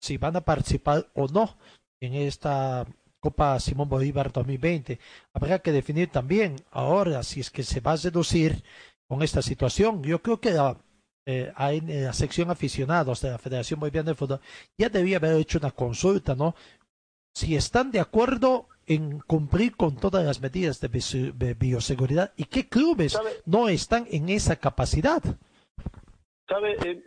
si 0.00 0.16
van 0.16 0.36
a 0.36 0.40
participar 0.40 1.10
o 1.14 1.28
no 1.28 1.58
en 2.00 2.14
esta 2.14 2.86
Copa 3.20 3.60
Simón 3.60 3.90
Bolívar 3.90 4.32
2020. 4.32 4.98
Habrá 5.34 5.58
que 5.58 5.72
definir 5.72 6.10
también 6.10 6.56
ahora 6.70 7.22
si 7.22 7.40
es 7.40 7.50
que 7.50 7.62
se 7.62 7.80
va 7.80 7.92
a 7.92 7.96
reducir 7.96 8.64
con 9.06 9.22
esta 9.22 9.42
situación. 9.42 10.02
Yo 10.02 10.22
creo 10.22 10.40
que 10.40 10.52
la, 10.52 10.78
eh, 11.26 11.52
hay 11.54 11.78
en 11.78 12.04
la 12.04 12.12
sección 12.12 12.50
aficionados 12.50 13.20
de 13.20 13.30
la 13.30 13.38
Federación 13.38 13.78
Boliviana 13.78 14.10
de 14.10 14.14
Fútbol 14.14 14.40
ya 14.78 14.88
debía 14.88 15.18
haber 15.18 15.36
hecho 15.36 15.58
una 15.58 15.70
consulta, 15.70 16.34
¿no? 16.34 16.54
Si 17.34 17.54
están 17.54 17.90
de 17.90 18.00
acuerdo 18.00 18.66
en 18.86 19.20
cumplir 19.20 19.76
con 19.76 19.96
todas 19.96 20.24
las 20.24 20.40
medidas 20.40 20.80
de, 20.80 21.54
bioseguridad 21.54 22.32
y 22.36 22.44
qué 22.46 22.68
clubes 22.68 23.12
¿Sabe? 23.12 23.30
no 23.46 23.68
están 23.68 24.06
en 24.10 24.28
esa 24.30 24.56
capacidad. 24.56 25.22
¿Sabe? 26.48 26.76
Eh, 26.84 27.04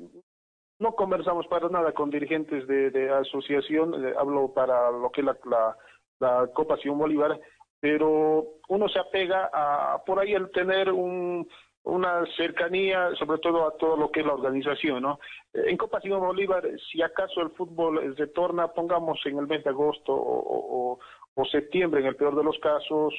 no 0.80 0.94
conversamos 0.94 1.46
para 1.48 1.68
nada 1.70 1.92
con 1.92 2.10
dirigentes 2.10 2.68
de, 2.68 2.90
de 2.92 3.12
asociación, 3.12 4.06
eh, 4.06 4.14
hablo 4.18 4.54
para 4.54 4.92
lo 4.92 5.12
que 5.12 5.22
es 5.22 5.26
la, 5.26 5.38
la, 5.46 5.78
la 6.20 6.48
Copa 6.54 6.78
Simón 6.78 7.00
Bolívar, 7.00 7.40
pero 7.80 8.60
uno 8.70 8.88
se 8.88 9.00
apega 9.00 9.50
a 9.52 10.02
por 10.06 10.20
ahí 10.20 10.34
el 10.34 10.52
tener 10.52 10.90
un, 10.90 11.48
una 11.86 12.26
cercanía, 12.38 13.14
sobre 13.16 13.40
todo 13.40 13.68
a 13.68 13.76
todo 13.78 13.98
lo 13.98 14.10
que 14.12 14.22
es 14.22 14.26
la 14.26 14.34
organización, 14.36 15.02
¿no? 15.02 15.20
Eh, 15.54 15.64
En 15.68 15.78
Copa 15.78 16.00
Simón 16.02 16.22
Bolívar, 16.22 16.64
si 16.92 17.02
acaso 17.02 17.42
el 17.42 17.50
fútbol 17.52 18.16
retorna, 18.16 18.70
pongamos 18.70 19.20
en 19.26 19.38
el 19.38 19.48
mes 19.48 19.64
de 19.64 19.70
agosto 19.70 20.14
o, 20.14 21.00
o- 21.36 21.46
septiembre, 21.52 22.00
en 22.02 22.08
el 22.08 22.16
peor 22.16 22.36
de 22.36 22.44
los 22.44 22.58
casos, 22.60 23.14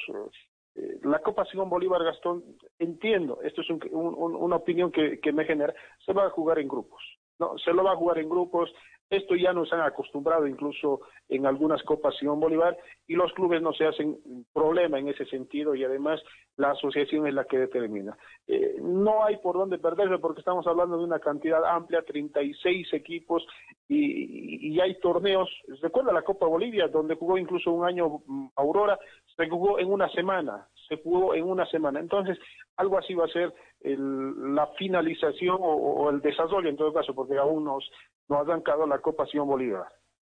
eh, 0.75 0.97
la 1.03 1.19
Copa 1.19 1.45
Simón 1.45 1.69
Bolívar 1.69 2.03
Gastón, 2.03 2.43
entiendo, 2.79 3.39
esto 3.43 3.61
es 3.61 3.69
un- 3.69 3.81
un- 3.91 4.35
una 4.35 4.55
opinión 4.55 4.91
que, 4.91 5.19
que 5.19 5.31
me 5.31 5.45
genera, 5.45 5.73
se 6.05 6.11
va 6.13 6.25
a 6.25 6.29
jugar 6.31 6.57
en 6.59 6.67
grupos, 6.67 7.01
no, 7.39 7.57
se 7.59 7.71
lo 7.71 7.83
va 7.83 7.91
a 7.91 7.95
jugar 7.97 8.17
en 8.17 8.29
grupos, 8.29 8.73
esto 9.09 9.35
ya 9.35 9.53
nos 9.53 9.71
han 9.71 9.81
acostumbrado 9.81 10.47
incluso 10.47 11.01
en 11.29 11.45
algunas 11.45 11.83
Copas 11.83 12.15
Simón 12.17 12.39
Bolívar 12.39 12.77
y 13.07 13.13
los 13.15 13.31
clubes 13.33 13.61
no 13.61 13.73
se 13.73 13.85
hacen 13.85 14.17
problema 14.53 14.99
en 14.99 15.09
ese 15.09 15.25
sentido 15.25 15.75
y 15.75 15.83
además 15.83 16.21
la 16.57 16.71
asociación 16.71 17.27
es 17.27 17.33
la 17.33 17.45
que 17.45 17.59
determina. 17.59 18.17
Eh, 18.47 18.77
no 18.81 19.23
hay 19.23 19.37
por 19.37 19.55
dónde 19.57 19.77
perderse 19.77 20.17
porque 20.17 20.39
estamos 20.39 20.65
hablando 20.67 20.97
de 20.97 21.03
una 21.03 21.19
cantidad 21.19 21.63
amplia, 21.65 22.01
36 22.01 22.93
equipos 22.93 23.45
y, 23.87 24.73
y 24.73 24.79
hay 24.79 24.99
torneos, 24.99 25.49
recuerda 25.81 26.11
la 26.11 26.23
Copa 26.23 26.47
Bolivia 26.47 26.87
donde 26.87 27.15
jugó 27.15 27.37
incluso 27.37 27.71
un 27.71 27.85
año 27.85 28.21
mm, 28.25 28.47
Aurora, 28.55 28.97
se 29.35 29.49
jugó 29.49 29.79
en 29.79 29.91
una 29.91 30.09
semana, 30.09 30.67
se 30.87 30.97
jugó 30.97 31.35
en 31.35 31.43
una 31.43 31.65
semana. 31.67 31.99
Entonces, 31.99 32.37
algo 32.77 32.97
así 32.97 33.13
va 33.13 33.25
a 33.25 33.29
ser 33.29 33.53
el- 33.85 34.55
la 34.55 34.67
finalización 34.77 35.57
o, 35.59 35.65
o 35.75 36.09
el 36.09 36.21
desarrollo 36.21 36.69
en 36.69 36.77
todo 36.77 36.93
caso, 36.93 37.13
porque 37.13 37.37
aún 37.37 37.63
nos, 37.63 37.89
nos 38.27 38.39
ha 38.39 38.41
arrancado 38.41 38.85
la 38.87 38.99
Copa 38.99 39.25
Bolívar. 39.33 39.87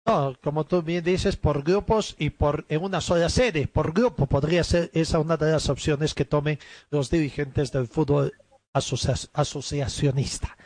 No, 0.06 0.34
como 0.42 0.64
tú 0.64 0.82
bien 0.82 1.02
dices, 1.02 1.36
por 1.36 1.62
grupos 1.64 2.14
y 2.18 2.30
por 2.30 2.64
en 2.68 2.82
una 2.84 3.00
sola 3.00 3.28
sede, 3.28 3.66
por 3.66 3.92
grupo 3.92 4.26
podría 4.26 4.62
ser 4.62 4.90
esa 4.94 5.18
una 5.18 5.36
de 5.36 5.50
las 5.50 5.68
opciones 5.68 6.14
que 6.14 6.24
tomen 6.24 6.58
los 6.90 7.10
dirigentes 7.10 7.72
del 7.72 7.88
fútbol 7.88 8.32
asocia- 8.72 9.28
asociacionista. 9.34 10.56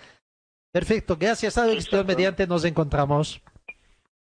Perfecto, 0.73 1.17
gracias 1.19 1.57
Alex, 1.59 1.91
Dios 1.91 2.05
mediante 2.07 2.47
nos 2.47 2.65
encontramos. 2.65 3.41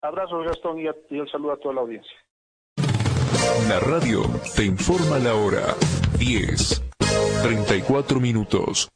Abrazos 0.02 0.44
Gastón 0.44 0.80
y, 0.80 0.88
a- 0.88 0.94
y 1.10 1.18
el 1.20 1.30
saludo 1.30 1.52
a 1.52 1.56
toda 1.58 1.74
la 1.74 1.80
audiencia. 1.82 2.16
La 3.68 3.78
radio 3.80 4.22
te 4.56 4.64
informa 4.64 5.18
la 5.18 5.34
hora 5.34 5.74
10, 6.18 6.82
34 7.46 8.18
minutos. 8.18 8.88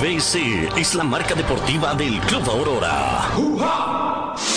BC 0.00 0.70
es 0.78 0.94
la 0.94 1.04
marca 1.04 1.34
deportiva 1.34 1.92
del 1.94 2.18
Club 2.20 2.48
Aurora. 2.48 3.32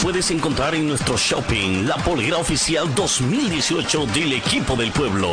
Puedes 0.02 0.32
encontrar 0.32 0.74
en 0.74 0.88
nuestro 0.88 1.18
shopping 1.18 1.86
la 1.86 1.98
polera 1.98 2.38
oficial 2.38 2.96
2018 2.96 4.06
del 4.06 4.32
equipo 4.32 4.78
del 4.78 4.90
pueblo. 4.94 5.30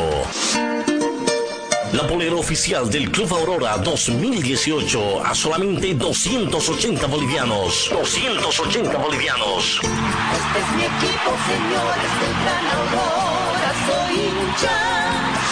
La 1.92 2.08
polera 2.08 2.34
oficial 2.34 2.90
del 2.90 3.08
Club 3.12 3.32
Aurora 3.34 3.78
2018 3.78 5.24
a 5.24 5.32
solamente 5.32 5.94
280 5.94 7.06
bolivianos. 7.06 7.88
280 7.92 8.98
bolivianos. 8.98 9.78
Este 9.80 10.58
es 10.58 10.76
mi 10.76 10.82
equipo, 10.82 11.30
señores 11.46 12.12
del 12.20 12.34
Gran 12.42 12.66
Aurora, 12.74 13.72
soy 13.86 14.14
hincha. 14.22 15.15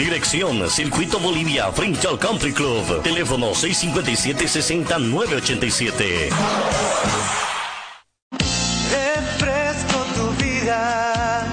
Dirección 0.00 0.68
Circuito 0.70 1.20
Bolivia 1.20 1.70
frente 1.72 2.08
al 2.08 2.18
Country 2.18 2.54
Club. 2.54 3.02
Teléfono 3.02 3.50
657-60987. 3.50 6.30
Refresco 8.90 9.98
tu 10.14 10.30
vida, 10.42 11.44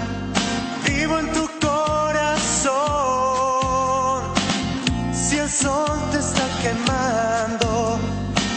vivo 0.86 1.20
en 1.20 1.30
tu 1.34 1.46
corazón. 1.60 2.74
Si 5.12 5.40
el 5.40 5.50
sol 5.50 6.00
te 6.14 6.20
está 6.20 6.48
quemando, 6.62 8.00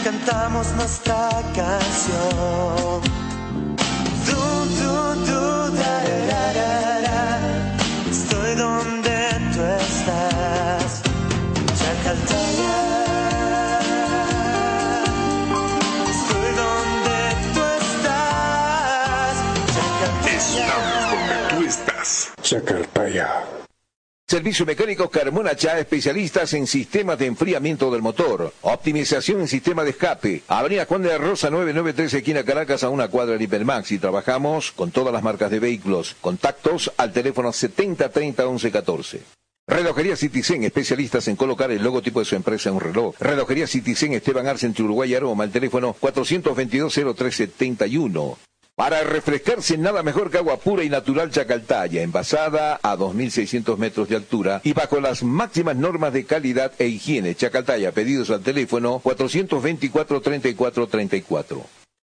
cantamos 0.05 0.67
nuestra 0.77 1.29
canción. 1.53 3.10
Servicio 24.27 24.65
Mecánico 24.65 25.09
Carmona 25.09 25.55
Chá, 25.57 25.77
especialistas 25.77 26.53
en 26.53 26.65
sistemas 26.65 27.19
de 27.19 27.25
enfriamiento 27.25 27.91
del 27.91 28.01
motor, 28.01 28.53
optimización 28.61 29.41
en 29.41 29.49
sistema 29.49 29.83
de 29.83 29.89
escape. 29.89 30.43
Avenida 30.47 30.85
Juan 30.85 31.01
de 31.01 31.09
la 31.09 31.17
Rosa 31.17 31.49
993, 31.49 32.13
esquina 32.13 32.45
Caracas, 32.45 32.85
a 32.85 32.89
una 32.89 33.09
cuadra 33.09 33.37
de 33.37 33.43
Hipermax. 33.43 33.91
Y 33.91 33.99
trabajamos 33.99 34.71
con 34.71 34.91
todas 34.91 35.13
las 35.13 35.21
marcas 35.21 35.51
de 35.51 35.59
vehículos. 35.59 36.15
Contactos 36.21 36.93
al 36.95 37.11
teléfono 37.11 37.51
7030 37.51 38.43
1114. 38.43 39.19
Relojería 39.67 40.15
Citizen, 40.15 40.63
especialistas 40.63 41.27
en 41.27 41.35
colocar 41.35 41.69
el 41.71 41.83
logotipo 41.83 42.19
de 42.19 42.25
su 42.25 42.35
empresa 42.35 42.69
en 42.69 42.75
un 42.75 42.81
reloj. 42.81 43.15
Relojería 43.19 43.67
Citizen, 43.67 44.13
Esteban 44.13 44.47
Arce, 44.47 44.65
entre 44.65 44.83
Uruguay 44.83 45.11
y 45.11 45.15
Aroma, 45.15 45.43
el 45.43 45.51
teléfono 45.51 45.95
422-0371. 45.99 48.37
Para 48.81 49.03
refrescarse, 49.03 49.77
nada 49.77 50.01
mejor 50.01 50.31
que 50.31 50.39
agua 50.39 50.57
pura 50.57 50.83
y 50.83 50.89
natural 50.89 51.29
Chacaltaya, 51.29 52.01
envasada 52.01 52.79
a 52.81 52.97
2.600 52.97 53.77
metros 53.77 54.09
de 54.09 54.15
altura 54.15 54.59
y 54.63 54.73
bajo 54.73 54.99
las 54.99 55.21
máximas 55.21 55.75
normas 55.75 56.13
de 56.13 56.25
calidad 56.25 56.71
e 56.79 56.87
higiene. 56.87 57.35
Chacaltaya, 57.35 57.91
pedidos 57.91 58.31
al 58.31 58.41
teléfono 58.41 58.99
424-3434. 59.03 61.80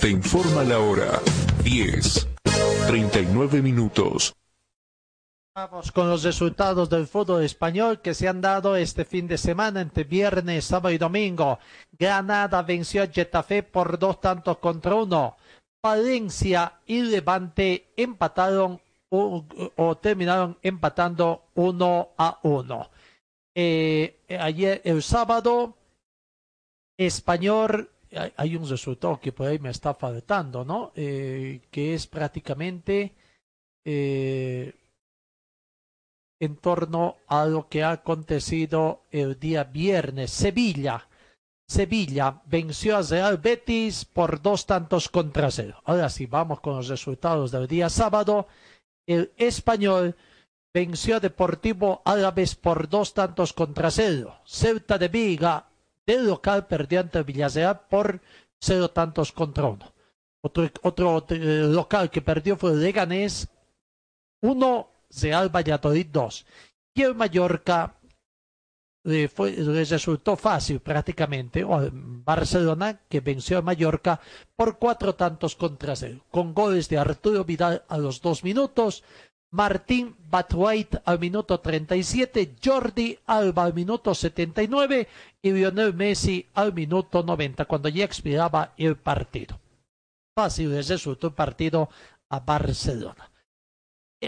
Te 0.00 0.08
informa 0.08 0.64
la 0.64 0.78
hora. 0.78 1.20
10, 1.64 2.28
39 2.86 3.60
minutos. 3.60 4.34
Vamos 5.54 5.92
con 5.92 6.08
los 6.08 6.22
resultados 6.22 6.88
del 6.88 7.06
fútbol 7.06 7.42
español 7.42 8.00
que 8.00 8.14
se 8.14 8.26
han 8.26 8.40
dado 8.40 8.74
este 8.74 9.04
fin 9.04 9.28
de 9.28 9.36
semana 9.36 9.82
entre 9.82 10.04
viernes, 10.04 10.64
sábado 10.64 10.94
y 10.94 10.98
domingo. 10.98 11.58
Granada 11.92 12.62
venció 12.62 13.02
a 13.02 13.06
Getafe 13.06 13.62
por 13.62 13.98
dos 13.98 14.20
tantos 14.20 14.58
contra 14.58 14.94
uno. 14.94 15.36
Valencia 15.82 16.80
y 16.86 17.02
Levante 17.02 17.92
empataron 17.96 18.80
o, 19.10 19.44
o 19.76 19.96
terminaron 19.96 20.56
empatando 20.62 21.44
uno 21.54 22.08
a 22.16 22.38
uno. 22.42 22.90
Eh, 23.54 24.20
ayer, 24.40 24.80
el 24.84 25.02
sábado, 25.02 25.76
Español, 26.96 27.90
hay, 28.16 28.32
hay 28.36 28.56
un 28.56 28.68
resultado 28.68 29.20
que 29.20 29.32
por 29.32 29.46
ahí 29.46 29.58
me 29.58 29.70
está 29.70 29.94
faltando, 29.94 30.64
¿no? 30.64 30.92
Eh, 30.94 31.62
que 31.70 31.94
es 31.94 32.06
prácticamente 32.06 33.14
eh, 33.84 34.74
en 36.40 36.56
torno 36.56 37.16
a 37.26 37.46
lo 37.46 37.68
que 37.68 37.82
ha 37.82 37.92
acontecido 37.92 39.02
el 39.10 39.38
día 39.38 39.64
viernes. 39.64 40.30
Sevilla. 40.30 41.08
Sevilla 41.66 42.42
venció 42.44 42.96
a 42.96 43.02
Real 43.02 43.38
Betis 43.38 44.04
por 44.04 44.42
dos 44.42 44.66
tantos 44.66 45.08
contra 45.08 45.50
cero. 45.50 45.80
Ahora 45.84 46.10
sí, 46.10 46.26
vamos 46.26 46.60
con 46.60 46.76
los 46.76 46.88
resultados 46.88 47.50
del 47.50 47.66
día 47.66 47.88
sábado. 47.88 48.46
El 49.06 49.32
español 49.36 50.14
venció 50.74 51.16
a 51.16 51.20
Deportivo 51.20 52.02
Árabe 52.04 52.44
por 52.60 52.88
dos 52.88 53.14
tantos 53.14 53.52
contra 53.52 53.90
cero. 53.90 54.40
Ceuta 54.44 54.98
de 54.98 55.08
Viga, 55.08 55.68
del 56.06 56.26
local, 56.26 56.66
perdió 56.66 57.00
ante 57.00 57.22
Villarreal 57.22 57.80
por 57.88 58.20
cero 58.60 58.90
tantos 58.90 59.32
contra 59.32 59.66
uno. 59.66 59.92
Otro, 60.42 60.68
otro 60.82 61.24
eh, 61.30 61.64
local 61.68 62.10
que 62.10 62.20
perdió 62.20 62.56
fue 62.56 62.74
Leganés, 62.76 63.48
uno, 64.42 64.90
Real 65.20 65.48
Valladolid 65.48 66.06
dos. 66.12 66.44
Y 66.94 67.02
el 67.02 67.14
Mallorca 67.14 67.96
eh, 69.04 69.28
fue, 69.28 69.52
les 69.52 69.90
resultó 69.90 70.36
fácil 70.36 70.80
prácticamente, 70.80 71.64
o 71.64 71.88
Barcelona 71.92 73.00
que 73.08 73.20
venció 73.20 73.58
a 73.58 73.62
Mallorca 73.62 74.20
por 74.56 74.78
cuatro 74.78 75.14
tantos 75.14 75.56
contra 75.56 75.96
cero, 75.96 76.20
con 76.30 76.54
goles 76.54 76.88
de 76.88 76.98
Arturo 76.98 77.44
Vidal 77.44 77.84
a 77.88 77.98
los 77.98 78.20
dos 78.20 78.44
minutos, 78.44 79.02
Martín 79.54 80.16
Batwait 80.28 80.96
al 81.04 81.20
minuto 81.20 81.60
37, 81.60 82.56
Jordi 82.60 83.16
Alba 83.26 83.62
al 83.62 83.72
minuto 83.72 84.12
79 84.12 85.06
y 85.42 85.52
Lionel 85.52 85.94
Messi 85.94 86.44
al 86.54 86.74
minuto 86.74 87.22
90, 87.22 87.64
cuando 87.66 87.88
ya 87.88 88.04
expiraba 88.04 88.74
el 88.76 88.96
partido. 88.96 89.60
Fácil 90.36 90.72
les 90.72 90.88
resultó 90.88 91.28
el 91.28 91.34
partido 91.34 91.88
a 92.30 92.40
Barcelona. 92.40 93.30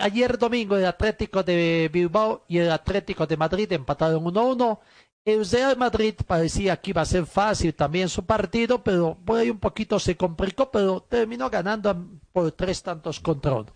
Ayer 0.00 0.38
domingo 0.38 0.76
el 0.76 0.86
Atlético 0.86 1.42
de 1.42 1.90
Bilbao 1.92 2.44
y 2.46 2.58
el 2.58 2.70
Atlético 2.70 3.26
de 3.26 3.36
Madrid 3.36 3.72
empataron 3.72 4.22
1-1. 4.22 4.78
El 5.24 5.44
Real 5.44 5.76
Madrid 5.76 6.14
parecía 6.24 6.80
que 6.80 6.90
iba 6.90 7.02
a 7.02 7.04
ser 7.04 7.26
fácil 7.26 7.74
también 7.74 8.08
su 8.08 8.24
partido, 8.24 8.84
pero 8.84 9.18
por 9.24 9.40
ahí 9.40 9.50
un 9.50 9.58
poquito 9.58 9.98
se 9.98 10.16
complicó, 10.16 10.70
pero 10.70 11.00
terminó 11.00 11.50
ganando 11.50 11.96
por 12.30 12.52
tres 12.52 12.80
tantos 12.80 13.18
contra 13.18 13.54
uno. 13.54 13.72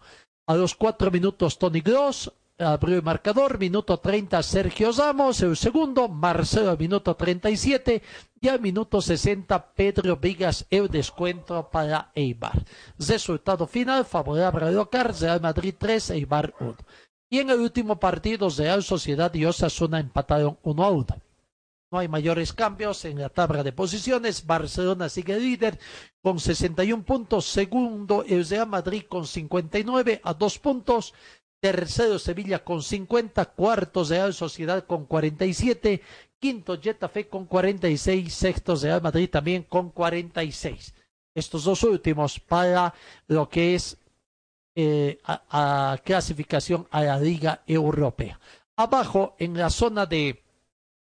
A 0.51 0.56
los 0.56 0.74
cuatro 0.74 1.12
minutos 1.12 1.60
Tony 1.60 1.78
Gross 1.81 2.32
abrió 2.59 2.97
el 2.97 3.05
marcador, 3.05 3.56
minuto 3.56 3.98
30 3.98 4.43
Sergio 4.43 4.90
Ramos, 4.90 5.40
el 5.43 5.56
segundo, 5.56 6.09
Marcelo 6.09 6.77
minuto 6.77 7.14
37 7.14 8.02
y 8.40 8.48
al 8.48 8.60
minuto 8.60 9.01
60 9.01 9.74
Pedro 9.74 10.16
Vigas 10.16 10.66
el 10.68 10.89
descuento 10.89 11.70
para 11.70 12.10
Eibar. 12.16 12.64
Resultado 12.98 13.68
final 13.68 14.05
favorable 14.05 14.64
al 14.66 14.74
local, 14.74 15.14
Real 15.20 15.40
Madrid 15.40 15.77
3, 15.78 16.10
Eibar 16.10 16.52
1. 16.59 16.74
Y 17.31 17.39
en 17.39 17.51
el 17.51 17.60
último 17.60 18.01
partido, 18.01 18.48
Real 18.51 18.82
Sociedad 18.82 19.32
y 19.32 19.44
Osasuna 19.44 20.01
empataron 20.01 20.59
1 20.64 20.85
a 20.85 20.90
1. 20.90 21.06
No 21.90 21.98
hay 21.98 22.06
mayores 22.06 22.52
cambios 22.52 23.04
en 23.04 23.18
la 23.18 23.30
tabla 23.30 23.64
de 23.64 23.72
posiciones. 23.72 24.46
Barcelona 24.46 25.08
sigue 25.08 25.40
líder 25.40 25.76
con 26.22 26.38
61 26.38 27.02
puntos. 27.04 27.46
Segundo, 27.46 28.24
el 28.24 28.46
Real 28.46 28.68
Madrid 28.68 29.02
con 29.08 29.26
59 29.26 30.20
a 30.22 30.34
2 30.34 30.58
puntos. 30.60 31.14
Tercero, 31.60 32.20
Sevilla 32.20 32.62
con 32.62 32.80
50. 32.80 33.44
Cuarto, 33.46 34.04
Real 34.04 34.32
Sociedad 34.32 34.86
con 34.86 35.04
47. 35.04 36.00
Quinto, 36.38 36.80
Getafe 36.80 37.26
con 37.28 37.46
46. 37.46 38.32
Sexto, 38.32 38.76
Real 38.76 39.02
Madrid 39.02 39.28
también 39.28 39.64
con 39.64 39.90
46. 39.90 40.94
Estos 41.34 41.64
dos 41.64 41.82
últimos 41.82 42.38
para 42.38 42.94
lo 43.26 43.48
que 43.48 43.74
es 43.74 43.98
eh, 44.76 45.18
a, 45.24 45.92
a 45.92 45.98
clasificación 45.98 46.86
a 46.92 47.02
la 47.02 47.18
Liga 47.18 47.62
Europea. 47.66 48.38
Abajo, 48.76 49.34
en 49.40 49.58
la 49.58 49.70
zona 49.70 50.06
de 50.06 50.42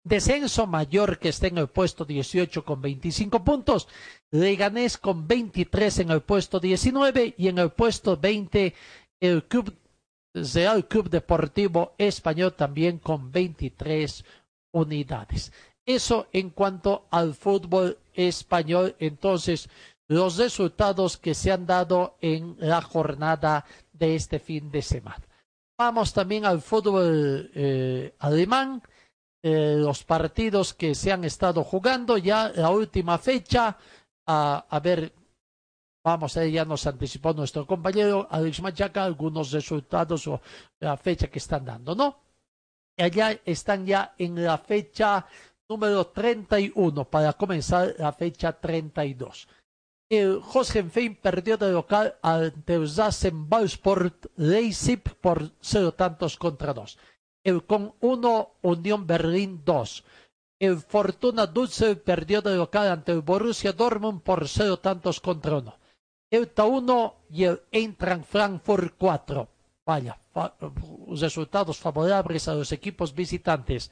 Descenso 0.04 0.68
mayor 0.68 1.18
que 1.18 1.30
está 1.30 1.48
en 1.48 1.58
el 1.58 1.70
puesto 1.70 2.04
18 2.04 2.66
con 2.66 2.82
25 2.82 3.44
puntos. 3.44 3.88
Leganés 4.32 4.98
con 4.98 5.28
23 5.28 6.00
en 6.00 6.12
el 6.12 6.22
puesto 6.22 6.60
19 6.60 7.36
y 7.38 7.48
en 7.48 7.60
el 7.60 7.72
puesto 7.72 8.18
20 8.18 8.74
el 9.22 9.44
Club 9.46 9.74
Real 10.34 10.88
Club 10.88 11.10
Deportivo 11.10 11.94
Español 11.98 12.54
también 12.54 13.00
con 13.00 13.32
23 13.32 14.26
unidades. 14.74 15.54
Eso 15.86 16.28
en 16.34 16.50
cuanto 16.50 17.08
al 17.10 17.34
fútbol 17.34 17.98
español. 18.14 18.96
Entonces, 19.00 19.70
los 20.10 20.38
resultados 20.38 21.18
que 21.18 21.34
se 21.34 21.52
han 21.52 21.66
dado 21.66 22.18
en 22.20 22.58
la 22.60 22.82
jornada 22.82 23.66
de 23.94 24.16
este 24.16 24.40
fin 24.40 24.70
de 24.70 24.82
semana. 24.82 25.24
Vamos 25.78 26.14
también 26.14 26.46
al 26.46 26.62
fútbol 26.62 27.50
eh, 27.54 28.14
alemán 28.20 28.82
eh, 29.46 29.76
los 29.78 30.06
partidos 30.06 30.74
que 30.74 30.96
se 30.96 31.12
han 31.12 31.26
estado 31.26 31.66
jugando, 31.66 32.18
ya 32.18 32.48
la 32.56 32.70
última 32.70 33.18
fecha, 33.18 33.78
a, 34.26 34.80
ver, 34.82 35.12
vamos, 36.02 36.38
a 36.38 36.46
ya 36.46 36.64
nos 36.64 36.88
anticipó 36.88 37.34
nuestro 37.34 37.68
compañero 37.68 38.26
Alex 38.32 38.62
Machaca 38.62 39.04
algunos 39.04 39.52
resultados 39.52 40.28
o 40.28 40.40
la 40.80 40.96
fecha 40.96 41.28
que 41.28 41.40
están 41.40 41.66
dando, 41.66 41.94
¿no? 41.94 42.20
Allá 42.98 43.38
están 43.44 43.86
ya 43.86 44.16
en 44.18 44.42
la 44.42 44.58
fecha 44.60 45.26
número 45.68 46.08
31 46.08 47.04
para 47.10 47.34
comenzar 47.34 47.96
la 47.98 48.14
fecha 48.14 48.54
32. 48.54 49.50
El 50.10 50.40
Hohenheim 50.42 51.18
perdió 51.18 51.58
de 51.58 51.72
local 51.74 52.16
ante 52.22 52.76
el 52.76 52.88
Ballsport 53.34 54.28
Leipzig 54.38 55.02
por 55.20 55.52
cero 55.60 55.94
tantos 55.94 56.38
contra 56.38 56.74
dos 56.74 56.98
con 57.68 57.94
1 58.00 58.50
Unión 58.62 59.06
Berlín 59.06 59.62
2. 59.66 60.04
El 60.60 60.80
Fortuna 60.80 61.46
Dulce 61.46 61.96
perdió 61.96 62.42
de 62.42 62.56
local 62.56 62.88
ante 62.88 63.12
el 63.12 63.22
Borussia 63.22 63.74
Dortmund 63.74 64.22
por 64.22 64.48
cero 64.48 64.78
tantos 64.78 65.20
contra 65.20 65.58
uno. 65.58 65.76
El 66.32 66.50
1 66.56 67.16
y 67.30 67.44
el 67.44 67.62
Eintracht 67.72 68.26
Frankfurt 68.26 68.96
4. 68.98 69.48
Vaya, 69.86 70.18
fa 70.32 70.56
resultados 71.20 71.78
favorables 71.78 72.48
a 72.48 72.56
los 72.56 72.72
equipos 72.72 73.14
visitantes. 73.14 73.92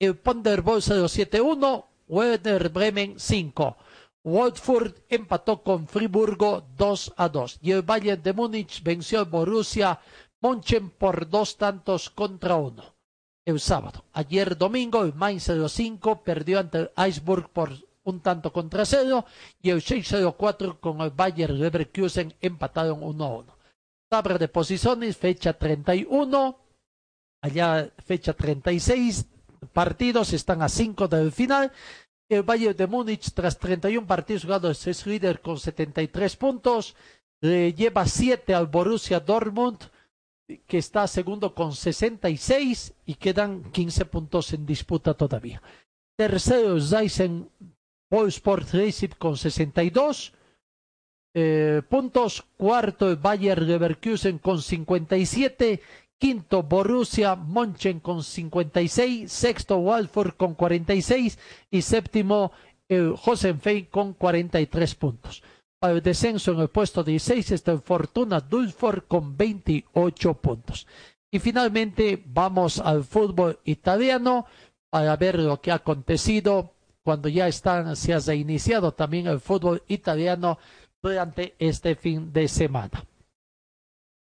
El 0.00 0.16
Ponderbol 0.16 0.82
0-7-1, 0.82 1.84
Werder 2.08 2.68
Bremen 2.68 3.14
5. 3.18 3.76
Watford 4.24 4.94
empató 5.08 5.62
con 5.62 5.86
Friburgo 5.86 6.66
2 6.76 7.14
a 7.16 7.28
2 7.28 7.58
y 7.62 7.70
el 7.70 7.82
Bayern 7.82 8.22
de 8.22 8.32
Múnich 8.32 8.82
venció 8.82 9.20
al 9.20 9.26
Borussia 9.26 10.00
Monchen 10.40 10.90
por 10.90 11.28
dos 11.28 11.56
tantos 11.56 12.10
contra 12.10 12.56
uno. 12.56 12.94
El 13.44 13.60
sábado. 13.60 14.04
Ayer 14.12 14.56
domingo, 14.56 15.02
el 15.02 15.14
Mainz 15.14 15.50
05 15.50 16.22
perdió 16.22 16.60
ante 16.60 16.78
el 16.78 16.90
Iceberg 17.08 17.48
por 17.48 17.72
un 18.04 18.20
tanto 18.20 18.52
contra 18.52 18.84
cero 18.84 19.24
y 19.60 19.70
el 19.70 19.82
6-0-4 19.82 20.80
con 20.80 21.00
el 21.00 21.10
Bayer 21.10 21.50
Leverkusen 21.50 22.34
empataron 22.40 23.02
1 23.02 23.24
a 23.24 23.28
1. 23.28 23.58
Tabla 24.10 24.38
de 24.38 24.48
posiciones, 24.48 25.16
fecha 25.16 25.52
31, 25.52 26.58
allá 27.42 27.90
fecha 28.04 28.32
36, 28.32 29.26
partidos 29.72 30.32
están 30.32 30.62
a 30.62 30.68
5 30.68 31.08
del 31.08 31.32
final. 31.32 31.72
El 32.30 32.42
Bayern 32.42 32.76
de 32.76 32.86
Múnich, 32.86 33.32
tras 33.32 33.58
31 33.58 34.06
partidos 34.06 34.42
jugados, 34.42 34.86
es 34.86 35.06
líder 35.06 35.40
con 35.40 35.58
73 35.58 36.36
puntos, 36.36 36.94
le 37.40 37.72
lleva 37.72 38.06
7 38.06 38.54
al 38.54 38.66
Borussia 38.66 39.20
Dortmund, 39.20 39.78
que 40.66 40.78
está 40.78 41.06
segundo 41.06 41.54
con 41.54 41.72
66 41.72 42.94
y 43.06 43.14
quedan 43.14 43.70
15 43.70 44.04
puntos 44.06 44.52
en 44.52 44.64
disputa 44.64 45.14
todavía. 45.14 45.62
Tercero, 46.16 46.80
Zeisen 46.80 47.48
Sport 48.10 48.72
Racing 48.72 49.14
con 49.18 49.36
62 49.36 50.32
eh, 51.34 51.82
puntos. 51.88 52.44
Cuarto, 52.56 53.16
Bayer 53.16 53.60
Leverkusen 53.62 54.38
con 54.38 54.60
57. 54.60 55.80
Quinto, 56.18 56.62
Borussia 56.62 57.36
Monchen 57.36 58.00
con 58.00 58.24
56. 58.24 59.30
Sexto, 59.30 59.78
Walford 59.78 60.34
con 60.36 60.54
46. 60.54 61.38
Y 61.70 61.82
séptimo, 61.82 62.52
el 62.88 63.14
Hosenfeld 63.22 63.90
con 63.90 64.14
43 64.14 64.94
puntos. 64.94 65.42
El 65.80 66.02
descenso 66.02 66.52
en 66.52 66.60
el 66.60 66.68
puesto 66.68 67.04
16 67.04 67.52
está 67.52 67.70
el 67.70 67.80
Fortuna 67.80 68.40
Dulford 68.40 69.04
con 69.06 69.36
28 69.36 70.34
puntos. 70.34 70.86
Y 71.30 71.38
finalmente 71.38 72.20
vamos 72.26 72.80
al 72.80 73.04
fútbol 73.04 73.60
italiano 73.64 74.46
para 74.90 75.16
ver 75.16 75.38
lo 75.38 75.60
que 75.60 75.70
ha 75.70 75.76
acontecido 75.76 76.72
cuando 77.04 77.28
ya 77.28 77.46
están, 77.46 77.94
se 77.94 78.12
ha 78.12 78.18
reiniciado 78.18 78.92
también 78.92 79.28
el 79.28 79.40
fútbol 79.40 79.82
italiano 79.86 80.58
durante 81.00 81.54
este 81.58 81.94
fin 81.94 82.32
de 82.32 82.48
semana. 82.48 83.04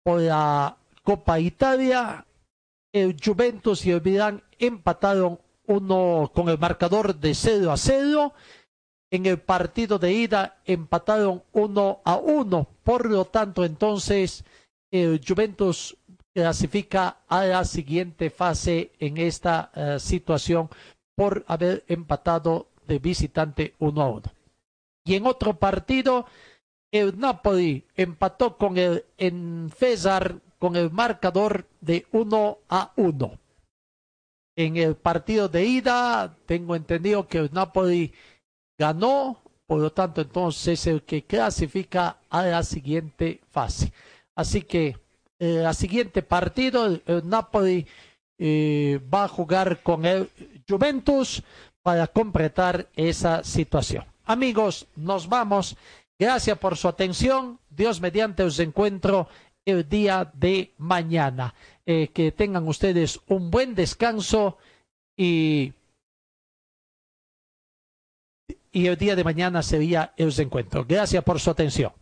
Por 0.03 0.23
la 0.23 0.77
Copa 1.03 1.39
Italia, 1.39 2.27
el 2.93 3.17
Juventus 3.23 3.87
y 3.87 3.93
el 3.93 4.03
Milan 4.03 4.43
empataron 4.59 5.39
uno 5.67 6.31
con 6.35 6.49
el 6.49 6.59
marcador 6.59 7.15
de 7.15 7.35
0 7.35 7.71
a 7.71 7.77
0. 7.77 8.33
En 9.15 9.27
el 9.27 9.39
partido 9.39 10.01
de 10.01 10.13
ida 10.13 10.57
empataron 10.65 11.45
1 11.53 12.01
a 12.05 12.17
1. 12.17 12.69
Por 12.83 13.09
lo 13.09 13.25
tanto, 13.27 13.65
entonces, 13.65 14.45
el 14.91 15.21
Juventus 15.25 15.97
clasifica 16.35 17.19
a 17.29 17.45
la 17.45 17.65
siguiente 17.65 18.29
fase 18.31 18.91
en 18.99 19.19
esta 19.19 19.71
uh, 19.77 20.01
situación 20.01 20.69
por 21.15 21.45
haber 21.47 21.85
empatado 21.87 22.67
de 22.89 22.99
visitante 22.99 23.75
1 23.79 24.03
a 24.03 24.11
1. 24.11 24.23
Y 25.05 25.15
en 25.15 25.27
otro 25.29 25.61
partido, 25.61 26.27
el 26.91 27.17
Napoli 27.17 27.87
empató 27.95 28.57
con 28.57 28.77
el 28.79 29.05
en 29.17 29.71
con 30.59 30.75
el 30.75 30.91
marcador 30.91 31.69
de 31.81 32.05
1 32.11 32.59
a 32.69 32.93
1. 32.97 33.39
En 34.57 34.77
el 34.77 34.97
partido 34.97 35.49
de 35.49 35.67
ida, 35.67 36.37
tengo 36.47 36.75
entendido 36.75 37.29
que 37.29 37.39
el 37.39 37.51
Napoli 37.53 38.13
ganó, 38.79 39.39
por 39.67 39.81
lo 39.81 39.91
tanto, 39.93 40.21
entonces 40.21 40.87
el 40.87 41.03
que 41.03 41.23
clasifica 41.25 42.19
a 42.31 42.43
la 42.43 42.63
siguiente 42.63 43.41
fase. 43.51 43.93
Así 44.35 44.63
que 44.63 44.97
eh, 45.39 45.65
siguiente 45.75 46.23
partido, 46.23 47.01
Napoli 47.25 47.87
eh, 48.39 49.01
va 49.13 49.25
a 49.25 49.29
jugar 49.29 49.83
con 49.83 50.05
el 50.05 50.29
Juventus 50.69 51.43
para 51.83 52.07
completar 52.07 52.89
esa 52.97 53.45
situación. 53.45 54.05
Amigos, 54.25 54.87
nos 54.97 55.29
vamos. 55.29 55.77
Gracias 56.19 56.57
por 56.59 56.77
su 56.77 56.89
atención. 56.89 57.59
Dios 57.69 58.01
mediante 58.01 58.43
os 58.43 58.59
encuentro 58.59 59.29
el 59.65 59.89
día 59.89 60.31
de 60.35 60.73
mañana. 60.79 61.55
Eh, 61.87 62.09
que 62.09 62.33
tengan 62.33 62.67
ustedes 62.67 63.21
un 63.29 63.51
buen 63.51 63.75
descanso 63.75 64.57
y, 65.17 65.73
y 68.75 68.89
el 68.89 68.97
día 68.99 69.17
de 69.17 69.25
mañana 69.25 69.63
sería 69.63 70.13
el 70.17 70.39
encuentro. 70.39 70.85
Gracias 70.87 71.23
por 71.25 71.41
su 71.41 71.49
atención. 71.49 71.93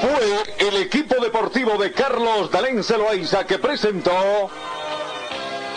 Fue 0.00 0.68
el 0.68 0.76
equipo 0.76 1.14
deportivo 1.20 1.78
de 1.78 1.92
Carlos 1.92 2.50
Dalén 2.50 2.84
Celoaiza 2.84 3.46
que 3.46 3.58
presentó 3.58 4.50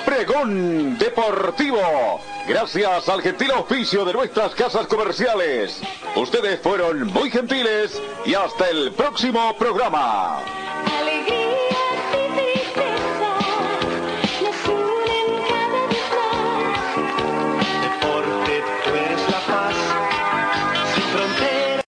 Pregón 0.05 0.97
Deportivo. 0.97 2.19
Gracias 2.45 3.07
al 3.07 3.21
gentil 3.21 3.51
oficio 3.51 4.03
de 4.03 4.11
nuestras 4.11 4.53
casas 4.53 4.85
comerciales. 4.87 5.79
Ustedes 6.17 6.59
fueron 6.59 7.07
muy 7.07 7.31
gentiles 7.31 8.01
y 8.25 8.33
hasta 8.33 8.69
el 8.69 8.91
próximo 8.91 9.55
programa. 9.57 10.43